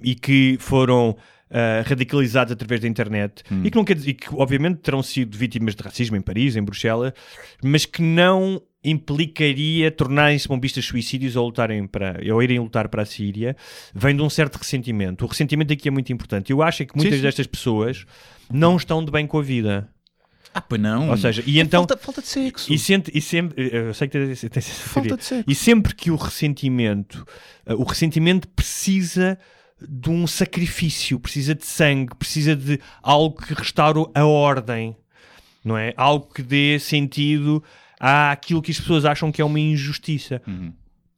e 0.02 0.14
que 0.14 0.56
foram 0.60 1.16
uh, 1.50 1.88
radicalizados 1.88 2.52
através 2.52 2.80
da 2.80 2.88
internet, 2.88 3.42
e, 3.64 3.70
que 3.70 3.76
não 3.76 3.84
quer 3.84 3.94
dizer, 3.94 4.10
e 4.10 4.14
que 4.14 4.28
obviamente 4.34 4.78
terão 4.78 5.02
sido 5.02 5.36
vítimas 5.36 5.74
de 5.74 5.82
racismo 5.82 6.16
em 6.16 6.20
Paris, 6.20 6.56
em 6.56 6.62
Bruxelas, 6.62 7.12
mas 7.62 7.84
que 7.84 8.02
não 8.02 8.62
implicaria 8.82 9.90
tornarem-se 9.90 10.46
bombistas 10.46 10.84
suicídios 10.84 11.36
ou, 11.36 11.46
lutarem 11.46 11.86
para, 11.86 12.20
ou 12.32 12.42
irem 12.42 12.58
lutar 12.58 12.88
para 12.88 13.02
a 13.02 13.06
Síria, 13.06 13.56
vem 13.94 14.14
de 14.14 14.22
um 14.22 14.30
certo 14.30 14.56
ressentimento. 14.56 15.24
O 15.24 15.28
ressentimento 15.28 15.72
aqui 15.72 15.88
é 15.88 15.90
muito 15.90 16.12
importante. 16.12 16.52
Eu 16.52 16.62
acho 16.62 16.82
é 16.82 16.86
que 16.86 16.96
muitas 16.96 17.16
sim. 17.16 17.22
destas 17.22 17.46
pessoas 17.46 18.06
não 18.50 18.76
estão 18.76 19.04
de 19.04 19.10
bem 19.10 19.26
com 19.26 19.38
a 19.38 19.42
vida. 19.42 19.88
Ah, 20.54 20.60
pois 20.60 20.80
não. 20.80 21.10
Ou 21.10 21.16
seja, 21.16 21.42
e 21.46 21.60
então... 21.60 21.80
falta, 21.80 21.96
falta 21.96 22.22
de 22.22 22.28
sexo. 22.28 22.72
E, 22.72 22.78
sente, 22.78 23.10
e 23.14 23.20
sempre, 23.20 23.70
eu 23.72 23.92
sei 23.92 24.08
que 24.08 24.34
Falta 24.60 25.16
de 25.16 25.24
sexo. 25.24 25.44
E 25.46 25.54
sempre 25.54 25.94
que 25.94 26.10
o 26.10 26.16
ressentimento, 26.16 27.26
uh, 27.66 27.74
o 27.74 27.84
ressentimento 27.84 28.48
precisa 28.48 29.38
de 29.80 30.10
um 30.10 30.26
sacrifício, 30.26 31.20
precisa 31.20 31.54
de 31.54 31.64
sangue, 31.64 32.14
precisa 32.14 32.56
de 32.56 32.80
algo 33.02 33.40
que 33.40 33.54
restaure 33.54 34.06
a 34.14 34.24
ordem, 34.24 34.96
não 35.64 35.76
é? 35.76 35.92
Algo 35.96 36.32
que 36.32 36.42
dê 36.42 36.78
sentido 36.78 37.62
àquilo 38.00 38.62
que 38.62 38.70
as 38.70 38.80
pessoas 38.80 39.04
acham 39.04 39.30
que 39.30 39.40
é 39.40 39.44
uma 39.44 39.60
injustiça. 39.60 40.42
Uhum. 40.46 40.72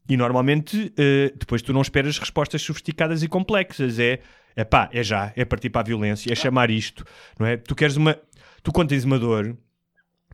E 0.09 0.17
normalmente, 0.17 0.93
eh, 0.97 1.33
depois 1.39 1.63
tu 1.63 1.73
não 1.73 1.81
esperas 1.81 2.19
respostas 2.19 2.63
sofisticadas 2.63 3.23
e 3.23 3.29
complexas. 3.29 3.99
É, 3.99 4.19
é 4.57 4.65
pá, 4.65 4.91
é 4.93 5.03
já, 5.03 5.33
é 5.37 5.45
partir 5.45 5.71
para 5.71 5.83
a 5.83 5.85
violência, 5.85 6.33
é 6.33 6.35
chamar 6.35 6.71
isto, 6.71 7.05
não 7.39 7.47
é? 7.47 7.57
Tu 7.57 7.75
queres 7.75 7.97
uma. 7.97 8.19
Tu, 8.63 8.73
quando 8.73 8.89
tens 8.89 9.05
uma 9.05 9.19
dor, 9.19 9.57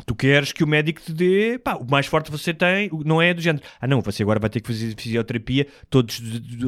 tu 0.05 0.14
queres 0.14 0.53
que 0.53 0.62
o 0.62 0.66
médico 0.66 1.01
te 1.01 1.12
dê. 1.12 1.59
Pá, 1.59 1.74
o 1.74 1.90
mais 1.90 2.07
forte 2.07 2.30
você 2.30 2.53
tem, 2.53 2.90
não 3.05 3.22
é 3.22 3.32
do 3.32 3.40
género. 3.40 3.64
Ah, 3.80 3.86
não, 3.86 4.01
você 4.01 4.22
agora 4.22 4.38
vai 4.38 4.51
ter 4.51 4.61
que 4.61 4.66
fazer 4.66 4.94
fisioterapia 4.97 5.66
todos, 5.88 6.20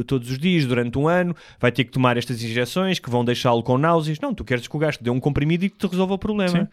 todos 0.07 0.31
os 0.31 0.39
dias, 0.39 0.65
durante 0.65 0.99
um 0.99 1.07
ano, 1.09 1.35
vai 1.61 1.71
ter 1.71 1.85
que 1.85 1.91
tomar 1.91 2.17
estas 2.17 2.43
injeções 2.43 2.99
que 2.99 3.11
vão 3.11 3.25
deixá-lo 3.25 3.63
com 3.63 3.77
náuseas. 3.77 4.19
Não, 4.21 4.33
tu 4.33 4.45
queres 4.45 4.67
que 4.67 4.77
o 4.77 4.79
gajo 4.79 4.99
te 4.99 5.05
dê 5.05 5.11
um 5.11 5.21
comprimido 5.21 5.65
e 5.65 5.71
que 5.71 5.77
te 5.77 5.87
resolva 5.87 6.15
o 6.15 6.19
problema. 6.19 6.71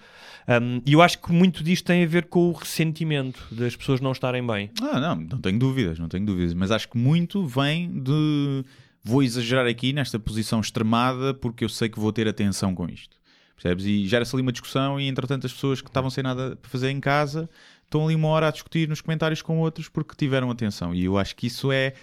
Um, 0.47 0.82
e 0.86 0.93
eu 0.93 1.01
acho 1.01 1.20
que 1.20 1.32
muito 1.32 1.64
disto 1.64 1.86
tem 1.86 2.03
a 2.03 2.08
ver 2.08 2.26
com 2.26 2.49
o 2.49 2.51
ressentimento 2.51 3.43
das 3.51 3.76
pessoas 3.76 3.99
não 3.99 4.12
estarem 4.12 4.45
bem. 4.45 4.70
Ah, 4.82 4.99
não, 4.99 5.16
não 5.16 5.39
tenho 5.39 5.58
dúvidas, 5.58 5.97
não 5.99 6.08
tenho 6.08 6.26
dúvidas. 6.26 6.53
Mas 6.53 6.72
acho 6.72 6.88
que 6.88 6.97
muito 6.97 7.45
vem 7.45 8.01
de. 8.01 8.64
Vou 9.03 9.22
exagerar 9.22 9.68
aqui 9.68 9.93
nesta 9.93 10.18
posição 10.18 10.60
extremada 10.60 11.34
porque 11.34 11.64
eu 11.64 11.70
sei 11.70 11.89
que 11.89 11.99
vou 11.99 12.12
ter 12.12 12.28
atenção 12.28 12.74
com 12.74 12.88
isto. 12.89 13.18
Percebes? 13.56 13.86
E 13.86 14.06
gera-se 14.08 14.36
ali 14.36 14.41
uma 14.41 14.51
discussão 14.51 14.99
e, 14.99 15.08
entretanto, 15.08 15.45
as 15.45 15.53
pessoas 15.53 15.82
que 15.82 15.88
estavam 15.88 16.10
sem 16.10 16.24
nada 16.24 16.56
para 16.56 16.70
fazer 16.70 16.89
em 16.89 16.99
casa 16.99 17.49
estão 17.84 18.06
ali 18.06 18.16
uma 18.16 18.28
hora 18.28 18.47
a 18.49 18.51
discutir 18.51 18.88
nos 18.89 19.01
comentários 19.01 19.41
com 19.41 19.60
outros 19.60 19.88
porque 19.88 20.14
tiveram 20.16 20.51
atenção. 20.51 20.93
E 20.93 21.06
eu 21.06 21.18
acho 21.18 21.36
que 21.36 21.47
isso 21.47 21.72
é. 21.72 21.93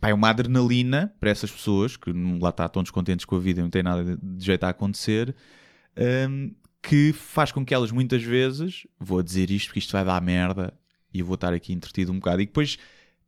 Pá, 0.00 0.08
é 0.10 0.14
uma 0.14 0.28
adrenalina 0.28 1.12
para 1.18 1.30
essas 1.30 1.50
pessoas 1.50 1.96
que 1.96 2.12
não- 2.12 2.38
lá 2.38 2.50
está, 2.50 2.66
estão 2.66 2.82
descontentes 2.82 3.24
com 3.24 3.36
a 3.36 3.38
vida 3.38 3.60
e 3.60 3.62
não 3.62 3.70
têm 3.70 3.82
nada 3.82 4.16
de, 4.16 4.44
jeito 4.44 4.64
a 4.64 4.68
acontecer, 4.68 5.34
hum, 6.28 6.52
que 6.82 7.12
faz 7.14 7.50
com 7.50 7.64
que 7.64 7.74
elas 7.74 7.90
muitas 7.90 8.22
vezes, 8.22 8.86
vou 9.00 9.22
dizer 9.22 9.50
isto 9.50 9.68
porque 9.68 9.78
isto 9.78 9.92
vai 9.92 10.04
dar 10.04 10.20
merda 10.20 10.72
e 11.12 11.20
eu 11.20 11.26
vou 11.26 11.34
estar 11.34 11.52
aqui 11.54 11.72
entretido 11.72 12.12
um 12.12 12.16
bocado. 12.16 12.42
E 12.42 12.46
depois, 12.46 12.76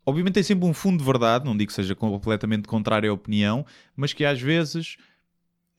obviamente, 0.04 0.34
tem 0.34 0.42
sempre 0.42 0.66
um 0.66 0.74
fundo 0.74 0.98
de 0.98 1.04
verdade, 1.04 1.44
não 1.46 1.56
digo 1.56 1.68
que 1.68 1.74
seja 1.74 1.94
completamente 1.94 2.68
contrário 2.68 3.10
à 3.10 3.14
opinião, 3.14 3.64
mas 3.96 4.12
que 4.12 4.24
às 4.24 4.40
vezes. 4.40 4.96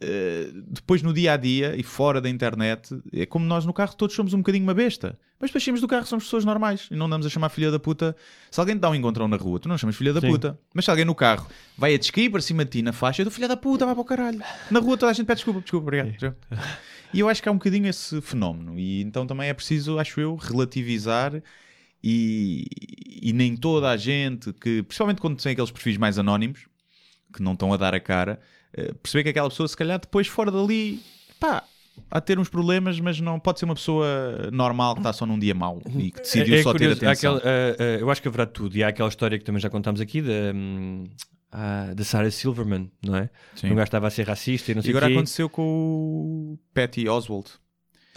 Eh, 0.01 0.49
depois 0.53 1.01
no 1.01 1.13
dia 1.13 1.33
a 1.33 1.37
dia 1.37 1.75
e 1.75 1.83
fora 1.83 2.21
da 2.21 2.29
internet, 2.29 2.97
é 3.11 3.25
como 3.25 3.45
nós 3.45 3.65
no 3.65 3.73
carro, 3.73 3.93
todos 3.95 4.15
somos 4.15 4.33
um 4.33 4.37
bocadinho 4.37 4.63
uma 4.63 4.73
besta. 4.73 5.19
Mas 5.39 5.49
depois 5.49 5.63
saímos 5.63 5.81
do 5.81 5.87
carro, 5.87 6.05
somos 6.05 6.25
pessoas 6.25 6.45
normais 6.45 6.87
e 6.91 6.95
não 6.95 7.05
andamos 7.05 7.25
a 7.25 7.29
chamar 7.29 7.49
filha 7.49 7.71
da 7.71 7.79
puta. 7.79 8.15
Se 8.51 8.59
alguém 8.59 8.75
te 8.75 8.79
dá 8.79 8.89
um 8.89 8.95
encontrão 8.95 9.27
na 9.27 9.37
rua, 9.37 9.59
tu 9.59 9.69
não 9.69 9.77
chamas 9.77 9.95
filha 9.95 10.13
da 10.13 10.21
Sim. 10.21 10.27
puta. 10.31 10.59
Mas 10.73 10.85
se 10.85 10.91
alguém 10.91 11.05
no 11.05 11.15
carro 11.15 11.47
vai 11.77 11.95
a 11.95 11.97
descair 11.97 12.29
para 12.29 12.41
cima 12.41 12.63
de 12.63 12.71
ti 12.71 12.81
na 12.81 12.93
faixa, 12.93 13.21
eu 13.21 13.25
dou 13.25 13.31
filha 13.31 13.47
da 13.47 13.57
puta, 13.57 13.85
vai 13.85 13.95
para 13.95 14.01
o 14.01 14.05
caralho. 14.05 14.41
Na 14.71 14.79
rua 14.79 14.97
toda 14.97 15.11
a 15.11 15.13
gente 15.13 15.25
pede 15.25 15.37
desculpa, 15.37 15.61
desculpa, 15.61 15.87
obrigado. 15.87 16.35
E 17.13 17.19
eu 17.19 17.27
acho 17.27 17.41
que 17.41 17.49
há 17.49 17.51
um 17.51 17.55
bocadinho 17.55 17.87
esse 17.87 18.21
fenómeno. 18.21 18.77
E 18.77 19.01
então 19.01 19.25
também 19.25 19.49
é 19.49 19.53
preciso, 19.53 19.97
acho 19.97 20.21
eu, 20.21 20.35
relativizar 20.35 21.41
e, 22.03 22.65
e 23.21 23.33
nem 23.33 23.55
toda 23.55 23.89
a 23.89 23.97
gente 23.97 24.53
que, 24.53 24.83
principalmente 24.83 25.19
quando 25.19 25.41
tem 25.41 25.53
aqueles 25.53 25.71
perfis 25.71 25.97
mais 25.97 26.19
anónimos, 26.19 26.67
que 27.33 27.41
não 27.41 27.53
estão 27.53 27.73
a 27.73 27.77
dar 27.77 27.93
a 27.93 27.99
cara, 27.99 28.39
perceber 29.01 29.23
que 29.23 29.29
aquela 29.29 29.49
pessoa, 29.49 29.67
se 29.67 29.75
calhar, 29.77 29.99
depois 29.99 30.27
fora 30.27 30.51
dali, 30.51 30.99
pá, 31.39 31.63
a 32.09 32.21
ter 32.21 32.39
uns 32.39 32.47
problemas, 32.49 32.99
mas 32.99 33.19
não 33.19 33.39
pode 33.39 33.59
ser 33.59 33.65
uma 33.65 33.75
pessoa 33.75 34.49
normal 34.51 34.93
que 34.95 35.01
está 35.01 35.11
só 35.11 35.25
num 35.25 35.37
dia 35.37 35.53
mau 35.53 35.81
e 35.97 36.11
que 36.11 36.21
decidiu 36.21 36.61
só 36.63 36.71
ter 36.71 36.79
curioso, 36.79 37.05
há 37.05 37.11
atenção. 37.11 37.35
aquela- 37.35 37.51
ah, 37.53 37.75
ah, 37.79 37.83
eu 37.99 38.09
acho 38.09 38.21
que 38.21 38.27
haverá 38.27 38.45
tudo. 38.45 38.75
E 38.77 38.83
há 38.83 38.87
aquela 38.87 39.09
história 39.09 39.37
que 39.37 39.43
também 39.43 39.59
já 39.61 39.69
contámos 39.69 39.99
aqui 39.99 40.21
da, 40.21 40.31
ah, 41.51 41.93
da 41.95 42.03
Sarah 42.03 42.31
Silverman, 42.31 42.89
não 43.05 43.15
é? 43.15 43.29
Sim. 43.55 43.67
Um 43.71 43.75
gajo 43.75 43.83
estava 43.87 44.07
a 44.07 44.09
ser 44.09 44.27
racista 44.27 44.71
e 44.71 44.75
não 44.75 44.79
E 44.81 44.83
sei 44.83 44.93
o 44.93 44.97
agora 44.97 45.11
quê. 45.11 45.17
aconteceu 45.17 45.49
com 45.49 45.63
o 45.63 46.59
Patty 46.73 47.07
Oswald, 47.09 47.49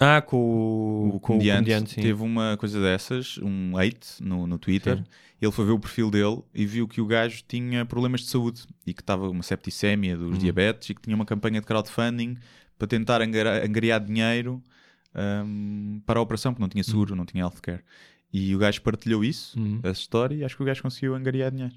Ah, 0.03 0.21
com 0.21 0.37
o, 0.37 1.09
o 1.09 1.13
com 1.21 1.39
comediante. 1.39 1.91
sim. 1.91 2.01
teve 2.03 2.23
uma 2.23 2.57
coisa 2.57 2.81
dessas, 2.81 3.39
um 3.39 3.77
hate 3.77 4.21
no, 4.21 4.47
no 4.47 4.59
Twitter. 4.59 4.99
Sim. 4.99 5.05
Ele 5.41 5.51
foi 5.53 5.65
ver 5.65 5.73
o 5.73 5.79
perfil 5.79 6.11
dele 6.11 6.41
e 6.55 6.65
viu 6.65 6.87
que 6.87 7.01
o 7.01 7.07
gajo 7.07 7.43
tinha 7.49 7.85
problemas 7.85 8.21
de 8.23 8.29
saúde 8.29 8.63
e 8.87 8.95
que 8.95 9.01
estava 9.03 9.29
uma 9.29 9.43
septicémia 9.43 10.17
Uhum. 10.17 10.31
dos 10.31 10.39
diabetes 10.39 10.91
e 10.91 10.95
que 10.95 11.03
tinha 11.03 11.17
uma 11.17 11.25
campanha 11.27 11.61
de 11.61 11.67
crowdfunding 11.67 12.37
para 12.79 12.87
tentar 12.87 13.21
angariar 13.23 14.01
dinheiro 14.05 14.63
hum, 15.45 16.01
para 16.07 16.19
a 16.19 16.23
operação, 16.23 16.53
porque 16.53 16.63
não 16.63 16.69
tinha 16.69 16.85
seguro, 16.85 17.15
não 17.17 17.25
tinha 17.25 17.43
healthcare. 17.43 17.81
E 18.33 18.55
o 18.55 18.59
gajo 18.59 18.81
partilhou 18.83 19.25
isso, 19.25 19.59
Uhum. 19.59 19.81
essa 19.83 20.01
história, 20.01 20.35
e 20.35 20.45
acho 20.45 20.57
que 20.57 20.63
o 20.63 20.67
gajo 20.67 20.83
conseguiu 20.83 21.15
angariar 21.15 21.51
dinheiro. 21.51 21.75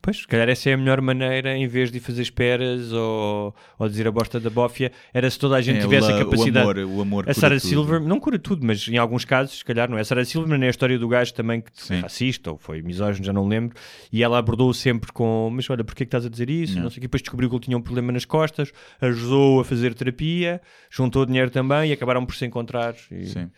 Pois, 0.00 0.18
se 0.18 0.26
calhar 0.26 0.48
essa 0.48 0.70
é 0.70 0.74
a 0.74 0.76
melhor 0.76 1.00
maneira, 1.00 1.56
em 1.56 1.66
vez 1.66 1.90
de 1.90 1.98
fazer 1.98 2.22
esperas 2.22 2.92
ou, 2.92 3.54
ou 3.78 3.88
dizer 3.88 4.06
a 4.06 4.12
bosta 4.12 4.38
da 4.38 4.48
bófia, 4.50 4.92
era 5.12 5.28
se 5.28 5.38
toda 5.38 5.56
a 5.56 5.60
gente 5.60 5.78
É, 5.78 5.80
tivesse 5.80 6.12
a 6.12 6.18
capacidade. 6.18 6.66
O 6.66 6.70
amor, 6.70 6.96
o 6.98 7.00
amor 7.00 7.30
A 7.30 7.34
Sarah. 7.34 7.58
Silver 7.58 8.00
não 8.00 8.20
cura 8.20 8.38
tudo, 8.38 8.64
mas 8.64 8.86
em 8.86 8.98
alguns 8.98 9.24
casos, 9.24 9.58
se 9.58 9.64
calhar, 9.64 9.90
não 9.90 9.98
é? 9.98 10.02
A 10.02 10.04
Sarah 10.04 10.24
Silverman 10.24 10.62
é 10.62 10.66
a 10.68 10.70
história 10.70 10.98
do 10.98 11.08
gajo 11.08 11.34
também 11.34 11.60
que 11.60 11.70
foi 11.74 12.00
racista 12.00 12.52
ou 12.52 12.58
foi 12.58 12.82
misógino, 12.82 13.24
já 13.26 13.32
não 13.32 13.48
lembro, 13.48 13.76
e 14.12 14.22
ela 14.22 14.38
abordou 14.38 14.72
sempre 14.72 15.10
com: 15.12 15.50
Mas 15.52 15.68
olha, 15.70 15.82
porquê 15.82 16.04
que 16.04 16.08
estás 16.08 16.24
a 16.24 16.28
dizer 16.28 16.48
isso? 16.50 16.76
Não. 16.76 16.84
Não 16.84 16.90
sei 16.90 16.98
o 16.98 17.00
quê. 17.00 17.06
Depois 17.08 17.22
descobriu 17.22 17.48
que 17.48 17.56
ele 17.56 17.64
tinha 17.64 17.76
um 17.76 17.82
problema 17.82 18.12
nas 18.12 18.24
costas, 18.24 18.72
ajudou 19.00 19.60
a 19.60 19.64
fazer 19.64 19.92
terapia, 19.94 20.60
juntou 20.90 21.26
dinheiro 21.26 21.50
também 21.50 21.90
e 21.90 21.92
acabaram 21.92 22.24
por 22.24 22.34
se 22.36 22.44
encontrar. 22.46 22.94
E, 23.10 23.26
Sim. 23.26 23.50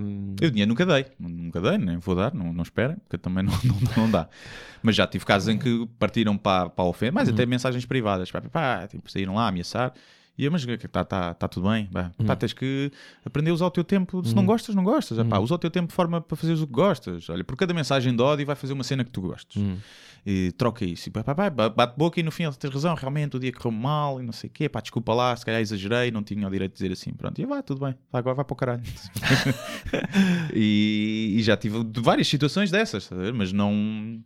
Hum, 0.00 0.34
Eu 0.40 0.50
dinheiro 0.50 0.68
nunca 0.68 0.84
dei, 0.84 1.06
nunca 1.18 1.60
dei, 1.60 1.78
nem 1.78 1.98
vou 1.98 2.14
dar, 2.14 2.34
não, 2.34 2.52
não 2.52 2.62
esperem, 2.62 2.96
porque 2.96 3.16
também 3.18 3.42
não, 3.44 3.52
não, 3.64 4.02
não 4.04 4.10
dá. 4.10 4.28
Mas 4.82 4.96
já 4.96 5.06
tive 5.06 5.24
casos 5.24 5.48
em 5.48 5.58
que 5.58 5.86
partiram 5.98 6.36
para, 6.36 6.68
para 6.68 6.84
a 6.84 6.88
ofensa, 6.88 7.12
mas 7.12 7.28
Uhum. 7.28 7.34
até 7.34 7.46
mensagens 7.46 7.84
privadas, 7.86 8.30
pá, 8.30 8.40
pá, 8.42 8.86
tipo, 8.86 9.10
saíram 9.10 9.34
lá 9.34 9.44
a 9.44 9.48
ameaçar. 9.48 9.92
E 10.36 10.44
eu, 10.44 10.50
mas 10.50 10.66
está 10.66 11.04
tá, 11.04 11.32
tá 11.32 11.46
tudo 11.46 11.68
bem, 11.70 11.86
pá, 11.86 12.10
Hum. 12.18 12.24
Pá, 12.26 12.34
tens 12.34 12.52
que 12.52 12.90
aprender 13.24 13.50
a 13.50 13.54
usar 13.54 13.66
o 13.66 13.70
teu 13.70 13.84
tempo. 13.84 14.24
Se 14.26 14.34
não 14.34 14.44
gostas, 14.44 14.74
não 14.74 14.82
gostas. 14.82 15.16
Hum. 15.18 15.28
Pá, 15.28 15.38
usa 15.38 15.54
o 15.54 15.58
teu 15.58 15.70
tempo 15.70 15.88
de 15.88 15.94
forma 15.94 16.20
para 16.20 16.36
fazeres 16.36 16.60
o 16.60 16.66
que 16.66 16.72
gostas. 16.72 17.28
Olha, 17.30 17.44
por 17.44 17.56
cada 17.56 17.72
mensagem 17.72 18.14
de 18.14 18.20
ódio 18.20 18.44
vai 18.44 18.56
fazer 18.56 18.72
uma 18.72 18.82
cena 18.82 19.04
que 19.04 19.10
tu 19.10 19.20
gostes. 19.22 19.62
E 20.26 20.52
troca 20.52 20.84
isso. 20.84 21.08
E 21.08 21.12
pá, 21.12 21.22
pá, 21.22 21.34
pá, 21.34 21.68
bate 21.68 21.98
boca 21.98 22.18
e 22.18 22.22
no 22.22 22.30
fim 22.30 22.50
tens 22.52 22.72
razão, 22.72 22.94
realmente 22.94 23.36
o 23.36 23.40
dia 23.40 23.52
correu 23.52 23.72
mal 23.72 24.20
e 24.20 24.24
não 24.24 24.32
sei 24.32 24.48
o 24.48 24.52
quê. 24.52 24.68
Pá, 24.68 24.80
desculpa 24.80 25.12
lá, 25.12 25.36
se 25.36 25.44
calhar 25.44 25.60
exagerei, 25.60 26.10
não 26.10 26.22
tinha 26.22 26.46
o 26.48 26.50
direito 26.50 26.72
de 26.72 26.76
dizer 26.76 26.92
assim. 26.92 27.12
Pronto, 27.12 27.38
e 27.40 27.44
vai, 27.44 27.62
tudo 27.62 27.80
bem. 27.84 27.94
Agora 28.12 28.34
vai 28.34 28.44
para 28.44 28.54
o 28.54 28.56
caralho. 28.56 28.82
e, 30.54 31.34
e 31.36 31.42
já 31.42 31.56
tive 31.56 31.78
várias 31.96 32.26
situações 32.26 32.70
dessas, 32.70 33.10
mas 33.34 33.52
não. 33.52 34.22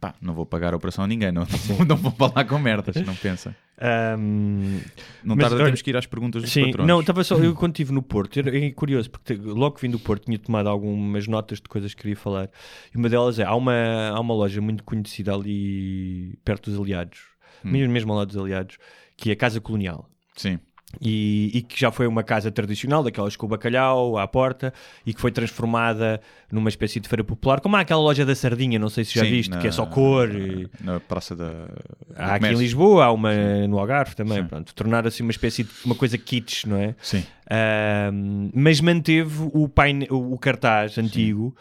Pá, 0.00 0.14
não 0.20 0.34
vou 0.34 0.44
pagar 0.44 0.74
a 0.74 0.76
operação 0.76 1.04
a 1.04 1.06
ninguém, 1.06 1.30
não, 1.32 1.46
não 1.88 1.96
vou 1.96 2.14
lá 2.34 2.44
com 2.44 2.58
merdas, 2.58 2.96
não 3.04 3.14
pensa. 3.14 3.56
Ahm, 3.80 4.80
Não 5.24 5.34
Mas, 5.36 5.44
tarda, 5.46 5.56
olha, 5.56 5.64
temos 5.66 5.82
que 5.82 5.90
ir 5.90 5.96
às 5.96 6.06
perguntas 6.06 6.42
dos 6.42 6.52
Sim, 6.52 6.66
patrões. 6.66 6.86
não, 6.88 7.00
estava 7.00 7.24
só. 7.24 7.36
Eu 7.36 7.54
quando 7.54 7.72
estive 7.72 7.92
no 7.92 8.02
Porto, 8.02 8.38
é 8.38 8.70
curioso, 8.70 9.10
porque 9.10 9.34
logo 9.34 9.74
que 9.76 9.82
vim 9.82 9.90
do 9.90 9.98
Porto 9.98 10.24
tinha 10.26 10.38
tomado 10.38 10.68
algumas 10.68 11.26
notas 11.26 11.58
de 11.60 11.68
coisas 11.68 11.92
que 11.94 12.02
queria 12.02 12.16
falar. 12.16 12.48
E 12.94 12.96
uma 12.96 13.08
delas 13.08 13.38
é: 13.38 13.44
há 13.44 13.54
uma, 13.54 14.10
há 14.10 14.20
uma 14.20 14.34
loja 14.34 14.60
muito 14.60 14.84
conhecida 14.84 15.34
ali 15.34 16.38
perto 16.44 16.70
dos 16.70 16.78
Aliados, 16.80 17.20
Hum. 17.64 17.70
mesmo, 17.70 17.92
mesmo 17.92 18.12
ao 18.12 18.18
lado 18.18 18.28
dos 18.28 18.36
Aliados, 18.36 18.78
que 19.16 19.30
é 19.30 19.32
a 19.32 19.36
Casa 19.36 19.60
Colonial. 19.60 20.08
Sim. 20.36 20.58
E, 21.00 21.50
e 21.54 21.62
que 21.62 21.78
já 21.78 21.90
foi 21.90 22.06
uma 22.06 22.22
casa 22.22 22.50
tradicional, 22.50 23.02
daquelas 23.02 23.36
com 23.36 23.46
o 23.46 23.48
bacalhau 23.48 24.16
à 24.18 24.26
porta, 24.26 24.72
e 25.04 25.12
que 25.14 25.20
foi 25.20 25.30
transformada 25.32 26.20
numa 26.50 26.68
espécie 26.68 27.00
de 27.00 27.08
feira 27.08 27.24
popular, 27.24 27.60
como 27.60 27.76
há 27.76 27.80
aquela 27.80 28.00
loja 28.00 28.24
da 28.24 28.34
sardinha, 28.34 28.78
não 28.78 28.88
sei 28.88 29.04
se 29.04 29.14
já 29.14 29.24
Sim, 29.24 29.30
viste, 29.30 29.50
na- 29.50 29.58
que 29.58 29.66
é 29.66 29.70
só 29.72 29.84
cor. 29.86 30.34
e- 30.34 30.68
Na 30.80 31.00
Praça 31.00 31.34
da. 31.34 31.68
Há 32.16 32.34
aqui 32.36 32.46
em. 32.46 32.54
Lisboa, 32.54 33.04
há 33.06 33.12
uma 33.12 33.32
no 33.66 33.78
Algarve 33.78 34.14
também, 34.14 34.42
Sim. 34.42 34.48
pronto. 34.48 34.74
Tornar 34.74 35.06
assim 35.06 35.22
uma 35.22 35.32
espécie 35.32 35.64
de 35.64 35.70
uma 35.84 35.94
coisa 35.94 36.16
kitsch, 36.16 36.64
não 36.66 36.76
é? 36.76 36.94
Sim. 37.02 37.24
Ahm, 37.50 38.50
mas 38.54 38.80
manteve 38.80 39.50
o, 39.52 39.68
paine, 39.68 40.06
o, 40.10 40.36
cartaz 40.38 40.96
antigo, 40.98 41.54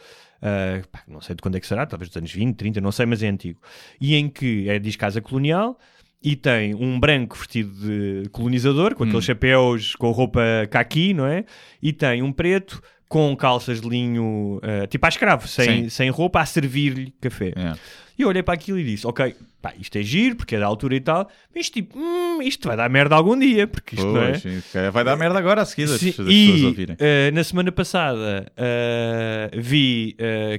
pá, 0.91 1.01
não 1.07 1.21
sei 1.21 1.35
de 1.35 1.41
quando 1.41 1.55
é 1.55 1.59
que 1.59 1.67
será, 1.67 1.85
talvez 1.85 2.09
dos 2.09 2.17
anos 2.17 2.31
20, 2.31 2.55
30, 2.57 2.81
não 2.81 2.91
sei, 2.91 3.05
mas 3.05 3.21
é 3.23 3.27
antigo. 3.27 3.59
E 3.99 4.15
em 4.15 4.29
que 4.29 4.69
é, 4.69 4.79
diz 4.79 4.95
Casa 4.95 5.21
Colonial 5.21 5.77
e 6.23 6.35
tem 6.35 6.73
um 6.73 6.99
branco 6.99 7.35
vestido 7.35 7.73
de 7.73 8.29
colonizador, 8.29 8.95
com 8.95 9.03
aqueles 9.03 9.25
chapéus 9.25 9.95
com 9.95 10.09
roupa 10.11 10.41
caqui, 10.71 11.13
não 11.13 11.25
é? 11.25 11.43
E 11.81 11.91
tem 11.91 12.21
um 12.21 12.31
preto 12.31 12.81
com 13.09 13.35
calças 13.35 13.81
de 13.81 13.87
linho, 13.87 14.59
ah, 14.63 14.87
tipo 14.87 15.05
a 15.05 15.09
escravo, 15.09 15.47
sem, 15.47 15.83
Sim. 15.83 15.89
sem 15.89 16.09
roupa, 16.09 16.39
a 16.39 16.45
servir-lhe 16.45 17.13
café. 17.21 17.53
É. 17.55 17.73
E 18.17 18.21
eu 18.21 18.29
olhei 18.29 18.41
para 18.41 18.53
aquilo 18.53 18.79
e 18.79 18.83
disse: 18.83 19.05
Ok, 19.05 19.35
pá, 19.61 19.73
isto 19.79 19.97
é 19.97 20.01
giro, 20.01 20.35
porque 20.35 20.55
é 20.55 20.59
da 20.59 20.65
altura 20.65 20.95
e 20.95 21.01
tal, 21.01 21.29
mas 21.53 21.69
tipo, 21.69 21.97
hum, 21.99 22.41
isto 22.41 22.67
vai 22.67 22.77
dar 22.77 22.89
merda 22.89 23.15
algum 23.15 23.37
dia, 23.37 23.67
porque 23.67 23.95
isto 23.95 24.07
não 24.07 24.23
é. 24.23 24.39
Se 24.39 24.89
vai 24.91 25.03
dar 25.03 25.17
merda 25.17 25.37
agora 25.37 25.61
a 25.61 25.65
seguir 25.65 25.87
Sim, 25.87 25.93
das 25.93 26.01
pessoas 26.01 26.27
e 26.31 26.65
ouvirem. 26.65 26.95
eh, 26.99 27.31
na 27.31 27.43
semana 27.43 27.71
passada 27.71 28.51
eh, 28.55 29.51
vi 29.57 30.15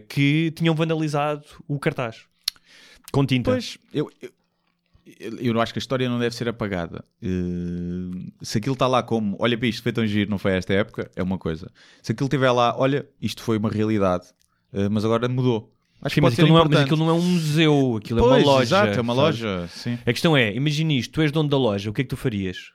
que 0.08 0.52
tinham 0.54 0.74
vandalizado 0.74 1.44
o 1.66 1.78
cartaz 1.78 2.26
com 3.12 3.24
tinta. 3.24 3.52
Pois, 3.52 3.78
eu, 3.92 4.10
eu, 4.20 4.30
eu 5.40 5.60
acho 5.60 5.72
que 5.72 5.78
a 5.78 5.80
história 5.80 6.08
não 6.08 6.18
deve 6.18 6.34
ser 6.34 6.48
apagada. 6.48 7.04
Eh, 7.22 8.30
se 8.42 8.58
aquilo 8.58 8.72
está 8.74 8.86
lá 8.86 9.02
como, 9.02 9.36
olha 9.38 9.56
para 9.56 9.68
isto, 9.68 9.82
foi 9.82 9.92
tão 9.92 10.06
giro, 10.06 10.30
não 10.30 10.38
foi 10.38 10.52
esta 10.52 10.72
época, 10.72 11.10
é 11.14 11.22
uma 11.22 11.38
coisa. 11.38 11.70
Se 12.02 12.12
aquilo 12.12 12.26
estiver 12.26 12.50
lá, 12.50 12.74
olha, 12.78 13.06
isto 13.20 13.42
foi 13.42 13.58
uma 13.58 13.68
realidade, 13.68 14.26
eh, 14.72 14.88
mas 14.88 15.04
agora 15.04 15.28
mudou. 15.28 15.72
Acho 16.00 16.14
Sim, 16.14 16.20
que 16.20 16.24
mas, 16.26 16.32
aquilo 16.34 16.48
não 16.48 16.58
é, 16.58 16.68
mas 16.68 16.80
aquilo 16.80 16.98
não 16.98 17.08
é 17.08 17.12
um 17.12 17.22
museu, 17.22 17.96
aquilo 17.96 18.18
é 18.18 18.22
Pois, 18.22 18.44
uma 18.44 18.52
loja. 18.52 18.62
Exato, 18.62 18.98
é 18.98 19.00
uma 19.00 19.14
sabes? 19.14 19.40
loja, 19.40 19.68
sim. 19.68 19.98
A 20.04 20.12
questão 20.12 20.36
é: 20.36 20.54
imagina 20.54 20.92
isto, 20.92 21.12
tu 21.12 21.22
és 21.22 21.32
dono 21.32 21.48
da 21.48 21.56
loja, 21.56 21.88
o 21.88 21.92
que 21.94 22.02
é 22.02 22.04
que 22.04 22.10
tu 22.10 22.16
farias? 22.16 22.72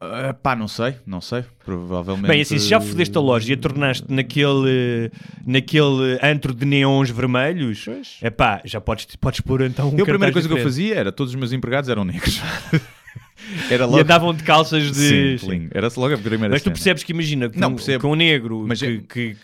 Ah, 0.00 0.32
pá, 0.32 0.54
não 0.54 0.68
sei, 0.68 0.94
não 1.04 1.20
sei. 1.20 1.44
Provavelmente. 1.64 2.28
Bem, 2.28 2.40
assim, 2.40 2.56
se 2.58 2.68
já 2.68 2.80
fodeste 2.80 3.16
a 3.18 3.20
loja 3.20 3.50
e 3.50 3.54
a 3.54 3.56
tornaste 3.56 4.04
naquele, 4.08 5.10
naquele 5.44 6.18
antro 6.22 6.54
de 6.54 6.64
neons 6.64 7.10
vermelhos, 7.10 7.84
é 8.22 8.30
pá, 8.30 8.62
já 8.64 8.80
podes, 8.80 9.06
podes 9.16 9.40
pôr 9.40 9.62
então 9.62 9.88
um 9.90 9.96
Eu 9.98 10.04
a 10.04 10.06
primeira 10.06 10.32
coisa 10.32 10.46
que 10.48 10.54
eu 10.54 10.62
fazia 10.62 10.94
era 10.94 11.10
todos 11.10 11.32
os 11.34 11.38
meus 11.38 11.52
empregados 11.52 11.90
eram 11.90 12.04
negros. 12.04 12.40
era 13.70 13.84
E 13.84 13.86
logo. 13.86 13.98
andavam 14.00 14.32
de 14.32 14.44
calças 14.44 14.92
de. 14.92 15.38
Sim. 15.38 15.68
Era 15.72 15.88
logo 15.96 16.14
a 16.14 16.18
primeira 16.18 16.48
Mas 16.50 16.62
tu 16.62 16.66
cena. 16.66 16.74
percebes 16.74 17.02
que 17.02 17.12
imagina 17.12 17.48
que, 17.50 17.58
Não, 17.58 17.70
um, 17.70 17.74
percebo. 17.74 18.00
que 18.00 18.06
um 18.06 18.14
negro 18.14 18.64
Mas 18.68 18.78
que, 18.78 18.86
é- 18.86 18.96
que, 18.98 19.36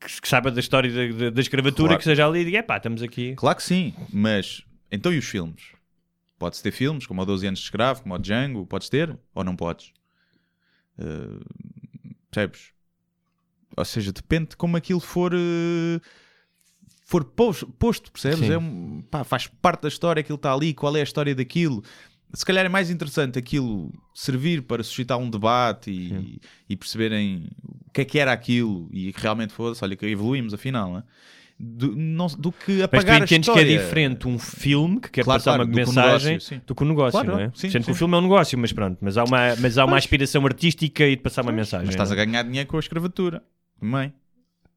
que, 0.00 0.20
que 0.22 0.28
saiba 0.28 0.50
da 0.50 0.60
história 0.60 0.90
da, 0.90 1.24
da, 1.24 1.30
da 1.30 1.40
escravatura 1.42 1.88
Claro. 1.88 1.98
que 1.98 2.04
seja 2.04 2.26
ali 2.26 2.40
e 2.40 2.44
diga, 2.46 2.58
epá, 2.58 2.78
estamos 2.78 3.02
aqui. 3.02 3.34
Claro 3.36 3.56
que 3.58 3.62
sim, 3.62 3.92
mas 4.10 4.62
então 4.90 5.12
e 5.12 5.18
os 5.18 5.26
filmes? 5.26 5.62
Podes 6.38 6.62
ter 6.62 6.70
filmes 6.70 7.04
como 7.06 7.20
o 7.20 7.26
12 7.26 7.46
anos 7.46 7.58
de 7.58 7.64
escravo, 7.66 8.00
como 8.02 8.14
o 8.14 8.18
Django, 8.18 8.64
podes 8.64 8.88
ter 8.88 9.14
ou 9.34 9.44
não 9.44 9.54
podes? 9.56 9.92
Uh, 10.98 11.44
percebes? 12.30 12.72
Ou 13.76 13.84
seja, 13.84 14.12
depende 14.12 14.50
de 14.50 14.56
como 14.56 14.76
aquilo 14.76 15.00
for 15.00 15.32
uh, 15.32 16.00
for 17.04 17.24
pos- 17.24 17.64
posto, 17.78 18.10
percebes? 18.12 18.40
Sim. 18.40 18.52
É 18.52 18.58
um- 18.58 19.02
pá, 19.10 19.24
faz 19.24 19.46
parte 19.46 19.82
da 19.82 19.88
história, 19.88 20.20
aquilo 20.20 20.36
está 20.36 20.52
ali, 20.52 20.74
qual 20.74 20.96
é 20.96 21.00
a 21.00 21.04
história 21.04 21.34
daquilo? 21.34 21.82
Se 22.34 22.44
calhar 22.44 22.66
é 22.66 22.68
mais 22.68 22.90
interessante 22.90 23.38
aquilo 23.38 23.90
servir 24.14 24.62
para 24.62 24.82
suscitar 24.82 25.16
um 25.16 25.30
debate 25.30 25.90
e, 25.90 26.40
e 26.68 26.76
perceberem 26.76 27.48
o 27.86 27.90
que 27.90 28.02
é 28.02 28.04
que 28.04 28.18
era 28.18 28.32
aquilo 28.32 28.86
e 28.92 29.12
que 29.14 29.20
realmente 29.22 29.52
fosse, 29.54 29.82
olha 29.82 29.96
que 29.96 30.04
evoluímos 30.04 30.52
afinal, 30.52 30.90
não 30.92 30.98
é? 30.98 31.04
Do, 31.58 31.94
não- 31.96 32.26
do 32.28 32.52
que 32.52 32.72
Mas 32.72 32.78
tu 32.78 32.84
apagar 32.84 33.20
a 33.20 33.24
entendes 33.24 33.48
que 33.48 33.58
é 33.58 33.64
diferente 33.64 34.28
um 34.28 34.38
filme 34.38 35.00
que 35.00 35.10
quer 35.10 35.24
Claro, 35.24 35.40
passar 35.40 35.50
claro, 35.56 35.62
uma 35.64 35.66
do 35.66 35.74
que 35.74 35.82
um 35.82 35.86
mensagem 35.86 36.28
negócio, 36.34 36.56
sim. 36.56 36.62
do 36.66 36.74
que 36.74 36.84
um 36.84 36.86
negócio, 36.88 37.10
Claro, 37.12 37.32
não 37.32 37.40
é? 37.40 37.50
sim, 37.54 37.70
Sendo 37.70 37.84
que 37.84 37.90
o 37.90 37.94
sim. 37.94 37.98
filme 37.98 38.14
é 38.14 38.18
um 38.18 38.22
negócio, 38.22 38.58
mas 38.58 38.72
pronto, 38.72 38.98
mas 39.00 39.16
há 39.16 39.24
uma, 39.24 39.56
mas 39.56 39.76
há 39.78 39.84
uma 39.84 39.92
Pois. 39.92 40.04
aspiração 40.04 40.44
artística 40.46 41.04
e 41.04 41.16
de 41.16 41.22
passar 41.22 41.42
uma 41.42 41.52
mensagem. 41.52 41.86
Mas 41.86 41.94
estás 41.94 42.12
a 42.12 42.14
não 42.14 42.22
é? 42.22 42.26
ganhar 42.26 42.42
dinheiro 42.44 42.68
com 42.68 42.76
a 42.76 42.80
escravatura. 42.80 43.42
Também. 43.80 44.12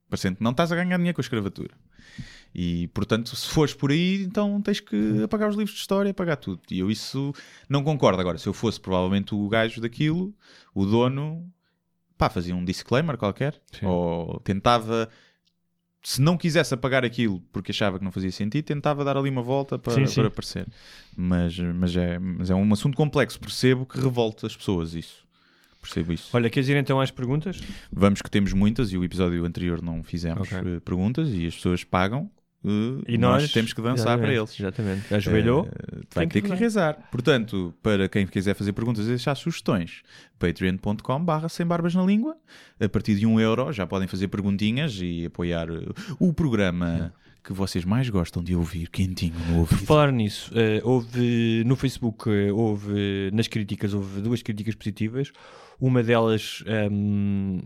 Parecendo 0.09 0.37
que 0.37 0.43
não 0.43 0.51
estás 0.51 0.71
a 0.71 0.75
ganhar 0.75 0.97
dinheiro 0.97 1.15
com 1.15 1.21
a 1.21 1.23
escravatura. 1.23 1.71
E, 2.53 2.87
portanto, 2.89 3.33
se 3.35 3.47
fores 3.47 3.73
por 3.73 3.91
aí, 3.91 4.23
então 4.23 4.61
tens 4.61 4.79
que 4.81 5.23
apagar 5.23 5.47
os 5.49 5.55
livros 5.55 5.73
de 5.75 5.79
história, 5.81 6.11
apagar 6.11 6.35
tudo. 6.35 6.61
E 6.69 6.79
eu 6.79 6.91
isso 6.91 7.33
não 7.69 7.81
concordo. 7.83 8.19
Agora, 8.19 8.37
se 8.37 8.45
eu 8.47 8.53
fosse 8.53 8.79
provavelmente 8.79 9.33
o 9.33 9.47
gajo 9.47 9.79
daquilo, 9.79 10.33
o 10.75 10.85
dono, 10.85 11.47
pá, 12.17 12.29
fazia 12.29 12.53
um 12.55 12.65
disclaimer 12.65 13.17
qualquer. 13.17 13.61
Ou 13.83 14.39
tentava, 14.41 15.07
se 16.03 16.21
não 16.21 16.37
quisesse 16.37 16.73
apagar 16.73 17.05
aquilo 17.05 17.41
porque 17.51 17.71
achava 17.71 17.97
que 17.99 18.03
não 18.03 18.11
fazia 18.11 18.31
sentido, 18.31 18.65
tentava 18.65 19.03
dar 19.03 19.17
ali 19.17 19.29
uma 19.29 19.41
volta 19.43 19.77
para, 19.77 19.93
Sim, 19.93 20.07
sim. 20.07 20.15
para 20.15 20.27
aparecer. 20.27 20.67
Mas, 21.15 21.57
mas, 21.59 21.95
é, 21.95 22.17
mas 22.19 22.49
é 22.49 22.55
um 22.55 22.73
assunto 22.73 22.95
complexo. 22.97 23.39
Percebo 23.39 23.85
que 23.85 23.99
revolta 23.99 24.47
as 24.47 24.55
pessoas 24.55 24.93
isso. 24.95 25.23
Percebo 25.81 26.13
isso. 26.13 26.29
Olha, 26.33 26.49
queres 26.49 26.69
ir 26.69 26.77
então 26.77 26.99
às 27.01 27.09
perguntas? 27.11 27.59
Vamos 27.91 28.21
que 28.21 28.29
temos 28.29 28.53
muitas 28.53 28.91
e 28.91 28.97
o 28.97 29.03
episódio 29.03 29.43
anterior 29.45 29.81
não 29.81 30.03
fizemos 30.03 30.51
Ok. 30.51 30.57
eh, 30.75 30.79
perguntas 30.79 31.29
e 31.29 31.47
as 31.47 31.55
pessoas 31.55 31.83
pagam 31.83 32.29
eh, 32.65 33.03
E 33.07 33.17
nós, 33.17 33.43
nós, 33.43 33.51
temos 33.51 33.73
que 33.73 33.81
dançar 33.81 34.17
para 34.17 34.33
eles. 34.33 34.59
Exatamente. 34.59 35.13
Ajoelhou. 35.13 35.67
Eh, 35.67 36.01
vai 36.13 36.27
ter 36.27 36.41
que 36.41 36.49
que 36.49 36.55
rezar. 36.55 37.07
Portanto, 37.11 37.73
para 37.81 38.07
quem 38.07 38.25
quiser 38.27 38.55
fazer 38.55 38.73
perguntas 38.73 39.05
e 39.05 39.09
deixar 39.09 39.35
sugestões, 39.35 40.01
patreon.com 40.39 41.23
barra 41.23 41.49
sem 41.49 41.65
barbas 41.65 41.95
na 41.95 42.03
língua. 42.03 42.35
A 42.79 42.89
partir 42.89 43.15
de 43.15 43.25
um 43.25 43.39
euro 43.39 43.71
já 43.71 43.85
podem 43.85 44.07
fazer 44.07 44.27
perguntinhas 44.27 44.97
e 45.01 45.25
apoiar 45.25 45.69
eh, 45.69 45.85
o 46.19 46.33
programa 46.33 47.13
que 47.43 47.53
vocês 47.53 47.83
mais 47.83 48.07
gostam 48.07 48.43
de 48.43 48.55
ouvir, 48.55 48.87
quentinho 48.89 49.33
no 49.39 49.45
Por 49.45 49.59
ouvido. 49.59 49.85
falar 49.85 50.11
nisso, 50.11 50.51
eh, 50.55 50.79
houve 50.83 51.63
no 51.65 51.75
Facebook, 51.75 52.29
houve 52.51 53.31
nas 53.33 53.47
críticas, 53.47 53.93
houve 53.93 54.21
duas 54.21 54.43
críticas 54.43 54.75
positivas. 54.75 55.31
Uma 55.81 56.03
delas 56.03 56.63
ehm, 56.67 57.59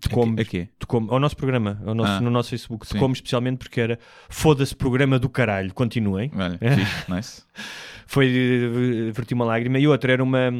tocou-me 0.00 0.40
A 0.40 0.44
quê? 0.44 0.68
tocou 0.78 1.06
ao 1.08 1.20
nosso 1.20 1.36
programa, 1.36 1.80
ao 1.86 1.94
nosso, 1.94 2.12
Ah, 2.12 2.20
no 2.20 2.30
nosso 2.30 2.50
Facebook, 2.50 2.86
tocou-me 2.86 3.14
especialmente 3.14 3.58
porque 3.58 3.80
era 3.80 3.98
foda-se 4.28 4.74
programa 4.74 5.18
do 5.18 5.28
caralho, 5.28 5.72
continuem. 5.72 6.30
É. 6.60 6.74
fixe, 6.74 7.10
nice. 7.10 7.42
Foi 8.06 8.26
eh, 8.26 9.12
verti 9.12 9.34
uma 9.34 9.44
lágrima 9.44 9.78
e 9.78 9.86
outra 9.86 10.12
era 10.12 10.24
uma 10.24 10.50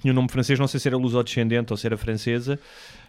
tinha 0.00 0.12
um 0.12 0.14
nome 0.14 0.30
francês, 0.30 0.58
não 0.58 0.68
sei 0.68 0.78
se 0.78 0.86
era 0.86 0.96
luso-descendente 0.96 1.72
ou 1.72 1.76
se 1.76 1.86
era 1.86 1.96
francesa. 1.96 2.58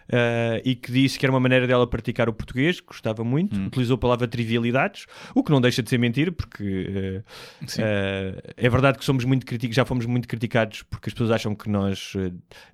Eh, 0.08 0.62
e 0.64 0.74
que 0.74 0.90
disse 0.92 1.18
que 1.18 1.24
era 1.26 1.32
uma 1.32 1.40
maneira 1.40 1.66
dela 1.66 1.86
praticar 1.86 2.28
o 2.28 2.32
português, 2.32 2.80
que 2.80 2.86
gostava 2.86 3.22
muito, 3.24 3.58
Hum. 3.58 3.66
utilizou 3.66 3.94
a 3.94 3.98
palavra 3.98 4.26
trivialidades, 4.28 5.06
o 5.34 5.42
que 5.42 5.50
não 5.50 5.60
deixa 5.60 5.82
de 5.82 5.90
ser 5.90 5.98
mentira, 5.98 6.30
porque 6.32 7.22
Sim. 7.66 7.82
eh, 7.84 8.42
é 8.56 8.68
verdade 8.68 8.98
que 8.98 9.04
somos 9.04 9.24
muito 9.24 9.44
criticados, 9.46 9.76
já 9.76 9.84
fomos 9.84 10.06
muito 10.06 10.26
criticados 10.28 10.82
porque 10.82 11.08
as 11.08 11.14
pessoas 11.14 11.30
acham 11.30 11.54
que 11.54 11.68
nós 11.68 12.14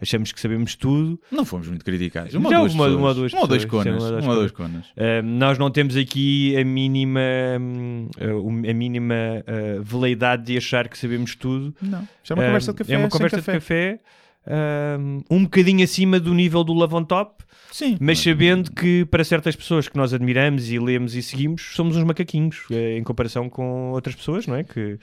achamos 0.00 0.32
que 0.32 0.40
sabemos 0.40 0.74
tudo. 0.74 1.20
Não 1.30 1.44
fomos 1.44 1.68
muito 1.68 1.84
criticados. 1.84 2.32
Já 2.32 2.38
Uma 2.38 2.48
ou 2.48 2.54
duas 2.54 2.74
uma- 2.74 2.84
pessoas. 2.84 2.98
uma 3.00 3.08
ou 3.08 3.14
duas 3.14 3.32
Uma 3.32 3.40
ou 3.42 3.48
pessoas, 3.48 3.62
sim, 3.62 3.68
conas. 3.68 3.94
uma 3.94 4.04
ou 4.04 4.10
duas 4.10 4.24
Uma 4.24 4.32
ou 4.32 4.38
dois 4.38 4.52
conas. 4.52 4.86
Uh, 4.90 5.22
nós 5.24 5.58
não 5.58 5.70
temos 5.70 5.96
aqui 5.96 6.56
a 6.56 6.64
mínima, 6.64 7.20
uh, 8.20 8.70
a 8.70 8.74
mínima 8.74 9.14
uh, 9.46 9.82
veleidade 9.82 10.44
de 10.44 10.56
achar 10.56 10.88
que 10.88 10.98
sabemos 10.98 11.34
tudo. 11.34 11.74
Não. 11.80 12.06
Já 12.24 12.34
é 12.34 12.38
uma 12.38 12.42
Uh, 12.42 12.46
conversa 12.46 12.72
de 12.72 12.78
café. 12.78 12.92
É 12.94 12.98
uma 12.98 13.08
conversa 13.08 13.36
café. 13.36 13.52
de 13.52 13.58
café. 13.58 14.00
Um 15.30 15.42
bocadinho 15.44 15.84
acima 15.84 16.18
do 16.18 16.32
nível 16.32 16.64
do 16.64 16.72
Love 16.72 16.94
on 16.94 17.04
Top, 17.04 17.44
Sim. 17.70 17.96
mas 18.00 18.18
sabendo 18.18 18.72
que 18.72 19.04
para 19.06 19.22
certas 19.24 19.54
pessoas 19.54 19.88
que 19.88 19.96
nós 19.96 20.14
admiramos 20.14 20.70
e 20.70 20.78
lemos 20.78 21.14
e 21.14 21.22
seguimos, 21.22 21.74
somos 21.74 21.96
uns 21.96 22.04
macaquinhos 22.04 22.64
eh, 22.70 22.96
em 22.96 23.02
comparação 23.02 23.48
com 23.48 23.90
outras 23.92 24.14
pessoas, 24.14 24.46
não 24.46 24.56
é? 24.56 24.64
Que 24.64 24.98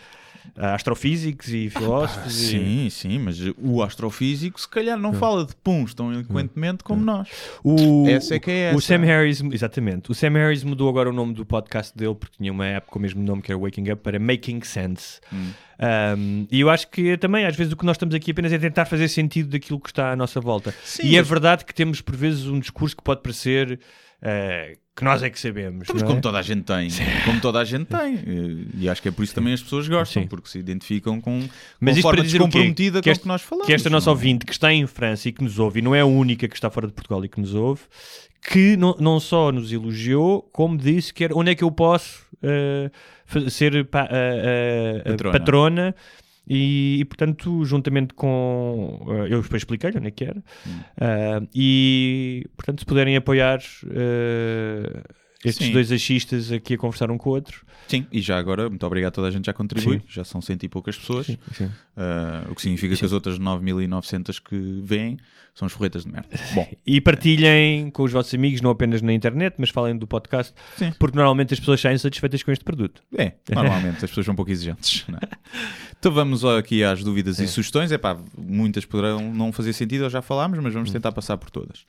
astrofísicos 0.56 1.50
e 1.50 1.70
filósofos. 1.70 2.34
e- 2.42 2.46
Sim, 2.48 2.90
sim, 2.90 3.20
mas 3.20 3.38
o 3.58 3.82
astrofísico 3.82 4.60
se 4.60 4.68
calhar 4.70 4.98
não 4.98 5.14
fala 5.14 5.46
de 5.46 5.56
puns 5.56 5.94
tão 5.94 6.12
eloquentemente 6.14 6.84
como 6.84 7.04
nós. 7.04 7.28
O, 7.64 8.08
Essa 8.08 8.36
é 8.36 8.40
que 8.40 8.52
é 8.52 8.72
O 8.74 8.78
essa. 8.78 8.88
Sam 8.88 9.00
Harris, 9.06 9.42
exatamente. 9.52 10.12
O 10.12 10.14
Sam 10.16 10.32
Harris 10.34 10.64
mudou 10.64 10.90
agora 10.90 11.10
o 11.10 11.14
nome 11.14 11.34
do 11.34 11.46
podcast 11.46 11.96
dele 11.98 12.16
porque 12.16 12.38
tinha 12.38 12.52
uma 12.52 12.66
app 12.66 12.88
com 12.90 13.00
o 13.00 13.02
mesmo 13.02 13.22
nome 13.24 13.42
que 13.42 13.52
era 13.52 13.60
Waking 13.60 13.92
Up 13.92 14.02
para 14.04 14.20
Making 14.20 14.62
Sense. 14.64 15.20
Hum. 15.34 15.52
Um, 16.18 16.48
e 16.50 16.62
eu 16.62 16.70
acho 16.70 16.88
que 16.90 17.18
também, 17.18 17.46
às 17.46 17.56
vezes, 17.56 17.74
o 17.74 17.76
que 17.76 17.86
nós 17.86 17.96
estamos 17.96 18.16
aqui 18.16 18.32
apenas 18.32 18.54
é 18.54 18.58
tentar 18.58 18.86
fazer 18.86 19.08
sentido 19.10 19.50
daquilo 19.50 19.80
que 19.80 19.90
está 19.90 20.12
à 20.12 20.16
nossa 20.16 20.40
volta. 20.40 20.74
Sim, 20.84 21.06
e 21.08 21.16
é 21.16 21.20
mas- 21.20 21.28
verdade 21.28 21.66
que 21.66 21.74
temos, 21.74 22.00
por 22.00 22.16
vezes, 22.16 22.46
um 22.46 22.60
discurso 22.60 22.96
que 22.96 23.04
pode 23.04 23.22
parecer 23.22 23.80
eh, 24.22 24.78
que 24.96 25.04
nós 25.04 25.22
é 25.22 25.30
que 25.30 25.38
sabemos. 25.40 25.88
Mas 25.92 26.02
não 26.02 26.08
como 26.08 26.20
é? 26.20 26.22
toda 26.22 26.38
a 26.40 26.42
gente 26.42 26.64
tem, 26.64 26.88
como 27.26 27.42
toda 27.42 27.60
a 27.60 27.64
gente 27.66 27.86
tem. 27.86 28.16
Eh, 28.26 28.66
E 28.80 28.90
acho 28.90 29.02
que 29.02 29.10
é 29.10 29.12
por 29.12 29.24
isso 29.24 29.36
também 29.36 29.54
as 29.54 29.62
pessoas 29.62 29.88
gostam, 29.88 30.24
Sim. 30.24 30.28
porque 30.30 30.48
se 30.50 30.58
identificam 30.58 31.20
com, 31.20 31.42
com 31.42 31.48
Mas 31.80 32.00
forma 32.00 32.16
para 32.18 32.24
dizer 32.26 32.38
o 32.42 32.48
descomprometida 32.48 33.00
que, 33.02 33.10
com 33.10 33.12
este- 33.12 33.22
que 33.24 33.28
nós 33.28 33.42
falamos. 33.42 33.68
que 33.68 33.74
esta 33.74 33.90
nossa 33.90 34.10
é? 34.10 34.12
ouvinte 34.12 34.46
que 34.46 34.52
está 34.54 34.72
em 34.72 34.88
França 34.88 35.28
e 35.28 35.32
que 35.34 35.44
nos 35.44 35.60
ouve, 35.60 35.80
e 35.80 35.82
não 35.82 35.94
é 35.94 36.00
a 36.02 36.06
única 36.06 36.48
que 36.48 36.56
está 36.56 36.70
fora 36.70 36.88
de 36.88 36.94
Portugal 36.94 37.24
e 37.26 37.28
que 37.30 37.40
nos 37.42 37.54
ouve, 37.54 37.82
que 38.50 38.78
não, 38.78 38.96
não 39.00 39.20
só 39.20 39.52
nos 39.52 39.72
elogiou, 39.72 40.42
como 40.54 40.78
disse 40.78 41.14
que 41.14 41.24
era 41.24 41.36
onde 41.36 41.52
é 41.52 41.56
que 41.56 41.64
eu 41.64 41.72
posso 41.72 42.26
fa- 43.26 43.50
ser 43.50 43.86
pa- 43.86 44.08
eh, 44.12 45.02
eh, 45.06 45.12
Patrona. 45.12 45.40
patrona. 45.40 45.96
E, 46.48 47.00
e, 47.00 47.06
portanto, 47.06 47.66
juntamente 47.66 48.14
com. 48.14 49.06
eh, 49.10 49.34
eu 49.34 49.42
depois 49.42 49.62
expliquei-lhe 49.62 49.98
onde 49.98 50.08
é 50.08 50.12
que 50.12 50.26
era. 50.26 50.44
Hum. 50.66 50.80
Ah, 50.98 51.42
e, 51.54 52.48
portanto, 52.56 52.80
se 52.80 52.86
puderem 52.86 53.16
apoiar 53.16 53.60
eh, 53.90 55.04
estes 55.46 55.68
Sim. 55.68 55.74
dois 55.74 55.92
achistas 55.92 56.52
aqui 56.52 56.74
a 56.74 56.78
conversar 56.78 57.10
um 57.12 57.18
com 57.18 57.30
o 57.30 57.34
outro. 57.34 57.66
Sim, 57.88 58.06
e 58.12 58.20
já 58.22 58.38
agora, 58.38 58.68
muito 58.70 58.86
obrigado 58.86 59.10
a 59.10 59.16
toda 59.16 59.28
a 59.28 59.32
gente 59.32 59.42
que 59.42 59.48
já 59.48 59.54
contribui. 59.54 60.00
Sim. 60.00 60.06
Já 60.08 60.24
são 60.24 60.42
cento 60.42 60.64
e 60.64 60.70
poucas 60.70 60.98
pessoas. 60.98 61.28
sim. 61.28 61.66
Uh, 61.66 62.52
o 62.52 62.56
que 62.56 62.62
significa 62.62 62.96
que 62.96 63.06
as 63.06 63.12
outras 63.14 63.38
9.900 63.40 64.42
que 64.44 64.82
vêm 64.84 65.18
são 65.54 65.66
os 65.68 65.72
forretas 65.74 66.04
de 66.04 66.12
merda. 66.12 66.28
Bom, 66.54 66.68
E 66.86 67.00
partilhem 67.00 67.90
com 67.92 68.04
os 68.04 68.12
vossos 68.12 68.34
amigos, 68.34 68.60
não 68.62 68.72
apenas 68.72 69.02
na 69.02 69.14
internet, 69.14 69.56
mas 69.58 69.70
falem 69.70 69.96
do 69.98 70.06
podcast, 70.06 70.54
Sim. 70.78 70.92
porque 71.00 71.16
normalmente 71.16 71.54
as 71.54 71.60
pessoas 71.60 71.80
saem 71.80 71.98
satisfeitas 71.98 72.44
com 72.44 72.52
este 72.52 72.66
produto. 72.66 73.02
é, 73.18 73.34
normalmente 73.54 74.04
as 74.04 74.10
pessoas 74.10 74.26
são 74.26 74.34
um 74.34 74.36
pouco 74.36 74.52
exigentes. 74.52 75.06
é? 75.24 75.36
Então 75.98 76.12
vamos 76.12 76.44
aqui 76.44 76.84
às 76.84 77.04
dúvidas 77.04 77.40
e 77.40 77.48
sugestões. 77.48 77.92
É 77.92 77.98
pá, 77.98 78.18
muitas 78.38 78.84
poderão 78.84 79.34
não 79.34 79.52
fazer 79.54 79.72
sentido, 79.74 80.10
já 80.10 80.22
falámos, 80.22 80.58
mas 80.60 80.72
Hum. 80.74 80.80
vamos 80.80 80.92
tentar 80.92 81.12
passar 81.14 81.38
por 81.38 81.50
todas. 81.50 81.86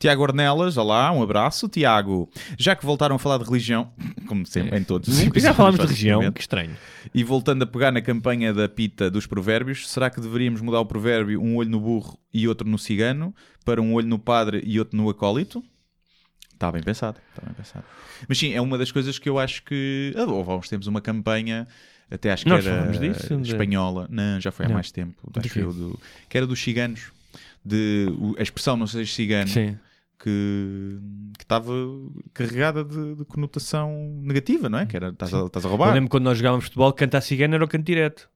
Tiago 0.00 0.22
Ornelas, 0.22 0.78
olá, 0.78 1.12
um 1.12 1.22
abraço. 1.22 1.68
Tiago, 1.68 2.30
já 2.58 2.74
que 2.74 2.86
voltaram 2.86 3.16
a 3.16 3.18
falar 3.18 3.36
de 3.36 3.44
religião, 3.44 3.92
como 4.26 4.46
sempre, 4.46 4.78
em 4.78 4.82
todos 4.82 5.06
os 5.10 5.16
Já 5.18 5.26
episódios, 5.26 5.56
falámos 5.56 5.80
de 5.80 5.86
basicamente, 5.86 6.32
que 6.34 6.40
estranho. 6.40 6.76
E 7.14 7.22
voltando 7.22 7.62
a 7.64 7.66
pegar 7.66 7.92
na 7.92 8.00
campanha 8.00 8.54
da 8.54 8.66
pita 8.66 9.10
dos 9.10 9.26
provérbios, 9.26 9.90
será 9.90 10.08
que 10.08 10.18
deveríamos 10.18 10.62
mudar 10.62 10.80
o 10.80 10.86
provérbio 10.86 11.38
um 11.42 11.54
olho 11.56 11.68
no 11.68 11.78
burro 11.78 12.18
e 12.32 12.48
outro 12.48 12.66
no 12.66 12.78
cigano 12.78 13.34
para 13.62 13.82
um 13.82 13.92
olho 13.92 14.06
no 14.08 14.18
padre 14.18 14.62
e 14.64 14.78
outro 14.78 14.96
no 14.96 15.06
acólito? 15.10 15.62
Está 16.54 16.72
bem 16.72 16.82
pensado, 16.82 17.18
está 17.30 17.44
bem 17.44 17.54
pensado. 17.54 17.84
Mas 18.26 18.38
sim, 18.38 18.54
é 18.54 18.60
uma 18.60 18.78
das 18.78 18.90
coisas 18.90 19.18
que 19.18 19.28
eu 19.28 19.38
acho 19.38 19.62
que 19.64 20.14
ah, 20.16 20.24
houve 20.24 20.50
há 20.50 20.56
uns 20.56 20.68
tempos 20.70 20.86
uma 20.86 21.02
campanha, 21.02 21.68
até 22.10 22.32
acho 22.32 22.44
que 22.44 22.48
Nós 22.50 22.66
era 22.66 22.86
disso, 22.90 23.36
de- 23.36 23.50
espanhola, 23.50 24.06
não, 24.10 24.40
já 24.40 24.50
foi 24.50 24.64
há 24.64 24.68
Não. 24.68 24.74
mais 24.76 24.90
tempo, 24.90 25.30
De 25.30 25.40
acho 25.40 25.50
quê? 25.50 25.60
eu, 25.60 25.72
do, 25.74 26.00
que 26.28 26.38
era 26.38 26.46
dos 26.46 26.58
ciganos, 26.58 27.12
de 27.62 28.06
a 28.38 28.42
expressão 28.42 28.76
não 28.78 28.86
seja 28.86 29.10
cigano, 29.12 29.48
Sim. 29.48 29.76
Que 30.22 30.98
estava 31.40 31.72
carregada 32.34 32.84
de, 32.84 33.16
de 33.16 33.24
conotação 33.24 34.20
negativa, 34.22 34.68
não 34.68 34.78
é? 34.78 34.86
Que 34.86 34.96
era 34.96 35.08
estás 35.08 35.32
a, 35.32 35.46
estás 35.46 35.64
a 35.64 35.68
roubar. 35.68 35.88
Eu 35.88 35.94
lembro 35.94 36.10
quando 36.10 36.24
nós 36.24 36.36
jogávamos 36.36 36.66
futebol, 36.66 36.92
cantar 36.92 37.22
cigano 37.22 37.54
era 37.54 37.64
o 37.64 37.68
canto 37.68 37.84
direto. 37.86 38.28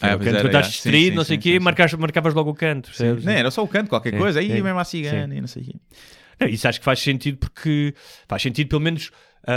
Ah, 0.00 0.14
o 0.14 0.18
canto, 0.18 0.28
era. 0.28 0.62
Sim, 0.62 0.70
distraído, 0.70 1.10
sim, 1.10 1.16
não 1.16 1.24
sei 1.24 1.36
o 1.36 1.38
sim, 1.38 1.42
quê, 1.42 1.48
sim, 1.50 1.58
sim. 1.58 1.64
marcavas, 1.64 1.94
marcavas 1.94 2.34
logo 2.34 2.50
o 2.50 2.54
canto. 2.54 2.90
Não, 3.24 3.32
era 3.32 3.50
só 3.50 3.62
o 3.62 3.68
canto, 3.68 3.88
qualquer 3.88 4.14
É, 4.14 4.18
coisa, 4.18 4.40
aí 4.40 4.48
mesmo 4.62 4.78
à 4.78 4.84
cigana 4.84 5.34
e 5.34 5.40
não 5.40 5.48
sei 5.48 5.62
o 5.62 5.66
quê. 5.66 5.74
Não, 6.40 6.48
Isso 6.48 6.68
acho 6.68 6.78
que 6.78 6.84
faz 6.84 7.00
sentido 7.00 7.38
porque 7.38 7.94
faz 8.28 8.42
sentido 8.42 8.68
pelo 8.68 8.80
menos 8.80 9.10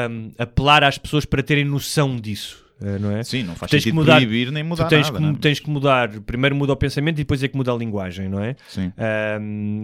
hum, 0.09 0.31
apelar 0.37 0.83
às 0.83 0.97
pessoas 0.97 1.25
para 1.25 1.43
terem 1.43 1.65
noção 1.65 2.15
disso, 2.15 2.65
não 2.99 3.11
é? 3.15 3.23
Sim, 3.23 3.43
não 3.43 3.55
faz 3.55 3.69
Tens 3.69 3.83
sentido 3.83 3.95
mudar- 3.95 4.15
proibir 4.17 4.51
nem 4.51 4.63
mudar 4.63 4.85
tens, 4.87 5.05
nada. 5.07 5.17
que, 5.17 5.23
não 5.23 5.31
é? 5.31 5.37
tens 5.39 5.59
que 5.59 5.69
mudar, 5.69 6.09
primeiro 6.21 6.55
muda 6.55 6.73
o 6.73 6.75
pensamento 6.75 7.15
e 7.17 7.23
depois 7.23 7.43
é 7.43 7.47
que 7.47 7.55
muda 7.55 7.71
a 7.71 7.75
linguagem, 7.75 8.27
não 8.27 8.39
é? 8.43 8.55
Sim. 8.67 8.91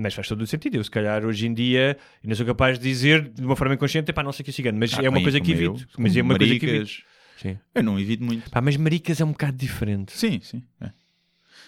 Mas 0.02 0.14
faz 0.14 0.28
todo 0.28 0.42
o 0.42 0.48
sentido. 0.48 0.76
Eu, 0.78 0.84
se 0.84 0.92
calhar, 0.92 1.24
hoje 1.26 1.46
em 1.48 1.54
dia, 1.54 1.98
ainda 2.24 2.36
sou 2.36 2.46
capaz 2.46 2.78
de 2.80 2.84
dizer 2.88 3.30
de 3.30 3.44
uma 3.46 3.56
forma 3.56 3.76
inconsciente, 3.76 4.12
pá, 4.12 4.24
não 4.24 4.32
sei 4.32 4.42
o 4.42 4.46
que 4.46 4.50
é 4.52 4.54
cigano, 4.54 4.78
mas 4.80 4.94
Ah, 4.94 4.98
é 4.98 5.10
uma 5.10 5.14
como- 5.14 5.24
coisa 5.24 5.40
que 5.40 5.52
como 5.54 5.64
eu, 5.64 5.76
evito. 5.76 5.88
Mas 5.98 6.16
é 6.18 6.22
uma 6.22 6.38
coisa 6.38 6.54
que 6.60 6.66
maricas. 6.66 6.90
evito. 6.90 7.08
Sim. 7.42 7.58
Eu 7.76 7.84
não 7.84 8.00
evito 8.00 8.24
muito. 8.24 8.50
Pá, 8.50 8.62
mas 8.62 8.76
maricas 8.78 9.22
é 9.22 9.26
um 9.26 9.32
bocado 9.32 9.56
diferente. 9.58 10.12
Sim, 10.18 10.40
sim. 10.42 10.64
é. 10.82 10.90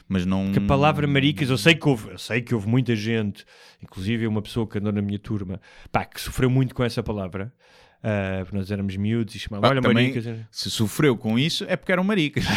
Mas 0.08 0.26
não. 0.26 0.52
Que 0.52 0.58
a 0.58 0.62
palavra 0.64 1.06
maricas, 1.06 1.52
eu 1.52 1.58
sei 1.58 1.76
que 1.76 1.88
houve, 1.88 2.10
eu 2.10 2.18
sei 2.18 2.42
que 2.42 2.56
houve 2.56 2.68
muita 2.68 2.96
gente, 2.96 3.46
inclusive 3.84 4.26
uma 4.26 4.42
pessoa 4.42 4.66
que 4.68 4.80
andou 4.80 4.92
na 4.92 5.04
minha 5.04 5.20
turma, 5.20 5.62
pá, 5.92 6.04
que 6.04 6.20
sofreu 6.20 6.50
muito 6.50 6.74
com 6.74 6.84
essa 6.84 7.04
palavra. 7.04 7.54
Ah, 8.02 8.40
porque 8.44 8.58
nós 8.58 8.72
éramos 8.72 8.96
miúdos 8.96 9.36
e 9.36 9.40
chamavam, 9.40 9.68
Ah, 9.68 9.72
olha, 9.74 9.82
também, 9.82 10.10
maricas. 10.14 10.38
se 10.52 10.70
sofreu 10.72 11.18
com 11.18 11.38
isso 11.38 11.66
é 11.68 11.76
porque 11.76 11.92
eram 11.92 12.04
maricas. 12.04 12.46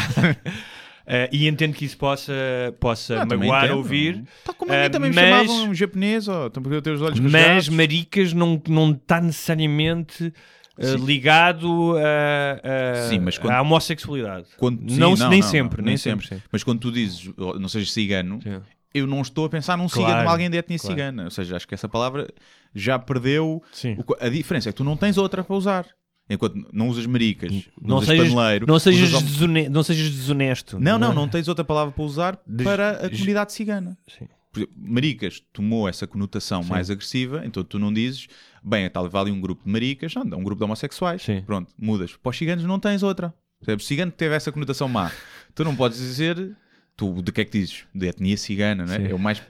Ah, 1.05 1.29
e 1.33 1.49
entendo 1.49 1.75
que 1.75 1.85
isso 1.85 1.99
possa, 1.99 2.33
possa 2.79 3.23
Ah, 3.23 3.27
magoar 3.27 3.65
entendo. 3.65 3.77
ouvir, 3.79 4.23
Tá 4.45 4.53
como 4.53 4.73
a 4.73 4.77
mim 4.77 4.83
Ah, 4.85 4.89
também 4.89 5.11
me 5.11 5.17
mas- 5.17 5.29
chamavam 5.49 5.69
um 5.71 5.75
japonês, 5.75 6.29
ó, 6.29 6.49
porque 6.49 6.77
eu 6.77 6.81
tenho 6.81 6.95
os 6.95 7.03
olhos 7.03 7.19
mas 7.19 7.69
maricas 7.69 8.33
não, 8.33 8.63
não 8.69 8.93
está 8.93 9.21
necessariamente 9.21 10.33
Sim. 10.81 11.05
ligado 11.05 11.97
a, 11.97 13.01
a, 13.03 13.09
Sim, 13.09 13.19
mas 13.19 13.37
quando- 13.37 13.53
à 13.53 13.61
homossexualidade. 13.63 14.47
Quando- 14.57 14.89
sim, 14.91 14.97
não, 14.99 15.15
não, 15.17 15.29
nem 15.29 15.41
não, 15.41 15.49
sempre, 15.49 15.79
não, 15.79 15.85
nem 15.87 15.91
nem 15.93 15.97
sempre. 15.97 16.27
sempre. 16.29 16.45
Mas 16.53 16.63
quando 16.63 16.79
tu 16.79 16.93
dizes, 16.93 17.29
oh, 17.37 17.59
não 17.59 17.69
sejas 17.69 17.93
cigano, 17.93 18.41
Sim. 18.41 18.61
eu 18.95 19.05
não 19.07 19.21
estou 19.23 19.47
a 19.47 19.49
pensar 19.49 19.77
num 19.77 19.89
Claro, 19.89 20.09
cigano, 20.09 20.31
alguém 20.31 20.49
de 20.49 20.57
etnia 20.57 20.79
claro. 20.79 20.95
cigana. 20.95 21.25
Ou 21.25 21.31
seja, 21.33 21.57
acho 21.57 21.67
que 21.67 21.75
essa 21.75 21.89
palavra 21.89 22.29
já 22.75 22.99
perdeu. 22.99 23.63
Sim. 23.73 23.97
o 23.99 24.15
a 24.25 24.29
diferença 24.29 24.69
é 24.69 24.73
que 24.73 24.77
tu 24.77 24.85
não 24.85 24.97
tens 24.97 25.19
outra 25.19 25.43
para 25.45 25.55
usar. 25.57 25.87
Enquanto 26.31 26.55
não 26.73 26.89
usas 26.89 27.05
maricas, 27.05 27.51
não, 27.51 27.63
Não 27.81 27.97
usas 27.97 28.09
sejas, 28.09 28.33
paneleiro, 28.33 28.67
não, 28.67 28.79
sejas 28.79 29.09
usas 29.13 29.23
desone- 29.23 29.69
não 29.69 29.83
sejas 29.83 30.09
desonesto. 30.11 30.79
Não, 30.79 30.99
não, 30.99 31.11
é? 31.11 31.15
não 31.15 31.29
tens 31.29 31.49
outra 31.49 31.65
palavra 31.65 31.93
para 31.93 32.05
usar 32.05 32.39
Des- 32.47 32.65
para 32.65 32.91
a 33.07 33.11
comunidade 33.11 33.53
cigana. 33.53 33.99
Sim. 34.09 34.29
Exemplo, 34.55 34.75
maricas 34.77 35.43
tomou 35.53 35.89
essa 35.89 36.07
conotação 36.07 36.63
mais 36.63 36.91
agressiva, 36.91 37.43
então 37.45 37.65
tu 37.65 37.79
não 37.79 37.93
dizes, 37.93 38.29
bem, 38.63 38.85
está 38.87 39.01
ali 39.01 39.31
um 39.31 39.41
grupo 39.41 39.65
de 39.65 39.71
maricas, 39.71 40.15
não, 40.15 40.23
é 40.23 40.37
um 40.37 40.45
grupo 40.45 40.61
de 40.61 40.65
homossexuais. 40.65 41.23
Sim. 41.23 41.43
Pronto, 41.43 41.73
mudas. 41.79 42.15
Para 42.17 42.31
os 42.31 42.37
ciganos 42.39 42.65
não 42.65 42.79
tens 42.79 43.03
outra. 43.03 43.35
Percebes? 43.59 43.85
O 43.85 43.89
cigano 43.89 44.13
teve 44.13 44.35
essa 44.35 44.53
conotação 44.53 44.89
má. 44.89 45.11
Tu 45.55 45.65
não 45.65 45.75
podes 45.75 45.99
dizer, 45.99 46.57
tu 46.97 47.23
de 47.23 47.33
que 47.33 47.41
é 47.41 47.45
que 47.45 47.59
dizes? 47.59 47.85
De 47.95 48.07
etnia 48.07 48.37
cigana, 48.37 48.87
não 48.87 48.95
é? 48.95 48.99
Sim. 48.99 49.09
É 49.09 49.15
o 49.15 49.19
mais 49.19 49.41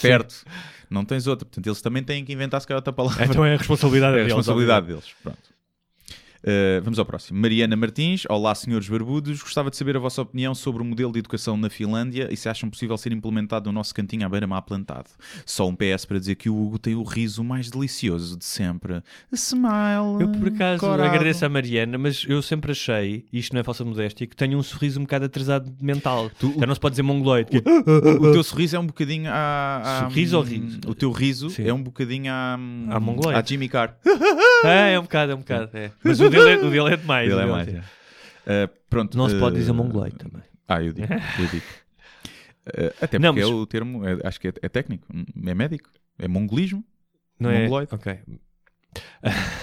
perto. 0.00 0.44
Não 0.88 1.04
tens 1.04 1.26
outra. 1.26 1.44
Portanto, 1.44 1.66
eles 1.66 1.80
também 1.80 2.02
têm 2.02 2.24
que 2.24 2.32
inventar 2.32 2.60
se 2.60 2.66
calhar 2.66 2.78
outra 2.78 2.92
palavra. 2.92 3.24
Então 3.24 3.44
é 3.44 3.54
a 3.54 3.56
responsabilidade 3.56 4.12
É 4.18 4.20
a 4.20 4.22
deles, 4.22 4.34
responsabilidade 4.34 4.86
deles. 4.86 5.04
Pronto. 5.22 5.49
Uh, 6.42 6.80
vamos 6.82 6.98
ao 6.98 7.04
próximo. 7.04 7.38
Mariana 7.38 7.76
Martins. 7.76 8.24
Olá, 8.28 8.54
senhores 8.54 8.88
barbudos. 8.88 9.42
Gostava 9.42 9.68
de 9.70 9.76
saber 9.76 9.96
a 9.96 10.00
vossa 10.00 10.22
opinião 10.22 10.54
sobre 10.54 10.80
o 10.82 10.84
modelo 10.86 11.12
de 11.12 11.18
educação 11.18 11.54
na 11.56 11.68
Finlândia 11.68 12.28
e 12.30 12.36
se 12.36 12.48
acham 12.48 12.70
possível 12.70 12.96
ser 12.96 13.12
implementado 13.12 13.66
no 13.66 13.72
nosso 13.72 13.94
cantinho 13.94 14.24
à 14.24 14.28
beira-mar 14.28 14.62
plantado. 14.62 15.10
Só 15.44 15.68
um 15.68 15.74
PS 15.74 16.06
para 16.06 16.18
dizer 16.18 16.36
que 16.36 16.48
o 16.48 16.56
Hugo 16.58 16.78
tem 16.78 16.94
o 16.94 17.02
riso 17.02 17.44
mais 17.44 17.70
delicioso 17.70 18.38
de 18.38 18.44
sempre. 18.46 18.94
A 18.94 19.02
smile. 19.34 20.20
Eu, 20.22 20.28
por 20.30 20.48
acaso, 20.48 20.80
corado. 20.80 21.02
agradeço 21.10 21.44
à 21.44 21.48
Mariana, 21.50 21.98
mas 21.98 22.24
eu 22.26 22.40
sempre 22.40 22.72
achei, 22.72 23.26
isto 23.30 23.52
não 23.52 23.60
é 23.60 23.62
falsa 23.64 23.84
modéstia, 23.84 24.26
que 24.26 24.34
tenho 24.34 24.56
um 24.58 24.62
sorriso 24.62 24.98
um 24.98 25.02
bocado 25.02 25.26
atrasado 25.26 25.70
mental. 25.80 26.30
Tu- 26.38 26.54
Já 26.58 26.66
não 26.66 26.74
se 26.74 26.80
pode 26.80 26.94
dizer 26.94 27.02
mongoloide. 27.02 27.50
que- 27.50 27.58
O 27.58 28.32
teu 28.32 28.42
sorriso 28.42 28.76
é 28.76 28.78
um 28.78 28.86
bocadinho 28.86 29.30
a. 29.30 29.80
a- 29.84 30.08
Sorriso 30.08 30.36
ou 30.38 30.42
riso? 30.42 30.80
O 30.86 30.94
teu 30.94 31.10
riso 31.12 31.50
Sim. 31.50 31.64
é 31.68 31.74
um 31.74 31.82
bocadinho 31.82 32.32
a. 32.32 32.54
À 32.54 32.98
mongoloide. 33.00 33.38
A 33.38 33.44
Jimmy 33.44 33.68
Carr. 33.68 33.94
É, 34.62 34.92
é 34.92 34.98
um 34.98 35.04
bocado, 35.04 35.32
é 35.32 35.34
um 35.34 35.38
bocado. 35.38 35.70
é. 35.72 35.90
Mas 36.04 36.20
o 36.20 36.28
dele 36.30 36.50
é, 36.50 36.56
o 36.58 36.70
dele 36.70 36.94
é 36.94 36.96
demais. 36.96 37.26
Ele 37.26 37.34
o 37.34 37.38
é 37.38 37.42
dele 37.42 37.52
mais. 37.52 37.68
é. 37.68 37.82
é. 38.46 38.64
Uh, 38.64 38.70
pronto. 38.88 39.16
Não 39.18 39.28
se 39.28 39.38
pode 39.38 39.56
uh, 39.56 39.58
dizer 39.58 39.72
mongoloide 39.72 40.16
também. 40.16 40.42
Ah, 40.66 40.82
eu 40.82 40.92
digo. 40.92 41.12
Eu 41.12 41.46
digo. 41.48 41.64
Uh, 42.66 42.86
até 43.02 43.06
porque 43.06 43.18
Não, 43.18 43.32
mas- 43.32 43.42
é 43.42 43.46
o 43.46 43.66
termo, 43.66 44.06
é- 44.06 44.18
acho 44.24 44.40
que 44.40 44.48
é, 44.48 44.52
é 44.62 44.68
técnico, 44.68 45.06
é 45.46 45.54
médico, 45.54 45.90
é 46.18 46.28
mongolismo, 46.28 46.84
Não 47.38 47.50
é? 47.50 47.62
Mongoloide. 47.62 47.94
Ok. 47.94 48.18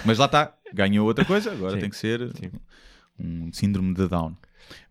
mas 0.05 0.17
lá 0.17 0.25
está, 0.25 0.53
ganhou 0.73 1.05
outra 1.07 1.25
coisa, 1.25 1.51
agora 1.51 1.73
Sim, 1.73 1.79
tem 1.79 1.89
que 1.89 1.97
ser 1.97 2.31
sim. 2.35 2.51
um 3.19 3.51
síndrome 3.51 3.93
de 3.93 4.07
Down. 4.07 4.35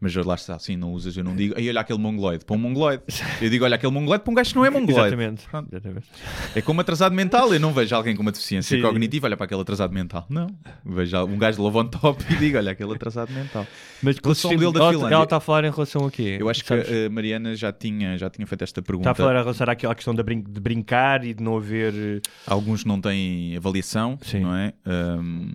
Mas 0.00 0.14
lá 0.14 0.34
está, 0.34 0.54
assim, 0.56 0.76
não 0.76 0.92
usas, 0.92 1.16
eu 1.16 1.24
não 1.24 1.34
digo, 1.36 1.54
aí 1.56 1.68
olha 1.68 1.80
aquele 1.80 1.98
mongoloide, 1.98 2.44
para 2.44 2.54
um 2.56 2.58
mongoloide. 2.58 3.02
Eu 3.40 3.50
digo, 3.50 3.64
olha 3.64 3.76
aquele 3.76 3.92
mongoloide 3.92 4.24
para 4.24 4.30
um 4.30 4.34
gajo 4.34 4.50
que 4.50 4.56
não 4.56 4.64
é 4.64 4.70
mongoloide. 4.70 5.08
Exatamente. 5.14 5.46
Exatamente. 5.72 6.06
É 6.54 6.62
como 6.62 6.80
atrasado 6.80 7.14
mental, 7.14 7.52
eu 7.52 7.60
não 7.60 7.72
vejo 7.72 7.94
alguém 7.94 8.14
com 8.16 8.22
uma 8.22 8.32
deficiência 8.32 8.76
Sim. 8.76 8.82
cognitiva, 8.82 9.26
olha 9.26 9.36
para 9.36 9.44
aquele 9.46 9.60
atrasado 9.60 9.92
mental. 9.92 10.26
Não. 10.30 10.46
Vejo 10.84 11.24
um 11.24 11.38
gajo 11.38 11.56
de 11.56 11.62
low 11.62 11.76
on 11.76 11.86
top 11.88 12.24
e 12.32 12.36
digo, 12.36 12.56
olha 12.56 12.72
aquele 12.72 12.92
atrasado 12.94 13.32
mental. 13.32 13.66
Mas 14.02 14.16
Relação 14.22 14.50
sim, 14.50 14.56
dele 14.56 14.72
da 14.72 14.90
Finlândia. 14.90 15.14
ela 15.14 15.24
está 15.24 15.36
a 15.36 15.40
falar 15.40 15.64
em 15.64 15.70
relação 15.70 16.06
a 16.06 16.10
quê? 16.10 16.36
Eu 16.40 16.48
acho 16.48 16.62
que 16.62 16.68
Sabes? 16.68 16.88
a 16.88 17.10
Mariana 17.10 17.54
já 17.54 17.72
tinha, 17.72 18.16
já 18.18 18.28
tinha 18.30 18.46
feito 18.46 18.62
esta 18.64 18.80
pergunta. 18.82 19.10
Está 19.10 19.22
a 19.22 19.26
falar 19.26 19.38
em 19.38 19.42
relação 19.42 19.66
àquela 19.68 19.94
questão 19.94 20.14
da 20.14 20.22
brin- 20.22 20.42
de 20.42 20.60
brincar 20.60 21.24
e 21.24 21.34
de 21.34 21.42
não 21.42 21.56
haver. 21.56 21.92
eh, 21.94 22.20
Alguns 22.46 22.84
não 22.84 23.00
têm 23.00 23.56
avaliação, 23.56 24.18
Sim. 24.22 24.40
não 24.40 24.54
é? 24.54 24.72
Ahm, 24.84 25.50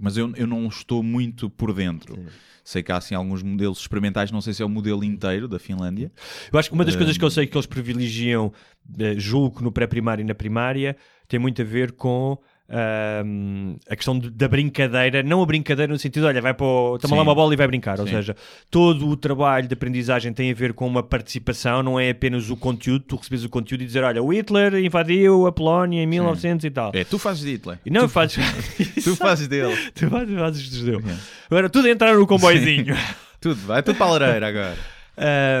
mas 0.00 0.16
eu, 0.16 0.32
eu 0.36 0.46
não 0.46 0.66
estou 0.68 1.02
muito 1.02 1.48
por 1.50 1.72
dentro. 1.72 2.18
Sei 2.64 2.82
que 2.82 2.90
há 2.90 2.96
assim 2.96 3.14
alguns 3.14 3.42
modelos 3.42 3.78
experimentais, 3.78 4.32
não 4.32 4.40
sei 4.40 4.54
se 4.54 4.62
é 4.62 4.64
o 4.64 4.68
modelo 4.68 5.04
inteiro 5.04 5.46
da 5.46 5.58
Finlândia. 5.58 6.10
Eu 6.50 6.58
acho 6.58 6.70
que 6.70 6.74
uma 6.74 6.84
das 6.84 6.96
coisas 6.96 7.18
que 7.18 7.24
eu 7.24 7.30
sei 7.30 7.46
que 7.46 7.54
eles 7.54 7.66
privilegiam, 7.66 8.50
eh, 8.98 9.14
julgo 9.18 9.62
no 9.62 9.70
pré-primário 9.70 10.22
e 10.22 10.24
na 10.24 10.34
primária, 10.34 10.96
tem 11.28 11.38
muito 11.38 11.60
a 11.60 11.64
ver 11.64 11.92
com 11.92 12.38
a 12.68 13.94
questão 13.96 14.18
de- 14.18 14.30
da 14.30 14.48
brincadeira, 14.48 15.22
não 15.22 15.42
a 15.42 15.46
brincadeira 15.46 15.92
no 15.92 15.98
sentido, 15.98 16.26
olha, 16.26 16.40
vai 16.40 16.54
para 16.54 16.64
o, 16.66 16.98
toma 16.98 17.16
lá 17.16 17.22
Sim. 17.22 17.28
uma 17.28 17.34
bola 17.34 17.52
e 17.52 17.56
vai 17.56 17.66
brincar. 17.66 18.00
Ou 18.00 18.06
Sim. 18.06 18.14
seja, 18.14 18.36
todo 18.70 19.06
o 19.08 19.16
trabalho 19.16 19.68
de 19.68 19.74
aprendizagem 19.74 20.32
tem 20.32 20.50
a 20.50 20.54
ver 20.54 20.72
com 20.72 20.86
uma 20.86 21.02
participação, 21.02 21.82
não 21.82 22.00
é 22.00 22.10
apenas 22.10 22.50
o 22.50 22.56
conteúdo, 22.56 23.04
tu 23.06 23.16
recebes 23.16 23.44
o 23.44 23.48
conteúdo 23.48 23.82
e 23.82 23.86
dizer, 23.86 24.02
olha, 24.02 24.22
o 24.22 24.32
Hitler 24.32 24.74
invadiu 24.76 25.46
a 25.46 25.52
Polónia 25.52 26.02
em 26.02 26.06
1900 26.06 26.64
e 26.64 26.70
tal. 26.70 26.90
É, 26.94 27.04
tu 27.04 27.18
fazes 27.18 27.42
de 27.44 27.52
Hitler. 27.52 27.78
E 27.84 27.90
não 27.90 28.02
tu, 28.02 28.08
fazes. 28.08 28.36
tu 29.04 29.14
fazes 29.16 29.46
dele. 29.48 29.76
tu 29.94 30.08
fazes, 30.08 30.34
fazes 30.38 30.62
de 30.70 30.78
judeu. 30.78 31.02
Agora 31.50 31.68
tudo 31.68 31.88
entrar 31.88 32.14
no 32.14 32.26
comboizinho. 32.26 32.94
Tudo, 33.40 33.56
vai 33.66 33.82
tudo 33.82 33.96
para 33.98 34.06
a 34.06 34.10
lareira 34.10 34.48
agora. 34.48 34.74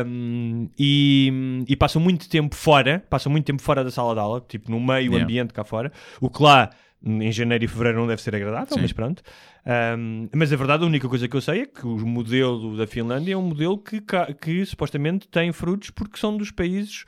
Um, 0.06 0.70
e, 0.78 1.62
e 1.68 1.76
passam 1.76 2.00
muito 2.00 2.26
tempo 2.30 2.56
fora, 2.56 3.04
passam 3.10 3.30
muito 3.30 3.44
tempo 3.44 3.60
fora 3.60 3.84
da 3.84 3.90
sala 3.90 4.14
de 4.14 4.20
aula, 4.20 4.42
tipo 4.48 4.70
no 4.70 4.80
meio 4.80 5.10
Yeah. 5.12 5.22
ambiente 5.22 5.52
cá 5.52 5.64
fora, 5.64 5.92
o 6.18 6.30
que 6.30 6.42
lá 6.42 6.70
em 7.04 7.30
janeiro 7.30 7.64
e 7.64 7.68
fevereiro 7.68 7.98
não 7.98 8.06
deve 8.06 8.22
ser 8.22 8.34
agradável, 8.34 8.74
Sim. 8.74 8.80
mas 8.80 8.92
pronto. 8.92 9.22
Um, 9.98 10.28
mas 10.34 10.52
a 10.52 10.56
verdade, 10.56 10.84
a 10.84 10.86
única 10.86 11.08
coisa 11.08 11.28
que 11.28 11.36
eu 11.36 11.40
sei 11.40 11.62
é 11.62 11.66
que 11.66 11.86
o 11.86 11.98
modelo 12.06 12.76
da 12.76 12.86
Finlândia 12.86 13.34
é 13.34 13.36
um 13.36 13.42
modelo 13.42 13.78
que, 13.78 14.02
que 14.40 14.64
supostamente 14.66 15.28
tem 15.28 15.52
frutos 15.52 15.90
porque 15.90 16.18
são 16.18 16.36
dos 16.36 16.50
países 16.50 17.04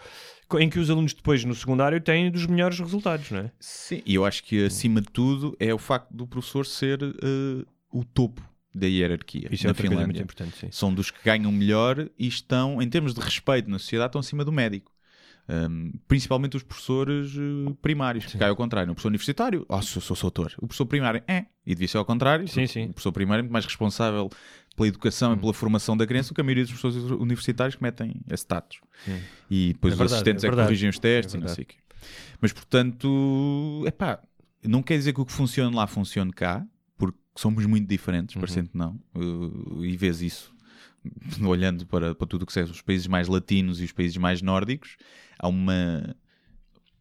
em 0.60 0.68
que 0.68 0.78
os 0.78 0.88
alunos 0.90 1.12
depois 1.12 1.44
no 1.44 1.54
secundário 1.54 2.00
têm 2.00 2.30
dos 2.30 2.46
melhores 2.46 2.78
resultados, 2.78 3.30
não 3.30 3.40
é? 3.40 3.50
Sim, 3.58 4.02
e 4.06 4.14
eu 4.14 4.24
acho 4.24 4.44
que 4.44 4.64
acima 4.64 5.00
de 5.00 5.08
tudo 5.08 5.56
é 5.58 5.74
o 5.74 5.78
facto 5.78 6.10
do 6.12 6.26
professor 6.26 6.64
ser 6.64 7.02
eh, 7.02 7.64
o 7.90 8.04
topo 8.04 8.40
da 8.72 8.86
hierarquia 8.86 9.48
Isso 9.50 9.66
é 9.66 9.68
na 9.68 9.74
coisa 9.74 9.88
Finlândia. 9.88 10.06
muito 10.06 10.22
importante, 10.22 10.56
sim. 10.58 10.68
São 10.70 10.92
dos 10.94 11.10
que 11.10 11.18
ganham 11.24 11.50
melhor 11.50 12.08
e 12.18 12.28
estão, 12.28 12.80
em 12.80 12.88
termos 12.88 13.14
de 13.14 13.20
respeito 13.20 13.68
na 13.70 13.78
sociedade, 13.78 14.10
estão 14.10 14.20
acima 14.20 14.44
do 14.44 14.52
médico. 14.52 14.92
Um, 15.48 15.92
principalmente 16.08 16.56
os 16.56 16.62
professores 16.64 17.32
eh, 17.36 17.72
primários, 17.80 18.26
cá 18.34 18.46
é 18.46 18.48
ao 18.48 18.56
contrário. 18.56 18.90
O 18.90 18.94
professor 18.94 19.08
universitário, 19.08 19.64
oh, 19.68 19.80
sou, 19.80 20.02
sou, 20.02 20.16
sou 20.16 20.26
autor. 20.28 20.52
O 20.58 20.66
professor 20.66 20.86
primário, 20.86 21.22
é. 21.28 21.46
E 21.64 21.72
devia 21.74 21.86
ser 21.86 21.98
ao 21.98 22.04
contrário. 22.04 22.48
Sim, 22.48 22.66
sim. 22.66 22.84
O 22.86 22.92
professor 22.94 23.12
primário 23.12 23.40
é 23.40 23.42
muito 23.44 23.52
mais 23.52 23.64
responsável 23.64 24.28
pela 24.74 24.88
educação 24.88 25.34
e 25.34 25.36
pela 25.36 25.54
formação 25.54 25.96
da 25.96 26.04
criança 26.06 26.30
do 26.30 26.34
que 26.34 26.40
a 26.40 26.44
maioria 26.44 26.64
dos 26.64 26.72
professores 26.72 27.10
universitários 27.12 27.76
que 27.76 27.82
metem 27.82 28.20
esse 28.28 28.42
status. 28.42 28.80
E 29.50 29.72
depois 29.72 29.92
É 29.92 29.94
os 29.94 29.98
verdade, 29.98 30.14
assistentes 30.14 30.44
é 30.44 30.48
é, 30.48 30.50
que 30.50 30.56
corrigem 30.56 30.90
os 30.90 30.98
testes 30.98 31.34
É 31.34 31.38
e 31.38 31.40
não 31.40 31.48
sei 31.48 31.62
o 31.64 31.66
quê. 31.66 31.76
Mas 32.40 32.52
portanto, 32.52 33.84
é 33.86 33.90
pá, 33.90 34.20
não 34.64 34.82
quer 34.82 34.96
dizer 34.98 35.12
que 35.12 35.20
o 35.20 35.24
que 35.24 35.32
funciona 35.32 35.74
lá 35.74 35.86
funcione 35.86 36.32
cá, 36.32 36.66
porque 36.98 37.18
somos 37.36 37.64
muito 37.66 37.88
diferentes, 37.88 38.34
Uhum. 38.34 38.40
parecendo 38.40 38.68
que 38.70 38.76
não. 38.76 39.00
Uh, 39.14 39.84
e 39.84 39.96
vês 39.96 40.20
isso 40.22 40.52
olhando 41.46 41.86
para, 41.86 42.14
para 42.14 42.26
tudo 42.26 42.42
o 42.42 42.46
que 42.46 42.52
são 42.52 42.64
os 42.64 42.82
países 42.82 43.06
mais 43.06 43.28
latinos 43.28 43.80
e 43.80 43.84
os 43.84 43.92
países 43.92 44.16
mais 44.16 44.42
nórdicos, 44.42 44.96
há 45.38 45.48
uma. 45.48 46.14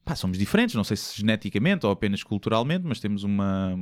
Pá, 0.03 0.15
somos 0.15 0.37
diferentes, 0.37 0.75
não 0.75 0.83
sei 0.83 0.95
se 0.95 1.17
geneticamente 1.19 1.83
ou 1.83 1.91
apenas 1.91 2.21
culturalmente, 2.21 2.83
mas 2.85 2.99
temos 2.99 3.23
uma, 3.23 3.73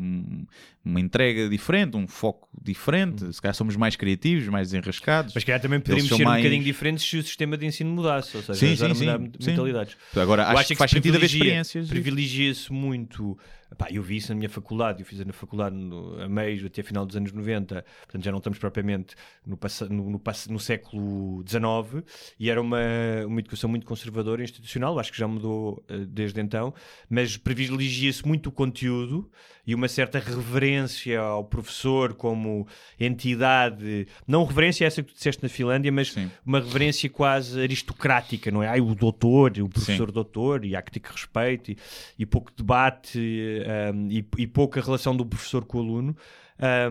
uma 0.85 0.99
entrega 1.01 1.49
diferente, 1.49 1.97
um 1.97 2.07
foco 2.07 2.47
diferente. 2.63 3.33
Se 3.33 3.41
calhar 3.41 3.53
somos 3.53 3.75
mais 3.75 3.97
criativos, 3.97 4.47
mais 4.47 4.69
desenrascados. 4.69 5.33
Mas 5.35 5.43
calhar 5.43 5.59
também 5.59 5.81
poderíamos 5.81 6.15
ser 6.15 6.23
mais- 6.23 6.39
um 6.39 6.43
bocadinho 6.43 6.63
diferentes 6.63 7.03
se 7.03 7.17
o 7.17 7.23
sistema 7.23 7.57
de 7.57 7.65
ensino 7.65 7.89
mudasse, 7.91 8.37
ou 8.37 8.41
seja, 8.41 8.57
Sim, 8.57 8.73
sim, 8.73 8.93
sim, 8.93 9.31
sim. 9.37 9.49
mentalidades. 9.51 9.97
Agora, 10.15 10.43
Eu 10.43 10.47
acho, 10.47 10.59
acho 10.59 10.67
que 10.69 10.75
faz 10.75 10.91
se 10.91 10.95
sentido 10.95 11.17
haver 11.17 11.25
experiências. 11.25 11.89
Privilegia-se 11.89 12.71
muito. 12.71 13.37
Pá, 13.77 13.87
eu 13.91 14.01
vi 14.01 14.17
isso 14.17 14.29
na 14.29 14.35
minha 14.35 14.49
faculdade, 14.49 15.01
eu 15.01 15.05
fiz 15.05 15.23
na 15.25 15.33
faculdade 15.33 15.75
no, 15.75 16.21
a 16.21 16.29
meio, 16.29 16.65
até 16.65 16.81
a 16.81 16.83
final 16.83 17.05
dos 17.05 17.15
anos 17.15 17.31
90, 17.31 17.85
portanto 18.01 18.23
já 18.23 18.31
não 18.31 18.37
estamos 18.37 18.59
propriamente 18.59 19.15
no, 19.45 19.57
no, 19.89 20.09
no, 20.09 20.21
no 20.49 20.59
século 20.59 21.43
XIX, 21.47 22.03
e 22.39 22.49
era 22.49 22.61
uma, 22.61 22.79
uma 23.25 23.39
educação 23.39 23.69
muito 23.69 23.85
conservadora 23.85 24.41
e 24.41 24.45
institucional, 24.45 24.99
acho 24.99 25.11
que 25.11 25.17
já 25.17 25.27
mudou 25.27 25.83
eh, 25.87 26.05
desde 26.07 26.41
então, 26.41 26.73
mas 27.09 27.37
privilegia-se 27.37 28.25
muito 28.27 28.47
o 28.47 28.51
conteúdo 28.51 29.29
e 29.65 29.73
uma 29.73 29.87
certa 29.87 30.19
reverência 30.19 31.19
ao 31.19 31.43
professor 31.43 32.13
como 32.13 32.67
entidade, 32.99 34.07
não 34.27 34.43
reverência 34.43 34.85
essa 34.85 35.01
que 35.01 35.13
tu 35.13 35.15
disseste 35.15 35.41
na 35.41 35.47
Finlândia, 35.47 35.91
mas 35.91 36.11
Sim. 36.11 36.29
uma 36.45 36.59
reverência 36.59 37.09
quase 37.09 37.61
aristocrática, 37.61 38.51
não 38.51 38.61
é? 38.61 38.67
Ai, 38.67 38.81
o 38.81 38.93
doutor, 38.93 39.53
o 39.59 39.69
professor 39.69 40.11
doutor, 40.11 40.65
e 40.65 40.75
há 40.75 40.81
que 40.81 40.91
ter 40.91 40.99
que 40.99 41.11
respeito, 41.11 41.71
e, 41.71 41.77
e 42.19 42.25
pouco 42.25 42.51
debate, 42.55 43.62
um, 43.93 44.07
e, 44.09 44.25
e 44.37 44.47
pouca 44.47 44.81
relação 44.81 45.15
do 45.15 45.25
professor 45.25 45.65
com 45.65 45.77
o 45.77 45.81
aluno. 45.81 46.15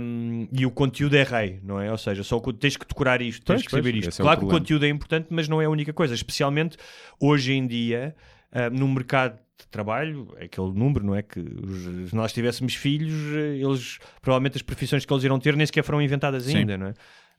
um, 0.01 0.49
e 0.53 0.67
o 0.67 0.71
conteúdo 0.71 1.15
é 1.17 1.23
rei, 1.23 1.61
não 1.63 1.81
é? 1.81 1.91
Ou 1.91 1.99
seja, 1.99 2.23
só 2.23 2.41
tens 2.59 2.77
que 2.77 2.87
decorar 2.87 3.23
isto, 3.23 3.45
tens 3.45 3.57
Pois, 3.57 3.65
que 3.67 3.71
saber 3.71 3.93
pois, 3.93 4.07
isto. 4.09 4.21
é 4.21 4.23
o 4.23 4.27
claro 4.27 4.41
que 4.41 4.47
o 4.47 4.49
conteúdo 4.49 4.85
é 4.85 4.89
importante, 4.89 5.29
mas 5.31 5.49
não 5.49 5.61
é 5.63 5.65
a 5.67 5.71
única 5.71 5.93
coisa, 5.93 6.15
especialmente 6.15 6.77
hoje 7.21 7.53
em 7.53 7.67
dia, 7.67 8.15
uh, 8.53 8.77
no 8.77 8.89
mercado 8.89 9.39
de 9.59 9.67
trabalho, 9.71 10.29
é 10.39 10.45
aquele 10.47 10.73
número, 10.73 11.05
não 11.07 11.15
é? 11.15 11.23
Que 11.23 11.39
os- 11.39 12.11
se 12.11 12.17
nós 12.17 12.33
tivéssemos 12.33 12.75
filhos, 12.75 13.13
eles 13.61 13.99
provavelmente 14.21 14.57
as 14.57 14.63
profissões 14.63 15.05
que 15.05 15.13
eles 15.13 15.23
irão 15.25 15.39
ter 15.39 15.55
nem 15.57 15.65
sequer 15.65 15.85
foram 15.85 16.03
inventadas 16.03 16.45
Sim. 16.45 16.57
ainda, 16.59 16.77
não 16.77 16.87
é? 16.89 16.95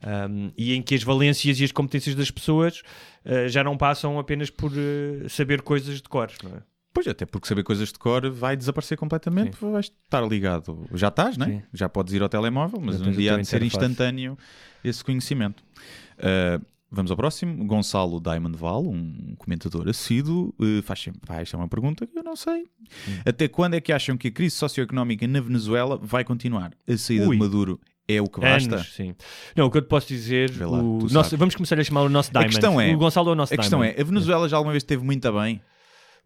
Um, 0.05 0.51
e 0.57 0.73
em 0.73 0.81
que 0.81 0.95
as 0.95 1.03
valências 1.03 1.59
e 1.61 1.63
as 1.63 1.71
competências 1.71 2.13
das 2.15 2.29
pessoas 2.29 2.81
uh, 3.25 3.47
já 3.47 3.63
não 3.63 3.77
passam 3.77 4.19
apenas 4.19 4.49
por 4.49 4.71
uh, 4.71 5.29
saber 5.29 5.61
coisas 5.61 6.01
de 6.01 6.09
cores, 6.09 6.35
não 6.43 6.51
é? 6.57 6.61
Pois, 6.93 7.07
até 7.07 7.25
porque 7.25 7.47
saber 7.47 7.63
coisas 7.63 7.91
de 7.91 7.97
cor 7.97 8.29
vai 8.29 8.55
desaparecer 8.55 8.97
completamente, 8.97 9.57
vais 9.59 9.87
estar 10.03 10.21
ligado. 10.27 10.85
Já 10.93 11.07
estás, 11.07 11.37
né? 11.37 11.45
Sim. 11.47 11.61
Já 11.73 11.89
podes 11.89 12.13
ir 12.13 12.21
ao 12.21 12.29
telemóvel, 12.29 12.79
mas 12.79 13.01
um 13.01 13.09
a 13.09 13.11
dia 13.11 13.33
há 13.35 13.37
de 13.37 13.45
ser 13.47 13.63
instantâneo 13.63 14.37
esse 14.83 15.03
conhecimento. 15.03 15.63
Uh, 16.19 16.63
vamos 16.91 17.09
ao 17.09 17.17
próximo. 17.17 17.65
Gonçalo 17.65 18.21
Diamond 18.21 18.55
Val, 18.55 18.83
um 18.85 19.33
comentador 19.39 19.89
assíduo, 19.89 20.53
uh, 20.59 20.83
faz, 20.83 21.01
sempre- 21.01 21.21
faz 21.25 21.51
uma 21.55 21.67
pergunta 21.67 22.05
que 22.05 22.15
eu 22.17 22.23
não 22.23 22.35
sei. 22.35 22.61
Hum. 23.07 23.19
Até 23.25 23.47
quando 23.47 23.73
é 23.73 23.81
que 23.81 23.91
acham 23.91 24.15
que 24.15 24.27
a 24.27 24.31
crise 24.31 24.55
socioeconómica 24.55 25.25
na 25.27 25.41
Venezuela 25.41 25.97
vai 26.01 26.23
continuar? 26.23 26.73
A 26.87 26.95
saída 26.97 27.27
Ui. 27.27 27.35
de 27.35 27.41
Maduro 27.41 27.81
é 28.07 28.21
o 28.21 28.27
que 28.27 28.39
basta? 28.39 28.75
Anos, 28.75 28.93
sim. 28.93 29.15
Não, 29.55 29.65
o 29.65 29.71
que 29.71 29.77
eu 29.79 29.81
te 29.81 29.87
posso 29.87 30.07
dizer, 30.07 30.51
lá, 30.61 30.79
o 30.79 31.07
nosso- 31.09 31.35
vamos 31.37 31.55
começar 31.55 31.79
a 31.79 31.83
chamar 31.83 32.03
o 32.03 32.09
nosso 32.09 32.29
A 32.29 32.33
Diamond. 32.33 32.49
questão 32.53 32.79
é- 32.79 32.93
o 32.93 32.97
Gonçalo 32.99 33.29
é 33.29 33.31
o 33.31 33.35
nosso 33.35 33.53
A 33.53 33.57
questão 33.57 33.79
Diamond. 33.79 33.97
é, 33.97 34.01
a 34.01 34.05
Venezuela 34.05 34.47
já 34.47 34.57
alguma 34.57 34.73
vez 34.73 34.83
esteve 34.83 35.03
muito 35.03 35.31
bem? 35.33 35.59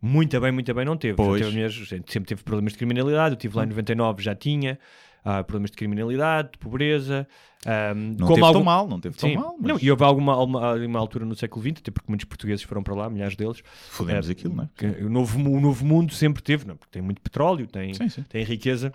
Muito 0.01 0.39
bem, 0.39 0.51
muito 0.51 0.73
bem, 0.73 0.85
não 0.85 0.95
teve. 0.97 1.15
Pois. 1.15 1.41
teve 1.41 1.55
mesmo- 1.55 1.85
sempre 1.85 2.21
teve 2.27 2.43
problemas 2.43 2.73
de 2.73 2.77
criminalidade. 2.77 3.33
Eu 3.33 3.37
estive 3.37 3.57
lá 3.57 3.63
em 3.63 3.67
99, 3.67 4.21
já 4.23 4.35
tinha 4.35 4.77
ah, 5.25 5.43
problemas 5.43 5.71
de 5.71 5.77
criminalidade, 5.77 6.51
de 6.53 6.57
pobreza. 6.57 7.27
ahm, 7.65 8.15
Não 8.17 8.27
teve 8.27 8.39
algum- 8.41 8.53
tão 8.53 8.63
mal, 8.63 8.87
não 8.87 8.99
teve 8.99 9.17
tão 9.17 9.29
Sim. 9.29 9.35
mal. 9.35 9.55
Mas 9.59 9.67
Não, 9.73 9.79
e 9.81 9.91
houve 9.91 10.03
alguma, 10.03 10.33
alguma, 10.33 10.65
alguma 10.73 10.99
altura 10.99 11.25
no 11.25 11.35
século 11.35 11.61
XX, 11.61 11.79
até 11.79 11.91
porque 11.91 12.05
muitos 12.09 12.23
portugueses 12.25 12.63
foram 12.63 12.81
para 12.81 12.93
lá, 12.95 13.09
milhares 13.09 13.35
deles. 13.35 13.61
fodemos 13.89 14.29
Eh, 14.29 14.31
aquilo, 14.31 14.55
não 14.55 14.69
é? 14.81 15.03
O 15.03 15.09
novo, 15.09 15.37
o 15.39 15.59
novo 15.59 15.85
mundo 15.85 16.13
sempre 16.13 16.41
teve, 16.41 16.65
não, 16.65 16.77
porque 16.77 16.91
tem 16.93 17.01
muito 17.01 17.19
petróleo, 17.19 17.67
tem, 17.67 17.93
Sim, 17.93 18.07
sim. 18.07 18.23
tem 18.29 18.43
riqueza. 18.45 18.93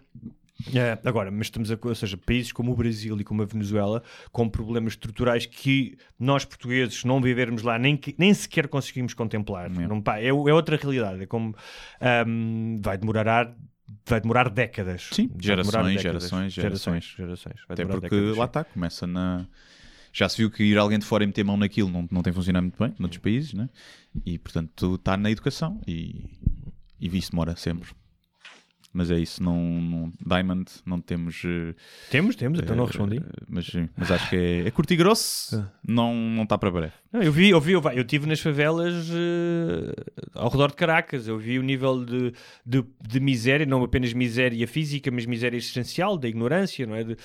Eh, 0.74 0.98
agora, 1.04 1.30
mas 1.30 1.46
estamos 1.46 1.70
a, 1.70 1.78
ou 1.82 1.94
seja, 1.94 2.16
países 2.16 2.52
como 2.52 2.72
o 2.72 2.76
Brasil 2.76 3.18
e 3.20 3.24
como 3.24 3.42
a 3.42 3.44
Venezuela, 3.44 4.02
com 4.30 4.48
problemas 4.48 4.92
estruturais 4.94 5.46
que 5.46 5.96
nós 6.18 6.44
portugueses 6.44 7.04
não 7.04 7.20
vivermos 7.20 7.62
lá, 7.62 7.78
nem, 7.78 7.96
que- 7.96 8.14
nem 8.18 8.32
sequer 8.34 8.68
conseguimos 8.68 9.14
contemplar. 9.14 9.66
É. 9.66 9.86
Não, 9.88 10.00
pá, 10.00 10.18
é, 10.18 10.26
é 10.28 10.32
outra 10.32 10.76
realidade. 10.76 11.22
É 11.22 11.26
como 11.26 11.54
ahm, 12.00 12.78
vai 12.80 12.96
demorar 12.98 13.28
ar- 13.28 13.56
vai 14.06 14.20
demorar 14.20 14.48
décadas. 14.48 15.08
Sim, 15.12 15.30
gerações, 15.40 15.96
décadas. 15.96 16.02
gerações, 16.22 16.52
gerações. 16.52 17.14
gerações. 17.16 17.56
Até 17.68 17.84
porque 17.84 18.08
décadas, 18.08 18.36
lá 18.36 18.44
está, 18.46 18.64
começa 18.64 19.06
na. 19.06 19.46
Já 20.14 20.28
se 20.28 20.36
viu 20.36 20.50
que 20.50 20.62
ir 20.62 20.76
alguém 20.76 20.98
de 20.98 21.06
fora 21.06 21.24
e 21.24 21.26
meter 21.26 21.42
mão 21.42 21.56
naquilo 21.56 21.88
não, 21.90 22.06
não 22.10 22.22
tem 22.22 22.32
funcionado 22.32 22.64
muito 22.64 22.78
bem 22.78 22.94
noutros 22.98 23.20
países, 23.22 23.54
né? 23.54 23.68
E 24.26 24.38
portanto 24.38 24.96
está 24.96 25.16
na 25.16 25.30
educação 25.30 25.80
e, 25.86 26.28
e 27.00 27.16
isso 27.16 27.30
demora 27.30 27.56
sempre. 27.56 27.88
Mas 28.94 29.10
é 29.10 29.18
isso, 29.18 29.42
não, 29.42 29.56
não- 29.80 30.12
Diamond 30.24 30.70
não 30.84 31.00
temos. 31.00 31.42
eh, 31.46 31.74
Temos, 32.10 32.36
temos, 32.36 32.58
então 32.60 32.76
não 32.76 32.84
eh, 32.84 32.86
respondi. 32.88 33.22
Mas, 33.48 33.66
mas 33.96 34.10
acho 34.10 34.28
que 34.28 34.36
é, 34.36 34.66
é 34.68 34.70
curto 34.70 34.92
e 34.92 34.96
grosso, 34.96 35.66
não 35.86 36.14
não 36.14 36.42
está 36.42 36.58
para 36.58 36.70
breve. 36.70 36.92
Não, 37.10 37.22
eu 37.22 37.32
vi, 37.32 37.48
eu 37.50 37.60
vi, 37.60 37.72
eu, 37.72 37.80
eu 37.94 38.02
estive 38.02 38.26
nas 38.26 38.40
favelas 38.40 39.08
eh, 39.10 39.94
ao 40.34 40.50
redor 40.50 40.68
de 40.68 40.76
Caracas. 40.76 41.26
Eu 41.26 41.38
vi 41.38 41.58
o 41.58 41.62
nível 41.62 42.04
de, 42.04 42.32
de, 42.66 42.84
de 43.00 43.20
miséria, 43.20 43.64
não 43.64 43.82
apenas 43.82 44.12
miséria 44.12 44.66
física, 44.68 45.10
mas 45.10 45.24
miséria 45.26 45.56
existencial, 45.56 46.18
da 46.18 46.28
ignorância, 46.28 46.86
não 46.86 46.94
é? 46.94 47.02
De- 47.04 47.16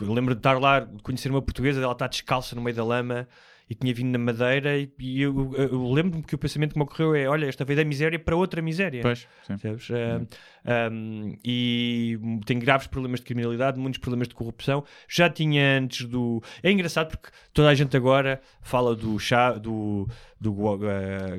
eu 0.00 0.12
lembro 0.12 0.34
de 0.34 0.40
estar 0.40 0.58
lá, 0.60 0.80
de 0.80 1.02
conhecer 1.02 1.30
uma 1.30 1.40
portuguesa, 1.42 1.80
ela 1.82 1.92
está 1.92 2.06
descalça 2.06 2.54
no 2.54 2.60
meio 2.62 2.76
da 2.76 2.84
lama 2.84 3.26
e 3.68 3.74
tinha 3.74 3.94
vindo 3.94 4.10
na 4.10 4.18
Madeira. 4.18 4.76
E, 4.78 4.92
e 4.98 5.22
eu, 5.22 5.54
eu- 5.56 5.90
lembro-me 5.92 6.22
que 6.22 6.34
o 6.34 6.38
pensamento 6.38 6.72
que 6.72 6.78
me 6.78 6.84
ocorreu 6.84 7.14
é: 7.14 7.26
olha, 7.26 7.46
esta 7.46 7.64
veio 7.64 7.78
da 7.78 7.84
miséria 7.84 8.18
para 8.18 8.36
outra 8.36 8.60
miséria. 8.60 9.00
Pois, 9.02 9.20
sim. 9.46 9.56
Percebes? 9.56 9.88
Um, 9.90 10.26
um, 10.66 11.36
e 11.44 12.18
tem 12.46 12.58
graves 12.58 12.86
problemas 12.86 13.20
de 13.20 13.26
criminalidade, 13.26 13.78
muitos 13.78 13.98
problemas 14.00 14.28
de 14.28 14.34
corrupção. 14.34 14.84
Já 15.08 15.28
tinha 15.28 15.78
antes 15.78 16.06
do. 16.06 16.42
É 16.62 16.70
engraçado 16.70 17.10
porque 17.10 17.28
toda 17.52 17.68
a 17.68 17.74
gente 17.74 17.96
agora 17.96 18.40
fala 18.62 18.96
do 18.96 19.18
chá, 19.18 19.52
do, 19.52 20.08
do 20.40 20.52
uh, 20.52 20.78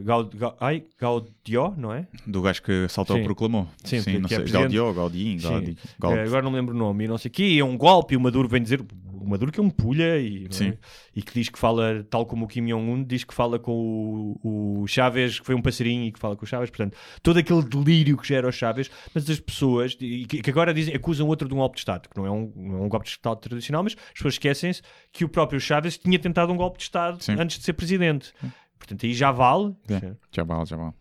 Gaud, 0.03 0.38
Gaud, 0.38 0.56
ai, 0.60 0.84
Gaudió, 0.99 1.73
não 1.77 1.91
é? 1.93 2.07
Do 2.26 2.41
gajo 2.41 2.61
que 2.61 2.88
saltou 2.89 3.18
Sim. 3.18 3.23
proclamou. 3.23 3.68
Sim, 3.84 4.02
que- 4.03 4.18
não 4.19 4.26
é 4.26 4.30
sei. 4.30 4.38
presidente. 4.39 4.52
Gaudió, 4.61 4.93
Gaudin, 4.93 5.39
Sim. 5.39 5.47
Gaudi, 5.49 5.77
Eh, 5.84 5.89
Gaudi. 5.99 6.19
agora 6.19 6.41
não 6.43 6.52
me 6.52 6.57
lembro 6.57 6.76
o 6.76 6.77
nome 6.77 7.06
e 7.06 7.07
não 7.07 7.18
sei 7.18 7.30
o 7.30 7.31
quê. 7.31 7.57
É 7.60 7.64
um 7.65 7.77
golpe 7.77 8.14
e 8.14 8.18
o 8.18 8.22
Maduro 8.22 8.47
vem 8.47 8.61
dizer. 8.61 8.81
O 9.18 9.27
Maduro 9.27 9.52
que 9.52 9.60
é 9.60 9.64
um 9.64 9.72
pulha 9.72 10.19
e, 10.19 10.45
é? 10.45 10.52
Sim. 10.52 10.73
e 11.15 11.19
que 11.23 11.34
diz 11.34 11.49
que 11.49 11.57
fala, 11.57 12.06
tal 12.11 12.27
como 12.27 12.45
o 12.45 12.47
Kim 12.47 12.64
Jong-un, 12.68 13.03
diz 13.03 13.23
que 13.23 13.34
fala 13.34 13.57
com 13.57 14.38
o, 14.43 14.81
o 14.84 14.88
Chávez, 14.88 15.39
que 15.39 15.45
foi 15.47 15.56
um 15.56 15.64
passarinho 15.64 16.03
e 16.06 16.11
que 16.11 16.19
fala 16.19 16.35
com 16.35 16.45
o 16.45 16.47
Chávez. 16.47 16.69
Portanto, 16.69 16.95
todo 17.23 17.38
aquele 17.39 17.64
delírio 17.64 18.18
que 18.18 18.27
gera 18.27 18.47
o 18.47 18.52
Chávez, 18.52 18.91
mas 19.15 19.29
as 19.29 19.39
pessoas 19.39 19.97
e 19.99 20.25
que, 20.25 20.49
agora 20.49 20.73
dizem, 20.73 20.93
acusam 20.93 21.27
outro 21.27 21.47
de 21.47 21.53
um 21.53 21.57
golpe 21.57 21.75
de 21.75 21.79
Estado, 21.79 22.09
que 22.09 22.17
não 22.17 22.25
é 22.25 22.31
um, 22.31 22.51
não 22.55 22.77
é 22.79 22.81
um 22.81 22.89
golpe 22.89 23.05
de 23.05 23.11
Estado 23.11 23.39
tradicional, 23.39 23.81
mas 23.81 23.95
as 23.97 24.13
pessoas 24.13 24.33
esquecem-se 24.35 24.81
que 25.11 25.23
o 25.23 25.29
próprio 25.29 25.59
Chávez 25.59 25.97
tinha 25.97 26.19
tentado 26.19 26.51
um 26.51 26.57
golpe 26.57 26.77
de 26.77 26.83
Estado 26.83 27.23
Sim. 27.23 27.37
antes 27.39 27.57
de 27.57 27.63
ser 27.63 27.73
presidente. 27.73 28.33
Portanto, 28.77 29.05
aí 29.05 29.13
já 29.13 29.31
vale. 29.31 29.73
É, 29.89 30.13
Já 30.31 30.43
vale, 30.43 30.65
já 30.65 30.75
vale. 30.75 30.93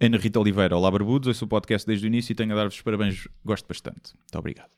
Ana 0.00 0.16
Rita 0.16 0.40
Oliveira, 0.40 0.74
olá 0.76 0.90
Barbudos, 0.90 1.28
ouço 1.28 1.44
o 1.44 1.48
podcast 1.48 1.86
desde 1.86 2.06
o 2.06 2.08
início 2.08 2.32
e 2.32 2.34
tenho 2.34 2.52
a 2.52 2.54
dar-vos 2.54 2.74
os 2.74 2.80
parabéns, 2.80 3.28
gosto 3.44 3.66
bastante. 3.66 4.14
Muito 4.18 4.38
obrigado. 4.38 4.70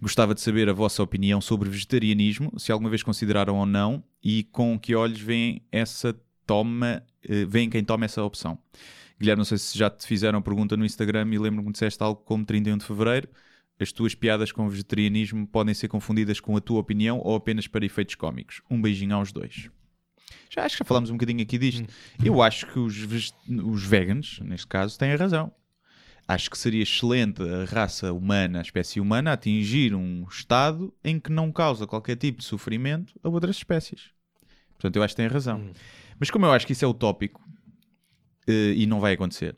Gostava 0.00 0.34
de 0.34 0.40
saber 0.40 0.70
a 0.70 0.72
vossa 0.72 1.02
opinião 1.02 1.40
sobre 1.40 1.68
vegetarianismo, 1.68 2.58
se 2.58 2.72
alguma 2.72 2.88
vez 2.88 3.02
consideraram 3.02 3.56
ou 3.56 3.66
não 3.66 4.02
e 4.24 4.44
com 4.44 4.78
que 4.78 4.94
olhos 4.94 5.20
veem 5.20 5.60
essa 5.70 6.18
toma, 6.46 7.02
eh, 7.28 7.44
veem 7.44 7.68
quem 7.68 7.84
toma 7.84 8.06
essa 8.06 8.22
opção. 8.22 8.58
Guilherme, 9.22 9.38
não 9.38 9.44
sei 9.44 9.56
se 9.56 9.78
já 9.78 9.88
te 9.88 10.04
fizeram 10.04 10.40
a 10.40 10.42
pergunta 10.42 10.76
no 10.76 10.84
Instagram 10.84 11.28
e 11.32 11.38
lembro-me 11.38 11.66
que 11.66 11.72
disseste 11.74 12.02
algo 12.02 12.20
como 12.24 12.44
31 12.44 12.76
de 12.76 12.84
Fevereiro. 12.84 13.28
As 13.78 13.92
tuas 13.92 14.16
piadas 14.16 14.50
com 14.50 14.68
vegetarianismo 14.68 15.46
podem 15.46 15.72
ser 15.74 15.86
confundidas 15.86 16.40
com 16.40 16.56
a 16.56 16.60
tua 16.60 16.80
opinião 16.80 17.20
ou 17.22 17.36
apenas 17.36 17.68
para 17.68 17.86
efeitos 17.86 18.16
cómicos. 18.16 18.62
Um 18.68 18.82
beijinho 18.82 19.14
aos 19.14 19.30
dois. 19.30 19.70
Já 20.50 20.64
acho 20.64 20.74
que 20.74 20.80
já 20.80 20.84
falámos 20.84 21.10
um 21.10 21.12
bocadinho 21.12 21.40
aqui 21.40 21.56
disto. 21.56 21.84
Eu 22.24 22.42
acho 22.42 22.66
que 22.66 22.80
os, 22.80 22.96
os 23.46 23.84
vegans, 23.84 24.40
neste 24.40 24.66
caso, 24.66 24.98
têm 24.98 25.12
a 25.12 25.16
razão. 25.16 25.52
Acho 26.26 26.50
que 26.50 26.58
seria 26.58 26.82
excelente 26.82 27.40
a 27.42 27.64
raça 27.64 28.12
humana, 28.12 28.58
a 28.58 28.62
espécie 28.62 28.98
humana, 28.98 29.32
atingir 29.32 29.94
um 29.94 30.26
estado 30.28 30.92
em 31.04 31.20
que 31.20 31.30
não 31.30 31.52
causa 31.52 31.86
qualquer 31.86 32.16
tipo 32.16 32.38
de 32.38 32.44
sofrimento 32.44 33.14
a 33.22 33.28
outras 33.28 33.54
espécies. 33.54 34.10
Portanto, 34.72 34.96
eu 34.96 35.02
acho 35.04 35.14
que 35.14 35.22
têm 35.22 35.28
razão. 35.28 35.70
Mas 36.18 36.28
como 36.28 36.44
eu 36.44 36.52
acho 36.52 36.66
que 36.66 36.72
isso 36.72 36.84
é 36.84 36.88
utópico 36.88 37.41
eh, 38.46 38.74
e 38.76 38.86
não 38.86 39.00
vai 39.00 39.14
acontecer, 39.14 39.56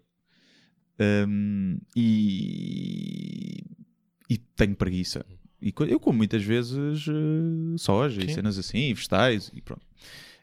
hum, 1.28 1.78
e, 1.96 3.64
e 4.28 4.38
tenho 4.38 4.74
preguiça. 4.76 5.24
E 5.60 5.72
eu 5.88 5.98
como 5.98 6.18
muitas 6.18 6.42
vezes 6.42 7.06
eh, 7.08 7.76
soja 7.78 8.22
e 8.22 8.28
Sim. 8.28 8.34
cenas 8.34 8.58
assim, 8.58 8.90
e 8.90 8.94
vegetais 8.94 9.50
e 9.54 9.60
pronto. 9.62 9.86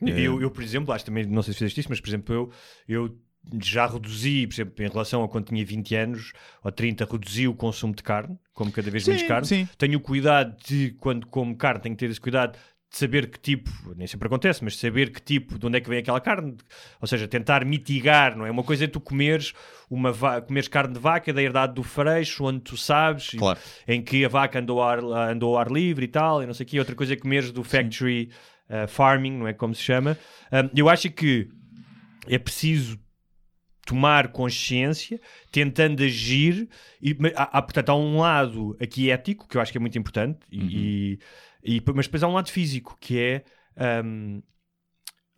Eu, 0.03 0.41
eu, 0.41 0.49
por 0.49 0.63
exemplo, 0.63 0.91
acho 0.91 1.05
também, 1.05 1.25
não 1.27 1.43
sei 1.43 1.53
se 1.53 1.59
fizeste 1.59 1.81
isso, 1.81 1.89
mas 1.89 2.01
por 2.01 2.09
exemplo, 2.09 2.33
eu, 2.33 2.51
eu 2.87 3.17
já 3.61 3.85
reduzi, 3.85 4.47
por 4.47 4.53
exemplo, 4.53 4.83
em 4.83 4.89
relação 4.89 5.23
a 5.23 5.29
quando 5.29 5.45
tinha 5.45 5.63
20 5.63 5.95
anos 5.95 6.33
ou 6.63 6.71
30, 6.71 7.05
reduzi 7.05 7.47
o 7.47 7.53
consumo 7.53 7.93
de 7.93 8.01
carne, 8.01 8.37
como 8.53 8.71
cada 8.71 8.89
vez 8.89 9.05
menos 9.05 9.21
Sim, 9.21 9.27
carne. 9.27 9.47
sim. 9.47 9.69
Tenho 9.77 9.99
o 9.99 10.01
cuidado 10.01 10.55
de, 10.65 10.91
quando 10.99 11.27
como 11.27 11.55
carne, 11.55 11.81
tenho 11.81 11.95
que 11.95 11.99
ter 11.99 12.09
esse 12.09 12.19
cuidado 12.21 12.57
de 12.91 12.97
saber 12.97 13.29
que 13.29 13.39
tipo, 13.39 13.71
nem 13.95 14.05
sempre 14.05 14.27
acontece, 14.27 14.61
mas 14.63 14.77
saber 14.77 15.11
que 15.11 15.21
tipo, 15.21 15.57
de 15.57 15.65
onde 15.65 15.77
é 15.77 15.81
que 15.81 15.87
vem 15.89 15.99
aquela 15.99 16.19
carne, 16.19 16.57
ou 16.99 17.07
seja, 17.07 17.25
tentar 17.25 17.63
mitigar, 17.63 18.35
não 18.37 18.45
é? 18.45 18.51
Uma 18.51 18.63
coisa 18.63 18.83
é 18.83 18.87
tu 18.87 18.99
comeres, 18.99 19.53
uma 19.89 20.13
comeres 20.41 20.67
carne 20.67 20.93
de 20.93 20.99
vaca 20.99 21.31
da 21.31 21.41
herdade 21.41 21.73
do 21.73 21.83
freixo, 21.83 22.43
onde 22.43 22.59
tu 22.59 22.75
sabes, 22.75 23.33
e- 23.33 23.37
Claro. 23.37 23.57
em 23.87 24.01
que 24.01 24.25
a 24.25 24.27
vaca 24.27 24.59
andou 24.59 24.81
ao 24.81 24.89
ar, 24.89 25.29
andou 25.31 25.53
ao 25.55 25.61
ar 25.61 25.71
livre 25.71 26.03
e 26.03 26.07
tal, 26.09 26.43
e 26.43 26.45
não 26.45 26.53
sei 26.53 26.65
o 26.65 26.67
quê. 26.69 26.79
Outra 26.79 26.93
coisa 26.93 27.13
é 27.13 27.15
comeres 27.15 27.49
do 27.53 27.63
factory 27.63 28.29
uh, 28.69 28.85
farming, 28.89 29.37
não 29.37 29.47
é 29.47 29.53
como 29.53 29.73
se 29.73 29.81
chama. 29.83 30.17
Um, 30.51 30.69
eu 30.77 30.89
acho 30.89 31.09
que 31.11 31.47
é 32.27 32.37
preciso 32.37 32.99
tomar 33.85 34.27
consciência, 34.29 35.19
tentando 35.51 36.03
agir, 36.03 36.67
e, 37.01 37.17
há, 37.35 37.57
há, 37.57 37.61
portanto, 37.61 37.89
há 37.89 37.95
um 37.95 38.19
lado 38.19 38.77
aqui 38.79 39.09
ético, 39.09 39.47
que 39.47 39.57
eu 39.57 39.61
acho 39.61 39.71
que 39.71 39.77
é 39.77 39.81
muito 39.81 39.97
importante, 39.97 40.39
e, 40.51 40.59
e- 40.59 41.19
e- 41.63 41.81
mas 41.93 42.05
depois 42.07 42.23
há 42.23 42.27
um 42.27 42.33
lado 42.33 42.49
físico, 42.51 42.97
que 42.99 43.19
é 43.19 43.43
um, 44.03 44.41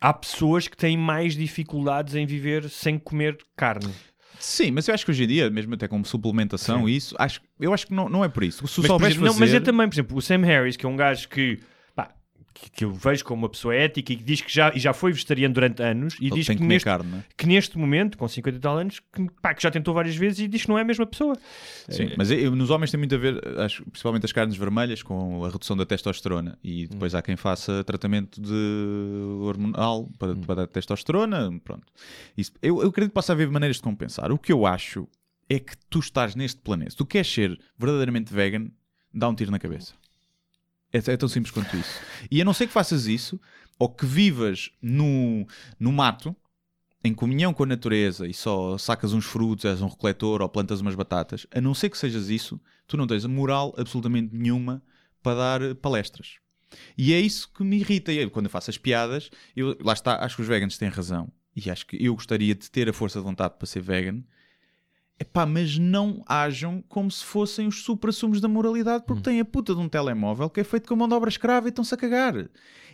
há 0.00 0.12
pessoas 0.12 0.68
que 0.68 0.76
têm 0.76 0.96
mais 0.96 1.34
dificuldades 1.34 2.14
em 2.14 2.26
viver 2.26 2.68
sem 2.68 2.98
comer 2.98 3.36
carne. 3.56 3.92
Sim, 4.38 4.72
mas 4.72 4.86
eu 4.88 4.94
acho 4.94 5.04
que 5.04 5.10
hoje 5.10 5.24
em 5.24 5.26
dia, 5.28 5.48
mesmo 5.48 5.74
até 5.74 5.88
com 5.88 6.02
suplementação 6.04 6.88
e 6.88 6.96
isso, 6.96 7.14
acho, 7.18 7.40
eu 7.58 7.72
acho 7.72 7.86
que 7.86 7.94
não, 7.94 8.08
não 8.08 8.24
é 8.24 8.28
por 8.28 8.42
isso. 8.44 8.66
Se 8.66 8.80
Mas, 8.80 8.88
exemplo, 9.12 9.26
não, 9.26 9.32
mas 9.34 9.38
fazer- 9.38 9.56
é 9.56 9.60
também, 9.60 9.88
por 9.88 9.94
exemplo, 9.94 10.16
o 10.18 10.20
Sam 10.22 10.40
Harris, 10.44 10.76
que 10.76 10.84
é 10.84 10.88
um 10.88 10.96
gajo 10.96 11.28
que, 11.28 11.60
que, 12.54 12.70
que 12.70 12.84
eu 12.84 12.92
vejo 12.92 13.24
como 13.24 13.42
uma 13.42 13.48
pessoa 13.48 13.74
ética 13.74 14.12
e 14.12 14.16
que 14.16 14.22
diz 14.22 14.40
que 14.40 14.50
já, 14.54 14.72
e 14.74 14.78
já 14.78 14.92
foi 14.94 15.12
vegetariano 15.12 15.52
durante 15.52 15.82
anos 15.82 16.14
e 16.20 16.26
Ele 16.26 16.36
diz 16.36 16.46
que, 16.46 16.54
que 16.56 16.62
neste, 16.62 16.84
carne, 16.84 17.16
é? 17.18 17.24
que 17.36 17.46
neste 17.46 17.76
momento, 17.76 18.16
com 18.16 18.26
50 18.28 18.56
e 18.56 18.60
tal 18.60 18.78
anos, 18.78 19.00
que, 19.12 19.26
pá, 19.42 19.52
que 19.52 19.62
já 19.62 19.70
tentou 19.70 19.92
várias 19.92 20.14
vezes 20.16 20.38
e 20.38 20.48
diz 20.48 20.62
que 20.62 20.68
não 20.68 20.78
é 20.78 20.82
a 20.82 20.84
mesma 20.84 21.04
pessoa. 21.04 21.36
Sim, 21.88 22.12
mas 22.16 22.30
eu- 22.30 22.54
nos 22.54 22.70
homens 22.70 22.90
tem 22.92 22.98
muito 22.98 23.14
a 23.14 23.18
ver, 23.18 23.58
acho, 23.58 23.84
principalmente 23.90 24.24
as 24.24 24.32
carnes 24.32 24.56
vermelhas, 24.56 25.02
com 25.02 25.44
a 25.44 25.50
redução 25.50 25.76
da 25.76 25.84
testosterona. 25.84 26.56
E 26.62 26.86
depois 26.86 27.14
há 27.14 27.20
quem 27.20 27.36
faça 27.36 27.82
tratamento 27.84 28.40
de 28.40 28.52
hormonal 29.40 30.08
para, 30.18 30.34
para 30.36 30.54
dar 30.54 30.66
testosterona. 30.68 31.50
Pronto. 31.62 31.84
Isso, 32.36 32.52
eu, 32.62 32.80
eu 32.82 32.88
acredito 32.88 33.10
que 33.10 33.14
possa 33.14 33.32
haver 33.32 33.50
maneiras 33.50 33.76
de 33.76 33.82
compensar. 33.82 34.30
O 34.32 34.38
que 34.38 34.52
eu 34.52 34.64
acho 34.66 35.08
é 35.48 35.58
que 35.58 35.74
tu 35.90 35.98
estás 35.98 36.34
neste 36.34 36.60
planeta. 36.60 36.92
Se 36.92 36.96
tu 36.96 37.04
queres 37.04 37.30
ser 37.32 37.58
verdadeiramente 37.78 38.32
vegan, 38.32 38.68
dá 39.12 39.28
um 39.28 39.34
tiro 39.34 39.50
na 39.50 39.58
cabeça. 39.58 39.94
É, 40.94 41.12
é 41.12 41.16
tão 41.16 41.28
simples 41.28 41.52
quanto 41.52 41.76
isso. 41.76 42.00
E 42.30 42.40
a 42.40 42.44
não 42.44 42.54
ser 42.54 42.68
que 42.68 42.72
faças 42.72 43.06
isso, 43.06 43.40
ou 43.76 43.88
que 43.88 44.06
vivas 44.06 44.70
no, 44.80 45.44
no 45.78 45.90
mato, 45.90 46.34
em 47.02 47.12
comunhão 47.12 47.52
com 47.52 47.64
a 47.64 47.66
natureza 47.66 48.28
e 48.28 48.32
só 48.32 48.78
sacas 48.78 49.12
uns 49.12 49.24
frutos, 49.24 49.64
és 49.64 49.82
um 49.82 49.88
recoletor 49.88 50.40
ou 50.40 50.48
plantas 50.48 50.80
umas 50.80 50.94
batatas, 50.94 51.46
a 51.50 51.60
não 51.60 51.74
ser 51.74 51.90
que 51.90 51.98
sejas 51.98 52.28
isso, 52.28 52.60
tu 52.86 52.96
não 52.96 53.08
tens 53.08 53.26
moral 53.26 53.74
absolutamente 53.76 54.34
nenhuma 54.34 54.80
para 55.20 55.58
dar 55.58 55.74
palestras. 55.74 56.36
E 56.96 57.12
é 57.12 57.20
isso 57.20 57.50
que 57.52 57.64
me 57.64 57.78
irrita. 57.78 58.12
Eu, 58.12 58.30
quando 58.30 58.46
eu 58.46 58.50
faço 58.50 58.70
as 58.70 58.78
piadas, 58.78 59.30
eu, 59.54 59.76
lá 59.80 59.92
está, 59.92 60.24
acho 60.24 60.36
que 60.36 60.42
os 60.42 60.48
veganos 60.48 60.78
têm 60.78 60.88
razão. 60.88 61.30
E 61.56 61.70
acho 61.70 61.86
que 61.86 62.02
eu 62.04 62.14
gostaria 62.14 62.54
de 62.54 62.70
ter 62.70 62.88
a 62.88 62.92
força 62.92 63.18
de 63.18 63.24
vontade 63.24 63.54
para 63.58 63.66
ser 63.66 63.80
vegan. 63.80 64.22
Epá, 65.18 65.46
mas 65.46 65.78
não 65.78 66.24
ajam 66.26 66.82
como 66.88 67.08
se 67.08 67.24
fossem 67.24 67.68
os 67.68 67.84
supra-sumos 67.84 68.40
da 68.40 68.48
moralidade, 68.48 69.04
porque 69.06 69.22
têm 69.22 69.40
a 69.40 69.44
puta 69.44 69.72
de 69.72 69.80
um 69.80 69.88
telemóvel 69.88 70.50
que 70.50 70.60
é 70.60 70.64
feito 70.64 70.88
com 70.88 70.96
mão 70.96 71.06
de 71.06 71.14
obra 71.14 71.30
escrava 71.30 71.68
e 71.68 71.70
estão-se 71.70 71.94
a 71.94 71.96
cagar. 71.96 72.34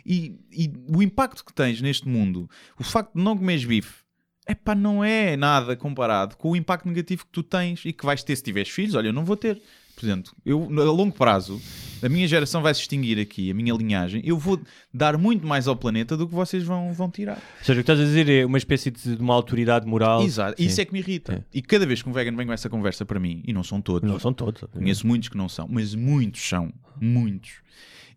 E, 0.05 0.39
e 0.51 0.71
o 0.87 1.01
impacto 1.01 1.43
que 1.43 1.53
tens 1.53 1.81
neste 1.81 2.07
mundo, 2.07 2.49
o 2.79 2.83
facto 2.83 3.13
de 3.15 3.23
não 3.23 3.35
comeres 3.35 3.65
bife, 3.65 4.03
epá, 4.47 4.75
não 4.75 5.03
é 5.03 5.35
nada 5.35 5.75
comparado 5.75 6.37
com 6.37 6.51
o 6.51 6.55
impacto 6.55 6.87
negativo 6.87 7.25
que 7.25 7.31
tu 7.31 7.41
tens 7.41 7.83
e 7.85 7.93
que 7.93 8.05
vais 8.05 8.21
ter 8.21 8.35
se 8.35 8.43
tiveres 8.43 8.69
filhos. 8.69 8.93
Olha, 8.93 9.07
eu 9.07 9.13
não 9.13 9.25
vou 9.25 9.35
ter. 9.35 9.61
Portanto, 9.95 10.35
eu, 10.45 10.63
a 10.63 10.91
longo 10.91 11.15
prazo, 11.15 11.59
a 12.03 12.09
minha 12.09 12.27
geração 12.27 12.61
vai 12.61 12.73
se 12.73 12.81
extinguir 12.81 13.19
aqui, 13.19 13.51
a 13.51 13.53
minha 13.53 13.73
linhagem. 13.73 14.21
Eu 14.25 14.37
vou 14.37 14.59
dar 14.93 15.17
muito 15.17 15.45
mais 15.45 15.67
ao 15.67 15.75
planeta 15.75 16.15
do 16.17 16.27
que 16.27 16.33
vocês 16.33 16.63
vão, 16.63 16.93
vão 16.93 17.09
tirar. 17.09 17.37
Ou 17.59 17.65
seja, 17.65 17.73
o 17.73 17.75
que 17.75 17.91
estás 17.91 17.99
a 17.99 18.03
dizer 18.03 18.29
é 18.29 18.45
uma 18.45 18.57
espécie 18.57 18.91
de 18.91 19.15
uma 19.17 19.33
autoridade 19.33 19.85
moral. 19.85 20.23
Exato. 20.23 20.61
Sim. 20.61 20.67
Isso 20.67 20.81
é 20.81 20.85
que 20.85 20.93
me 20.93 20.99
irrita. 20.99 21.33
É. 21.33 21.43
E 21.57 21.61
cada 21.61 21.85
vez 21.85 22.01
que 22.01 22.09
um 22.09 22.13
vegan 22.13 22.35
vem 22.35 22.45
com 22.47 22.53
essa 22.53 22.69
conversa 22.69 23.05
para 23.05 23.19
mim, 23.19 23.41
e 23.45 23.53
não 23.53 23.63
são 23.63 23.81
todos, 23.81 24.09
Não 24.09 24.19
são 24.19 24.33
todos. 24.33 24.63
conheço 24.71 25.05
muitos 25.05 25.29
que 25.29 25.37
não 25.37 25.47
são, 25.49 25.67
mas 25.69 25.93
muitos 25.95 26.41
são. 26.41 26.71
Muitos. 26.99 27.51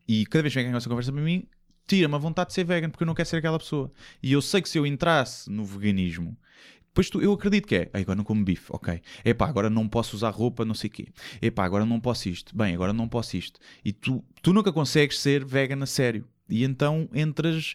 E 0.06 0.26
cada 0.26 0.42
vez 0.42 0.52
que 0.54 0.60
vem 0.62 0.70
com 0.70 0.76
essa 0.76 0.88
conversa 0.88 1.12
para 1.12 1.22
mim, 1.22 1.44
tira-me 1.86 2.14
a 2.14 2.18
vontade 2.18 2.48
de 2.48 2.54
ser 2.54 2.64
vegan, 2.64 2.90
porque 2.90 3.02
eu 3.02 3.06
não 3.06 3.14
quero 3.14 3.28
ser 3.28 3.36
aquela 3.36 3.58
pessoa. 3.58 3.90
E 4.22 4.32
eu 4.32 4.40
sei 4.42 4.60
que 4.62 4.68
se 4.68 4.78
eu 4.78 4.86
entrasse 4.86 5.50
no 5.50 5.64
veganismo, 5.64 6.36
depois 6.94 7.10
tu, 7.10 7.20
eu 7.20 7.32
acredito 7.32 7.66
que 7.66 7.74
é, 7.74 7.90
"Ei, 7.92 8.02
agora 8.02 8.16
não 8.16 8.22
como 8.24 8.44
bife, 8.44 8.66
ok. 8.70 9.00
Epá, 9.24 9.48
agora 9.48 9.68
não 9.68 9.88
posso 9.88 10.14
usar 10.14 10.30
roupa, 10.30 10.64
não 10.64 10.74
sei 10.74 10.88
o 10.88 10.92
quê. 10.92 11.08
Epá, 11.42 11.64
agora 11.64 11.84
não 11.84 11.98
posso 11.98 12.28
isto. 12.28 12.56
Bem, 12.56 12.72
agora 12.72 12.92
não 12.92 13.08
posso 13.08 13.36
isto. 13.36 13.58
E 13.84 13.92
tu, 13.92 14.24
tu 14.40 14.52
nunca 14.52 14.72
consegues 14.72 15.18
ser 15.18 15.44
vegan 15.44 15.82
a 15.82 15.86
sério. 15.86 16.24
E 16.48 16.62
então 16.62 17.08
entras, 17.12 17.74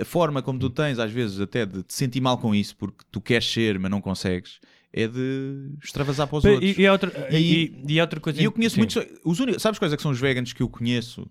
a 0.00 0.04
forma 0.04 0.40
como 0.40 0.58
tu 0.60 0.70
tens, 0.70 1.00
às 1.00 1.10
vezes, 1.10 1.40
até 1.40 1.66
de 1.66 1.82
te 1.82 1.92
sentir 1.94 2.20
mal 2.20 2.38
com 2.38 2.54
isso, 2.54 2.76
porque 2.76 3.04
tu 3.10 3.20
queres 3.20 3.50
ser, 3.50 3.76
mas 3.78 3.90
não 3.90 4.00
consegues, 4.00 4.60
é 4.92 5.08
de 5.08 5.72
extravasar 5.82 6.28
para 6.28 6.38
os 6.38 6.44
E, 6.44 6.48
outros. 6.48 6.78
e, 6.78 6.88
outra, 6.88 7.28
e, 7.36 7.36
E- 7.36 7.94
e 7.94 8.00
outra 8.00 8.20
coisa. 8.20 8.40
E 8.40 8.44
eu 8.44 8.52
conheço 8.52 8.76
Sim. 8.76 8.82
muitos. 8.82 8.96
Os 9.24 9.40
únicos, 9.40 9.60
sabes 9.62 9.80
quais 9.80 9.92
é 9.92 9.96
que 9.96 10.02
são 10.02 10.12
os 10.12 10.20
veganos 10.20 10.52
que 10.52 10.62
eu 10.62 10.68
conheço 10.68 11.28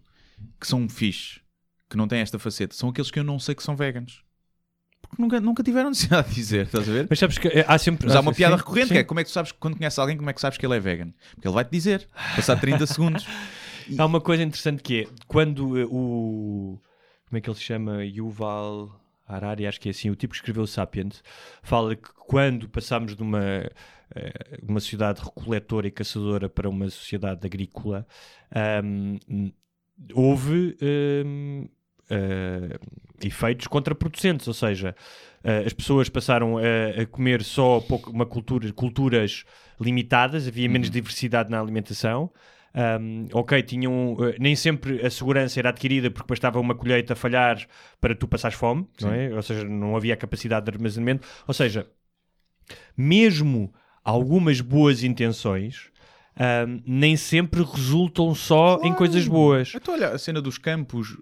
que 0.59 0.67
são 0.67 0.89
fixe, 0.89 1.39
que 1.89 1.95
não 1.95 2.05
têm 2.07 2.19
esta 2.19 2.37
faceta? 2.37 2.75
São 2.75 2.89
aqueles 2.89 3.09
que 3.09 3.19
eu 3.19 3.23
não 3.23 3.39
sei 3.39 3.55
que 3.55 3.63
são 3.63 3.77
veganos. 3.77 4.23
Porque 5.09 5.21
nunca, 5.21 5.41
nunca 5.41 5.63
tiveram 5.63 5.89
necessidade 5.89 6.29
de 6.29 6.35
dizer, 6.35 6.65
estás 6.67 6.87
a 6.87 6.91
ver? 6.91 7.07
Mas 7.09 7.19
sabes 7.19 7.37
que 7.37 7.47
eh, 7.47 7.65
há 7.67 7.77
sempre. 7.77 8.07
Mas 8.07 8.15
há 8.15 8.19
uma 8.19 8.33
piada 8.33 8.55
sim, 8.55 8.59
recorrente 8.59 8.87
sim. 8.87 8.93
que 8.93 8.99
é 8.99 9.03
como 9.03 9.19
é 9.19 9.23
que 9.23 9.29
tu 9.29 9.33
sabes, 9.33 9.51
quando 9.51 9.77
conheces 9.77 9.97
alguém, 9.97 10.15
como 10.15 10.29
é 10.29 10.33
que 10.33 10.41
sabes 10.41 10.57
que 10.57 10.65
ele 10.65 10.75
é 10.75 10.79
vegan? 10.79 11.11
Porque 11.33 11.47
ele 11.47 11.53
vai-te 11.53 11.71
dizer, 11.71 12.07
passar 12.35 12.59
30 12.59 12.85
segundos. 12.87 13.25
Há 13.97 14.05
uma 14.05 14.21
coisa 14.21 14.43
interessante 14.43 14.83
que 14.83 15.01
é 15.01 15.07
quando 15.27 15.77
eh, 15.77 15.85
o. 15.85 16.79
Como 17.27 17.37
é 17.37 17.41
que 17.41 17.49
ele 17.49 17.57
se 17.57 17.63
chama? 17.63 18.03
Yuval 18.03 18.99
Harari, 19.29 19.67
acho 19.67 19.79
que 19.79 19.89
é 19.89 19.91
assim, 19.91 20.09
o 20.09 20.15
tipo 20.15 20.31
que 20.31 20.37
escreveu 20.37 20.63
o 20.63 20.67
Sapiens, 20.67 21.23
fala 21.61 21.95
que 21.95 22.09
quando 22.27 22.67
passámos 22.67 23.15
de 23.15 23.21
uma, 23.21 23.69
eh, 24.15 24.59
uma 24.67 24.79
sociedade 24.79 25.21
recoletora 25.21 25.87
e 25.87 25.91
caçadora 25.91 26.49
para 26.49 26.67
uma 26.67 26.89
sociedade 26.89 27.45
agrícola, 27.45 28.07
ahm, 28.51 29.17
houve 30.13 30.75
ahm, 30.81 31.67
ah, 32.09 32.79
efeitos 33.23 33.67
contraproducentes, 33.67 34.47
ou 34.47 34.53
seja, 34.53 34.95
ah, 35.43 35.63
as 35.65 35.73
pessoas 35.73 36.09
passaram 36.09 36.57
a, 36.57 37.01
a 37.01 37.05
comer 37.05 37.43
só 37.43 37.79
pouco- 37.79 38.11
uma 38.11 38.25
cultura, 38.25 38.71
culturas 38.73 39.45
limitadas, 39.79 40.47
havia 40.47 40.67
menos 40.69 40.89
diversidade 40.89 41.49
na 41.49 41.59
alimentação. 41.59 42.31
Um, 43.01 43.25
ok, 43.33 43.63
tinham 43.63 44.13
uh, 44.13 44.35
nem 44.39 44.55
sempre 44.55 45.03
a 45.03 45.09
segurança 45.09 45.59
era 45.59 45.69
adquirida 45.69 46.11
porque 46.11 46.27
bastava 46.27 46.59
uma 46.59 46.75
colheita 46.75 47.15
falhar 47.15 47.67
para 47.99 48.13
tu 48.13 48.27
passares 48.27 48.55
fome, 48.55 48.87
não 49.01 49.11
é? 49.11 49.33
Ou 49.33 49.41
seja, 49.41 49.63
não 49.63 49.95
havia 49.95 50.13
a 50.13 50.17
capacidade 50.17 50.65
de 50.67 50.71
armazenamento. 50.77 51.27
Ou 51.47 51.53
seja, 51.53 51.87
mesmo 52.95 53.73
algumas 54.03 54.61
boas 54.61 55.03
intenções 55.03 55.89
um, 56.67 56.81
nem 56.85 57.17
sempre 57.17 57.63
resultam 57.63 58.33
só 58.33 58.79
em 58.83 58.93
coisas 58.93 59.27
boas. 59.27 59.73
Então, 59.75 59.93
olha, 59.93 60.09
a 60.09 60.17
cena 60.17 60.41
dos 60.41 60.57
campos. 60.57 61.17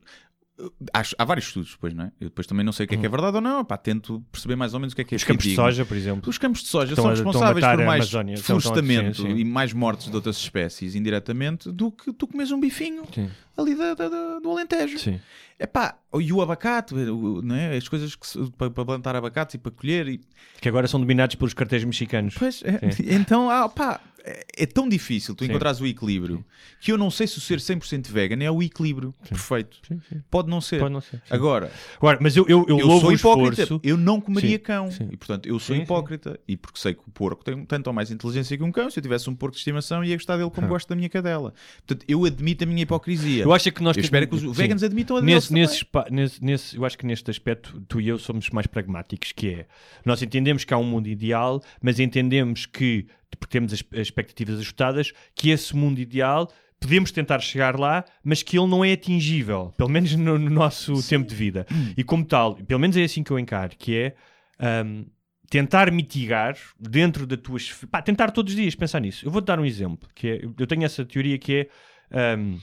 Acho, 0.94 1.16
há 1.20 1.24
vários 1.24 1.46
estudos, 1.48 1.72
depois, 1.72 1.94
não 1.94 2.06
é? 2.06 2.12
Eu 2.20 2.30
depois 2.30 2.48
também 2.48 2.66
não 2.66 2.72
sei 2.72 2.86
o 2.86 2.90
que 2.90 2.96
é 2.96 2.98
que 2.98 3.06
é 3.06 3.10
verdade 3.10 3.36
ou 3.36 3.42
não. 3.42 3.64
Pá, 3.64 3.78
tento 3.78 4.24
perceber 4.32 4.56
mais 4.56 4.74
ou 4.74 4.80
menos 4.80 4.94
o 4.94 4.96
que 4.96 5.02
é 5.04 5.06
que 5.06 5.14
é 5.14 5.16
Hum. 5.16 5.18
Os 5.18 5.24
campos 5.24 5.44
de 5.44 5.50
fidedigno. 5.52 5.66
soja, 5.72 5.86
por 5.86 5.98
exemplo. 5.98 6.30
Os 6.30 6.38
campos 6.40 6.62
de 6.64 6.68
soja 6.68 6.92
Estão 6.94 7.04
são 7.04 7.12
responsáveis 7.12 7.66
por 7.66 7.86
mais 7.86 8.10
florestamento 8.42 9.28
e 9.28 9.44
mais 9.46 9.74
mortes 9.74 10.10
de 10.10 10.16
outras 10.16 10.38
espécies 10.38 10.96
indiretamente 10.96 11.72
do 11.72 11.92
que 11.92 12.12
tu 12.12 12.26
comes 12.28 12.52
um 12.52 12.60
bifinho 12.60 13.04
Sim. 13.14 13.30
ali 13.56 13.76
da, 13.76 13.94
da- 13.94 14.10
da- 14.10 14.40
do 14.40 14.50
Alentejo. 14.52 14.98
Sim. 15.00 15.20
Epá, 15.60 15.98
e 16.20 16.32
o 16.32 16.42
abacate, 16.42 16.94
não 16.94 17.56
é? 17.56 17.76
as 17.76 17.88
coisas 17.88 18.16
que 18.16 18.28
se- 18.28 18.52
para, 18.58 18.70
para 18.70 18.86
plantar 18.86 19.16
abacates 19.16 19.56
e 19.56 19.58
para 19.58 19.72
colher. 19.72 20.08
E, 20.08 20.22
Que 20.62 20.70
agora 20.70 20.88
são 20.88 21.00
dominados 21.00 21.36
pelos 21.36 21.54
cartéis 21.54 21.84
mexicanos. 21.84 22.36
pois, 22.38 22.62
é, 22.64 22.80
então, 23.16 23.50
ah, 23.50 23.68
pá, 23.68 24.00
é, 24.24 24.46
é 24.58 24.66
tão 24.66 24.88
difícil 24.90 25.34
tu 25.34 25.44
Sim. 25.46 25.50
encontrares 25.50 25.80
o 25.80 25.86
equilíbrio 25.88 26.44
que 26.82 26.92
eu 26.92 26.98
não 26.98 27.10
sei 27.10 27.26
se 27.28 27.38
o 27.38 27.42
ser 27.42 27.60
100% 27.60 28.08
vegan 28.12 28.44
é 28.44 28.52
o 28.52 28.62
equilíbrio 28.62 29.14
perfeito. 29.28 29.78
Sim, 29.88 30.00
sim. 30.10 30.22
Pode 30.30 30.50
não 30.50 30.60
ser. 30.62 30.80
Pode 30.80 30.94
não 30.94 31.00
ser, 31.02 31.18
sim. 31.18 31.22
Agora, 31.30 31.72
Agora, 31.98 32.18
mas 32.22 32.36
eu, 32.36 32.46
eu, 32.48 32.66
eu, 32.68 32.78
eu 32.80 33.00
sou 33.00 33.12
hipócrita. 33.14 33.62
esforço. 33.64 33.80
Eu 33.84 33.96
não 33.98 34.20
comeria 34.22 34.58
Sim, 34.58 34.60
cão. 34.60 34.92
sim. 34.92 35.08
E 35.12 35.18
portanto, 35.18 35.48
eu 35.48 35.58
sou 35.60 35.74
Sim, 35.76 35.80
sim. 35.80 35.84
hipócrita. 35.84 36.40
E 36.48 36.56
porque 36.58 36.80
sei 36.80 36.94
que 36.94 37.02
o 37.08 37.12
porco 37.12 37.44
tem 37.44 37.64
tanto 37.66 37.88
ou 37.88 37.94
mais 37.94 38.12
inteligência 38.12 38.56
que 38.58 38.64
um 38.64 38.72
cão. 38.72 38.90
Se 38.92 39.00
eu 39.00 39.04
tivesse 39.04 39.30
um 39.30 39.36
porco 39.36 39.54
de 39.54 39.60
estimação, 39.60 40.04
ia 40.04 40.16
gostar 40.16 40.36
dele 40.38 40.50
como 40.52 40.68
gosto 40.68 40.88
da 40.90 40.96
minha 40.96 41.10
cadela. 41.10 41.54
Portanto, 41.86 42.06
eu 42.08 42.26
admito 42.26 42.64
a 42.64 42.68
minha 42.68 42.84
hipocrisia. 42.84 43.44
Eu 43.44 43.54
acho 43.54 43.72
que 43.72 43.82
nós 43.82 43.96
Eu 43.96 44.04
espero 44.04 44.28
que 44.28 44.36
os 44.36 44.42
sim. 44.42 44.52
veganos 44.52 44.84
admitam 44.84 45.16
a 45.18 45.22
deles 45.22 45.47
nesse, 45.54 45.86
nesse, 45.86 46.12
nesse, 46.12 46.44
nesse- 46.44 46.76
eu 46.78 46.86
acho 46.86 46.98
que 46.98 47.06
neste 47.06 47.30
aspecto 47.32 47.82
tu 47.88 48.00
e 48.02 48.08
eu 48.08 48.18
somos 48.20 48.50
mais 48.50 48.68
pragmáticos, 48.68 49.32
que 49.32 49.50
é 49.50 49.68
nós 50.06 50.22
entendemos 50.22 50.64
que 50.64 50.74
há 50.74 50.78
um 50.78 50.84
mundo 50.84 51.08
ideal, 51.08 51.62
mas 51.82 52.00
entendemos 52.00 52.66
que, 52.66 53.08
porque 53.40 53.52
temos 53.52 53.74
as, 53.74 53.84
as 53.94 54.00
expectativas 54.02 54.60
ajustadas, 54.60 55.14
que 55.36 55.50
esse 55.50 55.76
mundo 55.76 56.00
ideal 56.00 56.50
podemos 56.80 57.12
tentar 57.12 57.40
chegar 57.40 57.78
lá, 57.80 58.06
mas 58.24 58.44
que 58.44 58.58
ele 58.58 58.68
não 58.68 58.86
é 58.86 58.92
atingível, 58.94 59.74
pelo 59.78 59.90
menos 59.90 60.14
no, 60.16 60.38
no 60.38 60.50
nosso 60.50 61.02
tempo 61.08 61.28
de 61.28 61.34
vida. 61.36 61.66
E 61.98 62.04
como 62.04 62.24
tal, 62.24 62.56
pelo 62.56 62.80
menos 62.80 62.96
é 62.96 63.04
assim 63.04 63.24
que 63.24 63.32
eu 63.32 63.40
encaro, 63.40 63.76
que 63.78 63.96
é 64.60 64.84
hum, 64.86 65.06
tentar 65.50 65.92
mitigar 65.92 66.56
dentro 66.80 67.26
da 67.26 67.36
tua 67.36 67.58
pá, 67.90 68.02
tentar 68.02 68.30
todos 68.30 68.54
os 68.54 68.60
dias 68.60 68.76
pensar 68.76 69.00
nisso. 69.00 69.26
Eu 69.26 69.32
vou-te 69.32 69.46
dar 69.46 69.60
um 69.60 69.66
exemplo, 69.66 70.08
que 70.14 70.28
é, 70.28 70.42
eu 70.60 70.68
tenho 70.68 70.84
essa 70.84 71.04
teoria 71.04 71.38
que 71.40 71.68
é 72.12 72.36
hum, 72.38 72.60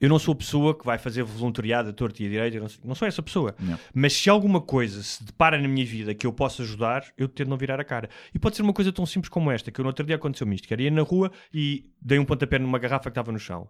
eu 0.00 0.08
não 0.08 0.18
sou 0.18 0.32
a 0.32 0.36
pessoa 0.36 0.76
que 0.76 0.84
vai 0.84 0.98
fazer 0.98 1.22
voluntariado 1.22 1.88
a 1.90 1.92
torto 1.92 2.22
e 2.22 2.26
a 2.26 2.28
direito, 2.28 2.60
não, 2.60 2.68
sou- 2.68 2.80
não 2.84 2.94
sou 2.94 3.08
essa 3.08 3.22
pessoa. 3.22 3.54
Não. 3.58 3.78
Mas 3.94 4.12
se 4.12 4.28
alguma 4.28 4.60
coisa 4.60 5.02
se 5.02 5.22
depara 5.24 5.56
na 5.58 5.68
minha 5.68 5.86
vida 5.86 6.14
que 6.14 6.26
eu 6.26 6.32
possa 6.32 6.62
ajudar, 6.62 7.04
eu 7.16 7.28
tento 7.28 7.48
não 7.48 7.56
virar 7.56 7.80
a 7.80 7.84
cara. 7.84 8.08
E 8.34 8.38
pode 8.38 8.56
ser 8.56 8.62
uma 8.62 8.72
coisa 8.72 8.92
tão 8.92 9.06
simples 9.06 9.28
como 9.30 9.50
esta, 9.50 9.70
que 9.70 9.80
eu 9.80 9.82
no 9.84 9.88
outro 9.88 10.04
dia 10.04 10.16
aconteceu-me 10.16 10.54
isto, 10.56 10.66
que 10.68 10.74
era 10.74 10.82
ir 10.82 10.90
na 10.90 11.02
rua 11.02 11.30
e 11.52 11.84
dei 12.02 12.18
um 12.18 12.24
pontapé 12.24 12.58
numa 12.58 12.78
garrafa 12.78 13.04
que 13.04 13.10
estava 13.10 13.30
no 13.32 13.38
chão. 13.38 13.68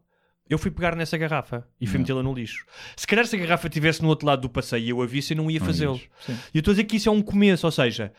Eu 0.48 0.59
fui 0.59 0.70
pegar 0.70 0.94
nessa 0.94 1.16
garrafa 1.16 1.66
e 1.80 1.86
fui 1.86 1.98
metê-la 1.98 2.22
no 2.22 2.34
lixo. 2.34 2.66
Se 2.96 3.06
calhar 3.06 3.26
se 3.26 3.34
a 3.34 3.38
garrafa 3.38 3.66
estivesse 3.66 4.02
no 4.02 4.09
outro 4.09 4.26
lado 4.26 4.42
do 4.42 4.48
passeio 4.51 4.84
e 4.84 4.90
eu 4.90 5.01
a 5.01 5.06
visse, 5.06 5.32
eu 5.32 5.38
não 5.38 5.51
ia 5.51 5.59
fazê-lo. 5.60 5.98
Sim. 6.20 6.32
E 6.52 6.59
eu 6.59 6.60
estou 6.60 6.72
a 6.72 6.74
dizer 6.74 6.84
que 6.84 6.96
isso 6.96 7.09
é 7.09 7.12
um 7.12 7.22
começo, 7.22 7.64
ou 7.66 7.70
seja, 7.72 8.12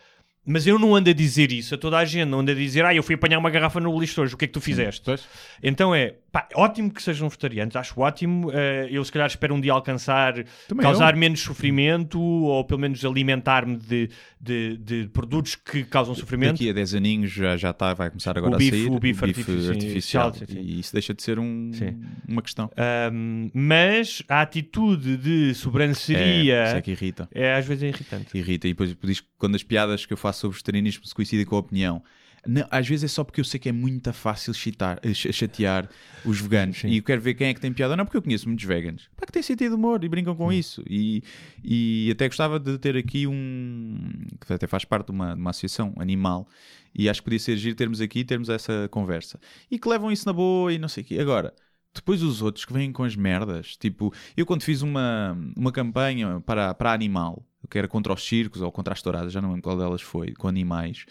mas 0.44 0.66
eu 0.66 0.76
não 0.76 0.94
ando 0.96 1.08
a 1.08 1.12
dizer 1.12 1.52
isso 1.52 1.74
a 1.76 1.78
toda 1.78 1.96
a 1.98 2.04
gente, 2.04 2.28
não 2.28 2.40
ando 2.40 2.50
a 2.50 2.54
dizer, 2.54 2.84
ah, 2.84 2.92
eu 2.92 3.02
fui 3.04 3.14
apanhar 3.14 3.38
uma 3.38 3.48
garrafa 3.50 3.78
no 3.78 3.96
lixo 3.98 4.20
hoje, 4.22 4.34
o 4.34 4.36
que 4.36 4.44
é 4.44 4.48
que 4.48 4.54
tu 4.54 4.60
fizeste? 4.60 5.02
Pois. 5.04 5.24
Então 5.62 5.94
é, 5.94 6.16
pá, 6.36 6.48
ótimo 6.54 6.90
que 6.90 7.02
sejam 7.02 7.28
vegetarianos, 7.28 7.74
acho 7.76 7.98
ótimo. 7.98 8.50
eh, 8.52 8.88
eu 8.90 9.02
se 9.04 9.10
calhar 9.10 9.26
espero 9.26 9.54
um 9.54 9.60
dia 9.60 9.72
alcançar, 9.72 10.34
Também 10.68 10.82
causar 10.82 11.14
eu. 11.14 11.18
menos 11.18 11.40
sofrimento 11.40 12.20
ou 12.20 12.62
pelo 12.64 12.80
menos 12.80 13.02
alimentar-me 13.04 13.76
de, 13.76 14.10
de, 14.38 14.76
de 14.76 15.08
produtos 15.12 15.54
que 15.54 15.82
causam 15.84 16.14
sofrimento. 16.14 16.52
Daqui 16.52 16.68
a 16.68 16.72
10 16.74 16.94
aninhos 16.94 17.30
já, 17.32 17.56
já 17.56 17.70
está, 17.70 17.94
vai 17.94 18.10
começar 18.10 18.36
agora 18.36 18.54
O 18.54 18.58
bife- 18.58 18.76
a 18.76 18.78
sair 18.78 18.90
o 18.90 18.98
bife 19.00 19.24
artifici- 19.24 19.68
artificial. 19.70 20.26
artificial, 20.26 20.34
sim, 20.34 20.46
sim. 20.46 20.60
E 20.60 20.80
isso 20.80 20.92
deixa 20.92 21.14
de 21.14 21.22
ser 21.22 21.38
um- 21.38 21.70
Sim. 21.72 21.98
uma 22.28 22.42
questão. 22.42 22.70
Ahm, 22.76 23.48
mas 23.54 24.22
a 24.28 24.42
atitude 24.42 25.16
de 25.16 25.54
sobranceria 25.54 26.54
É, 26.54 26.66
isso 26.66 26.76
é 26.76 26.82
que 26.82 26.90
irrita. 26.90 27.28
é, 27.34 27.54
às 27.54 27.66
vezes 27.66 27.82
é 27.82 27.88
irritante. 27.88 28.36
Irrita. 28.36 28.68
E 28.68 28.72
depois 28.72 28.94
diz 29.02 29.20
que 29.20 29.26
quando 29.38 29.54
as 29.54 29.62
piadas 29.62 30.04
que 30.04 30.12
eu 30.12 30.16
faço 30.16 30.40
sobre 30.40 30.54
vegetarianismo 30.54 31.06
se 31.06 31.14
coincidem 31.14 31.46
com 31.46 31.56
a 31.56 31.60
opinião. 31.60 32.02
Não, 32.46 32.66
às 32.70 32.86
vezes 32.88 33.04
é 33.04 33.08
só 33.08 33.24
porque 33.24 33.40
eu 33.40 33.44
sei 33.44 33.58
que 33.60 33.68
é 33.68 33.72
muito 33.72 34.12
fácil 34.12 34.52
chitar- 34.54 34.98
eh, 35.02 35.12
ch- 35.14 35.32
chatear 35.32 35.88
os 36.24 36.40
veganos 36.40 36.78
Sim. 36.78 36.88
e 36.88 36.98
eu 36.98 37.02
quero 37.02 37.20
ver 37.20 37.34
quem 37.34 37.48
é 37.48 37.54
que 37.54 37.60
tem 37.60 37.72
piada. 37.72 37.96
Não, 37.96 38.04
porque 38.04 38.16
eu 38.16 38.22
conheço 38.22 38.48
muitos 38.48 38.64
veganos 38.64 39.08
pá, 39.16 39.26
que 39.26 39.32
têm 39.32 39.42
sentido 39.42 39.70
de 39.70 39.74
humor 39.76 40.02
e 40.04 40.08
brincam 40.08 40.34
com 40.34 40.52
isso. 40.52 40.82
E, 40.88 41.22
e 41.62 42.08
até 42.12 42.28
gostava 42.28 42.58
de 42.58 42.78
ter 42.78 42.96
aqui 42.96 43.26
um 43.26 43.98
que 44.44 44.52
até 44.52 44.66
faz 44.66 44.84
parte 44.84 45.06
de 45.06 45.12
uma, 45.12 45.34
de 45.34 45.40
uma 45.40 45.50
associação 45.50 45.94
animal 45.98 46.48
e 46.94 47.08
acho 47.08 47.20
que 47.20 47.24
podia 47.24 47.38
ser 47.38 47.56
giro 47.56 47.76
termos 47.76 48.00
aqui 48.00 48.24
termos 48.24 48.48
essa 48.48 48.88
conversa 48.90 49.38
e 49.70 49.78
que 49.78 49.88
levam 49.88 50.10
isso 50.10 50.26
na 50.26 50.32
boa 50.32 50.72
e 50.72 50.78
não 50.78 50.88
sei 50.88 51.02
o 51.02 51.06
quê. 51.06 51.18
Agora, 51.18 51.52
depois 51.94 52.22
os 52.22 52.42
outros 52.42 52.64
que 52.64 52.72
vêm 52.72 52.92
com 52.92 53.04
as 53.04 53.16
merdas, 53.16 53.76
tipo, 53.76 54.12
eu 54.36 54.44
quando 54.46 54.62
fiz 54.62 54.82
uma, 54.82 55.36
uma 55.56 55.72
campanha 55.72 56.40
para, 56.44 56.74
para 56.74 56.92
animal, 56.92 57.44
que 57.70 57.78
era 57.78 57.88
contra 57.88 58.12
os 58.12 58.22
circos 58.26 58.60
ou 58.60 58.70
contra 58.70 58.92
as 58.92 59.02
touradas, 59.02 59.32
já 59.32 59.40
não 59.40 59.48
lembro 59.48 59.62
qual 59.62 59.76
delas 59.76 60.02
foi, 60.02 60.32
com 60.32 60.46
animais, 60.46 61.04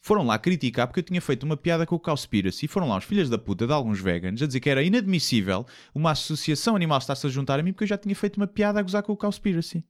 foram 0.00 0.24
lá 0.26 0.38
criticar 0.38 0.86
porque 0.86 1.00
eu 1.00 1.04
tinha 1.04 1.20
feito 1.20 1.44
uma 1.44 1.56
piada 1.56 1.84
com 1.86 1.94
o 1.94 1.98
Cowspiracy 2.00 2.64
e 2.64 2.68
foram 2.68 2.88
lá 2.88 2.96
os 2.96 3.04
filhos 3.04 3.28
da 3.28 3.36
puta 3.38 3.66
de 3.66 3.72
alguns 3.72 4.00
veganos 4.00 4.42
a 4.42 4.46
dizer 4.46 4.58
que 4.60 4.70
era 4.70 4.82
inadmissível 4.82 5.66
uma 5.94 6.12
associação 6.12 6.74
animal 6.74 6.98
estar-se 6.98 7.26
a 7.26 7.30
juntar 7.30 7.60
a 7.60 7.62
mim 7.62 7.72
porque 7.72 7.84
eu 7.84 7.88
já 7.88 7.98
tinha 7.98 8.14
feito 8.16 8.36
uma 8.38 8.46
piada 8.46 8.80
a 8.80 8.82
gozar 8.82 9.02
com 9.02 9.12
o 9.12 9.16
Cowspiracy. 9.16 9.84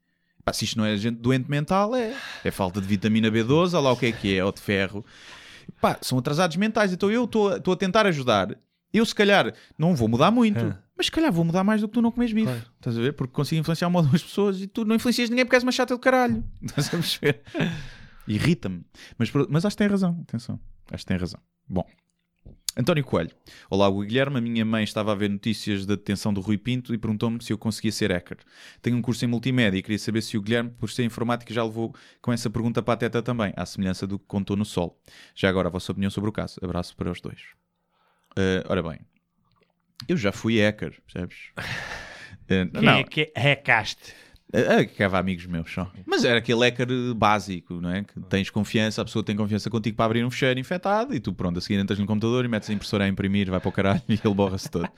Pá, 0.44 0.52
se 0.52 0.64
isto 0.64 0.78
não 0.78 0.84
é 0.86 0.96
gente 0.96 1.18
doente 1.18 1.48
mental, 1.50 1.94
é. 1.94 2.14
É 2.42 2.50
falta 2.50 2.80
de 2.80 2.86
vitamina 2.86 3.30
B12, 3.30 3.74
olha 3.74 3.80
lá 3.80 3.92
o 3.92 3.96
que 3.96 4.06
é 4.06 4.12
que 4.12 4.34
é, 4.36 4.44
ou 4.44 4.50
de 4.50 4.60
ferro. 4.60 5.04
Pá, 5.80 5.98
são 6.00 6.18
atrasados 6.18 6.56
mentais. 6.56 6.92
Então 6.92 7.10
eu 7.10 7.24
estou 7.24 7.72
a 7.72 7.76
tentar 7.76 8.06
ajudar. 8.06 8.56
Eu, 8.92 9.04
se 9.06 9.14
calhar, 9.14 9.54
não 9.78 9.94
vou 9.94 10.08
mudar 10.08 10.30
muito, 10.32 10.58
É. 10.58 10.76
mas 10.96 11.06
se 11.06 11.12
calhar 11.12 11.30
vou 11.30 11.44
mudar 11.44 11.62
mais 11.62 11.80
do 11.82 11.86
que 11.88 11.94
tu 11.94 12.02
não 12.02 12.10
comes 12.10 12.32
bife. 12.32 12.50
Estás 12.76 12.98
a 12.98 13.00
ver? 13.00 13.12
Porque 13.12 13.32
consigo 13.32 13.60
influenciar 13.60 13.86
uma 13.86 14.00
ou 14.00 14.06
duas 14.06 14.22
pessoas 14.22 14.60
e 14.60 14.66
tu 14.66 14.84
não 14.84 14.96
influencias 14.96 15.30
ninguém 15.30 15.44
porque 15.44 15.56
és 15.56 15.62
uma 15.62 15.70
chata 15.70 15.94
do 15.94 16.00
caralho. 16.00 16.42
Estás 16.60 16.88
a 16.88 16.90
perceber? 16.90 17.42
Irrita-me. 18.31 18.85
Mas, 19.19 19.32
mas 19.48 19.65
acho 19.65 19.77
que 19.77 19.82
tem 19.82 19.89
razão. 19.89 20.19
Atenção. 20.23 20.61
Acho 20.90 21.02
que 21.05 21.09
tem 21.09 21.16
razão. 21.16 21.40
Bom. 21.69 21.85
António 22.77 23.05
Coelho. 23.05 23.31
Olá, 23.69 23.89
o 23.89 24.01
Guilherme. 24.02 24.39
A 24.39 24.40
minha 24.40 24.65
mãe 24.65 24.85
estava 24.85 25.11
a 25.11 25.15
ver 25.16 25.28
notícias 25.28 25.85
da 25.85 25.97
detenção 25.97 26.32
do 26.32 26.40
Rui 26.40 26.57
Pinto 26.57 26.94
e 26.94 26.98
perguntou-me 26.98 27.43
se 27.43 27.52
eu 27.52 27.59
conseguia 27.59 27.90
ser 27.90 28.12
hacker. 28.12 28.39
Tenho 28.81 28.97
um 28.97 29.02
curso 29.02 29.24
em 29.24 29.28
multimédia 29.28 29.77
e 29.78 29.82
queria 29.82 29.98
saber 29.98 30.23
se 30.23 30.39
o 30.39 30.43
Guilherme, 30.43 30.70
por 30.70 30.89
ser 30.89 31.02
informático, 31.02 31.52
já 31.52 31.65
levou 31.65 31.93
com 32.23 32.32
essa 32.32 32.48
pergunta 32.48 32.81
para 32.81 32.94
a 32.94 32.97
teta 32.97 33.20
também, 33.20 33.52
à 33.57 33.66
semelhança 33.66 34.07
do 34.07 34.16
que 34.19 34.27
contou 34.27 34.57
no 34.57 34.65
Sol. 34.65 34.97
Já 35.35 35.48
agora, 35.48 35.66
a 35.69 35.70
vossa 35.70 35.90
opinião 35.90 36.11
sobre 36.11 36.31
o 36.31 36.32
caso. 36.32 36.61
Abraço 36.62 36.97
para 36.97 37.11
os 37.11 37.20
dois. 37.20 37.40
Eh, 38.36 38.62
ora 38.69 38.81
bem, 38.81 39.01
eu 40.09 40.16
já 40.16 40.31
fui 40.31 40.61
hacker, 40.61 41.01
percebes? 41.02 41.36
Eh, 42.48 42.66
Quem 42.66 42.82
não, 42.82 42.94
é 42.94 43.05
que 43.05 43.32
é 43.32 43.40
recaste? 43.40 44.12
Ah, 44.52 44.85
que 44.85 44.94
cava 44.94 45.18
amigos 45.18 45.47
meus 45.47 45.72
só. 45.72 45.90
Mas 46.05 46.24
era 46.24 46.39
aquele 46.39 46.60
hacker 46.60 47.14
básico, 47.14 47.81
não 47.81 47.90
é? 47.90 48.02
Que 48.02 48.20
tens 48.22 48.51
confiança, 48.51 49.02
a 49.02 49.05
pessoa 49.05 49.24
tem 49.24 49.36
confiança 49.36 49.70
contigo 49.70 49.97
para 49.97 50.06
abrir 50.06 50.24
um 50.24 50.31
fecheiro 50.31 50.59
infectado 50.59 51.14
e 51.14 51.20
tu, 51.20 51.32
pronto, 51.32 51.59
a 51.59 51.62
seguir 51.62 51.78
entras 51.78 51.98
no 51.98 52.06
computador 52.06 52.44
e 52.44 52.48
metes 52.48 52.68
a 52.68 52.72
impressora 52.72 53.05
a 53.05 53.09
imprimir, 53.09 53.48
vai 53.51 53.60
para 53.60 53.68
o 53.68 53.72
caralho 53.72 54.02
e 54.09 54.14
ele 54.24 54.35
borra-se 54.35 54.68
todo. 54.68 54.89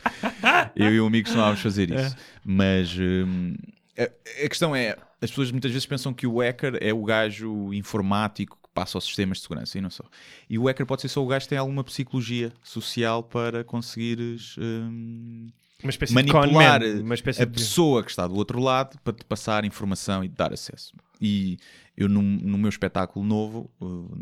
Eu 0.75 0.93
e 0.93 1.01
o 1.01 1.07
amigo 1.07 1.27
costumávamos 1.27 1.61
fazer 1.61 1.91
isso. 1.91 2.17
Mas 2.45 2.97
hum, 2.99 3.55
a, 3.99 4.05
a 4.45 4.49
questão 4.49 4.75
é, 4.75 4.97
as 5.21 5.31
pessoas 5.31 5.51
muitas 5.51 5.71
vezes 5.71 5.87
pensam 5.87 6.15
que 6.15 6.27
o 6.27 6.41
hacker 6.41 6.79
é 6.81 6.93
o 6.93 7.03
gajo 7.03 7.73
informático 7.75 8.59
que 8.63 8.69
passa 8.73 8.97
aos 8.97 9.05
sistemas 9.05 9.39
de 9.39 9.43
segurança 9.43 9.77
e 9.77 9.81
não 9.81 9.91
só. 9.91 10.05
E 10.49 10.59
o 10.59 10.65
hacker 10.65 10.87
pode 10.87 11.03
ser 11.03 11.09
só 11.09 11.23
o 11.23 11.27
gajo 11.27 11.45
que 11.45 11.51
tem 11.51 11.59
alguma 11.59 11.85
psicologia 11.85 12.53
social 12.63 13.23
para 13.23 13.63
conseguires 13.63 14.57
hum, 14.59 15.51
Uma 15.83 15.91
espécie 15.91 16.15
manipular 16.15 16.81
de 16.81 16.87
conman, 16.87 17.03
uma 17.03 17.15
espécie 17.15 17.43
a 17.43 17.45
de... 17.45 17.53
pessoa 17.53 18.03
que 18.05 18.11
está 18.11 18.27
do 18.27 18.35
outro 18.35 18.61
lado 18.61 18.99
para 19.03 19.13
te 19.13 19.25
passar 19.25 19.65
informação 19.65 20.23
e 20.23 20.29
te 20.29 20.35
dar 20.37 20.53
acesso. 20.53 20.95
E 21.21 21.57
eu, 21.97 22.09
no, 22.09 22.21
no 22.23 22.57
meu 22.59 22.69
espetáculo 22.69 23.25
novo, 23.25 23.71
uh, 23.81 24.17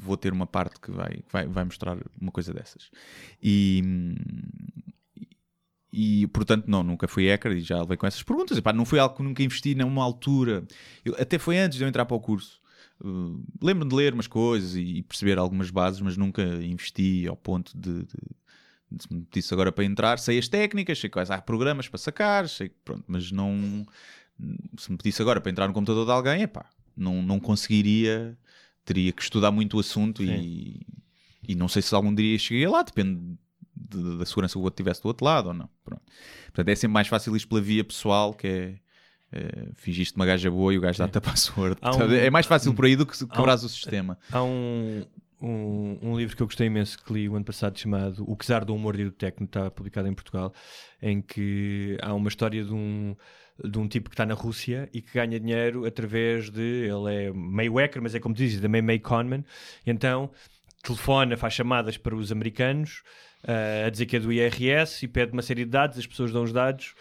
vou- 0.00 0.16
ter 0.16 0.32
uma 0.32 0.46
parte 0.46 0.80
que 0.80 0.90
vai, 0.90 1.20
vai, 1.30 1.46
vai 1.46 1.64
mostrar 1.64 1.96
uma 2.20 2.30
coisa 2.32 2.52
dessas. 2.52 2.90
E, 3.42 3.82
e, 5.92 6.26
portanto, 6.28 6.66
não, 6.66 6.82
nunca 6.82 7.08
fui 7.08 7.28
hacker 7.28 7.52
e 7.52 7.60
já 7.60 7.80
levei 7.80 7.96
com 7.96 8.06
essas 8.06 8.22
perguntas. 8.22 8.58
Epá, 8.58 8.72
não 8.72 8.84
foi 8.84 8.98
algo 8.98 9.16
que 9.16 9.22
nunca 9.22 9.42
investi 9.42 9.74
numa 9.74 10.02
altura. 10.04 10.64
Eu- 11.04 11.14
até 11.18 11.38
foi 11.38 11.56
antes 11.58 11.78
de 11.78 11.84
eu 11.84 11.88
entrar 11.88 12.04
para 12.04 12.16
o 12.16 12.20
curso. 12.20 12.60
Uh, 13.00 13.42
Lembro-me 13.62 13.90
de 13.90 13.96
ler 13.96 14.12
umas 14.14 14.26
coisas 14.26 14.74
e 14.76 15.02
perceber 15.02 15.38
algumas 15.38 15.70
bases, 15.70 16.00
mas 16.00 16.16
nunca 16.16 16.42
investi 16.42 17.26
ao 17.26 17.36
ponto 17.36 17.76
de, 17.76 18.00
de- 18.04 18.06
se 18.98 19.12
me 19.12 19.22
pedisse 19.24 19.52
agora 19.52 19.70
para 19.72 19.84
entrar, 19.84 20.18
sei 20.18 20.38
as 20.38 20.48
técnicas, 20.48 20.98
sei 20.98 21.10
quais 21.10 21.30
há 21.30 21.40
programas 21.40 21.88
para 21.88 21.98
sacar, 21.98 22.48
sei, 22.48 22.70
pronto, 22.84 23.04
mas 23.06 23.30
não. 23.32 23.86
Se 24.78 24.90
me 24.90 24.98
pedisse 24.98 25.20
agora 25.22 25.40
para 25.40 25.50
entrar 25.50 25.66
no 25.66 25.72
computador 25.74 26.04
de 26.04 26.12
alguém, 26.12 26.42
epá, 26.42 26.66
não, 26.96 27.22
não 27.22 27.40
conseguiria, 27.40 28.36
teria 28.84 29.10
que 29.12 29.22
estudar 29.22 29.50
muito 29.50 29.76
o 29.76 29.80
assunto 29.80 30.22
e, 30.22 30.86
e 31.48 31.54
não 31.54 31.68
sei 31.68 31.80
se 31.82 31.94
algum 31.94 32.14
dia 32.14 32.38
cheguei 32.38 32.66
lá, 32.68 32.82
depende 32.82 33.38
de- 33.74 34.18
da 34.18 34.26
segurança 34.26 34.52
que 34.54 34.58
o 34.58 34.62
outro 34.62 34.76
tivesse 34.76 35.02
do 35.02 35.06
outro 35.08 35.24
lado 35.24 35.48
ou 35.48 35.54
não. 35.54 35.68
Pronto. 35.84 36.02
Portanto, 36.46 36.68
é 36.68 36.74
sempre 36.74 36.92
mais 36.92 37.08
fácil 37.08 37.34
isto 37.36 37.48
pela 37.48 37.60
via 37.60 37.82
pessoal, 37.84 38.34
que 38.34 38.46
é. 38.46 38.74
é 39.32 39.68
fingiste 39.74 40.14
uma 40.16 40.26
gaja 40.26 40.50
boa 40.50 40.72
e 40.74 40.78
o 40.78 40.80
gajo 40.80 40.98
dá-te 40.98 41.16
a 41.18 41.20
password. 41.20 41.76
Um- 41.82 42.12
É 42.14 42.30
mais 42.30 42.46
fácil 42.46 42.72
por 42.74 42.84
aí 42.84 42.94
do 42.96 43.04
que 43.06 43.16
há 43.30 43.40
um- 43.62 43.66
o 43.66 43.68
sistema. 43.68 44.18
Há 44.30 44.42
um, 44.42 45.04
um, 45.40 45.98
um 46.02 46.16
livro 46.16 46.36
que 46.36 46.42
eu 46.42 46.46
gostei 46.46 46.66
imenso 46.66 47.02
que 47.02 47.12
li 47.12 47.28
o 47.28 47.36
ano 47.36 47.44
passado 47.44 47.78
chamado 47.78 48.24
O 48.30 48.36
Czar 48.36 48.64
do 48.64 48.74
Humor 48.74 48.98
e 48.98 49.04
do 49.04 49.12
Tecno, 49.12 49.46
está 49.46 49.70
publicado 49.70 50.08
em 50.08 50.14
Portugal, 50.14 50.52
em 51.00 51.20
que 51.20 51.98
há 52.02 52.14
uma 52.14 52.28
história 52.28 52.64
de 52.64 52.72
um, 52.72 53.14
de 53.62 53.78
um 53.78 53.86
tipo 53.86 54.08
que 54.08 54.14
está 54.14 54.24
na 54.24 54.34
Rússia 54.34 54.88
e 54.92 55.02
que 55.02 55.12
ganha 55.12 55.38
dinheiro 55.38 55.84
através 55.84 56.50
de. 56.50 56.88
Ele 56.88 57.14
é 57.14 57.32
meio 57.32 57.74
hacker, 57.74 58.02
mas 58.02 58.14
é 58.14 58.20
como 58.20 58.34
dizes, 58.34 58.60
também 58.60 58.82
meio 58.82 59.00
conman. 59.00 59.44
Então 59.86 60.30
telefona, 60.86 61.36
faz 61.36 61.54
chamadas 61.54 61.96
para 61.96 62.14
os 62.14 62.30
americanos. 62.30 63.02
Ah, 63.46 63.86
a 63.86 63.90
dizer 63.90 64.06
que 64.06 64.16
é 64.16 64.20
do 64.20 64.32
IRS 64.32 65.04
e 65.04 65.08
pede 65.08 65.32
uma 65.32 65.42
série 65.42 65.64
de 65.64 65.70
dados, 65.70 65.98
as 65.98 66.06
pessoas 66.06 66.32
dão 66.32 66.42
os 66.42 66.52
dados 66.52 66.94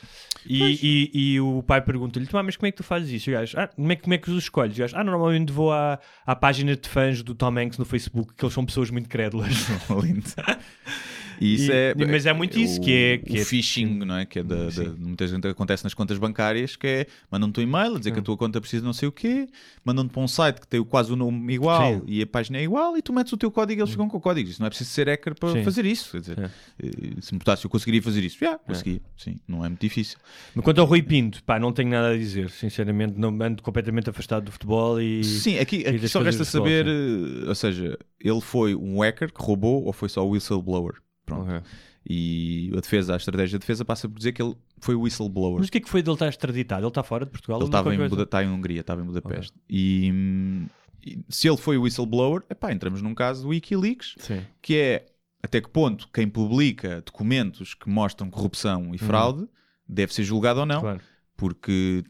e, 0.46 1.12
e- 1.14 1.34
e 1.34 1.40
o 1.40 1.64
pai 1.64 1.82
pergunta-lhe: 1.82 2.28
"Tomá, 2.28 2.44
mas 2.44 2.56
como 2.56 2.68
é 2.68 2.72
que 2.72 2.78
tu 2.78 2.84
fazes 2.84 3.10
isso? 3.10 3.30
E 3.30 3.34
o 3.34 3.38
gajo, 3.40 3.58
ah, 3.60 3.68
como, 3.68 3.92
é, 3.92 3.96
que- 3.96 4.02
como 4.04 4.14
é 4.14 4.18
que 4.18 4.30
os 4.30 4.44
escolhes? 4.44 4.78
Gajo, 4.78 4.96
ah, 4.96 5.04
normalmente 5.04 5.52
vou 5.52 5.72
à, 5.74 6.00
à 6.26 6.36
página 6.36 6.76
de 6.76 6.88
fãs 6.88 7.24
do 7.24 7.34
Tom 7.34 7.58
Hanks 7.58 7.78
no 7.78 7.86
Facebook, 7.86 8.34
que 8.36 8.46
eles 8.46 8.54
são 8.54 8.66
pessoas 8.66 8.90
muito 8.92 9.10
crédulas. 9.10 9.54
Lindo. 10.04 10.24
E 11.40 11.56
isso 11.56 11.72
E- 11.72 11.74
é, 11.76 11.96
mas 12.10 12.26
é 12.26 12.34
muito 12.34 12.58
isso, 12.60 12.80
o- 12.80 12.84
que 12.84 12.92
é- 12.92 13.18
que 13.18 13.34
o 13.34 13.42
é- 13.42 13.46
phishing, 13.46 14.00
não 14.06 14.16
é? 14.18 14.26
Que 14.26 14.40
é 14.40 14.44
da, 14.44 14.70
da, 14.70 14.84
muita 14.98 15.28
gente 15.28 15.48
acontece 15.48 15.84
nas 15.84 15.94
contas 15.94 16.18
bancárias, 16.18 16.76
que 16.76 16.88
é 16.88 17.08
mandam-te 17.32 17.60
um 17.60 17.64
e-mail 17.64 17.96
a 17.96 17.98
dizer 18.00 18.12
que 18.12 18.20
a 18.20 18.22
tua 18.22 18.38
conta 18.38 18.60
precisa 18.62 18.82
de 18.82 18.86
não 18.86 18.94
sei 18.94 19.08
o 19.10 19.12
quê, 19.12 19.48
mandam-te 19.84 20.12
para 20.12 20.22
um 20.22 20.28
site 20.28 20.62
que 20.62 20.68
tem 20.68 20.84
quase 20.84 21.12
o 21.12 21.16
nome 21.16 21.54
igual 21.54 21.96
Sim. 21.96 22.02
e 22.08 22.22
a 22.22 22.28
página 22.28 22.58
é 22.58 22.64
igual 22.64 22.98
e 22.98 23.02
tu 23.02 23.12
metes 23.14 23.32
o 23.34 23.38
teu 23.38 23.52
código 23.52 23.80
e 23.80 23.82
eles 23.82 23.92
ficam 23.92 24.08
com 24.08 24.18
o 24.18 24.22
código. 24.22 24.50
Isso 24.50 24.62
não 24.62 24.68
é 24.68 24.70
preciso 24.70 24.90
ser 24.92 25.08
hacker 25.08 25.36
para 25.40 25.52
Sim. 25.52 25.64
fazer 25.64 25.86
isso. 25.86 26.12
Quer 26.12 26.20
dizer, 26.22 26.40
É. 26.40 26.46
eh, 26.84 26.90
se 27.22 27.34
me 27.34 27.40
botasse, 27.40 27.66
eu 27.66 27.70
conseguiria 27.70 28.02
fazer 28.02 28.24
isso. 28.24 28.38
Já, 28.40 28.58
consegui. 28.58 29.02
Sim, 29.18 29.38
não 29.48 29.64
é 29.64 29.68
muito 29.70 29.82
difícil. 29.82 30.18
Mas 30.54 30.64
quanto 30.64 30.80
ao 30.80 30.88
Rui 30.88 31.02
Pinto, 31.02 31.44
pá, 31.44 31.60
não 31.60 31.72
tenho 31.74 31.90
nada 31.90 32.10
a 32.10 32.18
dizer, 32.18 32.50
sinceramente, 32.50 33.14
não 33.18 33.30
ando 33.42 33.62
completamente 33.62 34.10
afastado 34.10 34.46
do 34.46 34.52
futebol 34.52 35.02
e. 35.02 35.24
Sim, 35.24 35.58
aqui, 35.60 35.86
aqui 35.88 36.08
só 36.08 36.22
resta 36.22 36.44
futebol, 36.46 36.68
saber, 36.68 36.88
eh, 36.88 37.48
ou 37.50 37.56
seja, 37.56 37.98
ele 38.20 38.42
foi 38.42 38.76
um 38.76 39.02
hacker 39.02 39.32
que 39.34 39.42
roubou 39.42 39.84
ou 39.84 39.94
foi 39.94 40.10
só 40.10 40.26
o 40.26 40.32
whistleblower. 40.32 40.96
Pronto. 41.26 41.64
E 42.08 42.72
a 42.78 42.80
defesa, 42.82 43.14
a 43.14 43.18
estratégia 43.18 43.58
de 43.58 43.64
defesa 43.64 43.84
passa 43.84 44.08
por 44.08 44.18
dizer 44.18 44.32
que 44.32 44.42
ele 44.42 44.56
foi 44.80 44.94
o 44.94 45.02
whistleblower. 45.02 45.58
Mas 45.60 45.68
o 45.68 45.72
que 45.72 45.80
é 45.80 45.82
que 45.82 45.90
foi 45.90 46.04
dele 46.04 46.14
estar 46.16 46.28
extraditado? 46.28 46.82
Ele 46.82 46.88
está 46.88 47.02
fora 47.02 47.26
de 47.26 47.32
Portugal? 47.32 47.60
Ele 47.60 47.66
estava 47.68 47.96
em? 47.96 48.08
Buda, 48.08 48.24
está 48.24 48.44
em 48.44 48.48
Hungria, 48.50 48.82
estava 48.82 49.02
em 49.02 49.06
Budapeste. 49.06 49.54
E, 49.68 50.12
hum, 50.14 50.68
e 51.04 51.20
se 51.30 51.48
ele 51.50 51.58
foi 51.58 51.78
o 51.78 51.82
whistleblower, 51.82 52.44
epá, 52.50 52.72
entramos 52.72 53.02
num 53.02 53.16
caso 53.16 53.44
do 53.44 53.50
Wikileaks, 53.50 54.16
Sim. 54.20 54.42
que 54.62 54.76
é 54.78 55.06
até 55.42 55.62
que 55.62 55.70
ponto 55.70 56.08
quem 56.14 56.28
publica 56.28 57.02
documentos 57.02 57.74
que 57.74 57.90
mostram 57.90 58.30
corrupção 58.30 58.94
e 58.94 58.98
fraude 58.98 59.48
deve 59.88 60.14
ser 60.14 60.24
julgado 60.24 60.60
ou 60.60 60.66
não, 60.66 60.76
Uhum. 60.78 60.82
Claro. 60.82 61.02
porque 61.38 62.04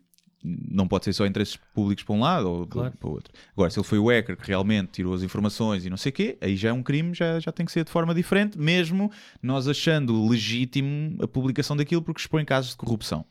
não 0.69 0.87
pode 0.87 1.05
ser 1.05 1.13
só 1.13 1.25
interesses 1.25 1.57
públicos 1.73 2.03
para 2.03 2.15
um 2.15 2.19
lado 2.19 2.49
ou 2.49 2.67
Claro. 2.67 2.93
para 2.99 3.09
o 3.09 3.11
outro. 3.13 3.33
Agora, 3.53 3.69
se 3.71 3.79
ele 3.79 3.87
foi 3.87 3.97
o 3.97 4.07
hacker 4.09 4.37
que 4.37 4.47
realmente 4.47 4.89
tirou 4.91 5.13
as 5.13 5.23
informações 5.23 5.85
e 5.85 5.89
não 5.89 5.97
sei 5.97 6.11
o 6.11 6.13
quê, 6.13 6.37
aí 6.41 6.55
já 6.55 6.69
é 6.69 6.73
um 6.73 6.83
crime, 6.83 7.13
já, 7.13 7.39
já 7.39 7.51
tem 7.51 7.65
que 7.65 7.71
ser 7.71 7.83
de 7.83 7.89
forma 7.91 8.13
diferente, 8.13 8.57
mesmo 8.59 9.11
nós 9.41 9.67
achando 9.67 10.27
legítimo 10.27 11.15
a 11.23 11.27
publicação 11.27 11.75
daquilo 11.75 12.01
porque 12.01 12.21
expõe 12.21 12.45
casos 12.45 12.71
de 12.71 12.77
corrupção. 12.77 13.25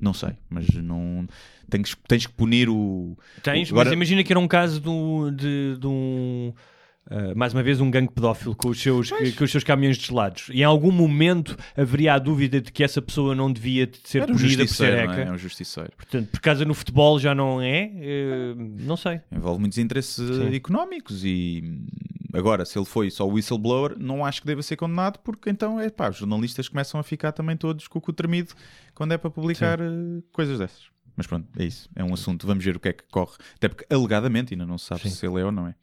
Não 0.00 0.12
sei, 0.12 0.30
mas 0.50 0.66
não 0.74 1.26
tens, 1.70 1.96
tens 2.08 2.26
que 2.26 2.32
punir 2.32 2.68
o. 2.68 3.16
Tens, 3.42 3.70
o- 3.70 3.74
agora- 3.74 3.90
mas 3.90 3.94
imagina 3.96 4.22
que 4.24 4.32
era 4.32 4.40
um 4.40 4.48
caso 4.48 4.82
um- 4.90 5.30
de, 5.34 5.76
de 5.78 5.86
um. 5.86 6.52
Ah, 7.10 7.34
mais 7.34 7.52
uma 7.52 7.62
vez, 7.62 7.80
um 7.80 7.90
gangue 7.90 8.12
pedófilo 8.12 8.54
com 8.54 8.68
os, 8.68 8.80
seus, 8.80 9.10
com 9.10 9.44
os 9.44 9.50
seus 9.50 9.64
caminhões 9.64 9.96
de 9.96 10.06
gelados. 10.06 10.48
E 10.50 10.60
em 10.60 10.64
algum 10.64 10.92
momento 10.92 11.56
haveria 11.76 12.14
a 12.14 12.18
dúvida 12.18 12.60
de 12.60 12.70
que 12.70 12.82
essa 12.84 13.02
pessoa 13.02 13.34
não 13.34 13.52
devia 13.52 13.86
de 13.86 13.98
ser 14.04 14.22
Era 14.22 14.32
um 14.32 14.36
punida 14.36 14.64
por 14.64 14.74
ser 14.74 15.06
não 15.06 15.14
é? 15.14 15.22
É 15.22 15.30
um 15.30 15.38
justiceiro. 15.38 15.92
Portanto, 15.96 16.28
por 16.30 16.40
causa 16.40 16.64
no 16.64 16.74
futebol 16.74 17.18
já 17.18 17.34
não 17.34 17.60
é, 17.60 17.90
eh, 17.94 18.54
não 18.56 18.96
sei. 18.96 19.20
Envolve 19.30 19.60
muitos 19.60 19.78
interesses 19.78 20.18
eh, 20.18 20.50
Sim. 20.50 20.54
económicos 20.54 21.24
e 21.24 21.62
hum, 21.64 21.86
agora, 22.32 22.64
se 22.64 22.78
ele 22.78 22.86
foi 22.86 23.10
só 23.10 23.26
whistleblower, 23.26 23.96
não 23.98 24.24
acho 24.24 24.40
que 24.40 24.46
deva 24.46 24.62
ser 24.62 24.76
condenado, 24.76 25.18
porque 25.18 25.50
então 25.50 25.80
é 25.80 25.90
pá, 25.90 26.08
os 26.08 26.16
jornalistas 26.16 26.68
começam 26.68 27.00
a 27.00 27.02
ficar 27.02 27.32
também 27.32 27.56
todos 27.56 27.88
com 27.88 27.98
o 27.98 28.02
cu 28.02 28.12
tremido 28.12 28.54
quando 28.94 29.12
é 29.12 29.18
para 29.18 29.30
publicar 29.30 29.80
eh, 29.80 30.22
coisas 30.32 30.58
dessas. 30.58 30.92
Mas 31.16 31.26
pronto, 31.26 31.46
é 31.58 31.64
isso. 31.64 31.90
É 31.94 32.02
um 32.02 32.14
assunto. 32.14 32.46
Vamos 32.46 32.64
ver 32.64 32.74
o 32.74 32.80
que 32.80 32.88
é 32.88 32.92
que 32.94 33.04
corre. 33.10 33.36
Até 33.56 33.68
porque, 33.68 33.84
alegadamente, 33.92 34.54
ainda 34.54 34.64
não 34.64 34.78
se 34.78 34.86
sabe 34.86 35.02
Sim. 35.02 35.10
se 35.10 35.26
ele 35.26 35.40
é 35.40 35.44
ou 35.44 35.52
não 35.52 35.66
é. 35.66 35.74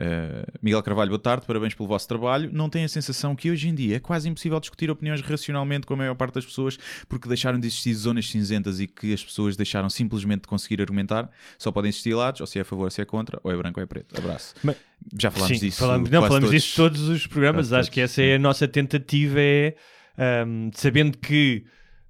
Uh, 0.00 0.50
Miguel 0.62 0.82
Carvalho, 0.82 1.10
boa 1.10 1.18
tarde, 1.18 1.44
parabéns 1.46 1.74
pelo 1.74 1.86
vosso 1.86 2.08
trabalho. 2.08 2.48
Não 2.50 2.70
tem 2.70 2.84
a 2.84 2.88
sensação 2.88 3.36
que 3.36 3.50
hoje 3.50 3.68
em 3.68 3.74
dia 3.74 3.96
é 3.96 4.00
quase 4.00 4.30
impossível 4.30 4.58
discutir 4.58 4.90
opiniões 4.90 5.20
racionalmente 5.20 5.86
com 5.86 5.92
a 5.92 5.96
maior 5.98 6.14
parte 6.14 6.36
das 6.36 6.46
pessoas 6.46 6.78
porque 7.06 7.28
deixaram 7.28 7.60
de 7.60 7.66
existir 7.66 7.92
zonas 7.92 8.26
cinzentas 8.30 8.80
e 8.80 8.86
que 8.86 9.12
as 9.12 9.22
pessoas 9.22 9.58
deixaram 9.58 9.90
simplesmente 9.90 10.42
de 10.42 10.48
conseguir 10.48 10.80
argumentar. 10.80 11.28
Só 11.58 11.70
podem 11.70 11.90
existir 11.90 12.14
lados, 12.14 12.40
ou 12.40 12.46
se 12.46 12.58
é 12.58 12.62
a 12.62 12.64
favor, 12.64 12.84
ou 12.84 12.90
se 12.90 13.02
é 13.02 13.04
contra, 13.04 13.38
ou 13.44 13.52
é 13.52 13.56
branco 13.58 13.78
ou 13.78 13.84
é 13.84 13.86
preto. 13.86 14.18
Abraço. 14.18 14.54
Mas- 14.62 14.76
Já 15.20 15.30
falámos 15.30 15.58
Sim, 15.58 15.66
disso. 15.66 15.80
falamos, 15.80 16.08
não, 16.08 16.22
falamos 16.22 16.48
todos. 16.48 16.62
disso 16.62 16.76
todos 16.76 17.08
os 17.08 17.26
programas. 17.26 17.68
Quase 17.68 17.80
Acho 17.80 17.90
que 17.90 18.00
todos, 18.00 18.10
essa 18.12 18.22
é 18.22 18.36
a 18.36 18.38
nossa 18.38 18.66
tentativa, 18.66 19.38
é 19.38 19.74
ahm, 20.16 20.70
sabendo 20.72 21.18
que, 21.18 21.64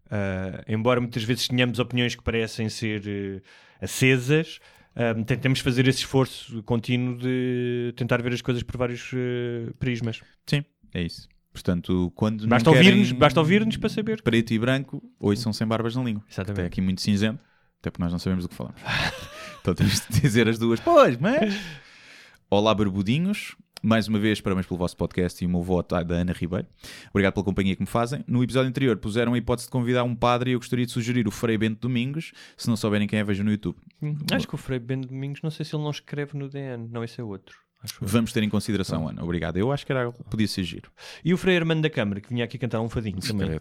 ah, 0.09 0.62
embora 0.69 1.01
muitas 1.01 1.25
vezes 1.25 1.49
tenhamos 1.49 1.81
opiniões 1.81 2.15
que 2.15 2.23
parecem 2.23 2.69
ser 2.69 3.03
eh, 3.07 3.41
acesas, 3.81 4.61
ahm, 4.95 5.23
tentamos 5.23 5.61
fazer 5.61 5.87
esse 5.89 6.01
esforço 6.01 6.62
contínuo 6.62 7.17
de 7.17 7.93
tentar 7.97 8.21
ver 8.23 8.33
as 8.33 8.43
coisas 8.43 8.62
por 8.62 8.77
vários 8.77 9.11
eh, 9.15 9.73
prismas. 9.79 10.21
Sim, 10.47 10.65
é 10.93 11.03
isso. 11.03 11.29
Portanto, 11.53 12.12
quando 12.15 12.47
Basta 12.47 12.71
não 12.71 12.75
querem 12.77 12.91
ouvir-nos 12.91 13.12
basta 13.12 13.41
ouvir-nos 13.41 13.77
para 13.77 13.89
saber. 13.89 14.23
preto 14.23 14.53
e 14.53 14.59
branco, 14.59 15.03
hoje 15.19 15.41
são 15.41 15.53
sem 15.53 15.67
barbas 15.67 15.97
na 15.97 16.03
língua. 16.03 16.23
Exatamente. 16.31 16.61
Até 16.61 16.67
aqui 16.67 16.81
muito 16.81 17.01
cinzento, 17.01 17.41
até 17.81 17.91
porque 17.91 18.03
nós 18.03 18.12
não 18.12 18.19
sabemos 18.19 18.45
do 18.45 18.49
que 18.49 18.55
falamos. 18.55 18.81
então 19.61 19.75
temos 19.75 20.01
de 20.09 20.21
dizer 20.21 20.49
as 20.49 20.59
duas. 20.59 20.79
Pois, 20.81 21.17
mas. 21.19 21.55
Olá, 22.49 22.75
barbudinhos. 22.75 23.57
Mais 23.82 24.07
uma 24.09 24.19
vez, 24.19 24.40
parabéns 24.40 24.66
pelo 24.66 24.77
vosso 24.78 24.97
podcast 24.97 25.43
e 25.43 25.47
o 25.47 25.51
meu 25.51 25.62
voto 25.62 25.97
é 25.97 26.05
da 26.05 26.16
Ana 26.16 26.32
Ribeiro. 26.32 26.66
Obrigado 27.11 27.32
pela 27.32 27.44
companhia 27.44 27.74
que 27.74 27.81
me 27.81 27.86
fazem. 27.86 28.23
No 28.27 28.43
episódio 28.43 28.69
anterior 28.69 28.97
puseram 28.98 29.32
a 29.32 29.39
hipótese 29.39 29.69
de 29.69 29.73
convidar 29.73 30.05
um 30.05 30.15
padre 30.15 30.51
e 30.51 30.52
eu 30.52 30.59
gostaria 30.59 30.85
de 30.85 30.93
sugerir 30.93 31.27
o 31.27 31.31
Frei 31.31 31.57
Bento 31.57 31.81
Domingos. 31.81 32.32
Se 32.57 32.69
não 32.69 32.77
souberem 32.77 33.09
quem 33.09 33.19
é, 33.19 33.24
vejam 33.24 33.44
no 33.44 33.51
YouTube. 33.51 33.78
Hum, 34.02 34.16
Acho 34.32 34.47
que 34.47 34.55
o 34.55 34.59
Frei 34.59 34.78
Ben 34.78 35.01
Domingos, 35.01 35.40
não 35.43 35.51
sei 35.51 35.65
se 35.65 35.74
ele 35.74 35.82
não 35.82 35.90
escreve 35.90 36.36
no 36.36 36.48
DN. 36.48 36.89
Não, 36.90 37.02
esse 37.02 37.20
é 37.20 37.24
outro. 37.24 37.57
Vamos 38.01 38.31
ter 38.32 38.43
em 38.43 38.51
consideração, 38.51 39.09
Ana. 39.09 39.24
Obrigado. 39.24 39.57
Eu 39.57 39.73
acho 39.73 39.86
que 39.86 39.93
era, 39.93 40.12
podia 40.12 40.47
ser 40.47 40.65
giro. 40.65 40.90
E 41.24 41.32
o 41.32 41.39
Frei 41.39 41.57
Armando 41.57 41.81
da 41.81 41.89
Câmara, 41.89 42.20
que 42.20 42.28
vinha 42.28 42.44
aqui 42.44 42.59
cantar 42.59 42.81
um 42.82 42.89
fadinho 42.90 43.19
também. 43.20 43.59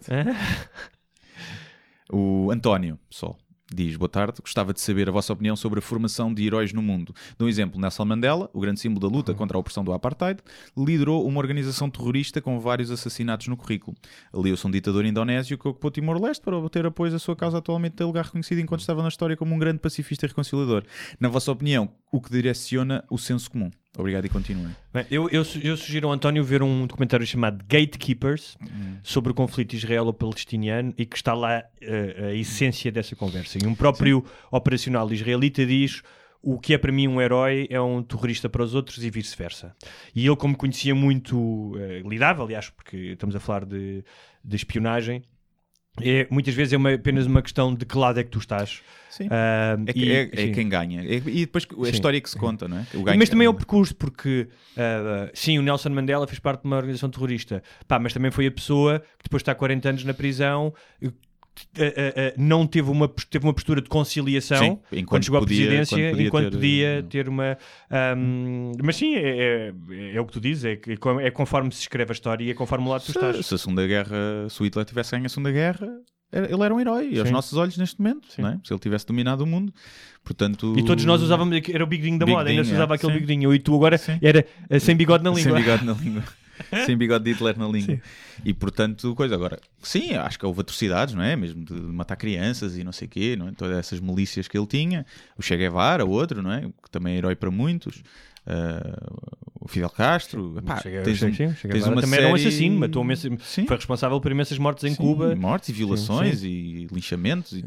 O 2.12 2.50
António, 2.50 2.98
só, 3.08 3.36
diz: 3.74 3.96
Boa 3.96 4.08
tarde, 4.08 4.40
gostava 4.40 4.72
de 4.72 4.80
saber 4.80 5.08
a 5.08 5.12
vossa 5.12 5.32
opinião 5.32 5.56
sobre 5.56 5.78
a 5.78 5.82
formação 5.82 6.32
de 6.32 6.46
heróis 6.46 6.72
no 6.72 6.82
mundo. 6.82 7.14
Dou 7.38 7.46
um 7.46 7.48
exemplo: 7.48 7.80
Nelson 7.80 8.04
Mandela, 8.04 8.50
o 8.52 8.60
grande 8.60 8.80
símbolo 8.80 9.08
da 9.08 9.14
luta 9.14 9.34
contra 9.34 9.56
a 9.56 9.60
opressão 9.60 9.84
do 9.84 9.92
apartheid, 9.92 10.40
liderou 10.76 11.26
uma 11.26 11.38
organização 11.38 11.88
terrorista 11.90 12.40
com 12.40 12.58
vários 12.58 12.90
assassinatos 12.90 13.48
no 13.48 13.56
currículo. 13.56 13.96
Aliou-se 14.32 14.66
um 14.66 14.70
ditador 14.70 15.04
indonésio 15.04 15.56
que 15.56 15.68
ocupou 15.68 15.90
Timor-Leste 15.90 16.42
para 16.44 16.56
obter 16.56 16.84
apoio 16.86 17.14
à 17.14 17.18
sua 17.18 17.36
causa, 17.36 17.58
atualmente 17.58 17.96
tem 17.96 18.06
lugar 18.06 18.24
reconhecido 18.24 18.60
enquanto 18.60 18.80
estava 18.80 19.02
na 19.02 19.08
história 19.08 19.36
como 19.36 19.54
um 19.54 19.58
grande 19.58 19.78
pacifista 19.78 20.26
e 20.26 20.28
reconciliador. 20.28 20.84
Na 21.18 21.28
vossa 21.28 21.50
opinião, 21.52 21.90
o 22.12 22.20
que 22.20 22.30
direciona 22.30 23.04
o 23.10 23.18
senso 23.18 23.50
comum? 23.50 23.70
Obrigado 23.98 24.24
e 24.24 24.28
continuem. 24.28 24.74
Eu, 25.10 25.28
eu, 25.30 25.44
eu 25.62 25.76
sugiro 25.76 26.06
ao 26.06 26.12
António 26.12 26.44
ver 26.44 26.62
um 26.62 26.86
documentário 26.86 27.26
chamado 27.26 27.64
Gatekeepers 27.68 28.56
sobre 29.02 29.32
o 29.32 29.34
conflito 29.34 29.74
israelo-palestiniano 29.74 30.94
e 30.96 31.04
que 31.04 31.16
está 31.16 31.34
lá 31.34 31.64
eh, 31.80 32.28
a 32.30 32.34
essência 32.34 32.90
dessa 32.92 33.16
conversa. 33.16 33.58
E 33.60 33.66
um 33.66 33.74
próprio 33.74 34.24
operacional 34.50 35.12
israelita 35.12 35.66
diz: 35.66 36.02
o 36.42 36.58
que 36.58 36.72
é 36.72 36.78
para 36.78 36.92
mim 36.92 37.08
um 37.08 37.20
herói 37.20 37.66
é 37.68 37.80
um 37.80 38.02
terrorista 38.02 38.48
para 38.48 38.62
os 38.62 38.74
outros 38.74 39.04
e 39.04 39.10
vice-versa. 39.10 39.74
E 40.14 40.26
ele, 40.26 40.36
como 40.36 40.56
conhecia 40.56 40.94
muito, 40.94 41.74
eh, 41.76 42.02
lidava, 42.06 42.42
aliás, 42.42 42.70
porque 42.70 42.96
estamos 42.96 43.34
a 43.36 43.40
falar 43.40 43.64
de, 43.64 44.04
de 44.42 44.56
espionagem, 44.56 45.22
é, 46.00 46.26
muitas 46.30 46.54
vezes 46.54 46.72
é 46.72 46.76
uma- 46.76 46.92
apenas 46.94 47.26
uma 47.26 47.42
questão 47.42 47.74
de 47.74 47.84
que 47.84 47.96
lado 47.96 48.18
é 48.20 48.24
que 48.24 48.30
tu 48.30 48.38
estás. 48.38 48.80
Sim. 49.10 49.26
Ah, 49.30 49.76
É, 49.86 49.92
que- 49.92 49.98
e- 49.98 50.12
é- 50.12 50.30
é 50.32 50.48
quem 50.52 50.68
ganha. 50.68 51.02
É- 51.02 51.16
e 51.16 51.40
depois 51.40 51.66
a 51.70 51.84
Sim. 51.86 51.90
história 51.90 52.20
que 52.20 52.30
se 52.30 52.36
conta, 52.36 52.68
não 52.68 52.78
é? 52.78 52.86
O 52.94 53.02
ganho- 53.02 53.18
Mas 53.18 53.28
também 53.28 53.46
é 53.46 53.50
o 53.50 53.54
percurso, 53.54 53.94
porque 53.96 54.48
ah, 54.76 55.30
sim, 55.34 55.58
o 55.58 55.62
Nelson 55.62 55.90
Mandela 55.90 56.26
fez 56.26 56.38
parte 56.38 56.62
de 56.62 56.66
uma 56.68 56.76
organização 56.76 57.10
terrorista, 57.10 57.62
Pá, 57.88 57.98
mas 57.98 58.12
também 58.12 58.30
foi 58.30 58.46
a 58.46 58.50
pessoa 58.52 59.00
que 59.18 59.24
depois 59.24 59.40
está 59.40 59.52
há 59.52 59.54
40 59.54 59.88
anos 59.88 60.04
na 60.04 60.14
prisão. 60.14 60.72
Ah, 61.76 61.82
ah, 62.16 62.34
não 62.36 62.66
teve 62.66 62.90
uma, 62.90 63.08
teve 63.08 63.44
uma 63.46 63.52
postura 63.54 63.80
de 63.80 63.88
conciliação 63.88 64.58
Sim, 64.58 64.78
enquanto 64.92 65.06
quando 65.08 65.24
chegou 65.24 65.40
podia- 65.40 65.56
à 65.56 65.66
presidência, 65.68 65.96
quando 65.98 66.10
podia 66.10 66.26
enquanto 66.26 66.44
ter, 66.44 66.56
podia 66.56 67.06
ter 67.08 67.28
uma. 67.28 67.58
ahm, 67.90 68.72
mas 68.82 68.96
sim, 68.96 69.14
é, 69.14 69.72
é, 69.90 70.14
é 70.16 70.20
o 70.20 70.26
que 70.26 70.32
tu 70.32 70.40
dizes, 70.40 70.64
é, 70.64 70.76
que- 70.76 70.96
é 71.22 71.30
conforme 71.30 71.72
se 71.72 71.80
escreve 71.82 72.10
a 72.10 72.14
história 72.14 72.44
e 72.44 72.50
é 72.50 72.54
conforme 72.54 72.86
o 72.86 72.90
lado 72.90 73.00
que 73.00 73.06
tu 73.06 73.12
Se, 73.12 73.18
estás. 73.18 73.46
se 73.46 73.54
a 73.54 73.58
Segunda 73.58 73.86
Guerra, 73.86 74.16
se 74.48 74.60
o 74.60 74.64
Hitler 74.64 74.84
tivesse 74.84 75.10
ganho 75.12 75.26
a 75.26 75.28
Segunda 75.28 75.50
Guerra, 75.52 75.88
ele 76.32 76.62
era 76.62 76.72
um 76.74 76.78
herói 76.80 77.18
aos 77.18 77.26
Sim. 77.28 77.32
nossos 77.34 77.58
olhos 77.58 77.76
neste 77.76 78.00
momento, 78.00 78.28
é? 78.38 78.58
se 78.62 78.72
ele 78.72 78.80
tivesse 78.80 79.04
dominado 79.06 79.42
o 79.42 79.46
mundo. 79.46 79.72
Portanto, 80.22 80.74
E 80.78 80.84
todos 80.84 81.04
nós 81.04 81.22
usávamos, 81.22 81.60
era 81.72 81.82
o 81.82 81.86
bigodinho 81.86 82.18
da 82.18 82.26
moda, 82.26 82.50
ainda 82.50 82.62
se 82.62 82.70
Bigodinho, 82.70 82.76
usava 82.76 82.94
é. 82.94 82.96
aquele 82.96 83.12
bigodinho. 83.14 83.44
Eu 83.50 83.54
e 83.54 83.58
tu 83.58 83.74
agora 83.74 83.98
Sim. 83.98 84.18
era 84.22 84.44
sem 84.78 84.94
bigode 84.94 85.24
na 85.24 85.30
língua. 85.30 85.42
sem 85.42 85.54
bigode 85.62 85.84
na 85.84 85.92
língua. 85.92 86.22
sem 86.86 86.96
bigode 86.96 87.24
de 87.24 87.32
Hitler 87.32 87.58
na 87.58 87.66
língua. 87.68 87.98
E 88.44 88.52
portanto, 88.54 89.14
coisa 89.14 89.34
agora. 89.34 89.58
Sim, 89.82 90.14
acho 90.14 90.38
que 90.38 90.46
houve 90.46 90.60
atrocidades, 90.60 91.14
não 91.14 91.22
é? 91.22 91.36
Mesmo 91.36 91.64
de 91.64 91.72
matar 91.74 92.16
crianças 92.16 92.76
e 92.76 92.84
não 92.84 92.92
sei 92.92 93.06
o 93.06 93.10
quê, 93.10 93.36
não 93.36 93.48
é? 93.48 93.52
Todas 93.52 93.76
essas 93.78 94.00
milícias 94.00 94.48
que 94.48 94.56
ele 94.58 94.66
tinha. 94.66 95.04
O 95.36 95.42
Che 95.42 95.56
Guevara, 95.56 96.04
outro, 96.04 96.42
não 96.42 96.52
é? 96.52 96.62
Que 96.82 96.90
também 96.90 97.14
é 97.14 97.18
herói 97.18 97.34
para 97.36 97.50
muitos. 97.50 98.02
Ah, 98.46 99.06
o 99.60 99.68
Fidel 99.68 99.90
Castro. 99.90 100.54
Epá, 100.58 100.78
Chega- 100.80 101.02
tens 101.02 101.22
um- 101.22 101.28
sim, 101.34 101.54
chega 101.54 101.74
tens 101.74 101.86
uma 101.86 102.00
também 102.00 102.18
era 102.18 102.28
um 102.32 102.36
série- 102.36 102.48
assassino, 102.48 102.78
matou 102.80 103.04
Sim. 103.40 103.66
foi 103.66 103.76
responsável 103.76 104.18
por 104.20 104.30
imensas 104.32 104.56
mortes 104.58 104.84
em 104.84 104.90
Sim, 104.90 104.96
Cuba. 104.96 105.36
Mortes 105.36 105.68
e 105.68 105.72
violações 105.72 106.42
e 106.42 106.88
linchamentos. 106.90 107.52
E, 107.52 107.64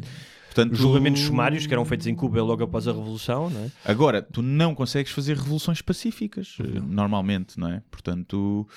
portanto, 0.53 0.73
Os 0.73 0.79
julgamentos 0.79 1.21
sumários 1.21 1.65
que 1.65 1.73
eram 1.73 1.83
feitos 1.85 2.05
em 2.07 2.13
Cuba 2.15 2.41
logo 2.43 2.63
após 2.63 2.87
a 2.87 2.91
Revolução, 2.91 3.49
não 3.49 3.61
é? 3.65 3.71
Agora, 3.83 4.21
tu 4.21 4.41
não 4.41 4.75
consegues 4.75 5.11
fazer 5.11 5.35
revoluções 5.35 5.81
pacíficas, 5.81 6.57
eh, 6.59 6.79
normalmente, 6.79 7.59
não 7.59 7.69
é? 7.69 7.81
Portanto, 7.89 8.67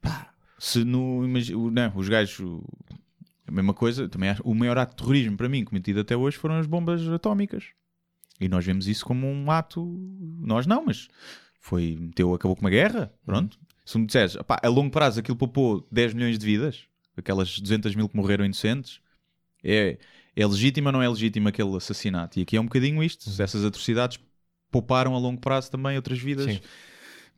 pá, 0.00 0.32
se 0.58 0.84
no. 0.84 1.26
Não, 1.70 1.92
os 1.96 2.08
gajos. 2.08 2.40
A 3.46 3.52
mesma 3.52 3.74
coisa, 3.74 4.08
também 4.08 4.30
acho- 4.30 4.42
o 4.44 4.54
maior 4.54 4.78
ato 4.78 4.90
de 4.96 4.96
terrorismo 5.02 5.36
para 5.36 5.48
mim 5.48 5.64
cometido 5.64 6.00
até 6.00 6.16
hoje 6.16 6.36
foram 6.38 6.56
as 6.58 6.66
bombas 6.66 7.06
atómicas. 7.08 7.64
E 8.40 8.48
nós 8.48 8.64
vemos 8.64 8.88
isso 8.88 9.04
como 9.04 9.26
um 9.26 9.50
ato. 9.50 9.84
Nós 10.40 10.66
não, 10.66 10.84
mas 10.86 11.08
foi. 11.60 11.96
Meteu, 12.00 12.32
acabou 12.34 12.56
com 12.56 12.62
uma 12.62 12.70
guerra. 12.70 13.12
Pronto. 13.24 13.58
Se 13.84 13.98
me 13.98 14.06
disseres, 14.06 14.36
pá, 14.46 14.58
a 14.62 14.68
longo 14.68 14.90
prazo 14.90 15.20
aquilo 15.20 15.36
poupou 15.36 15.86
10 15.90 16.14
milhões 16.14 16.38
de 16.38 16.46
vidas, 16.46 16.84
aquelas 17.16 17.58
200 17.58 17.94
mil 17.96 18.08
que 18.08 18.16
morreram 18.16 18.44
inocentes, 18.44 19.00
é, 19.62 19.98
é 20.34 20.46
legítimo 20.46 20.88
ou 20.88 20.92
não 20.92 21.02
é 21.02 21.08
legítimo 21.08 21.48
aquele 21.48 21.76
assassinato? 21.76 22.38
E 22.38 22.42
aqui 22.42 22.56
é 22.56 22.60
um 22.60 22.64
bocadinho 22.64 23.02
isto. 23.02 23.28
Se 23.30 23.42
essas 23.42 23.64
atrocidades 23.64 24.18
pouparam 24.70 25.14
a 25.14 25.18
longo 25.18 25.40
prazo 25.40 25.70
também 25.70 25.96
outras 25.96 26.18
vidas. 26.18 26.46
Sim. 26.46 26.60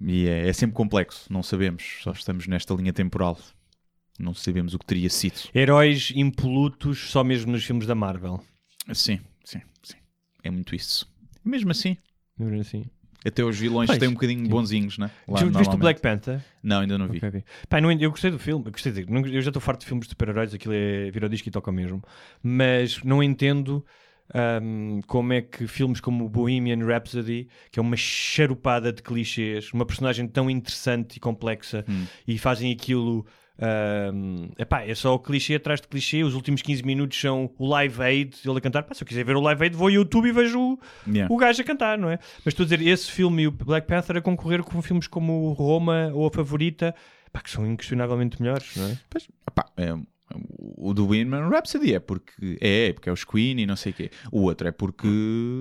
E 0.00 0.26
é, 0.26 0.48
é 0.48 0.52
sempre 0.52 0.74
complexo, 0.74 1.32
não 1.32 1.42
sabemos. 1.42 2.00
Só 2.02 2.12
estamos 2.12 2.46
nesta 2.46 2.74
linha 2.74 2.92
temporal. 2.92 3.38
Não 4.18 4.32
sabemos 4.32 4.74
o 4.74 4.78
que 4.78 4.86
teria 4.86 5.10
sido. 5.10 5.48
Heróis 5.54 6.12
impolutos 6.14 7.10
só 7.10 7.24
mesmo 7.24 7.52
nos 7.52 7.64
filmes 7.64 7.86
da 7.86 7.94
Marvel. 7.94 8.40
Sim, 8.92 9.18
sim, 9.44 9.60
sim. 9.82 9.96
É 10.42 10.50
muito 10.50 10.74
isso. 10.74 11.12
Mesmo 11.44 11.70
assim, 11.72 11.96
Mesmo 12.38 12.60
assim. 12.60 12.84
Até 13.24 13.42
os 13.44 13.58
vilões 13.58 13.90
têm 13.98 14.08
um 14.08 14.12
bocadinho 14.14 14.48
bonzinhos, 14.48 14.98
né? 14.98 15.10
Lá, 15.26 15.38
Tu 15.38 15.50
viste 15.50 15.74
o. 15.74 15.78
Black 15.78 16.00
Panther? 16.00 16.40
Não, 16.62 16.80
ainda 16.80 16.98
não 16.98 17.08
vi. 17.08 17.18
Ok, 17.18 17.28
ok. 17.28 17.44
Pá, 17.68 17.80
não, 17.80 17.90
eu 17.92 18.10
gostei 18.10 18.30
do 18.30 18.38
filme, 18.38 18.64
eu 18.66 18.72
gostei 18.72 18.92
de, 18.92 19.10
não- 19.10 19.26
eu 19.26 19.40
já 19.40 19.50
estou 19.50 19.60
farto 19.60 19.80
de 19.80 19.86
filmes 19.86 20.06
de 20.06 20.10
super-heróis, 20.10 20.52
aquilo 20.52 20.74
é 20.74 21.10
vira 21.10 21.26
o 21.26 21.28
disco 21.28 21.48
e 21.48 21.50
toca 21.52 21.70
mesmo. 21.72 22.02
Mas 22.42 23.02
não 23.02 23.22
entendo 23.22 23.84
ahm, 24.34 25.00
como 25.06 25.32
é 25.32 25.42
que 25.42 25.66
filmes 25.66 26.00
como 26.00 26.24
o 26.24 26.28
Bohemian 26.28 26.84
Rhapsody, 26.84 27.48
que 27.70 27.78
é 27.78 27.82
uma 27.82 27.96
charupada 27.96 28.92
de 28.92 29.02
clichês, 29.02 29.70
uma 29.72 29.84
personagem 29.84 30.26
tão 30.26 30.48
interessante 30.50 31.16
e 31.16 31.20
complexa, 31.20 31.84
Hum. 31.88 32.06
e 32.26 32.38
fazem 32.38 32.72
aquilo. 32.72 33.26
Ahm, 33.58 34.48
epá, 34.58 34.82
é 34.82 34.94
só 34.94 35.14
o 35.14 35.18
clichê 35.18 35.54
atrás 35.56 35.80
de 35.80 35.88
clichê. 35.88 36.22
Os 36.24 36.34
últimos 36.34 36.62
15 36.62 36.82
minutos 36.84 37.20
são 37.20 37.50
o 37.58 37.66
live 37.66 38.02
aid, 38.02 38.36
ele 38.44 38.58
a 38.58 38.60
cantar. 38.60 38.82
Pá, 38.82 38.94
se 38.94 39.02
eu 39.02 39.06
quiser 39.06 39.24
ver 39.24 39.36
o 39.36 39.40
live 39.40 39.62
aid, 39.64 39.76
vou 39.76 39.86
ao 39.86 39.90
YouTube 39.92 40.28
e 40.28 40.32
vejo 40.32 40.60
o, 40.60 40.78
Yeah. 41.06 41.32
o 41.32 41.36
gajo 41.36 41.60
a 41.62 41.64
cantar, 41.64 41.98
não 41.98 42.10
é? 42.10 42.18
Mas 42.44 42.52
estou 42.52 42.64
a 42.64 42.66
dizer, 42.68 42.80
esse 42.86 43.10
filme 43.10 43.42
e 43.42 43.46
o 43.48 43.50
Black 43.50 43.86
Panther 43.86 44.16
a 44.16 44.20
concorrer 44.20 44.62
com 44.62 44.80
filmes 44.82 45.06
como 45.06 45.52
Roma 45.52 46.10
ou 46.14 46.26
a 46.26 46.30
Favorita, 46.30 46.94
pá, 47.32 47.40
que 47.40 47.50
são 47.50 47.66
inquestionavelmente 47.66 48.40
melhores, 48.40 48.74
não 48.76 48.86
é? 48.88 48.98
Pois, 49.08 49.28
opá, 49.48 49.66
é, 49.76 49.94
o 50.58 50.92
do 50.94 51.06
Winman 51.08 51.48
Rhapsody 51.48 51.94
é 51.94 52.00
porque 52.00 52.58
é, 52.60 52.92
porque 52.92 53.08
é 53.08 53.12
os 53.12 53.24
Queen 53.24 53.60
e 53.60 53.66
não 53.66 53.76
sei 53.76 53.92
o 53.92 53.94
quê. 53.94 54.10
O 54.32 54.42
outro 54.42 54.66
é 54.66 54.72
porque 54.72 55.06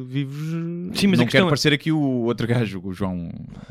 vives. 0.07 0.98
Sim, 0.99 1.07
mas 1.07 1.20
não 1.20 1.28
quero 1.28 1.45
é- 1.45 1.49
parecer 1.49 1.74
aqui 1.74 1.91
o 1.91 1.99
outro 2.24 2.48
gajo, 2.48 2.82
o 2.84 2.91
João, 2.94 3.30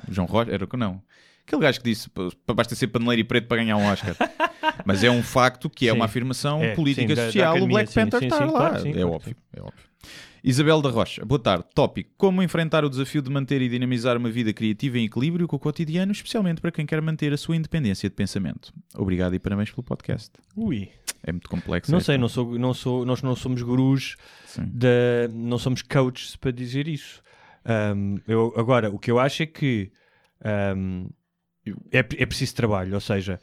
João 0.09 0.27
Rocha. 0.27 0.53
Era 0.53 0.67
que 0.67 0.77
não. 0.77 1.03
Aquele 1.53 1.63
gajo 1.63 1.79
que 1.81 1.85
disse 1.91 2.09
basta 2.55 2.75
ser 2.75 2.87
paneleiro 2.89 3.21
e 3.21 3.25
preto 3.25 3.47
para 3.47 3.59
ganhar 3.59 3.77
um 3.77 3.85
Oscar. 3.87 4.17
mas 4.87 5.05
é 5.05 5.11
um 5.11 5.23
facto 5.23 5.69
que 5.69 5.87
é 5.87 5.91
Sim. 5.91 5.97
uma 5.97 6.07
afirmação 6.07 6.63
É, 6.63 6.75
política 6.75 7.03
sim, 7.09 7.15
da- 7.15 7.15
da 7.15 7.27
social. 7.27 7.63
o 7.63 7.67
Black 7.67 7.93
Panther 7.93 8.23
está 8.25 8.45
lá. 8.45 8.51
claro 8.51 8.89
é 8.89 8.93
claro 8.93 9.11
óbvio. 9.11 9.37
É 9.53 9.61
óbvio. 9.61 9.93
Isabel 10.45 10.83
da 10.83 10.89
Rocha, 10.91 11.25
boa 11.25 11.39
tarde. 11.39 11.65
Tópico: 11.75 12.11
Como 12.17 12.43
enfrentar 12.43 12.85
o 12.85 12.91
desafio 12.91 13.23
de 13.23 13.31
manter 13.31 13.63
e 13.63 13.69
dinamizar 13.69 14.17
uma 14.17 14.29
vida 14.31 14.53
criativa 14.53 14.99
em 14.99 15.05
equilíbrio 15.05 15.47
com 15.47 15.55
o 15.55 15.59
cotidiano, 15.59 16.11
especialmente 16.11 16.61
para 16.61 16.73
quem 16.73 16.85
quer 16.85 17.01
manter 17.01 17.33
a 17.33 17.37
sua 17.37 17.55
independência 17.55 18.09
de 18.09 18.15
pensamento. 18.17 18.73
Obrigado 18.97 19.35
e 19.35 19.39
parabéns 19.39 19.71
pelo 19.71 19.85
podcast. 19.85 20.31
Ui. 20.57 20.89
É 21.23 21.31
muito 21.31 21.49
complexo. 21.49 21.93
Não 21.93 22.01
sei, 22.01 22.19
não 22.19 22.29
sou, 22.29 22.59
não 22.59 22.75
sou, 22.75 23.05
nós 23.07 23.23
não 23.23 23.37
somos 23.37 23.63
gurus, 23.63 24.17
da, 24.59 25.29
não 25.33 25.59
somos 25.59 25.81
coaches 25.83 26.35
para 26.35 26.51
dizer 26.51 26.89
isso. 26.89 27.23
Ahm, 27.65 28.17
eu, 28.27 28.53
agora, 28.57 28.91
o 28.91 28.99
que 28.99 29.13
eu 29.13 29.21
acho 29.21 29.45
é 29.45 29.47
que 29.47 29.93
ahm, 30.45 31.07
é, 31.91 31.99
é 31.99 32.27
preciso 32.27 32.55
trabalho, 32.55 32.95
ou 32.95 33.01
seja, 33.01 33.39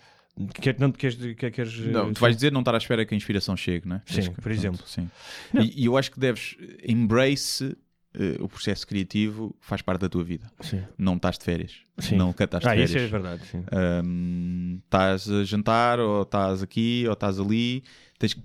quer, 0.61 0.77
não, 0.79 0.91
queres, 0.91 1.15
quer, 1.35 1.51
queres, 1.51 1.77
Não, 1.79 2.13
tu 2.13 2.19
vais 2.19 2.35
dizer 2.35 2.51
não 2.51 2.61
estar 2.61 2.73
à 2.75 2.77
espera 2.77 3.05
que 3.05 3.13
a 3.13 3.17
inspiração 3.17 3.55
chegue, 3.57 3.87
não 3.87 3.97
é? 3.97 4.01
Sim, 4.05 4.31
que- 4.33 4.41
por 4.41 4.51
exemplo. 4.51 4.81
Sim. 4.85 5.09
E, 5.53 5.83
e 5.83 5.85
eu 5.85 5.97
acho 5.97 6.11
que 6.11 6.19
deves 6.19 6.55
embrace 6.87 7.75
eh, 8.13 8.37
o 8.39 8.47
processo 8.49 8.85
criativo, 8.87 9.55
faz 9.61 9.81
parte 9.81 10.01
da 10.01 10.09
tua 10.09 10.23
vida. 10.23 10.51
Sim. 10.61 10.83
Não 10.97 11.15
estás 11.15 11.37
de 11.37 11.45
férias. 11.45 11.77
Sim. 11.99 12.15
Não 12.17 12.31
estás 12.31 12.49
de 12.49 12.67
Ah, 12.67 12.71
férias. 12.71 12.89
isso 12.89 12.99
é 12.99 13.07
verdade. 13.07 13.41
Ahm, 13.71 14.79
estás 14.83 15.29
a 15.29 15.43
jantar, 15.43 15.99
ou 15.99 16.23
estás 16.23 16.63
aqui, 16.63 17.03
ou 17.07 17.13
estás 17.13 17.39
ali. 17.39 17.83
Tens 18.17 18.35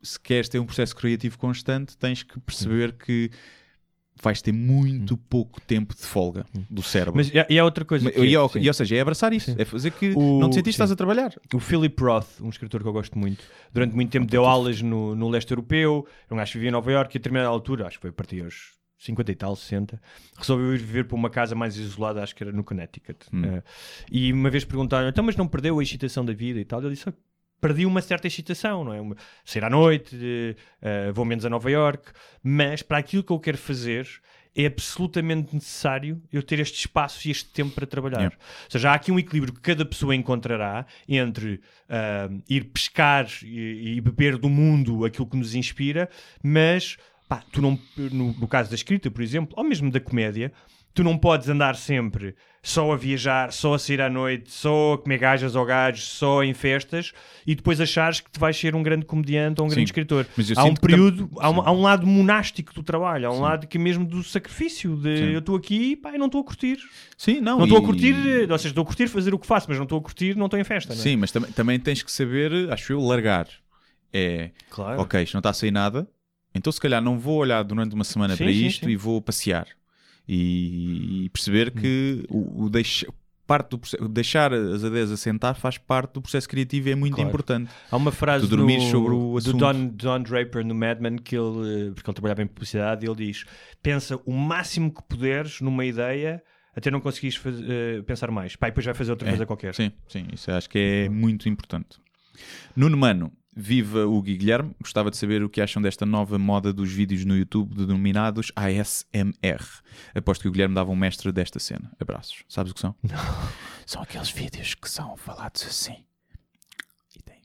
se 0.00 0.18
queres 0.20 0.48
ter 0.48 0.60
um 0.60 0.64
processo 0.64 0.94
criativo 0.94 1.36
constante, 1.36 1.96
tens 1.96 2.22
que 2.22 2.38
perceber 2.38 2.92
que 2.92 3.30
vais 4.22 4.40
ter 4.42 4.52
muito 4.52 5.16
pouco 5.16 5.60
tempo 5.60 5.94
de 5.94 6.02
folga 6.02 6.44
do 6.70 6.82
cérebro. 6.82 7.14
Mas 7.16 7.28
e 7.30 7.34
e 7.48 7.58
há 7.58 7.64
outra 7.64 7.84
coisa. 7.84 8.04
Mas- 8.04 8.14
que 8.14 8.20
é- 8.20 8.24
e, 8.26 8.34
ao- 8.36 8.48
sim. 8.48 8.60
e, 8.60 8.68
ou 8.68 8.74
seja, 8.74 8.96
é 8.96 9.00
abraçar 9.00 9.32
isso, 9.32 9.54
é 9.58 9.64
fazer 9.64 9.90
que 9.92 10.12
O- 10.16 10.38
não 10.40 10.48
te 10.50 10.54
sentiste 10.56 10.64
sim. 10.76 10.82
estás 10.82 10.90
a 10.90 10.96
trabalhar. 10.96 11.34
O 11.54 11.58
Philip 11.60 12.02
Roth, 12.02 12.40
um 12.40 12.48
escritor 12.48 12.82
que 12.82 12.88
eu 12.88 12.92
gosto 12.92 13.18
muito, 13.18 13.44
durante 13.72 13.94
muito 13.94 14.10
tempo 14.10 14.26
deu 14.26 14.44
aulas 14.44 14.82
no, 14.82 15.14
no 15.14 15.28
leste 15.28 15.50
europeu, 15.50 16.06
um 16.30 16.36
gajo 16.36 16.52
que 16.52 16.58
vivia 16.58 16.68
em 16.68 16.72
Nova 16.72 16.90
Iorque 16.92 17.16
e 17.16 17.18
a 17.18 17.20
determinada 17.20 17.48
altura, 17.48 17.86
acho 17.86 17.96
que 17.98 18.02
foi 18.02 18.10
a 18.10 18.12
partir 18.12 18.42
aos 18.44 18.76
50 18.98 19.30
e 19.30 19.34
tal, 19.36 19.54
60, 19.54 20.00
resolveu 20.36 20.74
ir 20.74 20.78
viver 20.78 21.04
para 21.04 21.14
uma 21.14 21.30
casa 21.30 21.54
mais 21.54 21.76
isolada, 21.76 22.20
acho 22.22 22.34
que 22.34 22.42
era 22.42 22.50
no 22.52 22.64
Connecticut. 22.64 23.26
Hum. 23.32 23.44
Eh, 23.44 23.62
e 24.10 24.32
uma 24.32 24.50
vez 24.50 24.64
perguntaram, 24.64 25.08
então 25.08 25.22
mas 25.22 25.36
não 25.36 25.46
perdeu 25.46 25.78
a 25.78 25.82
excitação 25.82 26.24
da 26.24 26.32
vida 26.32 26.58
e 26.58 26.64
tal? 26.64 26.80
Ele 26.80 26.90
disse, 26.90 27.08
"Ah, 27.08 27.12
perdi 27.60 27.86
uma 27.86 28.00
certa 28.00 28.26
excitação, 28.26 28.84
não 28.84 28.92
é? 28.92 29.00
Uma- 29.00 29.16
sair 29.44 29.64
à 29.64 29.70
noite, 29.70 30.16
eh, 30.80 31.12
vou 31.12 31.24
menos 31.24 31.44
a 31.44 31.50
Nova 31.50 31.70
Iorque, 31.70 32.10
mas 32.42 32.82
para 32.82 32.98
aquilo 32.98 33.22
que 33.22 33.32
eu 33.32 33.38
quero 33.38 33.58
fazer 33.58 34.08
é 34.56 34.66
absolutamente 34.66 35.54
necessário 35.54 36.20
eu 36.32 36.42
ter 36.42 36.58
este 36.58 36.80
espaço 36.80 37.28
e 37.28 37.30
este 37.30 37.50
tempo 37.50 37.74
para 37.74 37.86
trabalhar. 37.86 38.18
Yeah. 38.18 38.36
Ou 38.36 38.70
seja, 38.70 38.90
há 38.90 38.94
aqui 38.94 39.12
um 39.12 39.18
equilíbrio 39.18 39.54
que 39.54 39.60
cada 39.60 39.84
pessoa 39.84 40.16
encontrará 40.16 40.84
entre 41.08 41.60
ah, 41.88 42.28
ir 42.48 42.64
pescar 42.64 43.28
e, 43.42 43.96
e 43.96 44.00
beber 44.00 44.36
do 44.36 44.48
mundo 44.48 45.04
aquilo 45.04 45.26
que 45.28 45.36
nos 45.36 45.54
inspira, 45.54 46.08
mas 46.42 46.96
pá, 47.28 47.44
tu 47.52 47.62
não, 47.62 47.78
no, 47.96 48.32
no 48.32 48.48
caso 48.48 48.68
da 48.68 48.74
escrita, 48.74 49.08
por 49.10 49.22
exemplo, 49.22 49.54
ou 49.56 49.62
mesmo 49.62 49.92
da 49.92 50.00
comédia, 50.00 50.52
tu 50.94 51.04
não 51.04 51.16
podes 51.16 51.48
andar 51.48 51.76
sempre 51.76 52.34
só 52.60 52.92
a 52.92 52.96
viajar, 52.96 53.52
só 53.52 53.74
a 53.74 53.78
sair 53.78 54.00
à 54.00 54.10
noite, 54.10 54.50
só 54.50 54.94
a 54.94 54.98
comer 54.98 55.18
gajas 55.18 55.54
ou 55.54 55.64
gajos, 55.64 56.04
só 56.04 56.42
em 56.42 56.52
festas 56.52 57.12
e 57.46 57.54
depois 57.54 57.80
achares 57.80 58.20
que 58.20 58.30
tu 58.30 58.38
vais 58.40 58.56
ser 58.56 58.74
um 58.74 58.82
grande 58.82 59.06
comediante 59.06 59.60
ou 59.60 59.66
um 59.66 59.70
Sim, 59.70 59.76
grande 59.76 59.88
escritor. 59.88 60.26
Há 60.56 60.64
um 60.64 60.74
que 60.74 60.80
tam- 60.80 60.88
período, 60.88 61.30
há, 61.38 61.50
um, 61.50 61.54
Sim. 61.54 61.62
há 61.64 61.72
um 61.72 61.80
lado 61.80 62.06
monástico 62.06 62.74
do 62.74 62.82
trabalho, 62.82 63.28
há 63.28 63.32
um 63.32 63.40
lado 63.40 63.66
que 63.66 63.78
mesmo 63.78 64.04
do 64.04 64.22
sacrifício, 64.24 64.96
de 64.96 65.16
Sim. 65.18 65.24
eu 65.30 65.38
estou 65.38 65.56
aqui 65.56 65.96
pá, 65.96 66.14
e 66.14 66.18
não 66.18 66.26
estou 66.26 66.40
a 66.40 66.44
curtir. 66.44 66.78
Sim, 67.16 67.40
não. 67.40 67.58
Não 67.58 67.64
estou 67.64 67.78
a 67.78 67.82
curtir, 67.82 68.14
ou 68.50 68.58
seja, 68.58 68.68
estou 68.70 68.82
a 68.82 68.86
curtir 68.86 69.06
fazer 69.06 69.32
o 69.32 69.38
que 69.38 69.46
faço, 69.46 69.66
mas 69.68 69.78
não 69.78 69.84
estou 69.84 69.98
a 69.98 70.02
curtir, 70.02 70.36
não 70.36 70.46
estou 70.46 70.58
em 70.58 70.64
festa. 70.64 70.92
É? 70.92 70.96
Sim, 70.96 71.16
mas 71.16 71.30
também, 71.30 71.50
também 71.52 71.78
tens 71.78 72.02
que 72.02 72.10
saber, 72.10 72.70
acho 72.72 72.92
eu, 72.92 73.00
largar. 73.00 73.46
É, 74.12 74.50
claro. 74.68 75.02
ok, 75.02 75.22
isto 75.22 75.34
não 75.34 75.40
está 75.40 75.50
a 75.50 75.54
sair 75.54 75.70
nada, 75.70 76.08
então 76.54 76.72
se 76.72 76.80
calhar 76.80 77.00
não 77.00 77.18
vou 77.18 77.36
olhar 77.38 77.62
durante 77.62 77.94
uma 77.94 78.04
semana 78.04 78.34
Sim, 78.36 78.44
para 78.44 78.52
sim, 78.52 78.66
isto 78.66 78.84
sim. 78.86 78.90
e 78.90 78.96
vou 78.96 79.20
passear. 79.22 79.68
E, 80.28 81.24
e 81.24 81.28
perceber 81.30 81.70
que 81.70 82.24
o, 82.28 82.64
o 82.64 82.70
deixa- 82.70 83.06
parte 83.46 83.70
do 83.70 84.08
deixar 84.08 84.52
as 84.52 84.82
ideias 84.82 85.10
assentar 85.10 85.54
faz 85.54 85.78
parte 85.78 86.12
do 86.12 86.20
processo 86.20 86.46
criativo 86.46 86.88
e 86.88 86.92
é 86.92 86.94
muito 86.94 87.14
Claro. 87.14 87.30
importante. 87.30 87.70
Há 87.90 87.96
uma 87.96 88.12
frase 88.12 88.46
do 88.46 89.36
assunto. 89.38 89.56
Don, 89.56 89.86
Don 89.88 90.22
Draper 90.22 90.62
no 90.66 90.74
Mad 90.74 91.00
Men, 91.00 91.16
que 91.16 91.34
ele, 91.34 91.88
eh, 91.88 91.90
porque 91.94 92.10
ele 92.10 92.14
trabalhava 92.14 92.42
em 92.42 92.46
publicidade, 92.46 93.06
ele 93.06 93.14
diz: 93.16 93.46
pensa 93.82 94.20
o 94.26 94.32
máximo 94.34 94.92
que 94.92 95.02
puderes 95.02 95.62
numa 95.62 95.84
ideia 95.86 96.42
até 96.76 96.90
não 96.90 97.00
conseguires 97.00 97.40
eh, 97.66 98.02
pensar 98.02 98.30
mais. 98.30 98.54
Pá, 98.54 98.68
e 98.68 98.70
depois 98.70 98.84
vai 98.84 98.94
fazer 98.94 99.12
outra 99.12 99.26
É, 99.26 99.30
coisa 99.30 99.46
qualquer. 99.46 99.74
Sim, 99.74 99.92
sim, 100.08 100.26
isso 100.32 100.50
acho 100.52 100.68
que 100.68 100.78
é 100.78 101.08
muito 101.08 101.48
importante. 101.48 101.98
Nuno 102.76 102.96
Mano, 102.98 103.32
viva 103.54 104.06
o 104.06 104.20
Gui 104.22 104.36
Guilherme. 104.36 104.74
Gostava 104.80 105.10
de 105.10 105.16
saber 105.16 105.42
o 105.42 105.48
que 105.48 105.60
acham 105.60 105.82
desta 105.82 106.06
nova 106.06 106.38
moda 106.38 106.72
dos 106.72 106.90
vídeos 106.92 107.24
no 107.24 107.36
YouTube 107.36 107.74
denominados 107.74 108.52
ASMR. 108.54 109.64
Aposto 110.14 110.42
que 110.42 110.48
o 110.48 110.52
Guilherme 110.52 110.74
dava 110.74 110.90
um 110.90 110.96
mestre 110.96 111.32
desta 111.32 111.58
cena. 111.58 111.90
Abraços. 112.00 112.44
Sabes 112.48 112.72
o 112.72 112.74
que 112.74 112.80
são? 112.80 112.94
São 113.86 114.02
aqueles 114.02 114.30
vídeos 114.30 114.74
que 114.74 114.88
são 114.90 115.16
falados 115.16 115.62
assim. 115.66 116.04
E 117.16 117.22
tem 117.22 117.40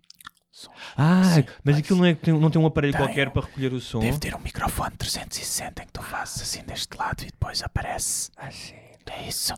som. 0.51 0.71
Ah, 0.97 1.23
Sim, 1.23 1.45
mas 1.63 1.77
aquilo 1.77 1.99
não, 1.99 2.05
é, 2.05 2.17
não 2.39 2.51
tem 2.51 2.61
um 2.61 2.65
aparelho 2.65 2.91
Tem. 2.93 3.01
qualquer 3.01 3.29
para 3.31 3.45
recolher 3.45 3.71
o 3.71 3.79
som. 3.79 3.99
Deve 3.99 4.19
ter 4.19 4.35
um 4.35 4.39
microfone 4.39 4.91
360 4.97 5.83
em 5.83 5.85
que 5.85 5.93
tu 5.93 6.01
fazes 6.03 6.41
assim 6.41 6.63
deste 6.65 6.97
lado 6.97 7.21
e 7.23 7.27
depois 7.27 7.63
aparece. 7.63 8.29
Assim. 8.35 8.73
É 9.05 9.27
isso. 9.27 9.53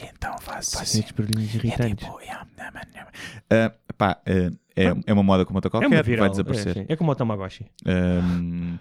E 0.00 0.04
então 0.06 0.36
fazes 0.38 0.72
Faz 0.72 0.88
assim. 0.88 1.00
estes 1.00 1.12
barulhinhos 1.14 1.54
É 1.54 1.58
irritantes. 1.58 2.06
tipo, 2.06 2.20
yam, 2.22 2.46
yam, 2.58 2.72
yam. 2.94 3.06
Ah, 3.50 3.72
pá, 3.98 4.18
ah, 4.26 4.52
é, 4.76 4.92
é 5.06 5.12
uma 5.12 5.22
moda 5.22 5.44
como 5.44 5.56
outra 5.58 5.68
É 5.68 5.70
qualquer, 5.70 6.02
que 6.02 6.10
viral. 6.10 6.22
vai 6.24 6.30
desaparecer. 6.30 6.78
É. 6.88 6.92
É 6.92 6.96
como 6.96 7.10
o 7.12 7.14
Tamagotchi. 7.14 7.66
Um, 7.86 8.78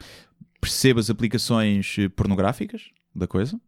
perceba 0.60 1.00
as 1.00 1.10
aplicações 1.10 1.96
eh, 2.00 2.10
pornográficas 2.10 2.90
da 3.16 3.28
coisa. 3.28 3.60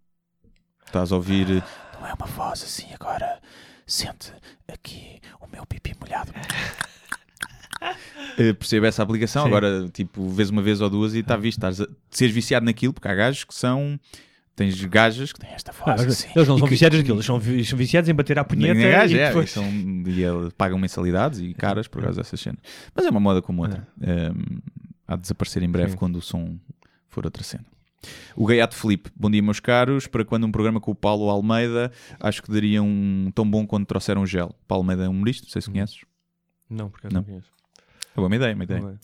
Estás 0.86 1.12
a 1.12 1.16
ouvir. 1.16 1.50
eh, 1.50 1.64
Não 2.00 2.08
é 2.08 2.14
uma 2.14 2.26
voz 2.28 2.64
assim 2.64 2.88
agora. 2.94 3.40
Sente 3.88 4.32
aqui 4.72 5.20
o 5.42 5.48
meu 5.48 5.66
pipi 5.66 5.96
molhado. 6.00 6.32
Eh, 8.38 8.54
perceba 8.54 8.88
essa 8.88 9.04
aplicação. 9.04 9.44
Sim. 9.44 9.48
Agora, 9.50 9.88
tipo, 9.90 10.28
vês 10.30 10.50
uma 10.50 10.62
vez 10.62 10.82
ou 10.82 10.90
duas 10.90 11.14
e 11.14 11.20
está 11.20 11.38
visto. 11.38 11.58
Estás 11.60 11.80
a 11.82 11.88
seres 12.10 12.34
viciado 12.34 12.66
naquilo, 12.66 12.94
porque 12.94 13.08
há 13.08 13.14
gajos 13.14 13.44
que 13.44 13.54
são. 13.54 14.00
Tens 14.56 14.82
gajas 14.86 15.34
que 15.34 15.40
têm 15.40 15.50
esta 15.52 15.72
voz. 15.74 16.02
Ah, 16.02 16.06
assim. 16.06 16.30
eles 16.36 16.48
não 16.48 16.58
são 16.58 16.66
que- 16.68 16.72
viciados 16.74 16.98
naquilo, 16.98 17.18
eles 17.18 17.26
são, 17.26 17.38
vi- 17.38 17.66
são 17.66 17.78
viciados 17.78 18.10
em 18.10 18.14
bater 18.14 18.40
à 18.40 18.44
punheta 18.46 18.74
Nem 18.74 18.90
gajo, 18.90 19.16
e 19.16 19.20
é, 19.20 19.28
depois... 19.28 19.50
e, 19.50 19.54
são, 19.54 19.66
e 19.66 20.24
eles 20.24 20.54
pagam 20.54 20.80
mensalidades 20.80 21.40
e 21.40 21.54
caras 21.54 21.88
por 21.90 22.02
causa 22.02 22.22
dessas 22.22 22.40
cenas. 22.40 22.60
Mas 22.96 23.06
é 23.06 23.10
uma 23.10 23.20
moda 23.20 23.42
como 23.42 23.64
outra. 23.64 23.86
Um, 24.00 24.60
há 25.08 25.16
de 25.18 25.22
desaparecer 25.24 25.62
em 25.62 25.70
breve 25.70 25.92
Sim. 25.92 25.98
quando 25.98 26.16
o 26.16 26.22
som 26.22 26.58
for 27.10 27.26
outra 27.26 27.44
cena. 27.44 27.66
O 28.36 28.46
Gaiato 28.46 28.76
Felipe, 28.76 29.10
bom 29.16 29.30
dia, 29.30 29.42
meus 29.42 29.60
caros. 29.60 30.08
Para 30.08 30.24
quando 30.24 30.46
um 30.46 30.52
programa 30.52 30.80
com 30.80 30.92
o 30.92 30.96
Paulo 30.96 31.30
Almeida, 31.30 31.92
acho 32.20 32.42
que 32.44 32.52
daria 32.52 32.82
um 32.82 33.32
tão 33.36 33.50
bom 33.50 33.66
quando 33.66 33.86
trouxeram 33.86 34.22
o 34.22 34.28
gel. 34.28 34.56
Paulo 34.68 34.84
Almeida 34.84 35.04
é 35.04 35.10
um 35.10 35.12
humorista, 35.12 35.44
não 35.46 35.52
sei 35.52 35.62
se 35.62 35.70
conheces. 35.70 36.02
Não, 36.70 36.90
porque 36.90 37.08
eu 37.08 37.12
Não. 37.12 37.22
não 37.22 37.24
conheço. 37.26 37.48
É 38.16 38.20
uma 38.22 38.36
ideia, 38.36 38.56
uma 38.56 38.64
ideia. 38.64 39.00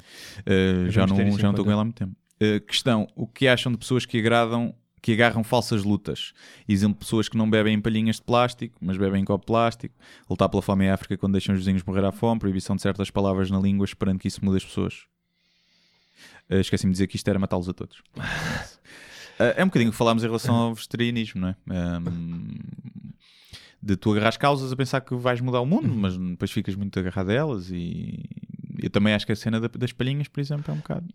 É. 0.45 0.85
Uh, 0.85 0.89
já 0.91 1.05
não, 1.05 1.19
estou 1.27 1.65
com 1.65 1.71
ela 1.71 1.81
há 1.81 1.83
muito 1.83 1.97
tempo. 1.97 2.15
Uh, 2.41 2.61
questão: 2.65 3.07
o 3.15 3.27
que 3.27 3.47
acham 3.47 3.71
de 3.71 3.77
pessoas 3.77 4.05
que 4.05 4.17
agradam, 4.17 4.73
que 5.01 5.13
agarram 5.13 5.43
falsas 5.43 5.83
lutas? 5.83 6.33
Exemplo, 6.67 6.99
pessoas 6.99 7.27
que 7.27 7.35
não 7.37 7.49
bebem 7.49 7.73
em 7.75 7.81
palhinhas 7.81 8.17
de 8.17 8.21
plástico, 8.21 8.77
mas 8.81 8.97
bebem 8.97 9.21
em 9.21 9.25
copo 9.25 9.43
de 9.43 9.47
plástico, 9.47 9.95
lutar 10.29 10.47
pela 10.49 10.61
fome 10.61 10.85
em 10.85 10.89
África 10.89 11.17
quando 11.17 11.33
deixam 11.33 11.53
os 11.55 11.59
vizinhos 11.61 11.83
morrer 11.83 12.05
à 12.05 12.11
fome, 12.11 12.39
proibição 12.39 12.75
de 12.75 12.81
certas 12.81 13.09
palavras 13.09 13.49
na 13.49 13.59
língua, 13.59 13.85
esperando 13.85 14.19
que 14.19 14.27
isso 14.27 14.43
mude 14.45 14.57
as 14.57 14.65
pessoas. 14.65 15.05
Uh, 16.49 16.55
Esqueci-me 16.55 16.91
de 16.91 16.95
dizer 16.95 17.07
que 17.07 17.15
isto 17.15 17.27
era 17.27 17.39
matá-los 17.39 17.67
a 17.69 17.73
todos. 17.73 17.97
Uh, 17.99 18.21
é 19.57 19.63
um 19.63 19.67
bocadinho 19.67 19.89
o 19.89 19.91
que 19.91 19.97
falámos 19.97 20.23
em 20.23 20.27
relação 20.27 20.53
ao 20.55 20.75
vegetarianismo, 20.75 21.41
não 21.41 21.47
é? 21.49 21.55
Um, 21.97 22.59
de 23.81 23.95
tu 23.95 24.11
agarrar 24.11 24.29
as 24.29 24.37
causas 24.37 24.71
a 24.71 24.75
pensar 24.75 25.01
que 25.01 25.15
vais 25.15 25.41
mudar 25.41 25.59
o 25.61 25.65
mundo, 25.65 25.87
mas 25.95 26.15
depois 26.15 26.51
ficas 26.51 26.75
muito 26.75 26.99
agarrado 26.99 27.29
a 27.31 27.33
elas 27.33 27.71
e 27.71 28.23
eu 28.77 28.89
também 28.91 29.13
acho 29.15 29.25
que 29.25 29.31
a 29.31 29.35
cena 29.35 29.59
da- 29.59 29.67
das 29.67 29.91
palhinhas, 29.91 30.27
por 30.27 30.39
exemplo, 30.39 30.65
é 30.69 30.73
um 30.73 30.77
bocado. 30.77 31.05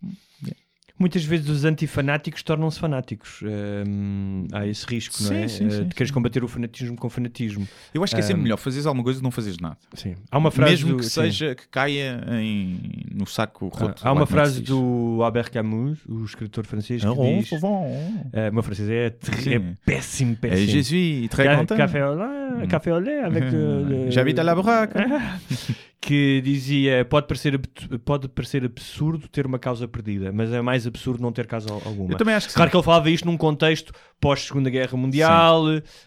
Muitas 0.98 1.24
vezes 1.24 1.48
os 1.50 1.64
antifanáticos 1.66 2.42
tornam-se 2.42 2.78
fanáticos. 2.80 3.40
Hum, 3.86 4.46
há 4.52 4.66
esse 4.66 4.86
risco, 4.86 5.14
não 5.22 5.28
Sim, 5.28 5.42
é? 5.42 5.48
sim, 5.48 5.66
Eh, 5.66 5.70
sim, 5.70 5.84
de 5.84 5.94
queres 5.94 6.08
sim. 6.08 6.14
combater 6.14 6.42
o 6.42 6.48
fanatismo 6.48 6.96
com 6.96 7.10
fanatismo. 7.10 7.68
Eu 7.92 8.02
acho 8.02 8.14
que 8.14 8.20
é 8.20 8.22
sempre 8.22 8.40
Um, 8.40 8.44
melhor 8.44 8.56
fazeres 8.56 8.86
alguma 8.86 9.04
coisa 9.04 9.18
do 9.18 9.20
que 9.20 9.24
não 9.24 9.30
fazeres 9.30 9.58
nada. 9.58 9.76
Sim. 9.92 10.14
Há 10.30 10.38
uma 10.38 10.50
frase 10.50 10.70
Mesmo 10.72 10.90
do, 10.92 10.96
que 10.96 11.04
sim. 11.04 11.10
seja 11.10 11.54
que 11.54 11.68
caia 11.68 12.18
em, 12.40 12.80
no 13.14 13.26
saco 13.26 13.70
Ah, 13.74 13.78
roto. 13.78 14.02
Há 14.02 14.08
lá 14.08 14.12
uma 14.14 14.22
é 14.22 14.26
frase 14.26 14.62
do 14.62 15.20
Albert 15.22 15.50
Camus, 15.52 15.98
o 16.08 16.24
escritor 16.24 16.64
francês, 16.64 17.02
que 17.02 17.06
Ah, 17.06 17.12
oh, 17.12 17.38
diz... 17.42 17.50
bom. 17.60 18.26
Eh, 18.32 18.48
o 18.48 18.54
meu 18.54 18.62
francês 18.62 18.88
é, 18.88 19.14
Sim. 19.20 19.54
é 19.54 19.62
péssimo, 19.84 20.32
É 20.32 20.48
péssimo. 20.48 20.66
Jesus, 20.68 21.28
très 21.28 21.44
Ca- 21.44 21.56
content. 21.58 21.76
Café 21.76 22.02
au 22.04 22.14
lait, 22.16 22.66
café 22.68 22.90
au 22.92 23.00
lait 23.00 23.20
avec... 23.20 23.44
euh, 23.52 24.06
le- 24.06 24.10
J'habite 24.10 24.38
à 24.38 24.44
la 24.44 24.54
baraque. 24.54 24.94
que 26.06 26.40
dizia 26.40 27.04
pode 27.04 27.26
parecer, 27.26 27.58
pode 28.04 28.28
parecer 28.28 28.64
absurdo 28.64 29.26
ter 29.26 29.44
uma 29.44 29.58
causa 29.58 29.88
perdida, 29.88 30.30
mas 30.32 30.52
é 30.52 30.62
mais 30.62 30.86
absurdo 30.86 31.20
não 31.20 31.32
ter 31.32 31.48
causa 31.48 31.68
al- 31.72 31.82
alguma. 31.84 32.12
Eu 32.12 32.16
também 32.16 32.32
acho 32.32 32.46
que 32.46 32.54
Claro 32.54 32.68
sim. 32.68 32.70
que 32.70 32.76
ele 32.76 32.84
falava 32.84 33.10
isto 33.10 33.24
num 33.24 33.36
contexto 33.36 33.92
pós-Segunda 34.20 34.70
Guerra 34.70 34.96
Mundial, 34.96 35.64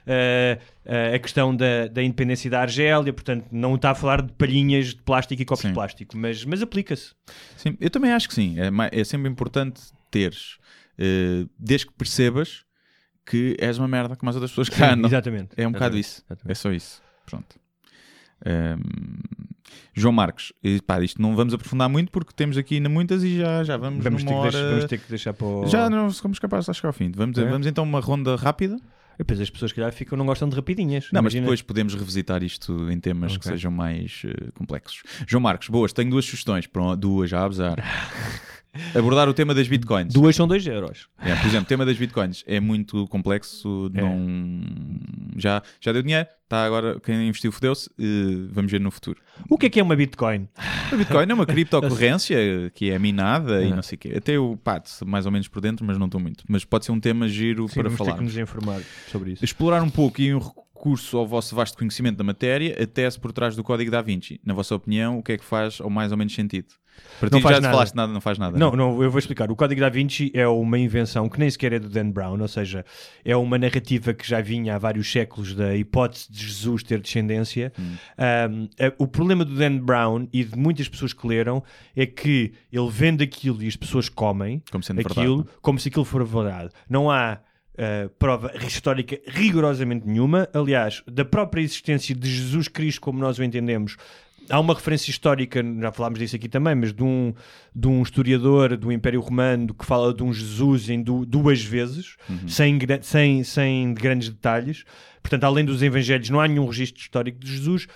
eh, 0.08 0.58
eh, 0.86 1.16
a 1.16 1.20
questão 1.20 1.54
da, 1.54 1.88
da 1.88 2.02
independência 2.02 2.50
da 2.50 2.62
Argélia, 2.62 3.12
portanto, 3.12 3.48
não 3.52 3.76
está 3.76 3.92
a 3.92 3.96
falar 3.96 4.22
de 4.22 4.32
palhinhas 4.34 4.88
de 4.96 5.02
plástico 5.02 5.42
e 5.42 5.46
copos 5.46 5.64
Sim. 5.64 5.68
de 5.68 5.74
plástico, 5.74 6.18
mas, 6.18 6.46
mas 6.46 6.62
aplica-se. 6.62 7.14
Sim, 7.58 7.76
eu 7.82 7.90
também 7.90 8.14
acho 8.14 8.30
que 8.30 8.34
sim. 8.36 8.56
É, 8.58 9.02
é 9.02 9.04
sempre 9.04 9.30
importante 9.30 9.82
teres, 10.10 10.60
eh, 10.98 11.46
desde 11.60 11.88
que 11.88 11.94
percebas 11.94 12.64
que 13.26 13.58
és 13.60 13.78
uma 13.78 13.88
merda 13.88 14.16
como 14.16 14.30
as 14.30 14.36
outras 14.38 14.52
pessoas 14.52 14.70
que 14.70 14.76
Sim, 14.78 14.84
andam. 14.86 15.08
exatamente. 15.08 15.50
É 15.58 15.68
um 15.68 15.72
bocado 15.74 15.98
Exatamente, 15.98 16.06
isso. 16.08 16.24
exatamente. 16.26 16.52
É 16.52 16.56
só 16.56 16.72
isso. 16.72 17.02
Pronto. 17.26 17.60
Ehm, 18.46 18.80
João 19.94 20.12
Marcos, 20.14 20.54
e, 20.64 20.82
pá, 20.82 21.02
isto 21.02 21.22
não 21.22 21.36
vamos 21.36 21.54
aprofundar 21.54 21.90
muito 21.90 22.12
porque 22.12 22.32
temos 22.36 22.58
aqui 22.58 22.76
ainda 22.76 22.90
muitas 22.90 23.24
e 23.24 23.38
já, 23.38 23.64
já 23.64 23.78
vamos, 23.78 24.04
Vamos 24.04 24.24
ter, 24.24 24.30
que 24.30 24.34
hora... 24.34 24.52
deixar, 24.52 24.70
vamos 24.70 24.86
ter 24.86 24.98
que 25.00 25.10
deixar 25.10 25.34
para 25.34 25.48
o... 25.48 25.68
Já 25.68 25.90
não 25.90 26.10
somos 26.12 26.40
capazes 26.40 26.68
de 26.70 26.74
chegar 26.76 26.90
ao 26.90 26.94
fim. 26.94 27.12
Vamos, 27.16 27.38
É? 27.38 27.46
vamos 27.46 27.68
então 27.68 27.84
uma 27.84 28.00
ronda 28.00 28.36
rápida. 28.36 28.76
E 29.16 29.18
Depois 29.20 29.42
as 29.42 29.50
pessoas 29.50 29.74
que 29.74 29.82
já 29.82 29.92
ficam 29.92 30.18
não 30.18 30.26
gostam 30.26 30.48
de 30.48 30.56
rapidinhas. 30.56 31.10
Não, 31.12 31.22
mas 31.22 31.34
Imagina- 31.34 31.42
depois 31.48 31.62
podemos 31.62 31.94
revisitar 31.94 32.42
isto 32.42 32.90
em 32.90 32.98
temas 33.02 33.34
que 33.34 33.40
Ok. 33.40 33.52
sejam 33.52 33.70
mais 33.70 34.22
eh, 34.26 34.50
complexos. 34.54 35.04
João 35.28 35.42
Marcos, 35.42 35.68
boas, 35.68 35.92
tenho 35.92 36.10
duas 36.10 36.24
sugestões. 36.24 36.66
Pronto, 36.68 36.96
duas, 36.98 37.30
já 37.30 37.42
a 37.42 37.44
abusar. 37.44 37.76
Abordar 38.96 39.28
o 39.30 39.34
tema 39.34 39.54
das 39.54 39.68
bitcoins. 39.68 40.14
Duas 40.14 40.36
são 40.36 40.48
2 40.48 40.66
euros. 40.68 41.08
É, 41.20 41.36
por 41.36 41.46
exemplo, 41.48 41.64
o 41.66 41.68
tema 41.68 41.86
das 41.86 41.98
bitcoins 41.98 42.44
é 42.48 42.60
muito 42.60 43.08
complexo. 43.08 43.92
É. 43.94 44.02
Não... 44.02 44.62
Já, 45.38 45.62
já 45.80 45.92
deu 45.92 46.02
dinheiro, 46.02 46.28
está 46.44 46.66
agora 46.66 47.00
quem 47.00 47.28
investiu 47.28 47.52
fodeu-se. 47.52 47.90
eh, 48.00 48.48
vamos 48.52 48.72
ver 48.72 48.82
no 48.82 48.92
futuro. 48.92 49.22
O 49.50 49.58
que 49.58 49.68
é 49.68 49.70
que 49.70 49.80
é 49.80 49.84
uma 49.84 49.96
Bitcoin? 49.96 50.48
A 50.92 50.96
Bitcoin 50.96 51.28
é 51.30 51.34
uma 51.34 51.46
criptocorrência 51.46 52.38
que 52.76 52.90
é 52.90 53.00
minada 53.00 53.62
e 53.64 53.72
É. 53.72 53.76
não 53.76 53.82
sei 53.84 53.96
o 53.96 54.00
quê. 54.00 54.14
Até 54.18 54.34
eu, 54.34 54.60
pá, 54.64 54.82
mais 55.06 55.26
ou 55.26 55.32
menos 55.32 55.48
por 55.48 55.62
dentro, 55.62 55.86
mas 55.86 55.98
não 55.98 56.08
estou 56.08 56.20
muito. 56.20 56.44
Mas 56.48 56.66
pode 56.66 56.86
ser 56.86 56.92
um 56.92 57.00
tema 57.00 57.28
giro 57.28 57.68
Sim, 57.68 57.76
para 57.82 57.90
ter 57.90 57.96
falar. 57.96 58.18
que 58.18 58.24
nos 58.24 58.38
informar 58.38 58.82
sobre 59.12 59.32
isso. 59.34 59.44
Explorar 59.46 59.82
um 59.82 59.90
pouco 59.90 60.20
e 60.22 60.34
um 60.34 60.40
recurso 60.40 61.18
ao 61.18 61.28
vosso 61.28 61.56
vasto 61.56 61.78
conhecimento 61.78 62.18
da 62.18 62.24
matéria, 62.24 62.76
a 62.82 62.86
tese 62.88 63.20
por 63.20 63.32
trás 63.32 63.56
do 63.56 63.64
código 63.64 63.92
da 63.92 64.02
Vinci. 64.02 64.40
Na 64.46 64.54
vossa 64.54 64.76
opinião, 64.76 65.20
o 65.20 65.24
que 65.24 65.34
é 65.34 65.38
que 65.38 65.44
faz 65.46 65.80
ou 65.80 65.90
mais 65.90 66.12
ou 66.12 66.18
menos 66.18 66.34
sentido? 66.34 66.68
Para 67.20 67.30
ti 67.30 67.34
Não 67.34 67.42
faz 67.42 67.56
já 67.58 67.62
nada. 67.62 67.74
falaste 67.74 67.96
nada, 67.96 68.14
não 68.14 68.22
faz 68.22 68.38
nada. 68.38 68.58
Não, 68.58 68.72
não, 68.72 69.02
eu 69.04 69.12
vou 69.12 69.20
explicar. 69.20 69.52
O 69.52 69.56
Código 69.56 69.82
da 69.82 69.90
Vinci 69.90 70.32
é 70.34 70.48
uma 70.48 70.78
invenção 70.80 71.28
que 71.28 71.40
nem 71.40 71.50
sequer 71.50 71.74
é 71.74 71.80
do 71.80 71.90
Dan 71.90 72.10
Brown, 72.12 72.40
ou 72.40 72.48
seja, 72.48 72.86
é 73.26 73.36
uma 73.36 73.58
narrativa 73.58 74.14
que 74.14 74.28
já 74.28 74.42
vinha 74.42 74.76
há 74.76 74.78
vários 74.78 75.12
séculos 75.12 75.54
da 75.54 75.76
hipótese 75.76 76.32
de 76.32 76.46
Jesus 76.48 76.84
ter 76.84 77.00
descendência. 77.02 77.74
Hum. 77.80 77.96
Um, 78.52 78.70
é- 78.78 78.94
o 78.98 79.08
problema 79.08 79.44
do 79.44 79.56
Dan 79.56 79.78
Brown 79.80 80.28
e 80.32 80.44
de 80.44 80.58
muitas 80.58 80.88
pessoas 80.88 81.14
que 81.14 81.28
leram 81.28 81.64
é 81.96 82.06
que 82.06 82.54
ele 82.72 82.90
vende 82.90 83.24
aquilo 83.24 83.62
e 83.64 83.68
as 83.68 83.76
pessoas 83.76 84.10
comem 84.10 84.62
Como 84.72 84.84
aquilo 84.84 85.38
verdade. 85.38 85.58
como 85.62 85.80
se 85.80 85.90
aquilo 85.90 86.06
for 86.06 86.24
verdade. 86.26 86.70
Não 86.90 87.10
há 87.12 87.40
uh, 87.74 88.10
prova 88.18 88.52
histórica 88.66 89.20
rigorosamente 89.28 90.08
nenhuma. 90.08 90.48
Aliás, 90.54 91.04
da 91.08 91.24
própria 91.26 91.62
existência 91.62 92.14
de 92.16 92.30
Jesus 92.30 92.68
Cristo, 92.68 93.02
como 93.02 93.20
nós 93.20 93.38
o 93.40 93.44
entendemos, 93.44 93.96
há 94.50 94.60
uma 94.60 94.74
referência 94.74 95.10
histórica, 95.12 95.64
já 95.80 95.92
falámos 95.92 96.20
disso 96.20 96.36
aqui 96.36 96.50
também, 96.50 96.76
mas 96.76 96.94
de 96.94 97.04
um, 97.04 97.34
de 97.76 97.88
um 97.88 98.02
historiador 98.02 98.76
do 98.78 98.92
Império 98.92 99.22
Romano 99.22 99.74
que 99.74 99.86
fala 99.86 100.14
de 100.14 100.24
um 100.24 100.34
Jesus 100.34 100.90
em 100.90 101.02
du- 101.02 101.26
duas 101.26 101.62
vezes, 101.64 102.16
sem, 102.48 102.78
gra- 102.78 103.00
sem, 103.02 103.44
sem 103.44 103.94
grandes 103.94 104.30
detalhes. 104.30 104.84
Portanto, 105.22 105.44
além 105.44 105.66
dos 105.66 105.82
evangelhos, 105.84 106.30
não 106.30 106.40
há 106.40 106.48
nenhum 106.48 106.66
registro 106.66 107.02
histórico 107.02 107.40
de 107.40 107.52
Jesus. 107.52 107.88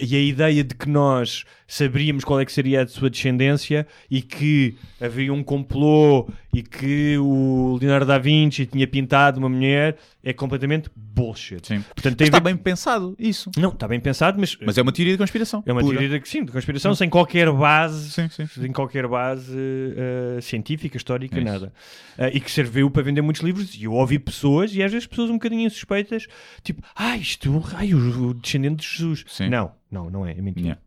E 0.00 0.16
a 0.16 0.20
ideia 0.20 0.64
de 0.64 0.74
que 0.74 0.88
nós 0.88 1.44
saberíamos 1.66 2.24
qual 2.24 2.40
é 2.40 2.46
que 2.46 2.52
seria 2.52 2.82
a 2.82 2.86
sua 2.86 3.10
descendência 3.10 3.86
e 4.10 4.22
que 4.22 4.74
havia 4.98 5.30
um 5.32 5.42
complô 5.42 6.26
e 6.58 6.62
que 6.62 7.18
o 7.18 7.76
Leonardo 7.80 8.06
da 8.06 8.16
Vinci 8.18 8.64
tinha 8.64 8.86
pintado 8.86 9.38
uma 9.38 9.48
mulher 9.48 9.96
é 10.24 10.32
completamente 10.32 10.90
bullshit. 10.96 11.66
Sim. 11.66 11.82
Portanto, 11.94 12.20
está 12.22 12.38
ver- 12.38 12.44
bem 12.44 12.56
pensado, 12.56 13.14
isso. 13.18 13.50
Não, 13.58 13.68
está 13.70 13.86
bem 13.86 14.00
pensado, 14.00 14.38
mas, 14.40 14.56
Mas 14.64 14.78
é 14.78 14.82
uma 14.82 14.90
teoria 14.92 15.12
de 15.12 15.18
conspiração. 15.18 15.62
é 15.66 15.72
uma 15.72 15.80
pura. 15.82 15.98
teoria 15.98 16.18
de, 16.18 16.28
sim, 16.28 16.44
de 16.44 16.50
conspiração 16.52 16.94
sem 16.94 17.10
qualquer 17.10 17.50
base, 17.52 18.10
Sim, 18.10 18.28
sim. 18.30 18.46
sem 18.46 18.72
qualquer 18.72 19.06
base 19.06 19.54
eh, 19.56 20.40
científica, 20.40 20.96
histórica, 20.96 21.38
É 21.38 21.44
nada. 21.44 21.72
Eh, 22.16 22.32
e 22.36 22.40
que 22.40 22.50
serviu 22.50 22.90
para 22.90 23.02
vender 23.02 23.20
muitos 23.22 23.42
livros. 23.42 23.74
E 23.74 23.84
eu 23.84 23.92
ouvi 23.92 24.18
pessoas, 24.18 24.74
e 24.74 24.82
às 24.82 24.90
vezes 24.90 25.06
pessoas 25.06 25.28
um 25.28 25.34
bocadinho 25.34 25.70
suspeitas, 25.70 26.26
tipo, 26.62 26.82
ah, 26.94 27.16
isto, 27.16 27.62
ai, 27.74 27.92
o, 27.92 28.28
o 28.28 28.34
descendente 28.34 28.76
de 28.76 28.96
Jesus. 28.96 29.24
Sim. 29.28 29.48
Não, 29.50 29.72
não, 29.90 30.08
não 30.10 30.26
é, 30.26 30.32
é 30.32 30.40
mentira. 30.40 30.66
Yeah. 30.66 30.80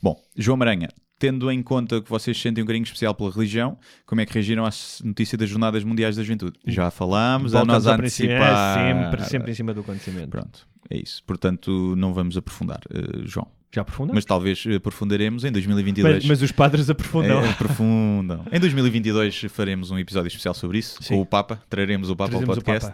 Bom, 0.00 0.16
João 0.36 0.56
Maranha, 0.56 0.88
tendo 1.18 1.50
em 1.50 1.62
conta 1.62 2.00
que 2.00 2.08
vocês 2.08 2.40
sentem 2.40 2.62
um 2.62 2.66
carinho 2.66 2.84
especial 2.84 3.14
pela 3.14 3.30
religião, 3.30 3.76
como 4.06 4.20
é 4.20 4.26
que 4.26 4.32
reagiram 4.34 4.64
à 4.64 4.70
notícia 5.02 5.36
das 5.36 5.48
Jornadas 5.48 5.82
Mundiais 5.84 6.16
da 6.16 6.22
Juventude? 6.22 6.58
Já 6.66 6.90
falámos, 6.90 7.54
a 7.54 7.64
nós 7.64 7.86
a 7.86 7.96
princípio, 7.96 8.36
antecipar. 8.36 8.78
é 8.78 8.92
sempre, 8.92 9.24
sempre 9.24 9.50
em 9.50 9.54
cima 9.54 9.74
do 9.74 9.80
acontecimento. 9.80 10.28
Pronto, 10.28 10.66
é 10.88 10.96
isso. 10.96 11.22
Portanto, 11.24 11.94
não 11.96 12.14
vamos 12.14 12.36
aprofundar, 12.36 12.80
eh, 12.90 13.22
João. 13.24 13.48
Já 13.70 13.82
aprofundamos? 13.82 14.14
Mas 14.14 14.24
talvez 14.24 14.64
aprofundaremos 14.76 15.44
em 15.44 15.52
2022. 15.52 16.14
Mas, 16.14 16.24
mas 16.24 16.42
os 16.42 16.52
padres 16.52 16.88
aprofundam. 16.88 17.42
É, 17.42 17.50
aprofundam. 17.50 18.44
Em 18.50 18.58
2022 18.58 19.42
faremos 19.50 19.90
um 19.90 19.98
episódio 19.98 20.28
especial 20.28 20.54
sobre 20.54 20.78
isso, 20.78 21.02
Sim. 21.02 21.16
com 21.16 21.20
o 21.20 21.26
Papa. 21.26 21.60
Traremos 21.68 22.08
o 22.08 22.16
Papa 22.16 22.30
Trazemos 22.30 22.56
ao 22.56 22.62
podcast. 22.62 22.92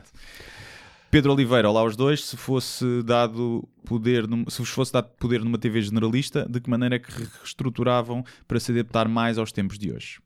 Pedro 1.15 1.33
Oliveira, 1.33 1.71
olá 1.71 1.79
aos 1.79 1.95
dois. 1.95 2.25
Se 2.25 2.37
fosse 2.37 2.85
dado 3.05 3.69
poder, 3.87 4.25
se 4.49 4.59
vos 4.59 4.69
fosse 4.71 4.93
dado 4.93 5.11
poder 5.11 5.45
numa 5.45 5.57
TV 5.57 5.81
generalista, 5.81 6.45
de 6.51 6.61
que 6.61 6.69
maneira 6.69 6.97
é 6.97 6.99
que 6.99 7.09
reestruturavam 7.41 8.25
para 8.49 8.59
se 8.59 8.73
adaptar 8.73 9.07
mais 9.07 9.39
aos 9.39 9.53
tempos 9.53 9.79
de 9.79 9.93
hoje? 9.93 10.19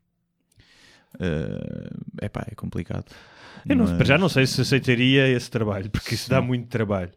É 1.20 2.24
epá, 2.24 2.46
é 2.50 2.54
complicado. 2.54 3.04
Eu 3.68 3.76
não, 3.76 3.86
Mas- 3.86 3.96
para 3.96 4.06
já 4.06 4.16
não 4.16 4.28
sei 4.28 4.46
se 4.46 4.60
aceitaria 4.60 5.28
esse 5.28 5.50
trabalho, 5.50 5.90
porque 5.90 6.14
isso 6.14 6.30
dá 6.30 6.40
muito 6.40 6.68
trabalho. 6.68 7.10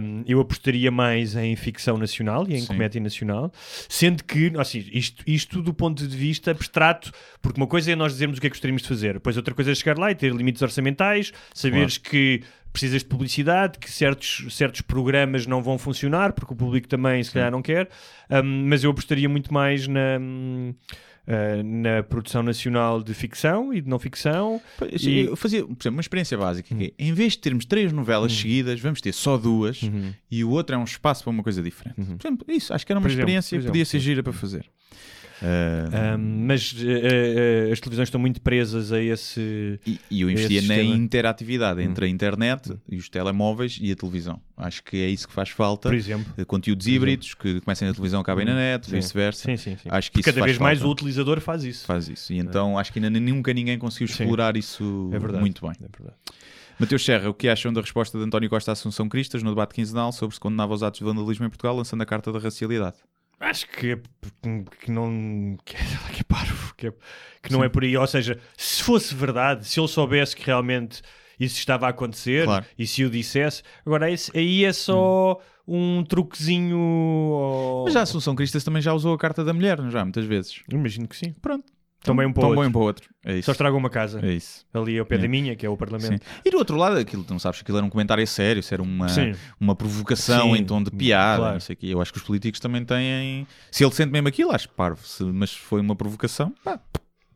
Um, 0.00 0.24
eu 0.26 0.40
apostaria 0.40 0.90
mais 0.90 1.36
em 1.36 1.54
ficção 1.54 1.98
nacional 1.98 2.44
e 2.48 2.54
em 2.54 2.60
Sim. 2.60 2.66
comédia 2.66 3.00
nacional, 3.00 3.52
sendo 3.88 4.24
que, 4.24 4.52
assim, 4.58 4.84
isto, 4.92 5.22
isto 5.26 5.62
do 5.62 5.72
ponto 5.74 6.06
de 6.06 6.16
vista 6.16 6.50
abstrato, 6.50 7.12
porque 7.40 7.60
uma 7.60 7.66
coisa 7.66 7.92
é 7.92 7.94
nós 7.94 8.12
dizermos 8.12 8.38
o 8.38 8.40
que 8.40 8.46
é 8.46 8.50
que 8.50 8.54
gostaríamos 8.54 8.82
de 8.82 8.88
fazer, 8.88 9.14
depois 9.14 9.36
outra 9.36 9.54
coisa 9.54 9.70
é 9.70 9.74
chegar 9.74 9.98
lá 9.98 10.10
e 10.10 10.14
ter 10.14 10.32
limites 10.32 10.62
orçamentais, 10.62 11.32
saberes 11.54 11.98
que 11.98 12.42
precisas 12.78 13.02
de 13.02 13.08
publicidade, 13.08 13.78
que 13.78 13.90
certos, 13.90 14.54
certos 14.54 14.82
programas 14.82 15.46
não 15.46 15.62
vão 15.62 15.78
funcionar, 15.78 16.32
porque 16.34 16.52
o 16.52 16.56
público 16.56 16.86
também 16.86 17.22
se 17.24 17.30
calhar 17.32 17.50
não 17.50 17.62
quer, 17.62 17.88
Um, 18.30 18.66
mas 18.68 18.84
eu 18.84 18.90
apostaria 18.90 19.28
muito 19.28 19.52
mais 19.54 19.86
na. 19.88 20.18
hum, 20.20 20.74
uh, 21.26 21.62
na 21.62 22.02
produção 22.02 22.42
nacional 22.42 23.02
de 23.02 23.14
ficção 23.14 23.72
e 23.74 23.80
de 23.80 23.88
não 23.88 23.98
ficção 23.98 24.60
Pois, 24.78 25.02
E- 25.02 25.20
Eu 25.20 25.36
fazia, 25.36 25.62
por 25.64 25.72
exemplo, 25.80 25.96
uma 25.96 26.00
experiência 26.00 26.36
básica 26.38 26.74
que 26.74 26.84
é, 26.84 26.92
em 27.04 27.12
vez 27.12 27.32
de 27.32 27.38
termos 27.40 27.64
três 27.64 27.92
novelas 27.92 28.30
Hum. 28.32 28.36
seguidas, 28.42 28.78
vamos 28.80 29.00
ter 29.00 29.12
só 29.12 29.36
duas 29.36 29.80
e 30.30 30.44
o 30.44 30.50
outro 30.50 30.74
é 30.76 30.78
um 30.78 30.84
espaço 30.84 31.22
para 31.24 31.30
uma 31.30 31.42
coisa 31.42 31.62
diferente. 31.62 31.96
Por 31.96 32.26
exemplo, 32.26 32.46
isso, 32.50 32.72
acho 32.74 32.84
que 32.86 32.92
era 32.92 32.98
uma 32.98 33.02
Por 33.08 33.10
experiência 33.12 33.58
que 33.58 33.66
podia 33.66 33.84
ser 33.84 33.98
gira 34.00 34.22
para 34.22 34.32
fazer. 34.32 34.66
Ah, 35.42 36.16
Um, 36.16 36.46
mas 36.46 36.74
eh, 36.78 37.68
eh, 37.68 37.72
as 37.72 37.80
televisões 37.80 38.08
estão 38.08 38.20
muito 38.20 38.40
presas 38.40 38.90
a 38.92 39.00
esse. 39.02 39.78
E, 39.86 40.00
e 40.10 40.22
eu 40.22 40.30
investia 40.30 40.62
na 40.62 40.76
interatividade 40.82 41.82
entre 41.82 42.06
a 42.06 42.08
internet 42.08 42.74
e 42.88 42.96
os 42.96 43.08
telemóveis 43.08 43.78
e 43.80 43.92
a 43.92 43.96
televisão. 43.96 44.40
Acho 44.56 44.82
que 44.82 44.96
é 44.96 45.08
isso 45.08 45.28
que 45.28 45.34
faz 45.34 45.50
falta. 45.50 45.88
Por 45.90 45.94
exemplo. 45.94 46.32
Eh, 46.38 46.44
Conteúdos 46.44 46.86
híbridos 46.86 47.34
que 47.34 47.60
comecem 47.60 47.86
na 47.86 47.92
televisão, 47.94 48.20
acabem 48.20 48.46
na 48.46 48.54
net, 48.54 48.90
vice-versa. 48.90 49.42
Sim, 49.44 49.56
sim, 49.56 49.76
sim. 49.76 49.88
Acho 49.90 50.10
que 50.10 50.22
Cada 50.22 50.42
vez 50.42 50.58
mais 50.58 50.78
falta. 50.78 50.88
o 50.88 50.92
utilizador 50.92 51.40
faz 51.40 51.64
isso. 51.64 51.84
Faz 51.86 52.08
isso. 52.08 52.32
E 52.32 52.38
então 52.38 52.78
acho 52.78 52.92
que 52.92 52.98
ainda 52.98 53.20
nunca 53.20 53.52
ninguém 53.52 53.78
conseguiu 53.78 54.06
explorar 54.06 54.56
isso 54.56 55.10
É 55.12 55.18
muito 55.38 55.60
bem. 55.62 55.72
É 55.80 55.88
verdade. 55.98 56.16
Mateus 56.78 57.04
Serra, 57.04 57.30
o 57.30 57.34
que 57.34 57.48
acham 57.48 57.72
da 57.72 57.80
resposta 57.80 58.18
de 58.18 58.24
António 58.24 58.50
Costa 58.50 58.70
a 58.70 58.74
Assunção 58.74 59.08
Cristas 59.08 59.42
no 59.42 59.50
debate 59.50 59.74
quinzenal 59.74 60.12
sobre 60.12 60.34
se 60.34 60.40
condenava 60.40 60.74
os 60.74 60.82
atos 60.82 60.98
de 60.98 61.04
vandalismo 61.04 61.46
em 61.46 61.48
Portugal, 61.48 61.74
lançando 61.76 62.02
a 62.02 62.06
carta 62.06 62.30
da 62.30 62.38
racialidade? 62.38 62.96
Acho 63.38 63.68
que, 63.68 63.92
é- 63.92 64.00
que 64.80 64.90
não. 64.90 65.56
Que 65.64 65.76
é, 65.76 65.80
que 66.12 66.20
é 66.20 66.24
parvo. 66.24 66.74
Que, 66.76 66.86
é- 66.88 66.92
que 67.42 67.52
não 67.52 67.62
é 67.62 67.68
por 67.68 67.82
aí. 67.84 67.96
Ou 67.96 68.06
seja, 68.06 68.38
se 68.56 68.82
fosse 68.82 69.14
verdade, 69.14 69.66
se 69.66 69.78
ele 69.78 69.88
soubesse 69.88 70.34
que 70.34 70.44
realmente 70.44 71.02
isso 71.38 71.58
estava 71.58 71.86
a 71.86 71.90
acontecer 71.90 72.44
Claro. 72.44 72.64
e 72.78 72.86
se 72.86 73.04
o 73.04 73.10
dissesse, 73.10 73.62
agora 73.84 74.10
esse- 74.10 74.30
aí 74.36 74.64
é 74.64 74.72
só 74.72 75.38
um 75.68 76.02
truquezinho. 76.04 76.78
ao- 76.78 77.84
Mas 77.84 77.92
já 77.94 78.00
a 78.00 78.02
Assunção 78.04 78.34
Cristas 78.34 78.64
também 78.64 78.80
já 78.80 78.92
usou 78.94 79.12
a 79.14 79.18
carta 79.18 79.44
da 79.44 79.52
mulher, 79.52 79.80
não 79.80 79.90
já? 79.90 80.02
Muitas 80.04 80.24
vezes. 80.24 80.62
Imagino 80.72 81.06
que 81.06 81.16
sim. 81.16 81.32
Pronto. 81.42 81.64
Também 82.02 82.24
um 82.26 82.32
para 82.32 82.40
o 82.40 82.42
Tão 82.42 82.50
outro. 82.50 82.64
bom 82.64 82.70
para 82.72 82.80
outro. 82.86 83.08
É. 83.24 83.42
Só 83.42 83.50
estragou 83.50 83.78
uma 83.78 83.90
casa. 83.90 84.20
É 84.24 84.32
isso. 84.32 84.64
Ali 84.72 84.96
ao 84.98 85.04
pé 85.04 85.16
É. 85.16 85.18
da 85.18 85.26
minha, 85.28 85.56
que 85.56 85.66
é 85.66 85.68
o 85.68 85.72
Sim. 85.72 85.78
Parlamento. 85.78 86.24
E 86.44 86.50
do 86.50 86.58
outro 86.58 86.76
lado, 86.76 86.96
aquilo, 86.98 87.26
não 87.28 87.38
sabes 87.38 87.58
que 87.58 87.64
aquilo 87.64 87.78
era 87.78 87.86
um 87.86 87.90
comentário 87.90 88.24
sério, 88.26 88.62
se 88.62 88.72
era 88.72 88.82
uma, 88.82 89.08
Sim. 89.08 89.34
uma 89.60 89.74
provocação 89.74 90.54
Sim, 90.54 90.60
em 90.60 90.64
tom 90.64 90.82
de 90.82 90.90
piada, 90.92 91.38
claro. 91.38 91.52
não 91.54 91.60
sei 91.60 91.74
o 91.74 91.76
quê. 91.76 91.86
Eu 91.88 92.00
acho 92.00 92.12
que 92.12 92.18
os 92.18 92.24
políticos 92.24 92.60
também 92.60 92.84
têm. 92.84 93.46
Se 93.72 93.84
ele 93.84 93.92
sente 93.92 94.12
mesmo 94.12 94.28
aquilo, 94.28 94.52
acho 94.52 94.68
parvo. 94.68 95.04
Se- 95.04 95.24
mas 95.24 95.50
foi 95.52 95.80
uma 95.80 95.96
provocação, 95.96 96.54
pá, 96.62 96.78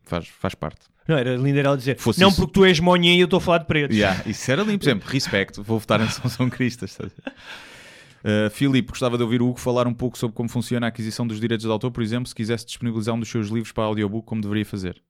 faz, 0.04 0.28
faz 0.28 0.54
parte. 0.54 0.80
Não, 1.08 1.16
era 1.18 1.34
lindo 1.34 1.58
era 1.58 1.68
ela 1.68 1.76
dizer: 1.76 1.98
Fosse 1.98 2.20
Não, 2.20 2.28
isso- 2.28 2.36
porque 2.40 2.52
tu 2.52 2.64
és 2.64 2.78
monha 2.78 3.12
e 3.12 3.18
eu 3.18 3.24
estou 3.24 3.38
a 3.38 3.40
falar 3.40 3.58
de 3.58 3.64
pretos. 3.64 3.96
Yeah, 3.96 4.22
isso 4.26 4.52
era 4.52 4.62
lindo. 4.62 4.78
Por 4.78 4.84
exemplo, 4.84 5.08
respeito, 5.10 5.60
vou 5.64 5.80
votar 5.80 6.00
em 6.00 6.08
São 6.08 6.30
São 6.30 6.48
Cristas. 6.48 6.96
Uh, 8.24 8.50
Filipe, 8.50 8.90
gostava 8.90 9.16
de 9.16 9.22
ouvir 9.22 9.40
o 9.42 9.48
Hugo 9.48 9.58
falar 9.58 9.86
um 9.86 9.94
pouco 9.94 10.18
sobre 10.18 10.36
como 10.36 10.48
funciona 10.48 10.86
a 10.86 10.88
aquisição 10.88 11.26
dos 11.26 11.40
direitos 11.40 11.64
de 11.66 11.72
autor, 11.72 11.90
por 11.90 12.02
exemplo, 12.02 12.26
se 12.28 12.34
quisesse 12.34 12.66
disponibilizar 12.66 13.14
um 13.14 13.18
dos 13.20 13.28
seus 13.28 13.48
livros 13.48 13.72
para 13.72 13.84
audiobook, 13.84 14.26
como 14.26 14.40
deveria 14.42 14.64
fazer. 14.66 15.02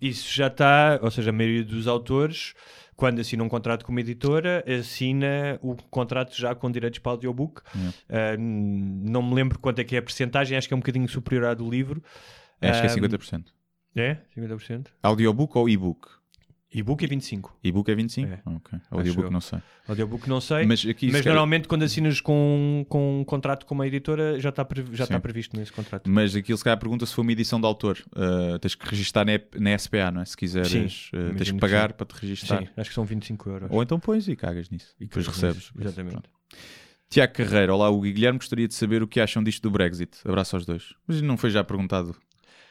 Isso 0.00 0.32
já 0.34 0.46
está, 0.48 0.98
ou 1.02 1.10
seja, 1.10 1.30
a 1.30 1.32
maioria 1.32 1.64
dos 1.64 1.86
autores, 1.86 2.54
quando 2.96 3.20
assina 3.20 3.42
um 3.44 3.48
contrato 3.48 3.84
com 3.84 3.92
uma 3.92 4.00
editora, 4.00 4.64
assina 4.80 5.58
o 5.62 5.74
contrato 5.76 6.36
já 6.36 6.54
com 6.54 6.70
direitos 6.70 6.98
para 6.98 7.12
audiobook. 7.12 7.62
Ah, 8.08 8.34
n- 8.36 9.10
não 9.10 9.22
me 9.22 9.34
lembro 9.34 9.58
quanto 9.60 9.78
é 9.80 9.84
que 9.84 9.94
é 9.94 9.98
a 9.98 10.02
percentagem, 10.02 10.56
acho 10.56 10.66
que 10.68 10.74
é 10.74 10.76
um 10.76 10.80
bocadinho 10.80 11.08
superior 11.08 11.44
à 11.46 11.54
do 11.54 11.68
livro. 11.68 12.02
Acho 12.60 12.80
que 12.80 12.86
é 12.86 12.90
Ah, 12.90 12.94
50%. 12.94 13.44
É? 13.94 14.16
50%? 14.36 14.86
Audiobook 15.02 15.56
ou 15.58 15.68
e-book? 15.68 16.08
E-book 16.74 17.04
é 17.04 17.08
25%. 17.08 17.50
E-book 17.62 17.90
é 17.90 17.94
25%? 17.94 18.26
É. 18.26 18.40
Ok. 18.46 18.78
Audiobook 18.90 19.30
não 19.30 19.40
sei. 19.40 19.58
Audiobook 19.86 20.28
não 20.28 20.40
sei. 20.40 20.64
Mas 20.64 20.86
aqui 20.86 21.06
se 21.06 21.12
Mas 21.12 21.20
calhar- 21.20 21.34
normalmente 21.34 21.68
quando 21.68 21.82
assinas 21.82 22.20
com, 22.20 22.86
com 22.88 23.20
um 23.20 23.24
contrato 23.24 23.66
com 23.66 23.74
uma 23.74 23.86
editora 23.86 24.40
já 24.40 24.48
está, 24.48 24.64
previ- 24.64 24.96
já 24.96 25.04
está 25.04 25.20
previsto 25.20 25.56
nesse 25.56 25.70
contrato. 25.72 26.08
Mas 26.08 26.34
aquilo 26.34 26.56
se 26.56 26.64
calhar 26.64 26.78
pergunta 26.78 27.04
se 27.04 27.14
foi 27.14 27.22
uma 27.22 27.32
edição 27.32 27.60
de 27.60 27.66
autor. 27.66 27.98
Uh, 28.16 28.58
tens 28.58 28.74
que 28.74 28.88
registar 28.88 29.26
na, 29.26 29.32
na 29.58 29.76
SPA, 29.78 30.10
não 30.10 30.22
é? 30.22 30.24
Se 30.24 30.36
quiseres, 30.36 30.70
Sim, 30.70 31.16
uh, 31.16 31.34
tens 31.36 31.50
que 31.50 31.58
pagar 31.58 31.90
sim. 31.90 31.96
para 31.96 32.06
te 32.06 32.12
registar. 32.20 32.62
Sim, 32.62 32.68
acho 32.76 32.88
que 32.90 32.94
são 32.94 33.04
25 33.04 33.50
euros. 33.50 33.68
Ou 33.70 33.82
então 33.82 34.00
pões 34.00 34.26
e 34.28 34.34
cagas 34.34 34.70
nisso. 34.70 34.94
E 34.98 35.04
depois 35.04 35.26
recebes. 35.26 35.56
nisso, 35.56 35.72
exatamente. 35.78 36.12
Pronto. 36.12 36.30
Tiago 37.10 37.34
Carreira, 37.34 37.74
olá, 37.74 37.90
o 37.90 38.00
Guilherme 38.00 38.38
gostaria 38.38 38.66
de 38.66 38.72
saber 38.74 39.02
o 39.02 39.06
que 39.06 39.20
acham 39.20 39.42
disto 39.42 39.62
do 39.62 39.70
Brexit. 39.70 40.16
Abraço 40.24 40.56
aos 40.56 40.64
dois. 40.64 40.94
Mas 41.06 41.20
não 41.20 41.36
foi 41.36 41.50
já 41.50 41.62
perguntado 41.62 42.16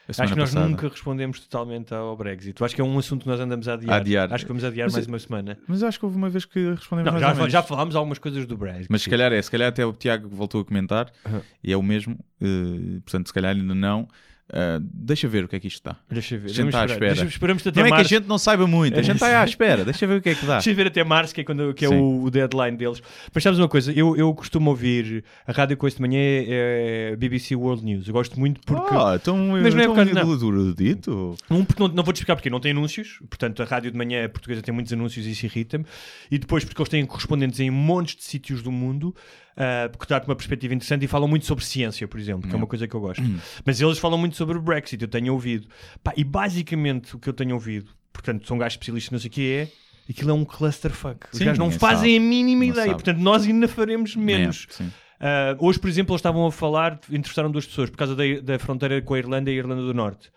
Acho 0.08 0.32
que 0.32 0.38
nós 0.38 0.50
passada. 0.50 0.68
nunca 0.68 0.88
respondemos 0.88 1.38
totalmente 1.40 1.94
ao 1.94 2.16
Brexit. 2.16 2.62
Acho 2.62 2.74
que 2.74 2.80
é 2.80 2.84
um 2.84 2.98
assunto 2.98 3.22
que 3.22 3.28
nós 3.28 3.38
andamos 3.40 3.68
a 3.68 3.74
adiar. 3.74 3.92
A 3.94 3.96
adiar. 3.96 4.32
Acho 4.32 4.44
que 4.44 4.48
vamos 4.48 4.64
adiar 4.64 4.86
Mas 4.86 4.94
mais 4.94 5.06
é- 5.06 5.08
uma 5.08 5.18
semana. 5.18 5.58
Mas 5.66 5.82
acho 5.82 5.98
que 5.98 6.04
houve 6.04 6.16
uma 6.16 6.28
vez 6.28 6.44
que 6.44 6.58
respondemos 6.70 7.06
Não, 7.06 7.12
mais 7.12 7.22
já, 7.22 7.28
ou 7.30 7.36
menos. 7.36 7.52
já 7.52 7.62
falámos 7.62 7.94
algumas 7.96 8.18
coisas 8.18 8.44
do 8.46 8.56
Brexit. 8.56 8.88
Mas 8.90 9.02
se 9.02 9.10
calhar 9.10 9.32
é, 9.32 9.40
se 9.40 9.50
calhar 9.50 9.68
até 9.68 9.86
o 9.86 9.92
Tiago 9.92 10.28
voltou 10.28 10.60
a 10.60 10.64
comentar 10.64 11.10
Aham. 11.24 11.40
e 11.62 11.72
é 11.72 11.76
o 11.76 11.82
mesmo, 11.82 12.18
eh, 12.40 13.00
portanto, 13.04 13.28
se 13.28 13.32
calhar 13.32 13.54
ainda 13.54 13.74
não. 13.74 14.08
Ah, 14.54 14.78
deixa 14.82 15.26
ver 15.28 15.44
o 15.44 15.48
que 15.48 15.56
é 15.56 15.60
que 15.60 15.66
isto 15.66 15.76
está. 15.76 15.96
Deixa 16.10 16.36
ver. 16.36 16.46
A 16.50 16.52
gente 16.52 16.66
está 16.66 16.82
à 16.82 16.84
espera. 16.84 17.14
Deixa- 17.14 17.24
esperamos 17.24 17.66
até 17.66 17.80
Não 17.80 17.86
é 17.86 17.88
que 17.88 17.94
a 17.94 17.96
março. 17.96 18.10
gente 18.10 18.26
não 18.28 18.36
saiba 18.38 18.66
muito, 18.66 18.98
a 18.98 19.02
gente 19.02 19.14
está 19.14 19.40
à 19.40 19.44
espera, 19.44 19.82
deixa 19.84 20.06
ver 20.06 20.18
o 20.18 20.22
que 20.22 20.28
é 20.28 20.34
que 20.34 20.44
dá. 20.44 20.54
Deixa 20.54 20.74
ver 20.74 20.86
até 20.88 21.02
março, 21.02 21.34
que 21.34 21.40
é, 21.40 21.44
quando, 21.44 21.72
que 21.72 21.84
é 21.84 21.88
o, 21.88 22.24
o 22.24 22.30
deadline 22.30 22.76
deles. 22.76 23.02
Mas 23.34 23.42
sabes 23.42 23.58
uma 23.58 23.68
coisa? 23.68 23.90
Eu, 23.92 24.14
eu 24.16 24.34
costumo 24.34 24.68
ouvir 24.70 25.24
a 25.46 25.52
rádio 25.52 25.76
com 25.76 25.86
este 25.86 26.00
manhã 26.02 26.18
é 26.20 27.16
BBC 27.16 27.56
World 27.56 27.82
News. 27.84 28.06
Eu 28.06 28.12
gosto 28.12 28.38
muito 28.38 28.60
porque. 28.66 28.94
Ah, 28.94 29.14
então, 29.16 29.36
Mas 29.62 29.74
não 29.74 29.80
é 29.80 29.84
então 29.84 29.94
por 29.94 30.04
causa- 30.12 30.26
não. 30.26 30.36
do 30.36 30.74
dito. 30.74 31.34
Um, 31.50 31.64
porque 31.64 31.82
não, 31.82 31.88
não 31.88 32.02
vou 32.04 32.12
te 32.12 32.16
explicar 32.16 32.36
porque 32.36 32.50
não 32.50 32.60
tem 32.60 32.72
anúncios, 32.72 33.20
portanto 33.30 33.62
a 33.62 33.64
rádio 33.64 33.90
de 33.90 33.96
manhã 33.96 34.28
portuguesa 34.28 34.60
tem 34.60 34.74
muitos 34.74 34.92
anúncios 34.92 35.24
e 35.26 35.30
isso 35.30 35.46
irrita-me. 35.46 35.86
E 36.30 36.38
depois 36.38 36.62
porque 36.64 36.80
eles 36.80 36.88
têm 36.90 37.06
correspondentes 37.06 37.58
em 37.60 37.70
montes 37.70 38.16
de 38.16 38.24
sítios 38.24 38.62
do 38.62 38.70
mundo, 38.70 39.14
ah, 39.56 39.88
porque 39.90 40.06
dá-te 40.12 40.26
uma 40.26 40.36
perspectiva 40.36 40.74
interessante 40.74 41.04
e 41.04 41.08
falam 41.08 41.28
muito 41.28 41.46
sobre 41.46 41.64
ciência, 41.64 42.06
por 42.08 42.18
exemplo, 42.18 42.48
que 42.48 42.54
é 42.54 42.56
uma 42.56 42.66
coisa 42.66 42.86
que 42.86 42.94
eu 42.94 43.00
gosto. 43.00 43.22
Mas 43.64 43.80
eles 43.80 43.98
falam 43.98 44.18
muito 44.18 44.36
sobre 44.36 44.56
o 44.58 44.62
Brexit, 44.62 45.02
eu 45.02 45.08
tenho 45.08 45.32
ouvido. 45.32 45.66
Pá, 46.02 46.12
e 46.16 46.24
basicamente 46.24 47.16
o 47.16 47.18
que 47.18 47.28
eu 47.28 47.32
tenho 47.32 47.54
ouvido, 47.54 47.90
portanto 48.12 48.46
são 48.46 48.58
gajos 48.58 48.74
especialistas, 48.74 49.10
não 49.12 49.18
sei 49.18 49.28
o 49.28 49.32
que 49.32 49.52
é. 49.52 49.68
Aquilo 50.10 50.30
é 50.30 50.34
um 50.34 50.44
clusterfuck. 50.44 51.26
Os 51.32 51.38
Sim, 51.38 51.44
gajos 51.44 51.58
não 51.58 51.70
fazem 51.70 52.14
sabe. 52.14 52.16
a 52.16 52.20
mínima 52.20 52.64
Não 52.64 52.72
ideia. 52.72 52.86
sabe. 52.86 52.94
Portanto, 52.94 53.18
nós 53.18 53.46
ainda 53.46 53.68
faremos 53.68 54.16
menos. 54.16 54.66
É. 54.80 54.84
Uh, 54.84 55.66
hoje, 55.66 55.78
por 55.78 55.88
exemplo, 55.88 56.12
eles 56.12 56.18
estavam 56.18 56.44
a 56.44 56.50
falar, 56.50 56.98
entrevistaram 57.08 57.50
duas 57.50 57.64
pessoas 57.64 57.88
por 57.88 57.96
causa 57.96 58.16
da, 58.16 58.24
da 58.42 58.58
fronteira 58.58 59.00
com 59.00 59.14
a 59.14 59.18
Irlanda 59.18 59.48
e 59.50 59.54
a 59.54 59.56
Irlanda 59.58 59.82
do 59.82 59.94
Norte. 59.94 60.30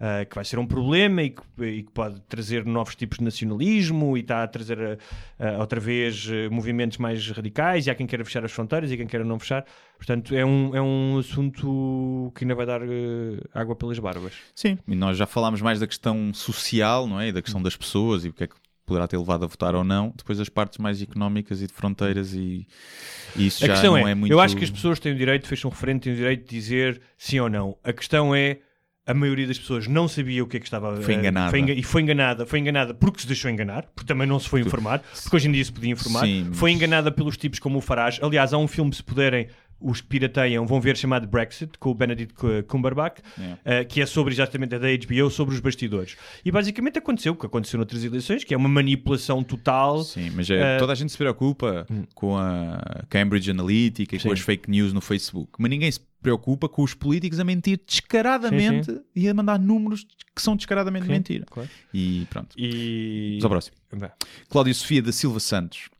Ah, 0.00 0.24
que 0.24 0.34
vai 0.34 0.44
ser 0.44 0.58
um 0.58 0.66
problema 0.66 1.22
e 1.22 1.30
que, 1.30 1.42
e 1.62 1.82
que 1.82 1.90
pode 1.92 2.20
trazer 2.22 2.64
novos 2.64 2.94
tipos 2.94 3.18
de 3.18 3.24
nacionalismo 3.24 4.16
e 4.16 4.20
está 4.20 4.42
a 4.42 4.48
trazer 4.48 4.98
ah, 5.38 5.58
outra 5.58 5.78
vez 5.80 6.28
ah, 6.28 6.50
movimentos 6.52 6.98
mais 6.98 7.30
radicais 7.30 7.86
e 7.86 7.90
há 7.90 7.94
quem 7.94 8.06
queira 8.06 8.24
fechar 8.24 8.44
as 8.44 8.52
fronteiras 8.52 8.90
e 8.90 8.96
quem 8.96 9.06
queira 9.06 9.24
não 9.24 9.38
fechar. 9.38 9.64
Portanto, 9.96 10.34
é 10.34 10.44
um, 10.44 10.74
é 10.74 10.82
um 10.82 11.18
assunto 11.18 12.32
que 12.34 12.44
ainda 12.44 12.54
vai 12.54 12.66
dar 12.66 12.80
água 13.54 13.76
pelas 13.76 13.98
barbas. 13.98 14.32
Sim, 14.54 14.78
e 14.86 14.94
nós 14.94 15.16
já 15.16 15.26
falámos 15.26 15.62
mais 15.62 15.80
da 15.80 15.86
questão 15.86 16.34
social, 16.34 17.06
não 17.06 17.20
é? 17.20 17.28
E 17.28 17.32
da 17.32 17.40
questão 17.40 17.62
das 17.62 17.76
pessoas 17.76 18.24
e 18.24 18.28
o 18.28 18.32
que 18.32 18.44
é 18.44 18.46
que 18.46 18.56
poderá 18.86 19.08
ter 19.08 19.16
levado 19.16 19.44
a 19.44 19.46
votar 19.46 19.74
ou 19.74 19.84
não. 19.84 20.12
Depois 20.14 20.38
as 20.38 20.48
partes 20.48 20.78
mais 20.78 21.00
económicas 21.00 21.62
e 21.62 21.66
de 21.66 21.72
fronteiras 21.72 22.34
e, 22.34 22.66
e 23.36 23.46
isso 23.46 23.64
A 23.64 23.68
já 23.68 23.82
não 23.82 23.96
é, 23.96 24.10
é, 24.10 24.14
muito... 24.14 24.32
eu 24.32 24.40
acho 24.40 24.56
que 24.56 24.64
as 24.64 24.70
pessoas 24.70 24.98
têm 24.98 25.12
o 25.12 25.16
direito, 25.16 25.46
fecham 25.46 25.70
um 25.70 25.72
referendo, 25.72 26.00
têm 26.00 26.12
o 26.12 26.16
direito 26.16 26.48
de 26.48 26.50
dizer 26.50 27.00
sim 27.16 27.40
ou 27.40 27.48
não. 27.48 27.76
A 27.82 27.92
questão 27.92 28.34
é, 28.34 28.58
a 29.06 29.12
maioria 29.12 29.46
das 29.46 29.58
pessoas 29.58 29.86
não 29.86 30.08
sabia 30.08 30.42
o 30.42 30.46
que 30.46 30.56
é 30.56 30.60
que 30.60 30.66
estava... 30.66 30.96
Foi 31.02 31.14
eh, 31.14 31.18
enganada. 31.18 31.50
foi 31.50 31.60
e 31.60 31.82
foi 31.82 32.02
enganada. 32.02 32.46
Foi 32.46 32.58
enganada 32.58 32.94
porque 32.94 33.20
se 33.20 33.26
deixou 33.26 33.50
enganar, 33.50 33.84
porque 33.94 34.06
também 34.06 34.26
não 34.26 34.38
se 34.38 34.48
foi 34.48 34.60
informar, 34.62 35.00
porque 35.22 35.36
hoje 35.36 35.48
em 35.48 35.52
dia 35.52 35.64
se 35.64 35.72
podia 35.72 35.92
informar. 35.92 36.24
Sim, 36.24 36.46
mas- 36.48 36.58
Foi 36.58 36.72
enganada 36.72 37.12
pelos 37.12 37.36
tipos 37.36 37.58
como 37.58 37.78
o 37.78 37.80
Farage. 37.82 38.18
Aliás, 38.22 38.52
há 38.54 38.58
um 38.58 38.66
filme, 38.66 38.94
se 38.94 39.02
puderem, 39.02 39.48
os 39.80 40.00
pirateiam, 40.00 40.66
vão 40.66 40.80
ver, 40.80 40.96
chamado 40.96 41.26
Brexit, 41.26 41.78
com 41.78 41.90
o 41.90 41.94
Benedict 41.94 42.32
Cu- 42.34 42.62
Cumberbatch, 42.66 43.18
eh, 43.64 43.84
que 43.84 44.00
é 44.00 44.06
sobre 44.06 44.32
exatamente 44.32 44.74
a 44.74 44.78
da 44.78 44.88
HBO, 44.88 45.30
sobre 45.30 45.54
os 45.54 45.60
bastidores. 45.60 46.16
E 46.44 46.50
basicamente 46.50 46.98
aconteceu 46.98 47.32
o 47.32 47.36
que 47.36 47.44
aconteceu 47.46 47.76
noutras 47.78 48.02
eleições, 48.04 48.44
que 48.44 48.54
é 48.54 48.56
uma 48.56 48.68
manipulação 48.68 49.42
total. 49.44 50.02
Sim, 50.04 50.30
mas 50.30 50.48
é, 50.48 50.76
Eh, 50.76 50.78
toda 50.78 50.92
a 50.92 50.94
gente 50.96 51.12
se 51.12 51.18
preocupa 51.18 51.86
com 52.14 52.36
a 52.38 53.04
Cambridge 53.10 53.50
Analytica 53.50 54.16
e 54.16 54.18
com 54.18 54.28
Sim. 54.28 54.32
as 54.32 54.40
fake 54.40 54.70
news 54.70 54.92
no 54.92 55.00
Facebook, 55.00 55.52
mas 55.58 55.70
ninguém 55.70 55.90
se 55.92 56.00
preocupa 56.22 56.68
com 56.68 56.82
os 56.82 56.94
políticos 56.94 57.38
a 57.38 57.44
mentir 57.44 57.78
descaradamente 57.86 58.90
Sim, 58.90 59.00
e 59.14 59.28
a 59.28 59.34
mandar 59.34 59.58
números 59.58 60.06
que 60.34 60.40
são 60.40 60.56
descaradamente 60.56 61.04
Sim, 61.04 61.12
mentira. 61.12 61.44
claro. 61.50 61.68
E 61.92 62.26
pronto. 62.30 62.54
E... 62.58 63.38
Vamos 63.40 63.44
ao 63.44 63.50
próximo. 63.50 63.76
Cláudio 64.48 64.74
Sofia 64.74 65.02
da 65.02 65.12
Silva 65.12 65.38
Santos. 65.40 65.90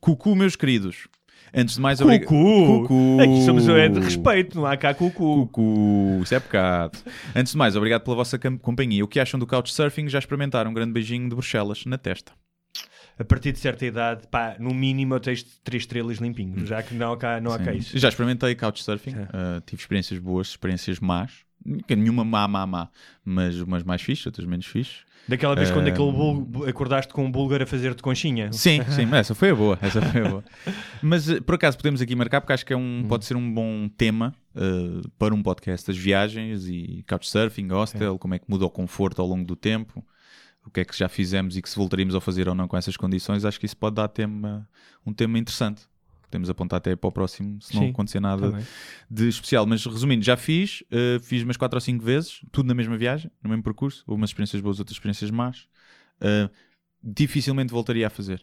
Cucu, 0.00 0.34
meus 0.34 0.56
queridos. 0.56 1.06
Antes 1.54 1.74
de 1.74 1.80
mais, 1.80 2.00
obrigado. 2.00 2.28
Cucu! 2.28 2.88
Cucu! 2.88 3.20
Aqui 3.20 3.44
somos 3.44 3.68
é 3.68 3.88
de 3.88 4.00
respeito, 4.00 4.56
não 4.56 4.66
há 4.66 4.76
cá 4.76 4.94
cucu. 4.94 5.46
Cucu, 5.46 6.20
isso 6.22 6.34
é 6.34 6.40
pecado. 6.40 6.98
Antes 7.34 7.52
de 7.52 7.58
mais, 7.58 7.76
obrigado 7.76 8.02
pela 8.02 8.16
vossa 8.16 8.38
companhia. 8.38 9.04
O 9.04 9.08
que 9.08 9.18
acham 9.18 9.38
do 9.38 9.46
Couchsurfing? 9.46 10.08
Já 10.08 10.18
experimentaram? 10.18 10.70
Um 10.70 10.74
grande 10.74 10.92
beijinho 10.92 11.28
de 11.28 11.34
Bruxelas 11.34 11.84
na 11.84 11.98
testa. 11.98 12.32
A 13.18 13.24
partir 13.24 13.52
de 13.52 13.58
certa 13.58 13.84
idade, 13.84 14.26
pá, 14.28 14.56
no 14.58 14.72
mínimo 14.72 15.14
eu 15.14 15.20
tenho 15.20 15.36
três 15.62 15.82
estrelas 15.82 16.16
limpinhos, 16.16 16.66
já 16.66 16.82
que 16.82 16.94
não 16.94 17.12
há 17.12 17.16
cá, 17.18 17.38
não 17.38 17.52
há 17.52 17.58
cá 17.58 17.74
isso. 17.74 17.98
Já 17.98 18.08
experimentei 18.08 18.54
Couchsurfing. 18.54 19.14
É. 19.14 19.22
Uh, 19.24 19.60
tive 19.66 19.82
experiências 19.82 20.18
boas, 20.18 20.48
experiências 20.48 20.98
más. 21.00 21.44
Nenhuma 21.86 22.24
má, 22.24 22.48
má, 22.48 22.66
má. 22.66 22.88
Mas 23.22 23.60
umas 23.60 23.82
mais 23.82 24.00
fixe, 24.00 24.26
outras 24.26 24.46
menos 24.46 24.64
fixe. 24.64 25.00
Daquela 25.30 25.54
vez 25.54 25.70
quando 25.70 25.86
Eh, 25.86 25.90
aquele 25.90 26.10
bul- 26.12 26.66
acordaste 26.68 27.12
com 27.12 27.24
um 27.24 27.30
búlgaro 27.30 27.62
a 27.62 27.66
fazer-te 27.66 28.02
conchinha. 28.02 28.52
Sim, 28.52 28.80
sim, 28.90 29.06
mas 29.06 29.20
essa 29.20 29.34
foi 29.34 29.50
a 29.50 29.54
boa. 29.54 29.78
Essa 29.80 30.02
foi 30.02 30.26
a 30.26 30.28
boa. 30.28 30.44
Mas 31.00 31.28
uh, 31.28 31.40
por 31.42 31.54
acaso 31.54 31.76
podemos 31.76 32.00
aqui 32.02 32.14
marcar, 32.16 32.40
porque 32.40 32.52
acho 32.52 32.66
que 32.66 32.72
é 32.72 32.76
um, 32.76 33.04
pode 33.08 33.24
ser 33.24 33.36
um 33.36 33.54
bom 33.54 33.88
tema 33.96 34.34
uh, 34.56 35.08
para 35.18 35.32
um 35.34 35.42
podcast: 35.42 35.90
as 35.90 35.96
viagens 35.96 36.66
e 36.66 37.04
Couchsurfing, 37.08 37.68
hostel, 37.68 38.18
como 38.18 38.34
é 38.34 38.38
que 38.38 38.44
muda 38.48 38.66
o 38.66 38.70
conforto 38.70 39.22
ao 39.22 39.28
longo 39.28 39.44
do 39.44 39.54
tempo. 39.54 40.04
O 40.66 40.70
que 40.70 40.80
é 40.80 40.84
que 40.84 40.96
já 40.96 41.08
fizemos 41.08 41.56
e 41.56 41.62
que 41.62 41.70
se 41.70 41.76
voltaríamos 41.76 42.14
a 42.14 42.20
fazer 42.20 42.46
ou 42.48 42.54
não 42.54 42.68
com 42.68 42.76
essas 42.76 42.96
condições, 42.96 43.44
acho 43.46 43.58
que 43.58 43.64
isso 43.66 43.76
pode 43.76 43.96
dar 43.96 44.08
tema, 44.08 44.68
um 45.06 45.12
tema 45.12 45.38
interessante. 45.38 45.82
Podemos 46.30 46.48
apontar 46.48 46.76
até 46.78 46.94
para 46.94 47.08
o 47.08 47.12
próximo, 47.12 47.60
se 47.60 47.74
não 47.74 47.82
Sim, 47.82 47.90
acontecer 47.90 48.20
nada 48.20 48.50
bem. 48.52 48.64
de 49.10 49.28
especial. 49.28 49.66
Mas 49.66 49.84
resumindo, 49.84 50.24
já 50.24 50.36
fiz, 50.36 50.82
uh, 50.82 51.18
fiz 51.20 51.42
umas 51.42 51.56
4 51.56 51.76
ou 51.76 51.80
5 51.80 52.04
vezes, 52.04 52.40
tudo 52.52 52.66
na 52.66 52.74
mesma 52.74 52.96
viagem, 52.96 53.30
no 53.42 53.50
mesmo 53.50 53.62
percurso. 53.62 54.04
Houve 54.06 54.20
umas 54.20 54.30
experiências 54.30 54.62
boas, 54.62 54.78
outras 54.78 54.94
experiências 54.96 55.30
más. 55.30 55.66
Uh, 56.20 56.48
dificilmente 57.02 57.72
voltaria 57.72 58.06
a 58.06 58.10
fazer. 58.10 58.40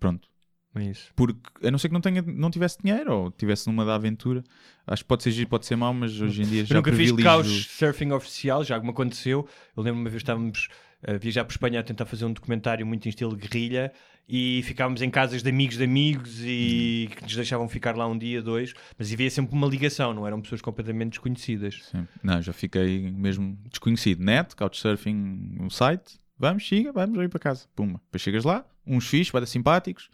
Pronto. 0.00 0.28
É 0.74 0.84
isso. 0.84 1.12
Porque 1.14 1.38
a 1.66 1.70
não 1.70 1.78
ser 1.78 1.88
que 1.88 1.94
não, 1.94 2.00
tenha, 2.00 2.22
não 2.22 2.50
tivesse 2.50 2.78
dinheiro 2.82 3.12
ou 3.14 3.30
tivesse 3.30 3.66
numa 3.66 3.84
da 3.84 3.94
aventura, 3.94 4.42
acho 4.86 5.02
que 5.04 5.08
pode 5.08 5.22
ser 5.22 5.30
giro, 5.30 5.48
pode 5.50 5.66
ser 5.66 5.76
mau, 5.76 5.92
mas 5.92 6.18
hoje 6.18 6.42
em 6.42 6.46
dia 6.46 6.62
Eu 6.62 6.66
já 6.66 6.74
nunca 6.76 6.90
fiz 6.92 7.12
privilegio- 7.12 7.42
couchsurfing 7.42 8.12
oficial, 8.12 8.64
já 8.64 8.80
me 8.80 8.88
aconteceu. 8.88 9.46
Eu 9.76 9.82
lembro 9.82 10.00
uma 10.00 10.08
vez 10.08 10.22
estávamos 10.22 10.68
a 11.06 11.14
viajar 11.14 11.44
por 11.44 11.52
Espanha 11.52 11.80
a 11.80 11.82
tentar 11.82 12.06
fazer 12.06 12.24
um 12.24 12.32
documentário 12.32 12.86
muito 12.86 13.06
em 13.06 13.08
estilo 13.08 13.36
guerrilha 13.36 13.92
e 14.28 14.62
ficávamos 14.64 15.02
em 15.02 15.10
casas 15.10 15.42
de 15.42 15.48
amigos 15.50 15.76
de 15.76 15.84
amigos 15.84 16.40
e 16.40 17.10
que 17.16 17.22
nos 17.22 17.34
deixavam 17.34 17.68
ficar 17.68 17.96
lá 17.96 18.06
um 18.06 18.16
dia, 18.16 18.40
dois, 18.40 18.72
mas 18.96 19.12
havia 19.12 19.30
sempre 19.30 19.54
uma 19.54 19.66
ligação, 19.66 20.14
não 20.14 20.26
eram 20.26 20.40
pessoas 20.40 20.60
completamente 20.60 21.10
desconhecidas. 21.10 21.80
Sim. 21.90 22.06
Não, 22.22 22.40
já 22.40 22.52
fiquei 22.52 23.10
mesmo 23.10 23.58
desconhecido. 23.68 24.22
Net, 24.22 24.54
Couchsurfing, 24.54 25.56
um 25.60 25.68
site, 25.68 26.20
vamos, 26.38 26.66
siga, 26.66 26.92
vamos 26.92 27.18
aí 27.18 27.28
para 27.28 27.40
casa. 27.40 27.66
Pumba. 27.74 28.00
Depois 28.06 28.22
chegas 28.22 28.44
lá, 28.44 28.64
uns 28.86 29.08
fixos, 29.08 29.32
boeda 29.32 29.46
simpáticos, 29.46 30.08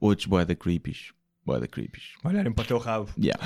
outros 0.00 0.26
boeda 0.26 0.54
creepies. 0.54 1.12
Boeda 1.44 1.66
creepies. 1.66 2.12
Olharem 2.22 2.52
para 2.52 2.62
o 2.62 2.66
teu 2.66 2.78
rabo. 2.78 3.10
Yeah. 3.18 3.42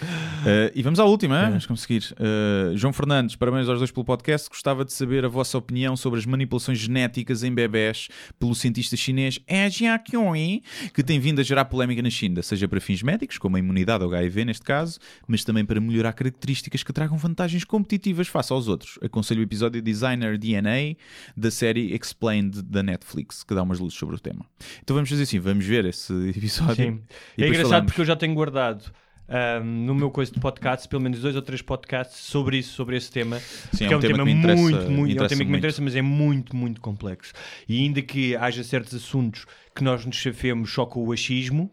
Uh, 0.00 0.70
e 0.74 0.82
vamos 0.82 1.00
à 1.00 1.04
última, 1.04 1.42
hein? 1.42 1.48
vamos 1.50 1.66
conseguir. 1.66 2.14
Uh, 2.14 2.76
João 2.76 2.92
Fernandes, 2.92 3.36
parabéns 3.36 3.68
aos 3.68 3.78
dois 3.78 3.90
pelo 3.90 4.04
podcast. 4.04 4.48
Gostava 4.48 4.84
de 4.84 4.92
saber 4.92 5.24
a 5.24 5.28
vossa 5.28 5.58
opinião 5.58 5.96
sobre 5.96 6.18
as 6.18 6.26
manipulações 6.26 6.78
genéticas 6.78 7.42
em 7.42 7.52
bebés 7.52 8.08
pelo 8.38 8.54
cientista 8.54 8.96
chinês 8.96 9.40
He 9.48 9.68
Jiaqiong, 9.70 10.62
que 10.94 11.02
tem 11.02 11.18
vindo 11.18 11.40
a 11.40 11.44
gerar 11.44 11.64
polémica 11.66 12.02
na 12.02 12.10
China, 12.10 12.42
seja 12.42 12.68
para 12.68 12.80
fins 12.80 13.02
médicos, 13.02 13.38
como 13.38 13.56
a 13.56 13.58
imunidade 13.58 14.04
ao 14.04 14.10
HIV 14.12 14.44
neste 14.44 14.64
caso, 14.64 14.98
mas 15.26 15.44
também 15.44 15.64
para 15.64 15.80
melhorar 15.80 16.12
características 16.12 16.82
que 16.82 16.92
tragam 16.92 17.16
vantagens 17.16 17.64
competitivas 17.64 18.28
face 18.28 18.52
aos 18.52 18.68
outros. 18.68 18.98
Aconselho 19.02 19.40
o 19.40 19.44
episódio 19.44 19.82
Designer 19.82 20.38
DNA 20.38 20.96
da 21.36 21.50
série 21.50 21.94
Explained 21.94 22.62
da 22.62 22.82
Netflix, 22.82 23.42
que 23.42 23.54
dá 23.54 23.62
umas 23.62 23.78
luzes 23.78 23.98
sobre 23.98 24.16
o 24.16 24.18
tema. 24.18 24.44
Então 24.82 24.94
vamos 24.94 25.10
fazer 25.10 25.22
assim, 25.24 25.38
vamos 25.38 25.64
ver 25.64 25.84
esse 25.84 26.12
episódio. 26.30 26.76
Sim. 26.76 27.00
É 27.36 27.46
engraçado 27.46 27.68
falamos. 27.68 27.86
porque 27.86 28.00
eu 28.00 28.06
já 28.06 28.16
tenho 28.16 28.34
guardado 28.34 28.92
ahm, 29.28 29.84
no 29.86 29.94
meu 29.94 30.10
coisa 30.10 30.32
de 30.32 30.40
podcast 30.40 30.88
pelo 30.88 31.02
menos 31.02 31.20
dois 31.20 31.36
ou 31.36 31.42
três 31.42 31.60
podcasts 31.62 32.18
sobre 32.18 32.58
isso, 32.58 32.72
sobre 32.74 32.96
esse 32.96 33.10
tema. 33.10 33.38
Sim, 33.38 33.86
porque 33.88 33.94
é 33.94 33.96
um 33.96 34.00
tema, 34.00 34.18
que 34.18 34.24
me 34.24 34.32
interessa- 34.32 34.62
muito, 34.62 34.90
muito, 34.90 35.20
é 35.20 35.24
um 35.24 35.28
tema 35.28 35.44
que 35.44 35.50
me 35.50 35.58
interessa, 35.58 35.82
mas 35.82 35.94
é 35.96 36.02
muito, 36.02 36.56
muito 36.56 36.80
complexo. 36.80 37.32
E 37.68 37.78
ainda 37.82 38.00
que 38.02 38.34
haja 38.36 38.64
certos 38.64 38.94
assuntos 38.94 39.44
que 39.74 39.84
nós 39.84 40.04
nos 40.04 40.16
chafemos 40.16 40.72
só 40.72 40.86
com 40.86 41.04
o 41.06 41.12
achismo, 41.12 41.70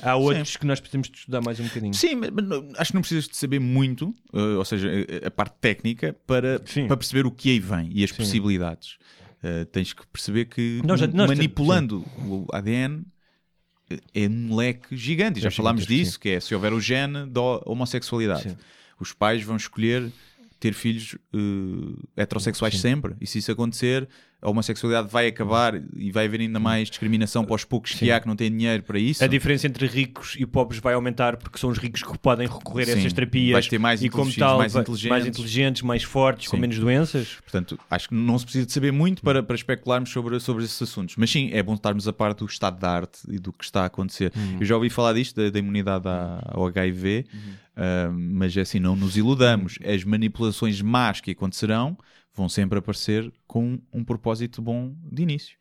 há 0.00 0.16
outros 0.16 0.56
que 0.56 0.66
nós 0.66 0.80
precisamos 0.80 1.08
de 1.10 1.18
estudar 1.18 1.40
mais 1.42 1.60
um 1.60 1.64
bocadinho. 1.64 1.94
Sim, 1.94 2.14
mas 2.16 2.30
acho 2.78 2.90
que 2.90 2.94
não 2.94 3.02
precisas 3.02 3.28
de 3.28 3.36
saber 3.36 3.58
muito, 3.60 4.08
uh, 4.32 4.58
ou 4.58 4.64
seja, 4.64 4.88
a, 5.24 5.28
a 5.28 5.30
parte 5.30 5.54
técnica, 5.60 6.16
para, 6.26 6.60
Sim. 6.64 6.86
para 6.86 6.96
perceber 6.96 7.26
o 7.26 7.30
que 7.30 7.50
aí 7.50 7.58
vem 7.60 7.90
e 7.92 8.02
as 8.04 8.10
Sim. 8.10 8.16
possibilidades. 8.16 8.96
Uh, 9.44 9.64
tens 9.66 9.92
que 9.92 10.06
perceber 10.06 10.44
que 10.44 10.80
Nós 10.84 11.00
nós- 11.12 11.28
manipulando 11.28 12.04
o 12.18 12.46
ADN 12.52 13.02
é 14.14 14.28
um 14.28 14.54
leque 14.54 14.96
gigante. 14.96 15.38
E 15.38 15.42
Já 15.42 15.48
É 15.48 15.50
falámos 15.50 15.86
disso, 15.86 16.18
que 16.18 16.30
é 16.30 16.40
se 16.40 16.54
houver 16.54 16.72
o 16.72 16.80
gene 16.80 17.26
da 17.26 17.40
homossexualidade. 17.66 18.50
Sim. 18.50 18.56
Os 18.98 19.12
pais 19.12 19.42
vão 19.42 19.56
escolher 19.56 20.10
ter 20.60 20.74
filhos 20.74 21.16
uh, 21.34 22.08
heterossexuais 22.16 22.78
sempre. 22.78 23.14
E 23.20 23.26
se 23.26 23.38
isso 23.38 23.50
acontecer, 23.50 24.08
a 24.42 24.50
homossexualidade 24.50 25.08
vai 25.08 25.28
acabar 25.28 25.80
e 25.96 26.10
vai 26.10 26.26
haver 26.26 26.40
ainda 26.40 26.58
mais 26.58 26.88
discriminação 26.88 27.44
para 27.44 27.54
os 27.54 27.64
poucos 27.64 27.92
que 27.92 28.10
há 28.10 28.20
que 28.20 28.26
não 28.26 28.34
têm 28.34 28.50
dinheiro 28.50 28.82
para 28.82 28.98
isso. 28.98 29.22
A 29.22 29.28
diferença 29.28 29.68
entre 29.68 29.86
ricos 29.86 30.34
e 30.36 30.44
pobres 30.44 30.80
vai 30.80 30.94
aumentar 30.94 31.36
porque 31.36 31.58
são 31.58 31.70
os 31.70 31.78
ricos 31.78 32.02
que 32.02 32.18
podem 32.18 32.48
recorrer 32.48 32.82
a 32.82 32.86
Sim. 32.86 32.98
essas 32.98 33.12
terapias 33.12 33.52
Vais 33.52 33.68
ter 33.68 33.78
mais 33.78 34.02
e 34.02 34.08
como 34.08 34.34
tal 34.34 34.58
mais 34.58 34.74
inteligentes. 34.74 35.10
mais 35.10 35.26
inteligentes, 35.26 35.82
mais 35.82 36.02
fortes, 36.02 36.48
com 36.48 36.56
Sim. 36.56 36.60
menos 36.60 36.76
doenças. 36.76 37.36
Portanto, 37.40 37.78
acho 37.88 38.08
que 38.08 38.14
não 38.16 38.36
se 38.36 38.44
precisa 38.44 38.66
de 38.66 38.72
saber 38.72 38.90
muito 38.90 39.22
para, 39.22 39.44
para 39.44 39.54
especularmos 39.54 40.10
sobre, 40.10 40.40
sobre 40.40 40.64
esses 40.64 40.82
assuntos. 40.82 41.14
Mas 41.16 41.30
sim, 41.30 41.50
é 41.52 41.62
bom 41.62 41.74
estarmos 41.74 42.08
a 42.08 42.12
par 42.12 42.34
do 42.34 42.44
estado 42.44 42.80
da 42.80 42.90
arte 42.90 43.20
e 43.28 43.38
do 43.38 43.52
que 43.52 43.64
está 43.64 43.82
a 43.82 43.86
acontecer. 43.86 44.32
Eu 44.58 44.66
já 44.66 44.74
ouvi 44.74 44.90
falar 44.90 45.12
disto, 45.12 45.40
da, 45.40 45.50
da 45.50 45.58
imunidade 45.60 46.08
ao 46.48 46.66
HIV, 46.66 47.26
ah, 47.76 48.10
mas 48.12 48.56
é 48.56 48.62
assim, 48.62 48.80
não 48.80 48.96
nos 48.96 49.16
iludamos. 49.16 49.78
As 49.84 50.02
manipulações 50.02 50.80
más 50.82 51.20
que 51.20 51.30
acontecerão 51.30 51.96
vão 52.34 52.48
sempre 52.48 52.78
aparecer 52.78 53.30
com 53.46 53.78
um 53.92 54.02
propósito 54.02 54.62
bom 54.62 54.94
de 55.10 55.22
início. 55.22 55.56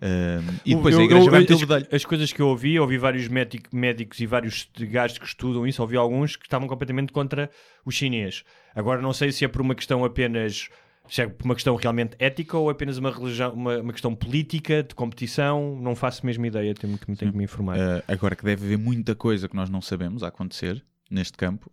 Ah, 0.00 0.40
e 0.64 0.74
depois 0.74 0.94
Eu- 0.94 1.00
a 1.00 1.04
igreja 1.04 1.26
eu- 1.26 1.30
vai 1.30 1.40
meter 1.40 1.54
as, 1.54 1.94
as 1.94 2.04
coisas 2.04 2.32
que 2.32 2.40
eu 2.40 2.48
ouvi, 2.48 2.78
ouvi 2.78 2.96
vários 2.98 3.28
médic- 3.28 3.68
médicos 3.72 4.18
e 4.20 4.26
vários 4.26 4.68
gajos 4.78 5.18
que 5.18 5.26
estudam 5.26 5.66
isso, 5.66 5.82
ouvi 5.82 5.96
alguns 5.96 6.36
que 6.36 6.46
estavam 6.46 6.66
completamente 6.68 7.12
contra 7.12 7.50
o 7.84 7.90
chinês. 7.90 8.44
Agora 8.74 9.00
não 9.02 9.12
sei 9.12 9.30
se 9.32 9.44
é 9.44 9.48
por 9.48 9.60
uma 9.60 9.74
questão 9.74 10.04
apenas 10.04 10.68
se 11.08 11.22
é 11.22 11.28
por 11.28 11.44
uma 11.44 11.54
questão 11.54 11.76
realmente 11.76 12.16
ética 12.18 12.58
ou 12.58 12.68
apenas 12.68 12.98
uma, 12.98 13.12
religião, 13.12 13.52
uma, 13.52 13.78
uma 13.78 13.92
questão 13.92 14.12
política, 14.12 14.82
de 14.82 14.92
competição, 14.92 15.78
não 15.80 15.94
faço 15.94 16.26
mesmo 16.26 16.44
ideia, 16.44 16.74
tenho 16.74 16.98
que, 16.98 17.06
tenho 17.14 17.30
que 17.30 17.38
me 17.38 17.44
informar. 17.44 17.78
Ah, 17.78 18.02
agora 18.08 18.34
que 18.34 18.44
deve 18.44 18.64
haver 18.66 18.76
muita 18.78 19.14
coisa 19.14 19.48
que 19.48 19.54
nós 19.54 19.70
não 19.70 19.80
sabemos 19.80 20.24
a 20.24 20.28
acontecer 20.28 20.84
neste 21.08 21.36
campo, 21.38 21.70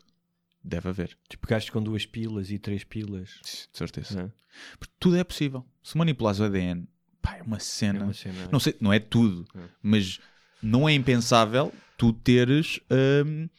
deve 0.63 0.89
haver. 0.89 1.17
Tipo 1.29 1.47
gajos 1.47 1.69
com 1.69 1.81
duas 1.81 2.05
pilas 2.05 2.49
e 2.51 2.57
três 2.57 2.83
pilas. 2.83 3.39
De 3.43 3.77
certeza. 3.77 4.21
É? 4.21 4.77
Porque 4.77 4.93
tudo 4.99 5.17
é 5.17 5.23
possível. 5.23 5.65
Se 5.83 5.97
manipulares 5.97 6.39
o 6.39 6.43
ADN, 6.43 6.87
pá, 7.21 7.37
é 7.37 7.41
uma 7.41 7.57
É 7.57 7.59
cena. 7.59 8.03
uma 8.05 8.13
cena. 8.13 8.49
Não 8.51 8.59
sei, 8.59 8.75
não 8.79 8.93
é 8.93 8.99
tudo, 8.99 9.45
mas 9.81 10.19
não 10.61 10.87
é 10.87 10.93
impensável 10.93 11.73
tu 11.97 12.13
teres 12.13 12.79
hum, 13.25 13.49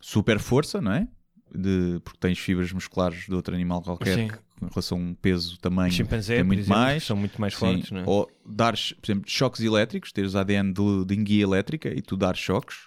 super 0.00 0.38
força, 0.38 0.80
não 0.80 0.92
é? 0.92 1.08
de, 1.54 2.00
porque 2.02 2.18
tens 2.18 2.38
fibras 2.38 2.72
musculares 2.72 3.26
de 3.26 3.34
outro 3.34 3.54
animal 3.54 3.82
qualquer 3.82 4.16
Sim. 4.16 4.28
que, 4.28 4.34
em 4.64 4.68
relação 4.68 4.96
a 4.96 5.00
um 5.00 5.14
peso 5.14 5.58
também 5.58 5.90
Chimpanzé, 5.90 6.36
tem 6.36 6.44
muito 6.44 6.60
exemplo, 6.60 6.80
mais. 6.80 7.04
são 7.04 7.16
muito 7.16 7.38
mais 7.40 7.52
Sim. 7.52 7.58
fortes, 7.58 7.90
não 7.90 8.00
é? 8.00 8.04
Ou 8.06 8.30
dares, 8.46 8.92
por 8.94 9.10
exemplo, 9.10 9.28
choques 9.30 9.60
elétricos, 9.60 10.12
teres 10.12 10.34
ADN 10.34 10.72
de, 10.72 11.04
de 11.04 11.14
enguia 11.14 11.42
elétrica 11.42 11.90
e 11.94 12.00
tu 12.00 12.16
dares 12.16 12.40
choques, 12.40 12.86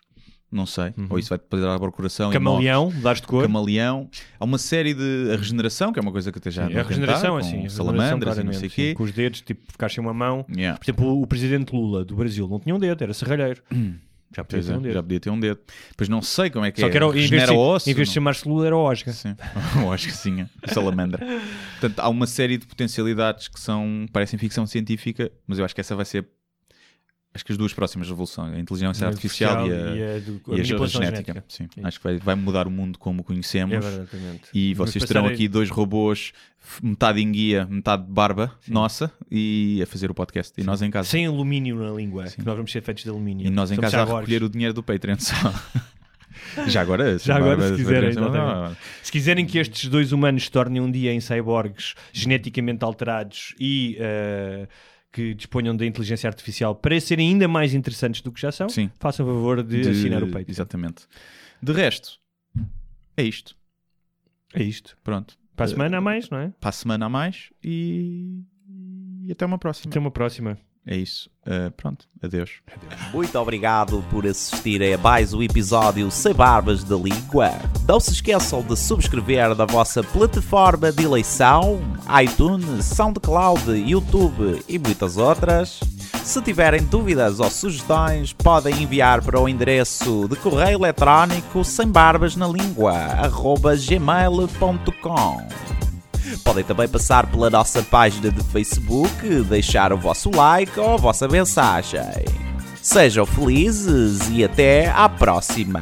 não 0.56 0.66
sei. 0.66 0.94
Ou 1.10 1.20
isso 1.20 1.30
vai-te 1.30 1.46
fazer 1.50 1.68
abrir 1.68 1.88
o 1.88 1.92
coração. 1.92 2.28
Uhum. 2.28 2.34
Camaleão, 2.34 2.94
dares 3.02 3.22
de 3.22 3.28
cor. 3.28 3.44
Camaleão. 3.44 4.10
Há 4.40 4.46
uma 4.46 4.58
série 4.58 4.94
de 4.94 5.32
a 5.34 5.38
regeneração, 5.38 5.92
que 5.92 6.00
é 6.00 6.02
uma 6.02 6.12
coisa 6.12 6.32
que 6.32 6.38
até 6.38 6.50
já 6.50 6.64
Sim, 6.64 6.72
andam 6.72 6.82
a 6.82 6.88
regeneração, 6.88 7.40
tentar, 7.40 7.48
assim, 7.48 7.70
salamandras 7.70 8.38
e 8.38 8.44
não 8.44 8.54
sei 8.54 8.68
o 8.68 8.72
quê. 8.72 8.94
Com 8.96 9.04
os 9.04 9.12
dedos, 9.12 9.42
tipo, 9.42 9.72
ficar 9.72 9.90
sem 9.90 10.04
uma 10.04 10.14
mão. 10.14 10.46
Yeah. 10.50 10.78
Por 10.78 10.86
exemplo, 10.86 11.22
o 11.22 11.28
presidente 11.28 11.76
Lula 11.76 12.06
do 12.06 12.16
Brasil 12.16 12.48
não 12.48 12.60
tinha 12.60 12.74
um 12.74 12.80
dedo, 12.80 13.04
era 13.04 13.14
serralheiro. 13.14 13.62
Já 14.36 14.44
podia 14.44 14.74
é, 14.74 14.78
um 14.78 14.82
dedo. 14.82 14.94
já 14.94 15.04
podia 15.04 15.20
ter 15.20 15.30
um 15.30 15.40
dedo. 15.40 15.60
Pois 15.96 16.10
não 16.10 16.22
sei 16.22 16.50
como 16.50 16.66
é 16.66 16.72
que 16.72 16.82
Só 16.82 16.88
é. 16.88 16.90
que 16.90 16.98
era, 16.98 17.06
em 17.06 17.28
vez 17.28 17.46
de, 17.46 17.52
osso, 17.52 17.90
em 17.90 17.94
vez 17.94 18.10
de 18.10 18.14
chamar-se 18.14 18.48
Lula, 18.48 18.66
era 18.66 18.76
o 18.78 18.80
Oscar. 18.82 19.14
Sim, 19.14 19.36
que 19.36 20.12
sim, 20.12 20.46
a 20.62 20.74
salamandra. 20.74 21.26
Portanto, 21.80 22.00
há 22.00 22.10
uma 22.10 22.28
série 22.28 22.58
de 22.58 22.66
potencialidades 22.66 23.48
que 23.48 23.60
são, 23.60 24.06
parecem 24.12 24.38
ficção 24.38 24.66
científica, 24.66 25.32
mas 25.48 25.58
eu 25.58 25.64
acho 25.64 25.74
que 25.74 25.80
essa 25.80 25.96
vai 25.96 26.04
ser, 26.04 26.28
acho 27.36 27.46
que 27.46 27.52
as 27.52 27.58
duas 27.58 27.74
próximas 27.74 28.08
revoluções, 28.08 28.56
a 28.56 28.60
inteligência 28.60 29.06
artificial 29.08 29.68
e 29.68 29.72
a, 29.72 29.76
e 29.76 29.80
a, 30.16 30.20
do- 30.20 30.42
a 30.48 30.52
e 30.52 30.54
a 30.54 30.58
manipulação 30.64 31.02
genética. 31.04 31.34
genética. 31.34 31.44
Sim, 31.50 31.68
Sim. 31.76 31.82
acho 31.84 31.98
que 32.00 32.04
vai, 32.06 32.18
vai 32.18 32.36
mudar 32.36 32.66
o 32.66 32.72
mundo 32.72 32.98
como 32.98 33.22
o 33.22 33.24
conhecemos. 33.24 33.86
É. 33.86 34.06
E 34.54 34.74
vocês 34.74 35.04
terão 35.04 35.26
a- 35.26 35.30
aqui 35.30 35.48
dois 35.48 35.70
robôs, 35.70 36.32
metade 36.82 37.22
enguia, 37.22 37.66
metade 37.70 38.04
barba 38.08 38.52
nossa, 38.68 39.12
e 39.30 39.80
a 39.84 39.86
fazer 39.86 40.10
o 40.10 40.14
podcast. 40.16 40.54
E 40.60 40.64
nós 40.64 40.82
em 40.82 40.90
casa. 40.90 41.10
Sem 41.10 41.26
alumínio 41.26 41.76
na 41.76 41.92
língua, 41.92 42.24
que 42.24 42.44
nós 42.46 42.56
vamos 42.56 42.72
ser 42.72 42.82
feitos 42.82 43.04
de 43.04 43.10
alumínio. 43.10 43.46
E 43.46 43.50
nós 43.50 43.70
em 43.72 43.76
Somos 43.76 43.92
casa 43.92 44.04
a 44.04 44.16
recolher 44.20 44.42
o 44.42 44.50
dinheiro 44.50 44.74
do 44.74 44.82
Patreon 44.82 45.18
só. 45.20 45.36
Já 46.68 46.82
agora, 46.82 47.18
Já 47.20 47.36
agora, 47.36 47.70
se 47.70 47.76
quiserem, 47.76 48.10
exatamente. 48.10 48.78
Se 49.04 49.12
quiserem 49.12 49.46
que 49.46 49.58
estes 49.58 49.90
dois 49.90 50.12
humanos 50.12 50.44
se 50.46 50.52
tornem 50.52 50.82
um 50.82 50.90
dia 50.92 51.12
em 51.14 51.20
cyborgs 51.20 51.96
geneticamente 52.14 52.84
alterados 52.84 53.54
e 53.60 53.96
eh, 54.00 54.68
que 55.16 55.34
disponham 55.34 55.74
da 55.74 55.86
inteligência 55.86 56.28
artificial 56.28 56.76
para 56.76 57.00
serem 57.00 57.30
ainda 57.30 57.48
mais 57.48 57.74
interessantes 57.74 58.20
do 58.22 58.34
que 58.34 58.42
já 58.42 58.52
são, 58.52 58.68
Sim. 58.68 58.92
façam 59.00 59.26
favor 59.26 59.64
de, 59.64 59.82
de- 59.82 59.90
assinar 59.90 60.22
o 60.22 60.28
Patreon. 60.28 60.46
Exatamente. 60.50 61.06
De 61.64 61.72
resto, 61.72 62.20
é 63.16 63.24
isto. 63.24 63.56
É 64.54 64.62
isto. 64.62 64.98
Pronto. 65.02 65.38
Para 65.56 65.68
a 65.68 65.70
semana 65.70 65.98
há 65.98 66.02
mais, 66.02 66.30
não 66.30 66.38
é? 66.38 66.52
Para 66.60 66.70
a 66.70 66.74
semana 66.74 67.06
a 67.06 67.10
mais 67.10 67.50
e, 67.64 68.44
e 69.24 69.32
até 69.32 69.46
uma 69.46 69.58
próxima. 69.58 69.90
Até 69.90 70.00
uma 70.00 70.12
próxima. 70.12 70.58
É 70.88 70.96
isso. 70.96 71.30
Uh, 71.46 71.72
pronto. 71.72 72.06
Adeus. 72.24 72.52
Muito 73.12 73.38
obrigado 73.40 74.04
por 74.10 74.26
assistir 74.26 74.82
a 74.84 74.98
mais 74.98 75.34
um 75.34 75.42
episódio 75.42 76.10
Sem 76.12 76.34
Barbas 76.34 76.84
da 76.84 76.96
Língua. 76.96 77.52
Não 77.88 78.00
se 78.00 78.12
esqueçam 78.12 78.62
de 78.62 78.76
subscrever 78.78 79.56
na 79.56 79.66
vossa 79.66 80.04
plataforma 80.04 80.92
de 80.92 81.04
eleição, 81.04 81.82
iTunes, 82.24 82.86
SoundCloud, 82.86 83.72
YouTube 83.72 84.64
e 84.68 84.78
muitas 84.78 85.18
outras. 85.18 85.80
Se 86.24 86.42
tiverem 86.42 86.84
dúvidas 86.84 87.40
ou 87.40 87.50
sugestões, 87.50 88.34
podem 88.34 88.84
enviar 88.84 89.24
para 89.24 89.40
o 89.40 89.48
endereço 89.50 90.28
de 90.28 90.36
correio 90.36 90.80
eletrónico 90.80 91.64
sem 91.64 91.88
barbas 91.88 92.36
na 92.36 92.48
língua, 92.48 92.94
gmail.com. 93.88 95.48
Podem 96.44 96.64
também 96.64 96.88
passar 96.88 97.28
pela 97.28 97.50
nossa 97.50 97.82
página 97.84 98.32
de 98.32 98.44
Facebook, 98.46 99.44
deixar 99.44 99.94
o 99.94 99.98
vosso 99.98 100.30
like 100.32 100.80
ou 100.80 100.94
a 100.94 100.98
vossa 100.98 101.28
mensagem. 101.28 102.02
Sejam 102.82 103.26
felizes 103.26 104.30
e 104.32 104.44
até 104.44 104.90
à 104.90 105.10
próxima! 105.10 105.82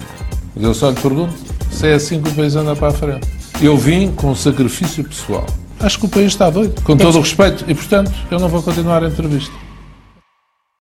Mas 0.55 0.63
eu 0.63 0.73
só 0.73 0.89
lhe 0.89 0.99
pergunto 0.99 1.33
se 1.71 1.87
é 1.87 1.93
assim 1.93 2.21
que 2.21 2.29
o 2.29 2.33
país 2.33 2.55
anda 2.55 2.75
para 2.75 2.89
a 2.89 2.93
frente. 2.93 3.27
Eu 3.61 3.77
vim 3.77 4.11
com 4.11 4.35
sacrifício 4.35 5.03
pessoal. 5.03 5.45
Acho 5.79 5.99
que 5.99 6.05
o 6.05 6.09
país 6.09 6.27
está 6.27 6.49
doido, 6.49 6.81
com 6.81 6.95
todo 6.95 7.17
o 7.17 7.21
respeito, 7.21 7.65
e 7.67 7.75
portanto 7.75 8.11
eu 8.31 8.39
não 8.39 8.47
vou 8.47 8.61
continuar 8.61 9.03
a 9.03 9.07
entrevista. 9.07 9.53